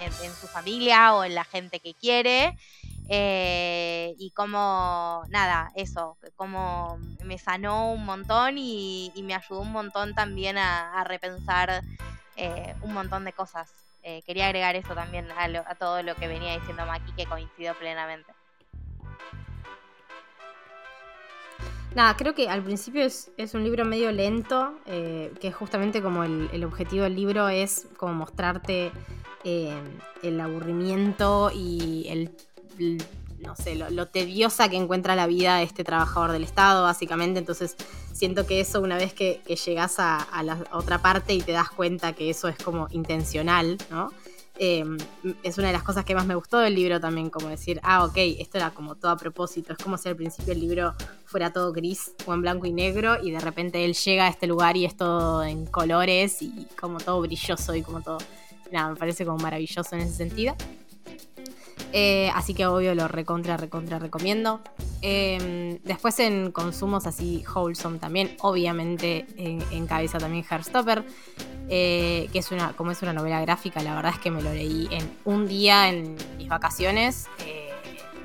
en 0.00 0.34
su 0.34 0.46
familia 0.48 1.14
o 1.14 1.24
en 1.24 1.34
la 1.34 1.44
gente 1.44 1.80
que 1.80 1.94
quiere. 1.94 2.56
Eh, 3.08 4.14
y 4.18 4.30
cómo, 4.32 5.24
nada, 5.30 5.72
eso, 5.74 6.18
como 6.36 6.98
me 7.24 7.38
sanó 7.38 7.92
un 7.92 8.04
montón 8.04 8.56
y, 8.58 9.12
me 9.24 9.34
ayudó 9.34 9.60
un 9.60 9.72
montón 9.72 10.14
también 10.14 10.58
a, 10.58 10.92
a 11.00 11.04
repensar 11.04 11.82
eh, 12.36 12.74
un 12.82 12.92
montón 12.92 13.24
de 13.24 13.32
cosas. 13.32 13.72
Eh, 14.02 14.22
quería 14.24 14.46
agregar 14.46 14.76
eso 14.76 14.94
también 14.94 15.30
a, 15.32 15.48
lo- 15.48 15.64
a 15.66 15.74
todo 15.74 16.02
lo 16.02 16.14
que 16.14 16.28
venía 16.28 16.54
diciendo 16.58 16.86
Maki, 16.86 17.12
que 17.12 17.26
coincido 17.26 17.74
plenamente. 17.74 18.32
Nada, 21.94 22.14
creo 22.16 22.34
que 22.34 22.48
al 22.48 22.62
principio 22.62 23.04
es, 23.04 23.30
un 23.54 23.64
libro 23.64 23.84
medio 23.84 24.12
lento, 24.12 24.78
eh, 24.86 25.32
que 25.40 25.50
justamente 25.50 26.02
como 26.02 26.22
el, 26.22 26.62
objetivo 26.62 27.04
del 27.04 27.16
libro 27.16 27.48
es 27.48 27.88
como 27.96 28.12
mostrarte 28.12 28.92
el 29.44 30.40
aburrimiento 30.40 31.50
y 31.54 32.06
el- 32.08 32.30
no 32.78 33.54
sé, 33.54 33.76
lo, 33.76 34.06
tediosa 34.06 34.68
que 34.68 34.76
encuentra 34.76 35.14
la 35.14 35.26
vida 35.26 35.58
de 35.58 35.64
este 35.64 35.84
trabajador 35.84 36.32
del 36.32 36.44
Estado, 36.44 36.82
básicamente. 36.82 37.38
Entonces 37.38 37.76
siento 38.12 38.46
que 38.46 38.60
eso 38.60 38.80
una 38.80 38.96
vez 38.96 39.12
que, 39.12 39.40
que 39.46 39.56
llegas 39.56 39.98
a, 39.98 40.18
a 40.18 40.42
la 40.42 40.64
otra 40.72 41.00
parte 41.00 41.34
y 41.34 41.40
te 41.40 41.52
das 41.52 41.70
cuenta 41.70 42.12
que 42.14 42.30
eso 42.30 42.48
es 42.48 42.58
como 42.58 42.88
intencional, 42.90 43.78
¿no? 43.90 44.10
Eh, 44.60 44.84
es 45.44 45.56
una 45.56 45.68
de 45.68 45.72
las 45.72 45.84
cosas 45.84 46.04
que 46.04 46.16
más 46.16 46.26
me 46.26 46.34
gustó 46.34 46.58
del 46.58 46.74
libro 46.74 47.00
también, 47.00 47.30
como 47.30 47.48
decir, 47.48 47.80
ah, 47.84 48.04
ok, 48.04 48.16
esto 48.16 48.58
era 48.58 48.70
como 48.70 48.96
todo 48.96 49.12
a 49.12 49.16
propósito, 49.16 49.72
es 49.72 49.78
como 49.78 49.96
si 49.96 50.08
al 50.08 50.16
principio 50.16 50.52
el 50.52 50.60
libro 50.60 50.94
fuera 51.26 51.52
todo 51.52 51.72
gris 51.72 52.12
o 52.26 52.34
en 52.34 52.42
blanco 52.42 52.66
y 52.66 52.72
negro 52.72 53.22
y 53.22 53.30
de 53.30 53.38
repente 53.38 53.84
él 53.84 53.94
llega 53.94 54.26
a 54.26 54.28
este 54.28 54.48
lugar 54.48 54.76
y 54.76 54.84
es 54.84 54.96
todo 54.96 55.44
en 55.44 55.66
colores 55.66 56.42
y 56.42 56.66
como 56.78 56.98
todo 56.98 57.20
brilloso 57.20 57.74
y 57.76 57.82
como 57.82 58.02
todo, 58.02 58.18
nada, 58.72 58.90
me 58.90 58.96
parece 58.96 59.24
como 59.24 59.38
maravilloso 59.38 59.94
en 59.94 60.02
ese 60.02 60.14
sentido. 60.14 60.56
Eh, 61.92 62.30
así 62.34 62.54
que 62.54 62.66
obvio 62.66 62.94
lo 62.94 63.08
recontra, 63.08 63.56
recontra 63.56 63.98
recomiendo. 63.98 64.60
Eh, 65.00 65.80
después 65.84 66.18
en 66.20 66.52
consumos 66.52 67.06
así 67.06 67.44
wholesome 67.54 67.98
también, 67.98 68.36
obviamente 68.40 69.26
en, 69.36 69.62
en 69.70 69.86
cabeza 69.86 70.18
también 70.18 70.44
Heartstopper, 70.44 71.04
eh, 71.68 72.28
que 72.32 72.38
es 72.38 72.50
una, 72.50 72.72
como 72.72 72.90
es 72.90 73.02
una 73.02 73.12
novela 73.12 73.40
gráfica, 73.40 73.82
la 73.82 73.94
verdad 73.94 74.12
es 74.14 74.18
que 74.18 74.30
me 74.30 74.42
lo 74.42 74.52
leí 74.52 74.88
en 74.90 75.10
un 75.24 75.46
día 75.46 75.88
en 75.88 76.16
mis 76.36 76.48
vacaciones, 76.48 77.26
eh, 77.46 77.70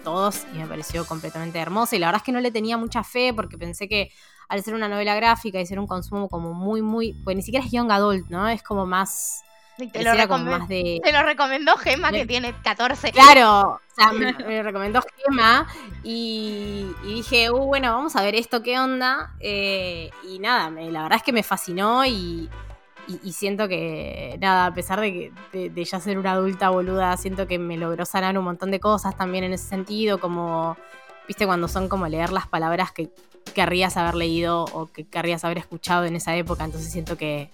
todos, 0.03 0.45
y 0.53 0.57
me 0.57 0.67
pareció 0.67 1.05
completamente 1.05 1.59
hermoso. 1.59 1.95
Y 1.95 1.99
la 1.99 2.07
verdad 2.07 2.21
es 2.21 2.25
que 2.25 2.31
no 2.31 2.41
le 2.41 2.51
tenía 2.51 2.77
mucha 2.77 3.03
fe 3.03 3.33
porque 3.33 3.57
pensé 3.57 3.87
que 3.87 4.11
al 4.49 4.61
ser 4.63 4.73
una 4.75 4.87
novela 4.87 5.15
gráfica 5.15 5.59
y 5.59 5.65
ser 5.65 5.79
un 5.79 5.87
consumo 5.87 6.27
como 6.27 6.53
muy, 6.53 6.81
muy, 6.81 7.13
pues 7.13 7.35
ni 7.35 7.41
siquiera 7.41 7.65
es 7.65 7.71
young 7.71 7.91
adult, 7.91 8.27
¿no? 8.29 8.47
Es 8.47 8.61
como 8.61 8.85
más 8.85 9.43
Te, 9.77 10.03
lo 10.03 10.15
más 10.59 10.67
de... 10.67 11.01
te 11.03 11.11
lo 11.11 11.23
recomendó 11.23 11.75
Gemma, 11.77 12.11
que 12.11 12.25
tiene 12.27 12.53
14. 12.63 13.11
Claro, 13.11 13.61
o 13.71 13.79
sea, 13.95 14.11
me, 14.13 14.31
me 14.33 14.61
recomendó 14.63 15.01
Gema 15.25 15.67
y, 16.03 16.85
y 17.03 17.13
dije, 17.15 17.49
uh, 17.51 17.57
bueno, 17.57 17.91
vamos 17.93 18.15
a 18.15 18.21
ver 18.21 18.35
esto, 18.35 18.61
qué 18.61 18.79
onda. 18.79 19.33
Eh, 19.39 20.09
y 20.29 20.39
nada, 20.39 20.69
me- 20.69 20.91
la 20.91 21.03
verdad 21.03 21.17
es 21.17 21.23
que 21.23 21.31
me 21.33 21.41
fascinó 21.43 22.05
y, 22.05 22.49
y- 23.07 23.19
y 23.23 23.33
siento 23.33 23.67
que, 23.67 24.37
nada, 24.39 24.67
a 24.67 24.73
pesar 24.73 24.99
de, 25.01 25.11
que, 25.11 25.31
de, 25.57 25.69
de 25.69 25.85
ya 25.85 25.99
ser 25.99 26.17
una 26.19 26.33
adulta 26.33 26.69
boluda, 26.69 27.17
siento 27.17 27.47
que 27.47 27.57
me 27.57 27.75
logró 27.77 28.05
sanar 28.05 28.37
un 28.37 28.45
montón 28.45 28.69
de 28.71 28.79
cosas 28.79 29.17
también 29.17 29.43
en 29.43 29.53
ese 29.53 29.67
sentido, 29.67 30.19
como, 30.19 30.77
viste, 31.27 31.45
cuando 31.47 31.67
son 31.67 31.89
como 31.89 32.07
leer 32.07 32.31
las 32.31 32.47
palabras 32.47 32.91
que 32.91 33.09
querrías 33.55 33.97
haber 33.97 34.15
leído 34.15 34.65
o 34.65 34.85
que 34.87 35.03
querrías 35.05 35.43
haber 35.43 35.57
escuchado 35.57 36.05
en 36.05 36.15
esa 36.15 36.35
época, 36.35 36.63
entonces 36.63 36.91
siento 36.91 37.17
que, 37.17 37.49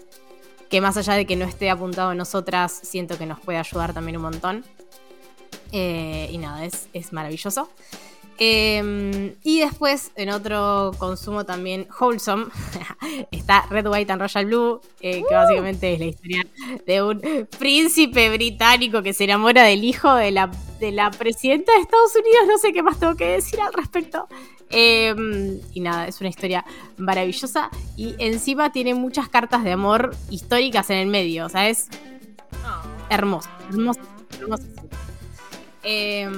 que 0.70 0.82
más 0.82 0.98
allá 0.98 1.14
de 1.14 1.26
que 1.26 1.36
no 1.36 1.46
esté 1.46 1.70
apuntado 1.70 2.12
en 2.12 2.18
nosotras, 2.18 2.80
siento 2.84 3.18
que 3.18 3.26
nos 3.26 3.40
puede 3.40 3.58
ayudar 3.58 3.94
también 3.94 4.18
un 4.18 4.24
montón. 4.24 4.66
Eh, 5.72 6.30
y 6.32 6.38
nada, 6.38 6.66
es, 6.66 6.88
es 6.94 7.14
maravilloso. 7.14 7.70
Eh, 8.42 9.36
y 9.44 9.60
después, 9.60 10.12
en 10.16 10.30
otro 10.30 10.92
consumo 10.98 11.46
también 11.46 11.88
wholesome, 12.00 12.46
está 13.32 13.66
Red, 13.70 13.88
White 13.88 14.14
and 14.14 14.22
Royal 14.22 14.46
Blue, 14.46 14.82
eh, 15.02 15.24
que 15.28 15.36
básicamente 15.36 15.94
es 15.94 16.00
la 16.00 16.06
historia 16.06 16.48
de 16.86 17.04
un 17.04 17.48
príncipe 17.60 18.30
británico 18.30 19.04
que 19.04 19.12
se 19.12 19.26
enamora 19.26 19.64
del 19.64 19.84
hijo 19.84 20.16
de 20.16 20.32
la, 20.32 20.50
de 20.80 20.92
la 20.94 21.12
presidenta 21.12 21.74
de 21.74 21.80
Estados 21.80 22.16
Unidos. 22.16 22.48
No 22.48 22.58
sé 22.58 22.72
qué 22.72 22.82
más 22.82 22.98
tengo 22.98 23.16
que 23.16 23.28
decir 23.28 23.60
al 23.60 23.74
respecto. 23.74 24.30
Eh, 24.72 25.60
y 25.74 25.80
nada, 25.80 26.08
es 26.08 26.20
una 26.22 26.30
historia 26.30 26.64
maravillosa 26.98 27.70
y 27.98 28.16
encima 28.20 28.72
tiene 28.72 28.94
muchas 28.94 29.28
cartas 29.28 29.64
de 29.64 29.72
amor 29.72 30.16
históricas 30.30 30.90
en 30.90 30.98
el 30.98 31.08
medio. 31.08 31.46
O 31.46 31.50
sea, 31.50 31.70
es 31.70 31.88
hermoso, 33.10 33.50
hermoso, 33.70 34.02
hermosísimo. 34.40 34.90
Eh, 35.84 36.30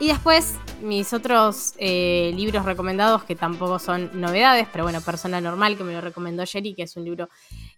y 0.00 0.08
después, 0.08 0.58
mis 0.82 1.12
otros 1.12 1.74
eh, 1.78 2.32
libros 2.34 2.64
recomendados, 2.64 3.24
que 3.24 3.36
tampoco 3.36 3.78
son 3.78 4.10
novedades, 4.20 4.66
pero 4.72 4.84
bueno, 4.84 5.00
Persona 5.00 5.40
Normal, 5.40 5.76
que 5.76 5.84
me 5.84 5.92
lo 5.92 6.00
recomendó 6.00 6.44
Jerry, 6.44 6.74
que 6.74 6.82
es 6.82 6.96
un 6.96 7.04
libro 7.04 7.28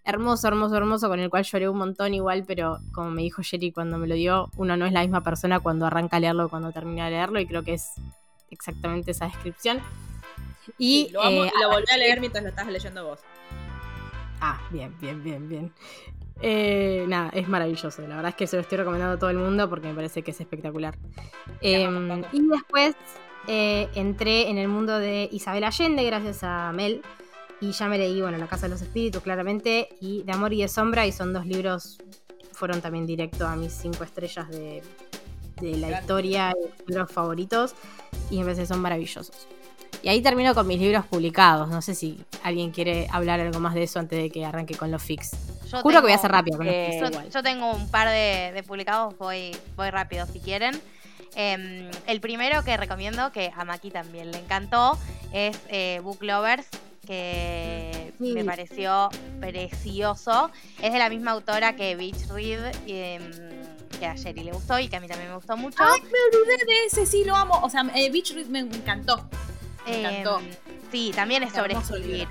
hermoso, 0.05 0.49
hermoso, 0.49 0.77
hermoso, 0.77 1.09
con 1.09 1.21
el 1.21 1.29
cual 1.29 1.45
lloré 1.45 1.69
un 1.69 1.79
montón 1.79 2.15
igual, 2.15 2.45
pero 2.47 2.79
como 2.93 3.11
me 3.11 3.23
dijo 3.23 3.43
Jerry 3.43 3.71
cuando 3.71 3.99
me 3.99 4.07
lo 4.07 4.15
dio, 4.15 4.51
uno 4.57 4.77
no 4.77 4.87
es 4.87 4.93
la 4.93 5.03
misma 5.03 5.23
persona 5.23 5.61
cuando 5.61 5.87
arranca 5.87 6.17
a 6.17 6.21
leerlo 6.21 6.47
o 6.47 6.49
cuando 6.49 6.73
termina 6.73 7.05
de 7.05 7.13
leerlo, 7.13 7.39
y 7.39 7.47
creo 7.47 7.63
que 7.63 7.75
es 7.75 7.91
exactamente 8.51 9.11
esa 9.11 9.27
descripción. 9.27 9.81
Y 10.79 11.07
Sí, 11.07 11.13
lo 11.13 11.23
eh, 11.23 11.51
lo 11.61 11.69
volví 11.71 11.87
a 11.93 11.97
leer 11.97 12.21
mientras 12.21 12.43
lo 12.43 12.51
estabas 12.51 12.73
leyendo 12.73 13.05
vos. 13.05 13.21
Ah, 14.41 14.61
bien, 14.71 14.95
bien, 15.01 15.23
bien, 15.23 15.49
bien. 15.49 15.73
Eh, 16.43 17.05
nada, 17.09 17.31
es 17.31 17.49
maravilloso. 17.49 18.03
La 18.03 18.17
verdad 18.17 18.31
es 18.31 18.35
que 18.35 18.47
se 18.47 18.57
lo 18.57 18.63
estoy 18.63 18.79
recomendando 18.79 19.17
a 19.17 19.19
todo 19.19 19.31
el 19.31 19.39
mundo 19.39 19.69
porque 19.71 19.89
me 19.89 19.95
parece 19.95 20.23
que 20.23 20.33
es 20.33 20.41
espectacular. 20.41 20.97
Eh, 21.61 21.85
tampoco. 21.85 22.37
y 22.37 22.47
después 22.47 22.97
eh, 23.49 23.89
entré 23.95 24.51
en 24.51 24.59
el 24.59 24.69
mundo 24.69 24.99
de 24.99 25.29
Isabel 25.33 25.65
Allende 25.65 26.05
gracias 26.05 26.43
a 26.43 26.73
Mel. 26.73 27.03
Y 27.61 27.73
ya 27.73 27.89
me 27.89 27.97
leí, 27.97 28.21
bueno, 28.21 28.37
La 28.37 28.49
Casa 28.49 28.67
de 28.67 28.73
los 28.73 28.83
Espíritus, 28.83 29.23
claramente, 29.23 29.89
y 30.01 30.23
De 30.25 30.33
Amor 30.33 30.53
y 30.53 30.61
de 30.61 30.69
Sombra, 30.69 31.07
y 31.07 31.13
son 31.13 31.33
dos 31.33 31.47
libros, 31.47 31.97
fueron 32.53 32.83
también 32.83 33.07
directo 33.07 33.47
a 33.47 33.57
mis 33.57 33.73
cinco 33.73 34.05
estrellas 34.05 34.47
de, 34.51 34.83
de 35.61 35.73
la 35.77 35.89
Grande. 35.89 35.99
historia 36.03 36.53
y 36.87 36.89
libros 36.91 37.11
favoritos, 37.11 37.75
y 38.31 38.39
me 38.39 38.45
parece 38.45 38.63
que 38.63 38.67
son 38.69 38.81
maravillosos. 38.81 39.47
Y 40.03 40.09
ahí 40.09 40.21
termino 40.21 40.55
con 40.55 40.67
mis 40.67 40.79
libros 40.79 41.05
publicados. 41.07 41.69
No 41.69 41.81
sé 41.83 41.95
si 41.95 42.19
alguien 42.45 42.71
quiere 42.71 43.09
hablar 43.11 43.41
algo 43.41 43.59
más 43.61 43.75
de 43.75 43.83
eso 43.85 43.99
antes 43.99 44.19
de 44.23 44.31
que 44.31 44.45
arranque 44.45 44.75
con 44.77 44.91
los 44.91 45.03
fix. 45.03 45.33
Yo 45.71 45.81
Juro 45.81 45.97
que 45.97 46.03
voy 46.03 46.13
a 46.13 46.19
ser 46.19 46.31
rápido 46.31 46.59
con 46.59 46.67
los 46.67 46.75
eh, 46.75 47.01
fix 47.03 47.11
Yo, 47.25 47.29
yo 47.31 47.43
tengo 47.43 47.71
un 47.73 47.91
par 47.91 48.09
de, 48.09 48.53
de 48.55 48.63
publicados, 48.63 49.17
voy, 49.19 49.57
voy 49.77 49.91
rápido 49.91 50.27
si 50.27 50.39
quieren. 50.41 50.79
Em, 51.35 51.91
el 52.07 52.21
primero 52.21 52.63
que 52.63 52.77
recomiendo, 52.77 53.33
que 53.33 53.51
a 53.57 53.65
Maki 53.65 53.91
también 53.91 54.31
le 54.31 54.39
encantó, 54.39 54.97
es 55.33 55.59
eh, 55.69 56.01
Book 56.03 56.23
Lovers, 56.23 56.67
que 57.07 58.13
Sí. 58.19 58.33
me 58.33 58.45
pareció 58.45 59.09
precioso. 59.41 60.51
Es 60.81 60.93
de 60.93 60.99
la 60.99 61.09
misma 61.09 61.33
autora 61.33 61.75
que 61.77 61.97
Beach 61.97 62.27
Read, 62.29 62.75
em, 62.87 63.23
que 63.99 64.07
a 64.07 64.15
Sherry 64.15 64.43
le 64.45 64.53
gustó 64.53 64.79
y 64.79 64.89
que 64.89 64.97
a 64.97 65.01
mí 65.01 65.09
también 65.09 65.31
me 65.31 65.37
gustó 65.37 65.57
mucho. 65.57 65.77
Ay, 65.83 66.01
me 66.03 66.39
olvidé 66.39 66.57
de 66.65 66.87
ese, 66.87 67.07
sí, 67.07 67.25
lo 67.25 67.35
amo. 67.37 67.59
O 67.63 67.71
sea, 67.71 67.83
eh, 67.95 68.11
Beach 68.11 68.33
Read 68.35 68.47
me 68.47 68.61
encantó. 68.61 69.29
me 69.87 70.01
encantó. 70.01 70.39
Em, 70.41 70.51
sí, 70.91 71.13
también 71.15 71.43
es 71.43 71.53
sobre 71.53 71.75
escribir. 71.75 72.29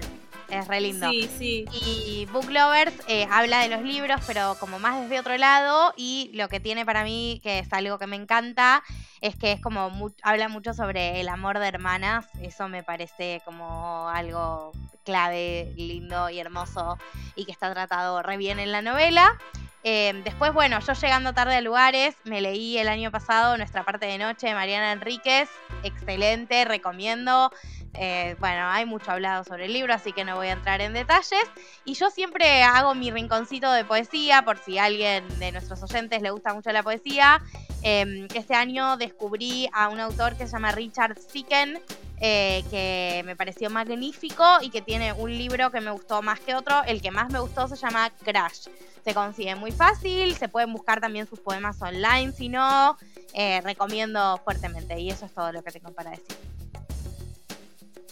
Es 0.47 0.67
re 0.67 0.79
lindo. 0.79 1.09
Sí, 1.09 1.27
sí. 1.39 1.65
Y 1.73 2.27
Book 2.31 2.51
Lovers 2.51 2.93
eh, 3.07 3.27
habla 3.31 3.61
de 3.61 3.67
los 3.69 3.81
libros, 3.81 4.21
pero 4.27 4.55
como 4.59 4.77
más 4.77 5.01
desde 5.01 5.19
otro 5.19 5.35
lado. 5.37 5.91
Y 5.97 6.29
lo 6.35 6.49
que 6.49 6.59
tiene 6.59 6.85
para 6.85 7.03
mí, 7.03 7.39
que 7.43 7.59
es 7.59 7.73
algo 7.73 7.97
que 7.97 8.05
me 8.05 8.15
encanta, 8.15 8.83
es 9.21 9.35
que 9.35 9.53
es 9.53 9.59
como 9.59 9.89
mu- 9.89 10.11
habla 10.21 10.47
mucho 10.47 10.75
sobre 10.75 11.19
el 11.19 11.29
amor 11.29 11.57
de 11.57 11.67
hermanas. 11.67 12.27
Eso 12.41 12.69
me 12.69 12.83
parece 12.83 13.41
como 13.43 14.07
algo 14.07 14.71
clave, 15.03 15.73
lindo 15.77 16.29
y 16.29 16.39
hermoso. 16.39 16.99
Y 17.35 17.45
que 17.45 17.51
está 17.51 17.73
tratado 17.73 18.21
re 18.21 18.37
bien 18.37 18.59
en 18.59 18.71
la 18.71 18.83
novela. 18.83 19.39
Eh, 19.87 20.19
después, 20.23 20.51
bueno, 20.51 20.79
yo 20.79 20.93
llegando 20.93 21.33
tarde 21.33 21.57
a 21.57 21.61
lugares, 21.61 22.15
me 22.23 22.41
leí 22.41 22.79
el 22.79 22.87
año 22.87 23.11
pasado 23.11 23.55
Nuestra 23.55 23.85
parte 23.85 24.07
de 24.07 24.17
noche 24.17 24.47
de 24.47 24.55
Mariana 24.55 24.93
Enríquez. 24.93 25.47
Excelente, 25.83 26.65
recomiendo. 26.65 27.51
Eh, 27.93 28.35
bueno, 28.39 28.67
hay 28.67 28.87
mucho 28.87 29.11
hablado 29.11 29.43
sobre 29.43 29.65
el 29.65 29.73
libro, 29.73 29.93
así 29.93 30.11
que 30.11 30.25
no 30.25 30.37
voy 30.37 30.47
a 30.47 30.53
entrar 30.53 30.81
en 30.81 30.93
detalles. 30.93 31.43
Y 31.85 31.93
yo 31.93 32.09
siempre 32.09 32.63
hago 32.63 32.95
mi 32.95 33.11
rinconcito 33.11 33.71
de 33.71 33.85
poesía, 33.85 34.41
por 34.41 34.57
si 34.57 34.79
a 34.79 34.85
alguien 34.85 35.23
de 35.37 35.51
nuestros 35.51 35.83
oyentes 35.83 36.19
le 36.23 36.31
gusta 36.31 36.55
mucho 36.55 36.71
la 36.71 36.81
poesía. 36.81 37.43
Eh, 37.83 38.27
este 38.33 38.55
año 38.55 38.97
descubrí 38.97 39.69
a 39.71 39.89
un 39.89 39.99
autor 39.99 40.35
que 40.35 40.47
se 40.47 40.53
llama 40.53 40.71
Richard 40.71 41.19
Sicken, 41.19 41.79
eh, 42.21 42.63
que 42.69 43.23
me 43.25 43.35
pareció 43.35 43.69
magnífico 43.69 44.43
y 44.61 44.69
que 44.69 44.81
tiene 44.81 45.13
un 45.13 45.31
libro 45.37 45.71
que 45.71 45.81
me 45.81 45.91
gustó 45.91 46.21
más 46.21 46.39
que 46.39 46.55
otro. 46.55 46.83
El 46.83 47.01
que 47.01 47.11
más 47.11 47.31
me 47.31 47.39
gustó 47.39 47.67
se 47.67 47.75
llama 47.75 48.09
Crash. 48.23 48.67
Se 49.03 49.13
consigue 49.13 49.55
muy 49.55 49.71
fácil, 49.71 50.35
se 50.35 50.49
pueden 50.49 50.73
buscar 50.73 50.99
también 50.99 51.27
sus 51.27 51.39
poemas 51.39 51.81
online, 51.81 52.31
si 52.31 52.49
no, 52.49 52.97
eh, 53.33 53.61
recomiendo 53.61 54.39
fuertemente. 54.43 54.99
Y 54.99 55.09
eso 55.09 55.25
es 55.25 55.33
todo 55.33 55.51
lo 55.51 55.61
que 55.63 55.71
tengo 55.71 55.91
para 55.91 56.11
decir. 56.11 56.35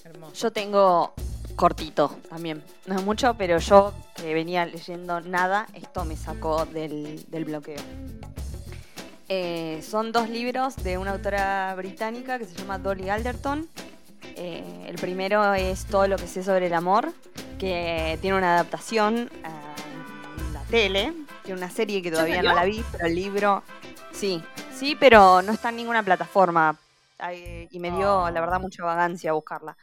Hermoso. 0.03 0.33
Yo 0.35 0.51
tengo 0.51 1.13
cortito 1.55 2.15
también. 2.29 2.63
No 2.85 2.95
es 2.95 3.03
mucho, 3.03 3.35
pero 3.35 3.57
yo 3.57 3.93
que 4.15 4.33
venía 4.33 4.65
leyendo 4.65 5.21
nada, 5.21 5.67
esto 5.73 6.05
me 6.05 6.15
sacó 6.15 6.65
del, 6.65 7.25
del 7.29 7.45
bloqueo. 7.45 7.81
Eh, 9.29 9.81
son 9.81 10.11
dos 10.11 10.29
libros 10.29 10.75
de 10.75 10.97
una 10.97 11.11
autora 11.11 11.73
británica 11.75 12.37
que 12.37 12.45
se 12.45 12.55
llama 12.55 12.77
Dolly 12.77 13.09
Alderton. 13.09 13.67
Eh, 14.35 14.85
el 14.87 14.95
primero 14.95 15.53
es 15.53 15.85
Todo 15.85 16.07
lo 16.07 16.17
que 16.17 16.27
sé 16.27 16.43
sobre 16.43 16.67
el 16.67 16.73
amor, 16.73 17.13
que 17.59 18.17
tiene 18.21 18.37
una 18.37 18.55
adaptación 18.55 19.29
a 19.43 20.53
la 20.53 20.61
tele, 20.63 21.13
tiene 21.43 21.59
una 21.59 21.69
serie 21.69 22.01
que 22.01 22.11
todavía 22.11 22.41
no 22.41 22.53
la 22.53 22.65
vi, 22.65 22.83
pero 22.91 23.05
el 23.05 23.15
libro 23.15 23.63
sí, 24.11 24.41
sí, 24.73 24.95
pero 24.99 25.41
no 25.41 25.51
está 25.51 25.69
en 25.69 25.77
ninguna 25.77 26.03
plataforma. 26.03 26.77
Ay, 27.19 27.67
y 27.71 27.79
me 27.79 27.91
dio, 27.91 28.29
la 28.29 28.41
verdad, 28.41 28.59
mucha 28.59 28.83
vagancia 28.83 29.31
buscarla. 29.33 29.77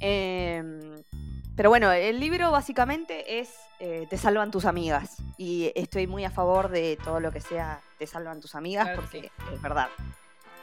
Em, 0.00 1.02
pero 1.54 1.68
bueno, 1.68 1.92
el 1.92 2.18
libro 2.18 2.50
básicamente 2.50 3.40
es 3.40 3.50
eh, 3.84 4.06
Te 4.08 4.16
salvan 4.16 4.52
tus 4.52 4.64
amigas. 4.64 5.16
Y 5.36 5.72
estoy 5.74 6.06
muy 6.06 6.24
a 6.24 6.30
favor 6.30 6.68
de 6.68 6.96
todo 7.02 7.18
lo 7.18 7.32
que 7.32 7.40
sea 7.40 7.80
Te 7.98 8.06
salvan 8.06 8.40
tus 8.40 8.54
amigas 8.54 8.84
Claro 8.84 9.02
porque 9.02 9.30
es 9.52 9.60
verdad. 9.60 9.88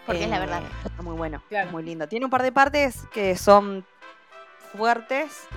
Porque 0.09 0.23
es 0.25 0.29
la 0.29 0.37
Eh, 0.37 0.39
verdad. 0.39 0.61
Está 0.85 1.01
muy 1.01 1.15
bueno, 1.15 1.41
Claro. 1.49 1.71
muy 1.71 1.83
lindo. 1.83 2.07
Tiene 2.07 2.25
un 2.25 2.31
par 2.31 2.43
de 2.43 2.51
partes 2.51 3.05
que 3.13 3.35
son 3.37 3.85
fuertes 4.73 5.47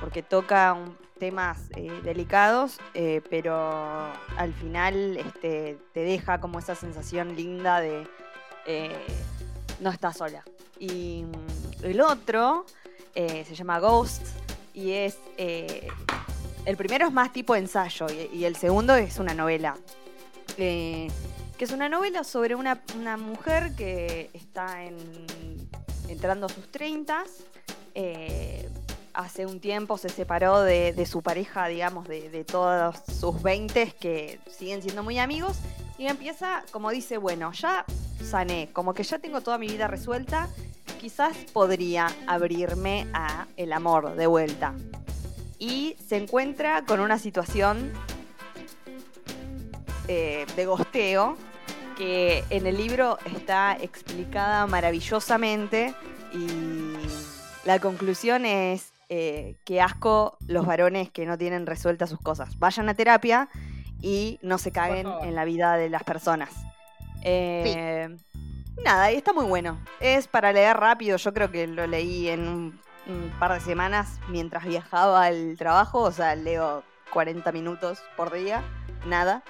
porque 0.00 0.22
toca 0.22 0.72
un 0.72 0.96
temas 1.18 1.70
eh, 1.74 1.90
delicados, 2.04 2.78
eh, 2.92 3.22
pero 3.30 4.12
al 4.36 4.52
final 4.60 5.16
este, 5.16 5.78
te 5.94 6.00
deja 6.00 6.40
como 6.40 6.58
esa 6.58 6.74
sensación 6.74 7.34
linda 7.36 7.80
de 7.80 8.06
eh, 8.66 9.06
no 9.80 9.88
estás 9.90 10.18
sola. 10.18 10.44
Y 10.78 11.24
mm, 11.24 11.84
el 11.84 12.00
otro 12.02 12.66
se 13.14 13.54
llama 13.54 13.78
Ghost 13.78 14.26
y 14.74 14.92
es... 14.92 15.16
el 15.38 16.76
primero 16.76 17.06
es 17.06 17.12
más 17.14 17.32
tipo 17.32 17.56
ensayo 17.56 18.06
y, 18.10 18.36
y 18.36 18.44
el 18.44 18.56
segundo 18.56 18.94
es 18.94 19.18
una 19.18 19.32
novela. 19.32 19.74
Que 21.56 21.64
es 21.64 21.72
una 21.72 21.88
novela 21.88 22.24
sobre 22.24 22.54
una, 22.54 22.82
una 22.98 23.16
mujer 23.16 23.74
que 23.74 24.30
está 24.32 24.84
en, 24.84 24.96
entrando 26.08 26.46
a 26.46 26.48
sus 26.48 26.70
30 26.70 27.24
hace 29.16 29.46
un 29.46 29.60
tiempo 29.60 29.96
se 29.98 30.10
separó 30.10 30.60
de, 30.60 31.06
su 31.06 31.22
pareja, 31.22 31.66
digamos, 31.66 32.06
de, 32.06 32.44
todos 32.44 32.96
sus 33.18 33.42
20 33.42 33.94
que 33.98 34.38
siguen 34.50 34.82
siendo 34.82 35.02
muy 35.02 35.18
amigos. 35.18 35.56
Y 35.98 36.06
empieza, 36.06 36.62
como 36.70 36.90
dice, 36.90 37.16
bueno, 37.16 37.52
ya 37.52 37.86
sané, 38.22 38.68
como 38.72 38.92
que 38.92 39.02
ya 39.02 39.18
tengo 39.18 39.40
toda 39.40 39.56
mi 39.56 39.66
vida 39.66 39.88
resuelta, 39.88 40.48
quizás 41.00 41.34
podría 41.54 42.08
abrirme 42.26 43.08
a 43.14 43.46
el 43.56 43.72
amor 43.72 44.14
de 44.14 44.26
vuelta. 44.26 44.74
Y 45.58 45.96
se 46.06 46.18
encuentra 46.18 46.84
con 46.84 47.00
una 47.00 47.18
situación 47.18 47.92
eh, 50.08 50.46
de 50.54 50.66
gosteo 50.66 51.36
que 51.96 52.44
en 52.50 52.66
el 52.66 52.76
libro 52.76 53.18
está 53.24 53.76
explicada 53.80 54.66
maravillosamente 54.66 55.94
y 56.32 56.94
la 57.64 57.80
conclusión 57.80 58.44
es 58.44 58.92
eh, 59.08 59.56
que 59.64 59.80
asco 59.80 60.36
los 60.46 60.66
varones 60.66 61.10
que 61.10 61.26
no 61.26 61.38
tienen 61.38 61.66
resueltas 61.66 62.10
sus 62.10 62.20
cosas. 62.20 62.58
Vayan 62.58 62.88
a 62.88 62.94
terapia 62.94 63.48
y 64.00 64.38
no 64.42 64.58
se 64.58 64.72
caguen 64.72 65.08
en 65.22 65.34
la 65.34 65.44
vida 65.44 65.76
de 65.76 65.88
las 65.88 66.04
personas. 66.04 66.50
Eh, 67.22 68.14
nada, 68.84 69.10
y 69.10 69.16
está 69.16 69.32
muy 69.32 69.46
bueno. 69.46 69.80
Es 69.98 70.28
para 70.28 70.52
leer 70.52 70.76
rápido, 70.76 71.16
yo 71.16 71.32
creo 71.32 71.50
que 71.50 71.66
lo 71.66 71.86
leí 71.86 72.28
en 72.28 72.46
un, 72.46 72.80
un 73.06 73.32
par 73.40 73.54
de 73.54 73.60
semanas 73.60 74.20
mientras 74.28 74.64
viajaba 74.64 75.24
al 75.24 75.56
trabajo, 75.56 76.02
o 76.02 76.12
sea, 76.12 76.36
leo 76.36 76.84
40 77.12 77.50
minutos 77.52 78.00
por 78.16 78.32
día, 78.32 78.62
nada 79.06 79.42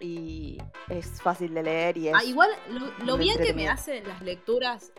y 0.00 0.58
es 0.88 1.22
fácil 1.22 1.54
de 1.54 1.62
leer 1.62 1.96
y 1.96 2.08
es. 2.08 2.14
Ah, 2.14 2.24
igual 2.24 2.50
lo, 3.04 3.16
bien 3.16 3.38
que 3.38 3.52
me 3.52 3.68
hacen 3.68 4.06
las 4.06 4.20
lecturas, 4.22 4.92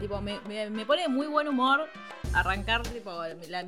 tipo, 0.00 0.20
me, 0.20 0.40
me, 0.70 0.86
pone 0.86 1.08
muy 1.08 1.26
buen 1.26 1.48
humor 1.48 1.88
arrancar, 2.32 2.82
tipo, 2.82 3.12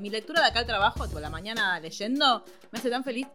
mi 0.00 0.10
lectura 0.10 0.40
de 0.40 0.48
acá 0.48 0.60
al 0.60 0.66
trabajo, 0.66 1.06
tipo, 1.06 1.20
la 1.20 1.30
mañana 1.30 1.78
leyendo, 1.80 2.44
me 2.70 2.78
hace 2.78 2.90
tan 2.90 3.04
feliz. 3.04 3.26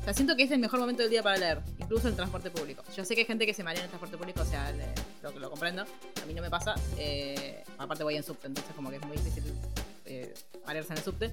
O 0.00 0.04
sea, 0.04 0.14
siento 0.14 0.36
que 0.36 0.44
es 0.44 0.50
el 0.52 0.60
mejor 0.60 0.78
momento 0.78 1.02
del 1.02 1.10
día 1.10 1.22
para 1.22 1.36
leer, 1.36 1.62
incluso 1.78 2.06
en 2.06 2.14
transporte 2.14 2.50
público. 2.50 2.84
Yo 2.96 3.04
sé 3.04 3.14
que 3.14 3.22
hay 3.22 3.26
gente 3.26 3.44
que 3.44 3.52
se 3.52 3.64
marea 3.64 3.80
en 3.80 3.86
el 3.86 3.90
transporte 3.90 4.16
público, 4.16 4.42
o 4.42 4.44
sea, 4.44 4.72
lo 5.22 5.32
que 5.32 5.40
lo 5.40 5.50
comprendo. 5.50 5.82
A 5.82 6.26
mí 6.26 6.34
no 6.34 6.42
me 6.42 6.50
pasa. 6.50 6.76
Eh, 6.96 7.64
aparte 7.76 8.04
voy 8.04 8.16
en 8.16 8.22
subte, 8.22 8.46
entonces 8.46 8.72
como 8.76 8.90
que 8.90 8.96
es 8.96 9.04
muy 9.04 9.16
difícil 9.16 9.42
eh, 10.06 10.34
en 10.68 10.76
el 10.76 11.02
subte. 11.02 11.32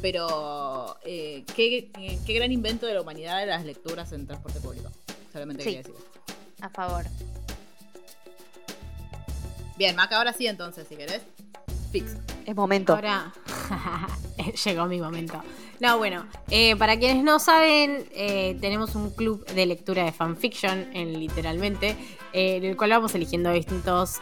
Pero 0.00 0.96
eh, 1.04 1.44
¿qué, 1.54 1.90
qué, 2.24 2.32
gran 2.32 2.52
invento 2.52 2.86
de 2.86 2.94
la 2.94 3.00
humanidad 3.00 3.40
de 3.40 3.46
las 3.46 3.64
lecturas 3.64 4.12
en 4.12 4.26
transporte 4.26 4.60
público. 4.60 4.90
Solamente 5.32 5.64
quería 5.64 5.78
decir. 5.78 5.94
A 6.60 6.68
favor. 6.68 7.04
Bien, 9.76 9.94
Maca, 9.96 10.16
ahora 10.16 10.32
sí 10.32 10.46
entonces, 10.46 10.86
si 10.88 10.96
querés. 10.96 11.22
Fix. 11.92 12.16
Es 12.44 12.54
momento. 12.54 12.94
Ahora 12.94 13.32
llegó 14.64 14.86
mi 14.86 15.00
momento. 15.00 15.42
No, 15.80 15.98
bueno, 15.98 16.26
eh, 16.50 16.74
para 16.74 16.98
quienes 16.98 17.22
no 17.22 17.38
saben, 17.38 18.04
eh, 18.12 18.56
tenemos 18.60 18.96
un 18.96 19.10
club 19.10 19.46
de 19.46 19.66
lectura 19.66 20.04
de 20.04 20.12
fanfiction, 20.12 20.88
en, 20.92 21.18
literalmente, 21.20 21.96
eh, 22.32 22.56
en 22.56 22.64
el 22.64 22.76
cual 22.76 22.90
vamos 22.90 23.14
eligiendo 23.14 23.50
distintos 23.52 24.20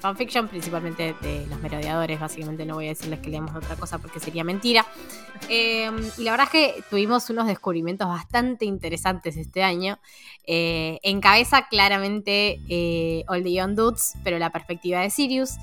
fanfiction, 0.00 0.48
principalmente 0.48 1.14
de 1.20 1.46
los 1.46 1.60
merodeadores. 1.60 2.20
Básicamente 2.20 2.64
no 2.66 2.74
voy 2.74 2.86
a 2.86 2.88
decirles 2.90 3.20
que 3.20 3.30
leamos 3.30 3.54
otra 3.54 3.76
cosa 3.76 3.98
porque 3.98 4.20
sería 4.20 4.44
mentira. 4.44 4.86
y 5.48 6.22
la 6.24 6.30
verdad 6.30 6.46
es 6.46 6.50
que 6.50 6.84
tuvimos 6.90 7.28
unos 7.30 7.46
descubrimientos 7.46 8.08
bastante 8.08 8.64
interesantes 8.64 9.36
este 9.36 9.62
año. 9.62 9.98
encabeza 10.46 11.68
claramente 11.68 13.24
All 13.28 13.42
the 13.42 13.52
Young 13.52 13.74
Dudes, 13.74 14.14
pero 14.24 14.38
la 14.38 14.50
perspectiva 14.50 15.00
de 15.00 15.10
Sirius. 15.10 15.56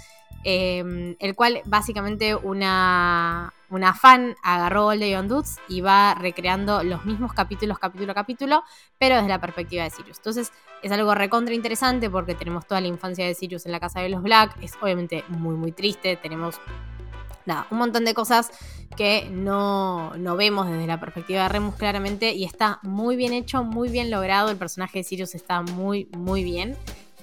Em, 0.43 1.17
el 1.19 1.35
cual 1.35 1.61
básicamente 1.65 2.33
una, 2.33 3.53
una 3.69 3.93
fan 3.93 4.37
agarró 4.41 4.87
All 4.87 4.99
the 4.99 5.09
Young 5.09 5.27
Dudes 5.27 5.57
y 5.67 5.81
va 5.81 6.15
recreando 6.15 6.81
los 6.83 7.03
mismos 7.03 7.33
capítulos, 7.33 7.77
capítulo 7.77 8.13
a 8.13 8.15
capítulo, 8.15 8.63
pero 8.97 9.15
desde 9.15 9.27
la 9.27 9.41
perspectiva 9.41 9.83
de 9.83 9.89
Sirius. 9.89 10.17
Entonces 10.17 10.53
es 10.81 10.91
algo 10.93 11.13
recontra 11.13 11.53
interesante 11.53 12.09
porque 12.09 12.35
tenemos 12.35 12.65
toda 12.65 12.79
la 12.79 12.87
infancia 12.87 13.25
de 13.25 13.33
Sirius 13.33 13.65
en 13.65 13.73
la 13.73 13.81
casa 13.81 13.99
de 13.99 14.07
los 14.07 14.23
Black, 14.23 14.55
es 14.61 14.73
obviamente 14.81 15.25
muy 15.27 15.55
muy 15.55 15.73
triste, 15.73 16.15
tenemos 16.15 16.55
nada, 17.45 17.67
un 17.69 17.79
montón 17.79 18.05
de 18.05 18.13
cosas 18.13 18.49
que 18.95 19.27
no, 19.29 20.15
no, 20.15 20.37
vemos 20.37 20.67
desde 20.67 20.87
la 20.87 21.01
perspectiva 21.01 21.43
de 21.43 21.49
Remus 21.49 21.75
claramente 21.75 22.33
y 22.33 22.45
está 22.45 22.79
muy 22.81 23.17
bien 23.17 23.33
hecho, 23.33 23.65
muy 23.65 23.89
bien 23.89 24.09
logrado, 24.09 24.51
el 24.51 24.57
personaje 24.57 24.99
de 24.99 25.03
Sirius 25.03 25.35
está 25.35 25.61
muy 25.63 26.07
muy 26.15 26.45
bien. 26.45 26.77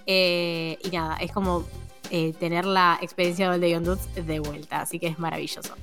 Eh, 0.08 0.78
y 0.84 0.90
nada, 0.90 1.16
es 1.16 1.32
como 1.32 1.64
eh, 2.10 2.32
tener 2.38 2.64
la 2.64 2.98
experiencia 3.00 3.50
de 3.50 3.70
Young 3.70 3.84
Dudes 3.84 4.26
de 4.26 4.38
vuelta, 4.40 4.80
así 4.80 4.98
que 4.98 5.08
es 5.08 5.18
maravilloso. 5.18 5.74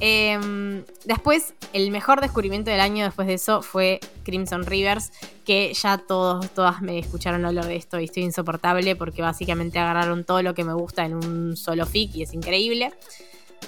Em, 0.00 0.84
después, 1.04 1.54
el 1.72 1.90
mejor 1.90 2.20
descubrimiento 2.20 2.70
del 2.70 2.80
año 2.80 3.04
después 3.04 3.28
de 3.28 3.34
eso 3.34 3.62
fue 3.62 4.00
Crimson 4.24 4.66
Rivers, 4.66 5.12
que 5.44 5.72
ya 5.72 5.98
todos, 5.98 6.50
todas 6.50 6.82
me 6.82 6.98
escucharon 6.98 7.44
hablar 7.44 7.66
de 7.66 7.76
esto 7.76 8.00
y 8.00 8.04
estoy 8.04 8.24
insoportable 8.24 8.96
porque 8.96 9.22
básicamente 9.22 9.78
agarraron 9.78 10.24
todo 10.24 10.42
lo 10.42 10.54
que 10.54 10.64
me 10.64 10.74
gusta 10.74 11.04
en 11.04 11.14
un 11.14 11.56
solo 11.56 11.86
fic 11.86 12.14
y 12.16 12.22
es 12.22 12.34
increíble. 12.34 12.92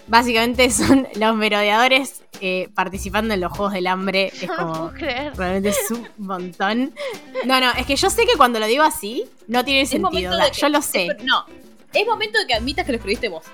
Básicamente 0.09 0.71
son 0.71 1.07
los 1.15 1.37
merodeadores 1.37 2.23
eh, 2.41 2.69
participando 2.75 3.35
en 3.35 3.41
los 3.41 3.53
Juegos 3.53 3.73
del 3.73 3.87
Hambre. 3.87 4.33
Es 4.41 4.51
como. 4.51 4.91
Realmente 4.91 5.71
es 5.71 5.91
un 5.91 6.09
montón. 6.19 6.93
No, 7.45 7.61
no, 7.61 7.71
es 7.73 7.87
que 7.87 7.97
yo 7.97 8.11
sé 8.11 8.27
que 8.27 8.37
cuando 8.37 8.59
lo 8.59 8.67
digo 8.67 8.83
así, 8.83 9.25
no 9.47 9.65
tiene 9.65 9.87
sentido. 9.87 10.33
yo 10.53 10.69
lo 10.69 10.83
sé. 10.83 11.09
no, 11.23 11.47
es 11.93 12.07
momento 12.07 12.39
de 12.39 12.47
que 12.47 12.55
admitas 12.55 12.85
que 12.85 12.93
lo 12.93 12.97
escribiste 12.97 13.29
vos. 13.29 13.45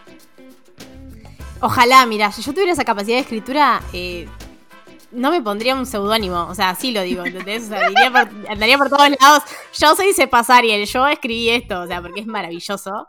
Ojalá, 1.61 2.05
mira, 2.07 2.33
si 2.33 2.43
yo 2.43 2.53
tuviera 2.53 2.73
esa 2.73 2.85
capacidad 2.85 3.17
de 3.17 3.23
escritura, 3.23 3.81
eh, 3.93 4.29
no 5.13 5.31
me 5.31 5.41
pondría 5.41 5.77
un 5.77 5.87
seudónimo. 5.87 6.47
O 6.49 6.55
sea, 6.55 6.75
sí 6.75 6.91
lo 6.91 7.03
digo, 7.03 7.25
¿entendés? 7.25 7.65
O 7.65 7.67
sea, 7.69 7.87
andaría 8.49 8.79
por 8.79 8.89
todos 8.89 9.09
lados. 9.21 9.45
Yo 9.79 9.95
soy 9.95 10.13
Sepasariel, 10.13 10.87
yo 10.87 11.07
escribí 11.07 11.51
esto, 11.51 11.83
o 11.83 11.87
sea, 11.87 12.03
porque 12.03 12.21
es 12.21 12.27
maravilloso. 12.27 13.07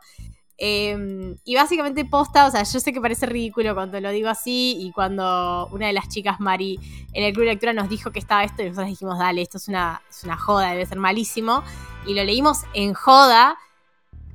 Em, 0.57 1.35
y 1.43 1.55
básicamente 1.55 2.05
posta, 2.05 2.45
o 2.45 2.51
sea, 2.51 2.63
yo 2.63 2.79
sé 2.79 2.93
que 2.93 3.01
parece 3.01 3.25
ridículo 3.25 3.73
cuando 3.73 3.99
lo 3.99 4.11
digo 4.11 4.29
así 4.29 4.77
y 4.79 4.91
cuando 4.91 5.67
una 5.71 5.87
de 5.87 5.93
las 5.93 6.07
chicas, 6.09 6.39
Mari, 6.39 6.79
en 7.11 7.23
el 7.23 7.33
club 7.33 7.45
de 7.45 7.51
lectura 7.51 7.73
nos 7.73 7.89
dijo 7.89 8.11
que 8.11 8.19
estaba 8.19 8.43
esto 8.43 8.61
y 8.61 8.65
nosotros 8.65 8.89
dijimos, 8.89 9.17
dale, 9.17 9.41
esto 9.41 9.57
es 9.57 9.67
una, 9.67 10.01
es 10.09 10.23
una 10.23 10.37
joda, 10.37 10.69
debe 10.69 10.85
ser 10.85 10.99
malísimo. 10.99 11.63
Y 12.05 12.13
lo 12.13 12.23
leímos 12.23 12.59
en 12.73 12.93
joda 12.93 13.57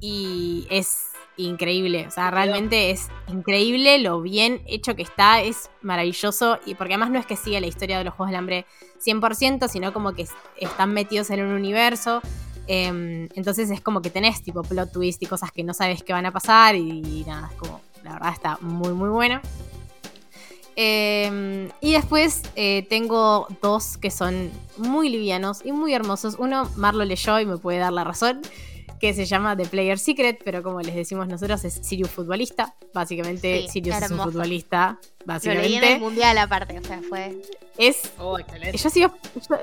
y 0.01 0.66
es 0.70 1.09
increíble. 1.39 2.07
O 2.07 2.11
sea, 2.11 2.31
realmente 2.31 2.91
es 2.91 3.09
increíble 3.29 3.99
lo 3.99 4.20
bien 4.20 4.61
hecho 4.66 4.95
que 4.95 5.03
está, 5.03 5.41
es 5.41 5.70
maravilloso. 5.81 6.59
Y 6.66 6.75
porque 6.75 6.95
además 6.95 7.11
no 7.11 7.19
es 7.19 7.27
que 7.27 7.37
siga 7.37 7.61
la 7.61 7.66
historia 7.66 7.99
de 7.99 8.05
los 8.05 8.15
Juegos 8.15 8.31
del 8.31 8.39
Hambre 8.39 8.66
100%, 9.05 9.69
sino 9.69 9.93
como 9.93 10.12
que 10.12 10.27
están 10.57 10.93
metidos 10.93 11.31
en 11.31 11.43
un 11.43 11.53
universo. 11.53 12.20
Em, 12.66 13.29
entonces 13.35 13.70
es 13.70 13.81
como 13.81 14.03
que 14.03 14.11
tenés 14.11 14.43
tipo 14.43 14.62
plot 14.62 14.93
twist 14.93 15.23
y 15.23 15.27
cosas 15.27 15.51
que 15.53 15.65
no 15.65 15.73
sabes 15.73 16.03
que 16.03 16.12
van 16.12 16.27
a 16.27 16.33
pasar. 16.33 16.75
Y, 16.75 17.25
nada, 17.27 17.49
es 17.51 17.57
como, 17.59 17.81
la 18.03 18.15
verdad 18.15 18.33
está 18.33 18.59
muy, 18.61 18.93
muy 18.93 19.09
buena. 19.09 19.41
Em, 20.81 21.70
y 21.81 21.93
después 21.93 22.43
eh, 22.55 22.87
tengo 22.89 23.49
dos 23.62 23.97
que 23.97 24.12
son 24.12 24.53
muy 24.77 25.09
livianos 25.09 25.65
y 25.65 25.73
muy 25.73 25.93
hermosos. 25.95 26.37
Uno, 26.39 26.69
Marlo 26.77 27.05
leyó 27.05 27.41
y 27.41 27.47
me 27.47 27.57
puede 27.57 27.79
dar 27.79 27.93
la 27.93 28.05
razón 28.05 28.43
que 29.01 29.15
se 29.15 29.25
llama 29.25 29.57
The 29.57 29.66
Player 29.66 29.99
Secret, 29.99 30.41
pero 30.45 30.62
como 30.62 30.81
les 30.81 30.95
decimos 30.95 31.29
nosotros, 31.29 31.65
es 31.65 31.75
Sirius 31.75 32.11
futbolista. 32.11 32.75
Básicamente, 32.93 33.66
Sirius 33.69 33.97
es 34.03 34.11
un 34.11 34.19
futbolista. 34.19 34.99
Básicamente. 35.25 35.69
Lo 35.69 35.75
leí 35.81 35.89
en 35.89 35.97
el 35.97 36.01
mundial 36.01 36.39
aparte, 36.39 36.79
o 36.79 36.83
sea, 36.83 37.01
fue. 37.09 37.41
Es. 37.77 38.11
Oh, 38.19 38.39
yo, 38.39 38.91
sigo, 38.91 39.12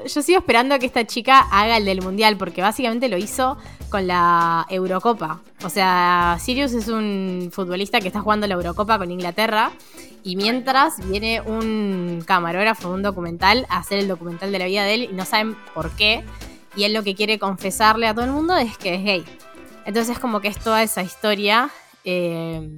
yo, 0.06 0.22
sigo 0.22 0.40
esperando 0.40 0.76
a 0.76 0.80
que 0.80 0.86
esta 0.86 1.06
chica 1.06 1.40
haga 1.52 1.78
el 1.78 1.86
del 1.86 2.02
mundial, 2.02 2.38
porque 2.38 2.62
básicamente 2.62 3.10
lo 3.10 3.18
hizo 3.18 3.58
con 3.90 4.08
la 4.08 4.66
Eurocopa. 4.70 5.42
O 5.64 5.70
sea, 5.70 6.38
Sirius 6.40 6.74
es 6.74 6.88
un 6.88 7.50
futbolista 7.52 8.00
que 8.00 8.08
está 8.08 8.22
jugando 8.22 8.48
la 8.48 8.54
Eurocopa 8.54 8.98
con 8.98 9.12
Inglaterra. 9.12 9.72
Y 10.24 10.38
mientras 10.38 11.08
viene 11.08 11.42
un 11.42 12.24
camarógrafo 12.26 12.90
de 12.90 12.96
un 12.96 13.04
documental 13.04 13.68
a 13.70 13.78
hacer 13.78 14.00
el 14.00 14.08
documental 14.08 14.52
de 14.52 14.58
la 14.58 14.66
vida 14.66 14.84
de 14.84 14.94
él 14.96 15.04
y 15.12 15.14
no 15.14 15.24
saben 15.24 15.56
por 15.76 15.92
qué 15.92 16.24
y 16.76 16.84
él 16.84 16.94
lo 16.94 17.04
que 17.04 17.16
quiere 17.16 17.40
confesarle 17.40 18.08
a 18.08 18.14
todo 18.14 18.26
el 18.26 18.32
mundo 18.32 18.56
es 18.58 18.78
que 18.78 18.96
es 18.96 19.04
gay. 19.04 19.26
Entonces 19.86 20.16
es 20.16 20.20
como 20.20 20.42
que 20.42 20.48
es 20.48 20.60
toda 20.60 20.84
esa 20.84 21.02
historia. 21.04 21.70
Eh, 22.04 22.70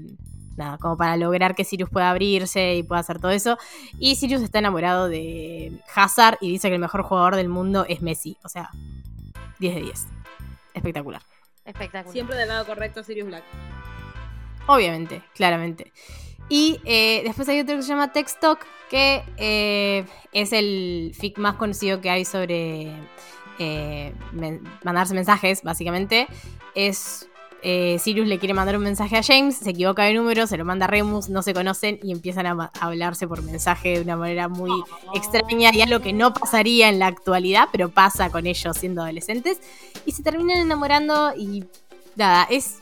nada, 0.57 0.77
como 0.77 0.97
para 0.97 1.15
lograr 1.17 1.55
que 1.55 1.63
Sirius 1.63 1.89
pueda 1.89 2.09
abrirse 2.09 2.75
y 2.75 2.83
pueda 2.83 3.01
hacer 3.01 3.19
todo 3.19 3.31
eso. 3.31 3.57
Y 3.97 4.15
Sirius 4.15 4.41
está 4.41 4.59
enamorado 4.59 5.07
de 5.07 5.79
Hazard 5.95 6.37
y 6.41 6.51
dice 6.51 6.67
que 6.67 6.75
el 6.75 6.81
mejor 6.81 7.03
jugador 7.03 7.35
del 7.35 7.49
mundo 7.49 7.85
es 7.87 8.01
Messi. 8.01 8.37
O 8.43 8.49
sea, 8.49 8.69
10 9.59 9.75
de 9.75 9.81
10. 9.81 10.07
Espectacular. 10.73 11.21
Espectacular. 11.63 12.13
Siempre 12.13 12.35
del 12.35 12.49
lado 12.49 12.65
correcto, 12.65 13.03
Sirius 13.03 13.27
Black. 13.27 13.43
Obviamente, 14.67 15.23
claramente. 15.33 15.93
Y 16.49 16.79
eh, 16.85 17.21
después 17.25 17.47
hay 17.49 17.59
otro 17.59 17.75
que 17.75 17.81
se 17.81 17.89
llama 17.89 18.11
Text 18.11 18.39
Talk, 18.39 18.65
que 18.89 19.23
eh, 19.37 20.05
es 20.31 20.53
el 20.53 21.13
fic 21.17 21.37
más 21.37 21.55
conocido 21.55 21.99
que 21.99 22.09
hay 22.09 22.25
sobre 22.25 22.93
eh, 23.59 24.13
mandarse 24.83 25.13
mensajes, 25.13 25.63
básicamente. 25.63 26.27
Es. 26.75 27.27
eh, 27.63 27.97
Sirius 27.99 28.27
le 28.27 28.37
quiere 28.37 28.53
mandar 28.53 28.77
un 28.77 28.83
mensaje 28.83 29.17
a 29.17 29.23
James, 29.23 29.57
se 29.57 29.71
equivoca 29.71 30.03
de 30.03 30.13
número, 30.13 30.45
se 30.45 30.57
lo 30.57 30.63
manda 30.63 30.85
a 30.85 30.87
Remus, 30.87 31.27
no 31.27 31.41
se 31.41 31.53
conocen 31.53 31.99
y 32.03 32.11
empiezan 32.11 32.45
a 32.45 32.71
hablarse 32.79 33.27
por 33.27 33.41
mensaje 33.41 33.95
de 33.95 34.01
una 34.01 34.15
manera 34.15 34.47
muy 34.47 34.71
extraña 35.15 35.71
y 35.73 35.81
algo 35.81 35.99
que 35.99 36.13
no 36.13 36.33
pasaría 36.33 36.87
en 36.87 36.99
la 36.99 37.07
actualidad, 37.07 37.67
pero 37.71 37.89
pasa 37.89 38.29
con 38.29 38.45
ellos 38.45 38.77
siendo 38.77 39.01
adolescentes. 39.01 39.59
Y 40.05 40.11
se 40.11 40.21
terminan 40.21 40.59
enamorando 40.59 41.33
y 41.35 41.65
nada, 42.15 42.47
es 42.49 42.77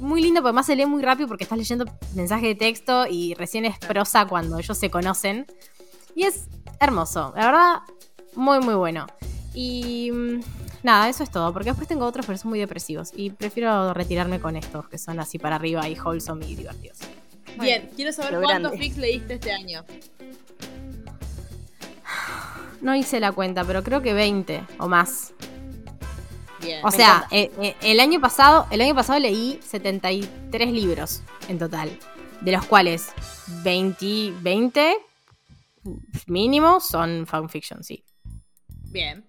muy 0.00 0.22
lindo 0.22 0.40
porque 0.40 0.48
además 0.48 0.66
se 0.66 0.74
lee 0.76 0.86
muy 0.86 1.02
rápido 1.02 1.28
porque 1.28 1.44
estás 1.44 1.58
leyendo 1.58 1.84
mensaje 2.14 2.46
de 2.46 2.54
texto 2.54 3.06
y 3.08 3.34
recién 3.34 3.66
es 3.66 3.78
prosa 3.78 4.26
cuando 4.26 4.58
ellos 4.58 4.76
se 4.78 4.90
conocen. 4.90 5.46
Y 6.16 6.24
es 6.24 6.46
hermoso, 6.80 7.32
la 7.36 7.46
verdad, 7.46 7.74
muy 8.34 8.58
muy 8.60 8.74
bueno. 8.74 9.06
Y 9.54 10.10
mm, 10.12 10.40
nada, 10.82 11.08
eso 11.08 11.22
es 11.22 11.30
todo, 11.30 11.52
porque 11.52 11.70
después 11.70 11.88
tengo 11.88 12.04
otros 12.04 12.26
pero 12.26 12.36
son 12.36 12.50
muy 12.50 12.58
depresivos 12.58 13.12
y 13.14 13.30
prefiero 13.30 13.94
retirarme 13.94 14.40
con 14.40 14.56
estos 14.56 14.88
que 14.88 14.98
son 14.98 15.20
así 15.20 15.38
para 15.38 15.56
arriba 15.56 15.88
y 15.88 15.98
wholesome 15.98 16.46
y 16.46 16.56
divertidos. 16.56 16.98
Bien, 17.60 17.88
quiero 17.94 18.12
saber 18.12 18.40
cuántos 18.42 18.72
fics 18.72 18.96
leíste 18.96 19.34
este 19.34 19.52
año. 19.52 19.84
No 22.80 22.94
hice 22.94 23.20
la 23.20 23.32
cuenta, 23.32 23.64
pero 23.64 23.82
creo 23.82 24.02
que 24.02 24.12
20 24.12 24.64
o 24.78 24.88
más. 24.88 25.32
Bien. 26.60 26.84
O 26.84 26.90
sea, 26.90 27.26
eh, 27.30 27.50
eh, 27.60 27.76
el 27.82 28.00
año 28.00 28.20
pasado, 28.20 28.66
el 28.70 28.80
año 28.80 28.94
pasado 28.94 29.18
leí 29.18 29.60
73 29.62 30.72
libros 30.72 31.22
en 31.48 31.58
total, 31.58 31.96
de 32.40 32.52
los 32.52 32.64
cuales 32.66 33.08
20, 33.62 34.34
20 34.40 34.96
mínimo 36.26 36.80
son 36.80 37.26
fanfiction, 37.26 37.84
sí. 37.84 38.04
Bien. 38.90 39.24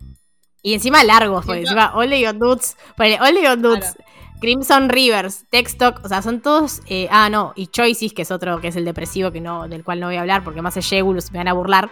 Y 0.65 0.73
encima 0.73 1.03
largos, 1.03 1.45
porque 1.45 1.61
encima 1.61 1.91
Only 1.95 2.25
God 2.25 2.35
Dudes, 2.35 2.75
ponele, 2.97 3.19
Only 3.21 3.45
God 3.47 3.57
Dudes, 3.59 3.93
Claro. 3.93 4.09
Crimson 4.41 4.89
Rivers, 4.89 5.45
Textoc, 5.51 6.03
o 6.03 6.07
sea, 6.09 6.21
son 6.23 6.41
todos, 6.41 6.81
eh, 6.87 7.07
ah, 7.11 7.29
no, 7.29 7.53
y 7.55 7.67
Choices, 7.67 8.13
que 8.13 8.23
es 8.23 8.31
otro, 8.31 8.59
que 8.59 8.69
es 8.69 8.75
el 8.75 8.83
depresivo, 8.83 9.31
que 9.31 9.41
no, 9.41 9.67
del 9.67 9.83
cual 9.83 9.99
no 9.99 10.07
voy 10.07 10.15
a 10.15 10.21
hablar, 10.21 10.43
porque 10.43 10.63
más 10.63 10.75
es 10.75 10.85
Shegulus, 10.85 11.31
me 11.31 11.37
van 11.37 11.47
a 11.49 11.53
burlar. 11.53 11.91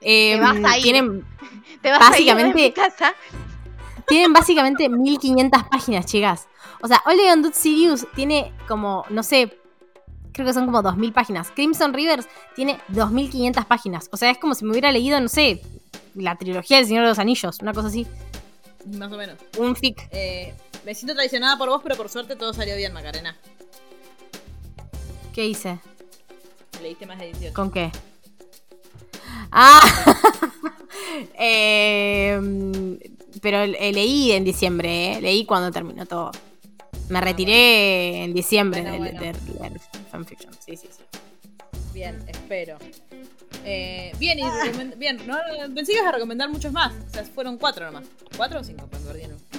Eh, 0.00 0.34
Te 0.36 0.40
vas 0.40 0.56
a 0.64 0.76
ir. 0.78 0.82
Tienen, 0.84 1.24
Te 1.82 1.90
vas 1.90 2.00
a 2.00 2.04
ir 2.20 2.26
de 2.26 2.32
básicamente- 2.34 2.62
mi 2.62 2.70
casa. 2.72 3.12
tienen 4.06 4.32
básicamente 4.32 4.88
1500 4.88 5.64
páginas, 5.64 6.06
chicas. 6.06 6.48
O 6.80 6.86
sea, 6.88 7.02
Only 7.06 7.42
Dudes 7.42 7.56
Sirius 7.56 8.06
tiene 8.14 8.52
como, 8.68 9.04
no 9.10 9.22
sé, 9.24 9.58
creo 10.32 10.46
que 10.46 10.52
son 10.52 10.66
como 10.66 10.82
2000 10.82 11.12
páginas. 11.12 11.50
Crimson 11.50 11.92
Rivers 11.92 12.26
tiene 12.54 12.78
2500 12.88 13.64
páginas. 13.66 14.08
O 14.12 14.16
sea, 14.16 14.30
es 14.30 14.38
como 14.38 14.54
si 14.54 14.64
me 14.64 14.72
hubiera 14.72 14.90
leído, 14.92 15.20
no 15.20 15.28
sé, 15.28 15.62
la 16.14 16.36
trilogía 16.36 16.78
del 16.78 16.86
Señor 16.86 17.04
de 17.04 17.10
los 17.10 17.18
Anillos, 17.18 17.58
una 17.60 17.72
cosa 17.72 17.88
así. 17.88 18.06
Más 18.98 19.12
o 19.12 19.16
menos. 19.16 19.36
Un 19.58 19.76
fic. 19.76 20.08
Eh, 20.10 20.54
me 20.84 20.94
siento 20.94 21.14
traicionada 21.14 21.56
por 21.56 21.68
vos, 21.68 21.80
pero 21.82 21.96
por 21.96 22.08
suerte 22.08 22.36
todo 22.36 22.52
salió 22.52 22.76
bien, 22.76 22.92
Macarena. 22.92 23.36
¿Qué 25.32 25.46
hice? 25.46 25.78
Leíste 26.82 27.06
más 27.06 27.18
de 27.18 27.26
18. 27.26 27.54
¿Con 27.54 27.70
qué? 27.70 27.90
Ah, 29.50 29.80
Eh, 31.34 32.98
pero 33.40 33.58
eh, 33.58 33.92
leí 33.92 34.32
en 34.32 34.44
diciembre, 34.44 35.14
¿eh? 35.14 35.20
leí 35.20 35.44
cuando 35.44 35.70
terminó 35.70 36.06
todo. 36.06 36.30
Me 37.12 37.20
retiré 37.20 38.24
en 38.24 38.32
diciembre 38.32 38.80
Bueno, 38.82 39.20
de, 39.20 39.34
bueno. 39.58 39.76
fanfiction. 40.10 40.52
Sí, 40.54 40.76
sí, 40.78 40.88
sí. 40.90 41.02
Bien, 41.92 42.24
espero. 42.26 42.78
Eh, 43.66 44.12
bien, 44.18 44.38
y 44.38 44.42
recomen- 44.42 44.96
bien, 44.96 45.18
no, 45.26 45.36
pensé 45.74 45.92
que 45.92 45.98
ibas 45.98 46.08
a 46.08 46.12
recomendar 46.12 46.48
muchos 46.48 46.72
más. 46.72 46.90
O 47.06 47.10
sea, 47.12 47.22
fueron 47.24 47.58
cuatro 47.58 47.84
nomás. 47.84 48.06
¿Cuatro 48.34 48.60
o 48.60 48.64
cinco? 48.64 48.88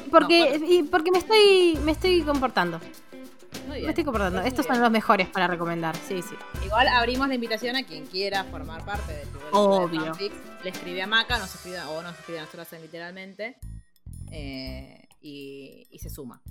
Porque, 0.10 0.58
No, 0.60 0.66
y 0.68 0.82
porque 0.84 1.12
me 1.12 1.20
estoy, 1.20 1.78
me 1.84 1.92
estoy 1.92 2.24
comportando. 2.24 2.80
Muy 3.68 3.76
bien. 3.76 3.84
Me 3.84 3.90
estoy 3.90 4.04
comportando. 4.04 4.40
Muy 4.40 4.48
Estos 4.48 4.66
son 4.66 4.82
los 4.82 4.90
mejores 4.90 5.30
para 5.30 5.46
recomendar. 5.46 5.96
Sí, 6.08 6.24
sí. 6.24 6.36
Igual 6.66 6.88
abrimos 6.88 7.28
la 7.28 7.36
invitación 7.36 7.76
a 7.76 7.84
quien 7.84 8.08
quiera 8.08 8.44
formar 8.46 8.84
parte 8.84 9.14
del 9.14 9.28
club 9.28 9.44
de 9.44 9.50
Obvio. 9.52 10.12
Le 10.64 10.70
escribe 10.72 11.04
a 11.04 11.08
Maca, 11.08 11.38
nos 11.38 11.54
escribe, 11.54 11.80
o 11.82 12.02
nos 12.02 12.18
escribe 12.18 12.40
a 12.40 12.46
nosotros 12.46 12.68
literalmente. 12.82 13.58
eh, 14.32 15.08
y, 15.22 15.88
y 15.92 16.00
se 16.00 16.10
suma. 16.10 16.42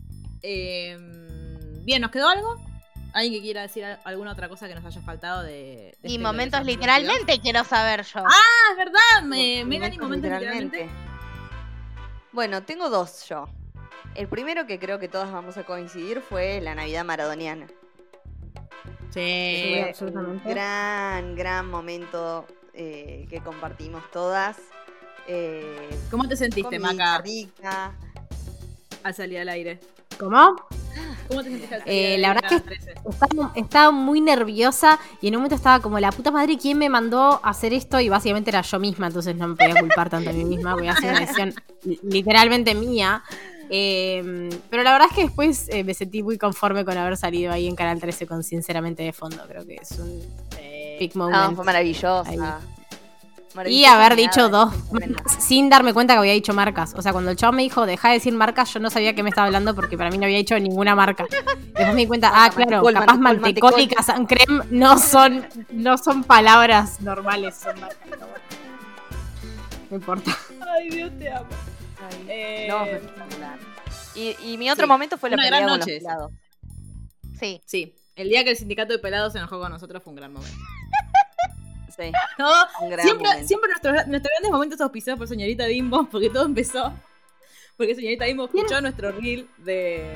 Eh, 0.42 0.96
bien, 1.84 2.02
¿nos 2.02 2.10
quedó 2.10 2.28
algo? 2.28 2.56
¿Alguien 3.14 3.34
que 3.34 3.40
quiera 3.42 3.62
decir 3.62 3.84
al- 3.84 4.00
alguna 4.04 4.32
otra 4.32 4.48
cosa 4.48 4.66
que 4.68 4.74
nos 4.74 4.84
haya 4.84 5.00
faltado 5.02 5.42
de. 5.42 5.52
de 5.52 6.08
Y 6.08 6.12
este 6.14 6.18
momentos 6.18 6.64
literalmente 6.64 7.38
quiero 7.40 7.62
saber 7.64 8.04
yo. 8.04 8.20
Ah, 8.24 8.70
es 8.72 8.76
verdad. 8.78 9.22
Me, 9.24 9.64
Melanie, 9.64 9.98
Momentos 9.98 10.00
momentos 10.00 10.30
literalmente. 10.30 10.88
Bueno, 12.32 12.62
tengo 12.62 12.88
dos 12.88 13.28
yo. 13.28 13.48
El 14.14 14.28
primero 14.28 14.66
que 14.66 14.78
creo 14.78 14.98
que 14.98 15.08
todas 15.08 15.30
vamos 15.30 15.56
a 15.58 15.64
coincidir 15.64 16.20
fue 16.22 16.60
la 16.60 16.74
Navidad 16.74 17.04
maradoniana. 17.04 17.66
Sí. 19.10 19.66
Fue 19.74 19.86
absolutamente. 19.90 20.48
un 20.48 20.54
gran, 20.54 21.36
gran 21.36 21.68
momento 21.70 22.46
eh, 22.72 23.26
que 23.28 23.40
compartimos 23.40 24.10
todas. 24.10 24.56
Eh, 25.28 25.90
¿Cómo 26.10 26.26
te 26.26 26.36
sentiste, 26.36 26.78
Maca, 26.78 27.18
rica. 27.18 27.92
al 29.02 29.14
salir 29.14 29.38
al 29.40 29.50
aire? 29.50 29.80
¿Cómo? 30.22 30.54
¿Cómo 31.28 31.42
te 31.42 31.50
sentiste 31.50 31.74
al 31.74 31.82
Eh, 31.86 32.16
la 32.18 32.28
verdad 32.34 32.44
a 32.44 32.48
que 32.48 32.54
las 32.54 32.64
13? 32.64 32.94
Estaba, 33.10 33.52
estaba 33.56 33.90
muy 33.90 34.20
nerviosa 34.20 34.98
y 35.20 35.28
en 35.28 35.34
un 35.34 35.40
momento 35.40 35.56
estaba 35.56 35.80
como 35.80 35.98
la 35.98 36.12
puta 36.12 36.30
madre, 36.30 36.56
¿quién 36.58 36.78
me 36.78 36.88
mandó 36.88 37.40
a 37.42 37.50
hacer 37.50 37.72
esto? 37.72 37.98
Y 37.98 38.08
básicamente 38.08 38.50
era 38.50 38.62
yo 38.62 38.78
misma, 38.78 39.08
entonces 39.08 39.34
no 39.34 39.48
me 39.48 39.56
podía 39.56 39.74
culpar 39.80 40.10
tanto 40.10 40.30
a 40.30 40.32
mí 40.32 40.44
misma, 40.44 40.74
voy 40.74 40.86
a 40.88 40.92
hacer 40.92 41.10
una 41.10 41.20
decisión 41.20 41.54
li- 41.84 41.98
literalmente 42.04 42.74
mía. 42.74 43.22
Eh, 43.74 44.50
pero 44.70 44.82
la 44.82 44.92
verdad 44.92 45.08
es 45.10 45.16
que 45.16 45.22
después 45.22 45.68
eh, 45.70 45.82
me 45.82 45.94
sentí 45.94 46.22
muy 46.22 46.36
conforme 46.38 46.84
con 46.84 46.96
haber 46.98 47.16
salido 47.16 47.52
ahí 47.52 47.66
en 47.66 47.74
Canal 47.74 47.98
13 47.98 48.26
con 48.26 48.44
Sinceramente 48.44 49.02
de 49.02 49.12
Fondo. 49.12 49.42
Creo 49.48 49.64
que 49.66 49.76
es 49.80 49.90
un 49.98 50.20
Sí. 50.50 50.96
big 51.00 51.16
No, 51.16 51.30
moment. 51.30 51.56
fue 51.56 51.64
maravillosa. 51.64 52.60
Y 53.66 53.84
haber 53.84 54.16
dicho 54.16 54.48
dos 54.48 54.72
sin 55.38 55.68
darme 55.68 55.92
cuenta 55.92 56.14
que 56.14 56.18
había 56.18 56.32
dicho 56.32 56.54
marcas. 56.54 56.94
O 56.96 57.02
sea, 57.02 57.12
cuando 57.12 57.30
el 57.30 57.36
chavo 57.36 57.52
me 57.52 57.62
dijo, 57.62 57.84
deja 57.86 58.08
de 58.08 58.14
decir 58.14 58.32
marcas, 58.32 58.72
yo 58.72 58.80
no 58.80 58.90
sabía 58.90 59.14
que 59.14 59.22
me 59.22 59.28
estaba 59.28 59.46
hablando 59.46 59.74
porque 59.74 59.98
para 59.98 60.10
mí 60.10 60.18
no 60.18 60.24
había 60.24 60.38
dicho 60.38 60.58
ninguna 60.58 60.94
marca. 60.94 61.26
Después 61.28 61.94
me 61.94 62.02
di 62.02 62.06
cuenta, 62.06 62.30
ah, 62.32 62.50
claro, 62.50 62.82
capaz 62.82 63.16
mantecol, 63.16 63.74
y 63.78 63.88
creme 63.88 64.64
no 64.70 64.98
son, 64.98 65.46
no 65.70 65.98
son 65.98 66.24
palabras 66.24 67.00
normales, 67.00 67.56
son 67.56 67.78
marcas. 67.80 67.98
No 69.90 69.96
importa. 69.96 70.36
Ay, 70.74 70.88
Dios 70.88 71.10
te 71.18 71.30
amo. 71.30 71.46
Ay, 72.00 72.26
Eh, 72.28 72.66
no, 72.70 72.78
fue 72.78 72.92
espectacular. 72.92 73.58
Y, 74.14 74.36
y 74.42 74.58
mi 74.58 74.70
otro 74.70 74.84
sí, 74.84 74.88
momento 74.88 75.18
fue 75.18 75.30
la 75.30 75.34
una 75.34 75.44
pelea 75.44 75.60
gran 75.60 75.70
con 75.70 75.78
noche 75.80 75.98
pelados. 75.98 76.32
Sí. 77.38 77.62
Sí, 77.66 77.94
el 78.16 78.28
día 78.28 78.44
que 78.44 78.50
el 78.50 78.56
sindicato 78.56 78.92
de 78.92 78.98
pelados 78.98 79.32
se 79.32 79.38
enojó 79.38 79.60
con 79.60 79.70
nosotros 79.70 80.02
fue 80.02 80.12
un 80.12 80.16
gran 80.16 80.32
momento. 80.32 80.56
Sí, 81.96 82.10
No, 82.38 82.50
un 82.80 82.90
gran 82.90 83.04
siempre, 83.06 83.26
momento. 83.28 83.48
siempre 83.48 83.70
nuestros, 83.70 84.06
nuestros 84.08 84.30
grandes 84.32 84.50
momentos 84.52 84.80
auspiciados 84.80 85.18
por 85.18 85.28
señorita 85.28 85.66
Bimbo, 85.66 86.08
porque 86.10 86.30
todo 86.30 86.44
empezó. 86.46 86.92
Porque 87.76 87.94
señorita 87.94 88.24
Bimbo 88.26 88.44
escuchó 88.44 88.80
nuestro 88.80 89.12
reel 89.12 89.48
de. 89.58 90.06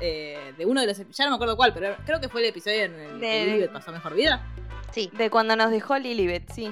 eh, 0.00 0.54
de 0.56 0.66
uno 0.66 0.80
de 0.80 0.86
los. 0.88 0.96
Ya 0.98 1.24
no 1.24 1.30
me 1.30 1.34
acuerdo 1.36 1.56
cuál, 1.56 1.72
pero 1.74 1.96
creo 2.04 2.20
que 2.20 2.28
fue 2.28 2.40
el 2.42 2.48
episodio 2.48 2.84
en 2.84 2.94
el 2.94 3.20
que 3.20 3.26
De- 3.26 3.44
Lilibet 3.46 3.72
pasó 3.72 3.90
mejor 3.92 4.14
vida. 4.14 4.44
Sí. 4.92 5.10
De 5.16 5.30
cuando 5.30 5.54
nos 5.56 5.70
dejó 5.70 5.98
Lilibet, 5.98 6.50
sí. 6.52 6.70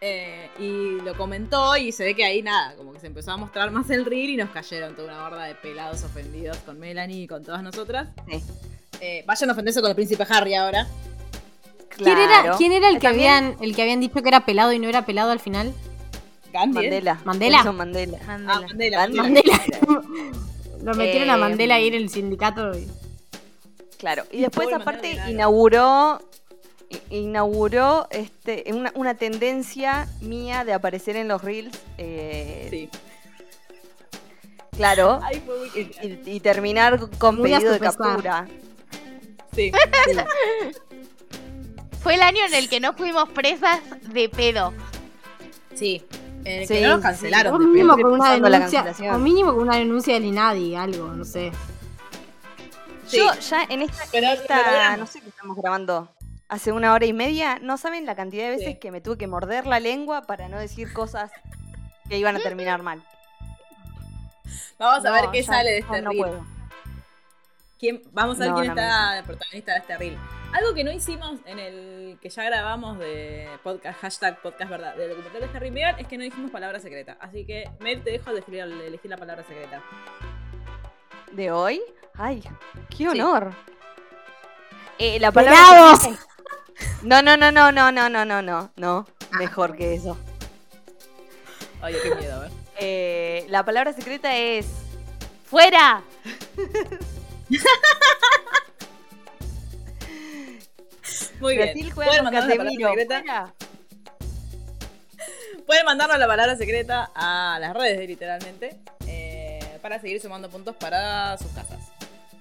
Eh, 0.00 0.50
y 0.58 1.00
lo 1.02 1.16
comentó 1.16 1.74
y 1.76 1.90
se 1.90 2.04
ve 2.04 2.14
que 2.14 2.24
ahí 2.24 2.42
nada, 2.42 2.76
como 2.76 2.92
que 2.92 3.00
se 3.00 3.06
empezó 3.06 3.32
a 3.32 3.36
mostrar 3.38 3.70
más 3.70 3.88
el 3.90 4.04
reel 4.04 4.30
y 4.30 4.36
nos 4.36 4.50
cayeron 4.50 4.94
toda 4.94 5.08
una 5.14 5.24
horda 5.26 5.44
de 5.44 5.54
pelados 5.54 6.04
ofendidos 6.04 6.58
con 6.58 6.78
Melanie 6.78 7.22
y 7.22 7.26
con 7.26 7.42
todas 7.42 7.62
nosotras. 7.62 8.08
Sí. 8.30 8.42
Eh, 9.00 9.24
vayan 9.26 9.50
a 9.50 9.52
ofenderse 9.54 9.80
con 9.80 9.88
el 9.90 9.96
príncipe 9.96 10.24
Harry 10.28 10.54
ahora. 10.54 10.86
¿Quién 11.96 12.18
era. 12.18 12.54
¿quién 12.58 12.72
era 12.72 12.88
el 12.88 12.98
que 12.98 13.06
habían, 13.08 13.56
el 13.60 13.74
que 13.74 13.82
habían 13.82 14.00
dicho 14.00 14.22
que 14.22 14.28
era 14.28 14.44
pelado 14.44 14.72
y 14.72 14.78
no 14.78 14.88
era 14.88 15.06
pelado 15.06 15.30
al 15.30 15.40
final? 15.40 15.72
Gandhi. 16.52 16.74
Mandela. 16.74 17.20
Mandela. 17.24 17.56
Nelson 17.58 17.76
Mandela. 17.76 18.18
Ah, 18.28 18.38
Mandela. 18.38 18.98
Mandela. 19.08 19.22
Mandela. 19.22 19.52
Mandela. 19.86 20.02
Lo 20.84 20.94
metieron 20.94 21.30
a 21.30 21.34
Eh, 21.34 21.38
Mandela 21.38 21.74
ahí 21.76 21.88
en 21.88 21.94
el 21.94 22.10
sindicato. 22.10 22.76
y- 22.76 22.86
Claro. 23.98 24.24
Y 24.30 24.40
después 24.42 24.66
Pobre 24.68 24.82
aparte 24.82 25.08
Mandela, 25.08 25.30
inauguró 25.30 26.20
inauguró 27.10 28.06
este 28.10 28.64
una, 28.72 28.92
una 28.94 29.14
tendencia 29.14 30.06
mía 30.20 30.64
de 30.64 30.72
aparecer 30.74 31.16
en 31.16 31.28
los 31.28 31.42
reels. 31.42 31.76
eh, 31.98 32.68
Sí. 32.70 32.88
Claro. 34.76 35.18
Ay, 35.24 35.42
Y, 36.26 36.40
terminar 36.40 37.00
con 37.18 37.36
Muy 37.36 37.50
pedido 37.50 37.72
de 37.72 37.80
captura. 37.80 38.46
Sí. 39.54 39.72
Fue 42.06 42.14
el 42.14 42.22
año 42.22 42.38
en 42.46 42.54
el 42.54 42.68
que 42.68 42.78
no 42.78 42.92
fuimos 42.92 43.28
presas 43.30 43.80
de 44.02 44.28
pedo. 44.28 44.72
Sí. 45.74 46.06
En 46.44 46.60
el 46.62 46.68
Sí, 46.68 46.74
que 46.74 46.82
no 46.82 46.90
nos 46.90 46.98
sí, 46.98 47.02
cancelaron. 47.02 47.54
O 47.54 47.58
de 47.58 47.66
mínimo 47.66 47.94
con 47.96 48.12
una 48.12 48.32
denuncia. 48.38 48.84
O 49.12 49.18
mínimo 49.18 49.52
con 49.52 49.62
una 49.64 49.76
denuncia 49.78 50.14
del 50.14 50.26
INADI, 50.26 50.76
algo, 50.76 51.08
no 51.08 51.24
sé. 51.24 51.50
Sí. 53.08 53.16
Yo 53.18 53.34
ya 53.40 53.64
en 53.68 53.82
esta, 53.82 54.04
Pero 54.12 54.28
esta- 54.28 54.96
no 54.96 55.06
sé 55.08 55.20
qué 55.20 55.30
estamos 55.30 55.56
grabando, 55.56 56.08
hace 56.48 56.70
una 56.70 56.92
hora 56.92 57.06
y 57.06 57.12
media, 57.12 57.58
no 57.60 57.76
saben 57.76 58.06
la 58.06 58.14
cantidad 58.14 58.44
de 58.44 58.50
veces 58.50 58.66
Sí. 58.74 58.78
que 58.78 58.92
me 58.92 59.00
tuve 59.00 59.18
que 59.18 59.26
morder 59.26 59.66
la 59.66 59.80
lengua 59.80 60.22
para 60.28 60.48
no 60.48 60.60
decir 60.60 60.92
cosas 60.92 61.32
que 62.08 62.18
iban 62.18 62.36
a 62.36 62.38
terminar 62.38 62.84
mal. 62.84 63.02
Vamos 64.78 65.04
a 65.04 65.10
ver 65.10 65.24
qué 65.32 65.42
ya- 65.42 65.46
sale 65.48 65.70
de 65.72 65.78
este 65.78 66.02
no 66.02 66.10
reel. 66.10 66.22
puedo. 66.22 66.46
¿Quién- 67.80 68.02
vamos 68.12 68.36
a 68.36 68.44
ver 68.44 68.50
No, 68.50 68.54
quién 68.60 68.66
no 68.68 68.80
está 68.80 69.18
el 69.18 69.24
protagonista 69.24 69.72
de 69.72 69.78
este 69.80 69.98
reel. 69.98 70.18
Algo 70.56 70.72
que 70.74 70.84
no 70.84 70.90
hicimos 70.92 71.38
en 71.44 71.58
el 71.58 72.18
que 72.22 72.30
ya 72.30 72.44
grabamos 72.44 72.98
de 72.98 73.46
podcast, 73.62 74.00
hashtag 74.00 74.40
podcast 74.40 74.70
verdad, 74.70 74.96
de 74.96 75.08
documental 75.08 75.42
de 75.42 75.50
Harry 75.54 75.70
Meghan, 75.70 75.98
es 75.98 76.06
que 76.08 76.16
no 76.16 76.24
dijimos 76.24 76.50
palabra 76.50 76.80
secreta. 76.80 77.18
Así 77.20 77.44
que, 77.44 77.68
Mel, 77.80 78.02
te 78.02 78.12
dejo 78.12 78.30
elegir, 78.30 78.54
elegir 78.60 79.10
la 79.10 79.18
palabra 79.18 79.44
secreta. 79.46 79.82
¿De 81.32 81.50
hoy? 81.52 81.82
Ay, 82.14 82.42
qué 82.88 82.96
Sí. 82.96 83.06
honor. 83.08 83.52
Eh, 84.98 85.20
la 85.20 85.30
palabra 85.30 85.60
¡Verados! 85.72 86.00
secreta 86.00 86.22
es- 86.22 87.02
No, 87.02 87.20
no, 87.20 87.36
no, 87.36 87.52
no, 87.52 87.70
no, 87.70 87.92
no, 87.92 88.08
no, 88.08 88.24
no, 88.24 88.40
no, 88.42 88.70
no. 88.76 89.06
Mejor 89.32 89.76
que 89.76 89.92
eso. 89.94 90.16
Oye, 91.82 91.98
qué 92.02 92.14
miedo, 92.14 92.36
a 92.36 92.38
ver. 92.44 92.50
Eh, 92.78 93.44
la 93.50 93.62
palabra 93.62 93.92
secreta 93.92 94.34
es 94.34 94.66
¡Fuera! 95.44 96.02
Muy 101.40 101.56
bien. 101.56 101.72
Juega 101.92 101.94
Pueden 101.94 102.24
mandarnos 102.24 102.56
la 102.56 102.70
secreta. 102.70 103.54
Pueden 105.66 105.84
mandarnos 105.84 106.18
la 106.18 106.26
palabra 106.26 106.56
secreta 106.56 107.10
a 107.14 107.58
las 107.60 107.74
redes, 107.74 108.06
literalmente, 108.08 108.76
eh, 109.06 109.58
para 109.82 110.00
seguir 110.00 110.20
sumando 110.20 110.48
puntos 110.48 110.76
para 110.76 111.36
sus 111.38 111.48
casas. 111.48 111.80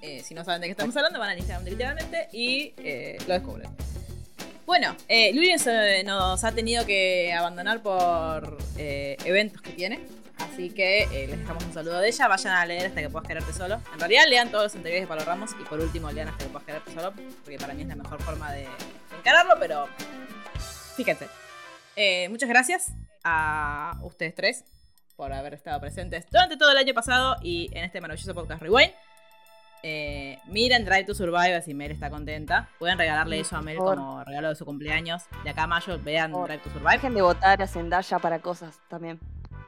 Eh, 0.06 0.22
si 0.24 0.36
no 0.36 0.44
saben 0.44 0.62
de 0.62 0.68
qué 0.68 0.72
estamos 0.72 0.96
hablando, 0.96 1.18
van 1.18 1.32
al 1.32 1.38
Instagram 1.40 1.66
literalmente 1.66 2.28
y 2.32 2.74
eh, 2.78 3.18
lo 3.28 3.34
descubren. 3.34 3.72
Bueno, 4.68 4.96
eh, 5.08 5.34
Luis 5.34 5.66
nos 6.06 6.44
ha 6.44 6.52
tenido 6.52 6.86
que 6.86 7.34
abandonar 7.34 7.82
por 7.82 8.58
eventos 8.78 9.62
que 9.62 9.72
tiene. 9.72 10.00
Así 10.40 10.70
que 10.70 11.04
eh, 11.04 11.28
les 11.28 11.40
dejamos 11.40 11.64
un 11.64 11.74
saludo 11.74 12.00
de 12.00 12.08
ella. 12.10 12.28
Vayan 12.28 12.54
a 12.54 12.66
leer 12.66 12.88
hasta 12.88 13.02
que 13.02 13.10
puedas 13.10 13.28
quererte 13.28 13.54
solo. 13.54 13.82
En 13.94 14.00
realidad 14.00 14.24
lean 14.30 14.50
todos 14.50 14.66
los 14.66 14.76
anteriores 14.76 15.04
de 15.04 15.08
Palo 15.08 15.26
Ramos 15.26 15.52
y 15.60 15.64
por 15.64 15.80
último 15.80 16.12
lean 16.12 16.28
hasta 16.28 16.46
que 16.46 16.50
puedas 16.50 16.66
quererte 16.66 16.94
solo. 16.94 17.14
Porque 17.44 17.58
para 17.58 17.74
mí 17.74 17.82
es 17.84 17.88
la 17.88 17.96
mejor 17.96 18.22
forma 18.22 18.52
de, 18.52 18.68
encararlo, 19.18 19.56
pero 19.60 19.88
fíjense. 20.96 21.28
Eh, 21.96 22.28
muchas 22.30 22.50
gracias 22.50 22.92
a 23.24 23.98
ustedes 24.04 24.36
tres 24.36 24.66
por 25.16 25.32
haber 25.32 25.54
estado 25.54 25.80
presentes 25.80 26.26
durante 26.30 26.58
todo 26.58 26.72
el 26.72 26.78
año 26.78 26.94
pasado 26.94 27.38
y 27.42 27.70
en 27.72 27.86
este 27.86 28.02
maravilloso 28.02 28.34
podcast 28.34 28.62
Rewind. 28.62 28.92
Eh, 29.88 30.40
miren 30.48 30.84
Drive 30.84 31.04
to 31.04 31.14
Survive 31.14 31.62
si 31.62 31.76
Mel 31.76 31.92
está 31.92 32.10
contenta. 32.10 32.70
Pueden 32.80 32.98
regalarle 32.98 33.40
eso 33.40 33.56
a 33.56 33.62
Mel 33.62 33.78
como 33.78 34.24
regalo 34.24 34.50
de 34.50 34.56
su 34.56 34.66
cumpleaños. 34.66 35.24
De 35.44 35.52
acá 35.52 35.64
a 35.64 35.68
mayo 35.68 36.00
vean 36.02 36.32
Drive 36.32 36.64
to 36.64 36.72
Survive. 36.72 36.94
Dejen 36.94 37.14
de 37.14 37.22
votar 37.22 37.62
a 37.62 37.68
Zendaya 37.68 38.18
para 38.18 38.40
cosas 38.40 38.80
también. 38.90 39.20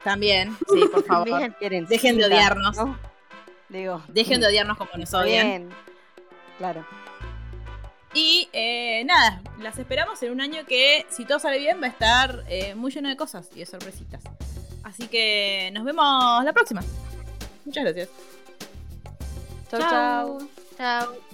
También, 0.08 0.56
sí, 0.72 0.80
por 0.90 1.04
favor. 1.06 1.26
Bien. 1.38 1.56
Quieren 1.58 1.86
Dejen 1.86 2.16
de 2.16 2.26
odiarnos. 2.26 2.76
¿no? 2.76 2.98
Digo. 3.68 4.02
Dejen 4.08 4.40
de 4.40 4.46
odiarnos 4.46 4.78
como 4.78 4.90
nos 4.96 5.12
odian. 5.12 5.46
bien. 5.46 5.68
Claro. 6.56 6.86
Y 8.14 8.48
eh, 8.54 9.04
nada, 9.04 9.42
las 9.60 9.78
esperamos 9.78 10.22
en 10.22 10.32
un 10.32 10.40
año 10.40 10.64
que, 10.66 11.04
si 11.10 11.26
todo 11.26 11.38
sale 11.38 11.58
bien, 11.58 11.80
va 11.82 11.86
a 11.86 11.90
estar 11.90 12.44
eh, 12.48 12.74
muy 12.74 12.90
lleno 12.90 13.08
de 13.10 13.16
cosas 13.16 13.50
y 13.54 13.60
de 13.60 13.66
sorpresitas. 13.66 14.22
Así 14.82 15.08
que 15.08 15.70
nos 15.74 15.84
vemos 15.84 16.42
la 16.42 16.52
próxima. 16.54 16.82
Muchas 17.66 17.84
gracias. 17.84 18.08
Chau, 19.70 19.80
chau. 19.80 20.48
Chao. 20.78 21.27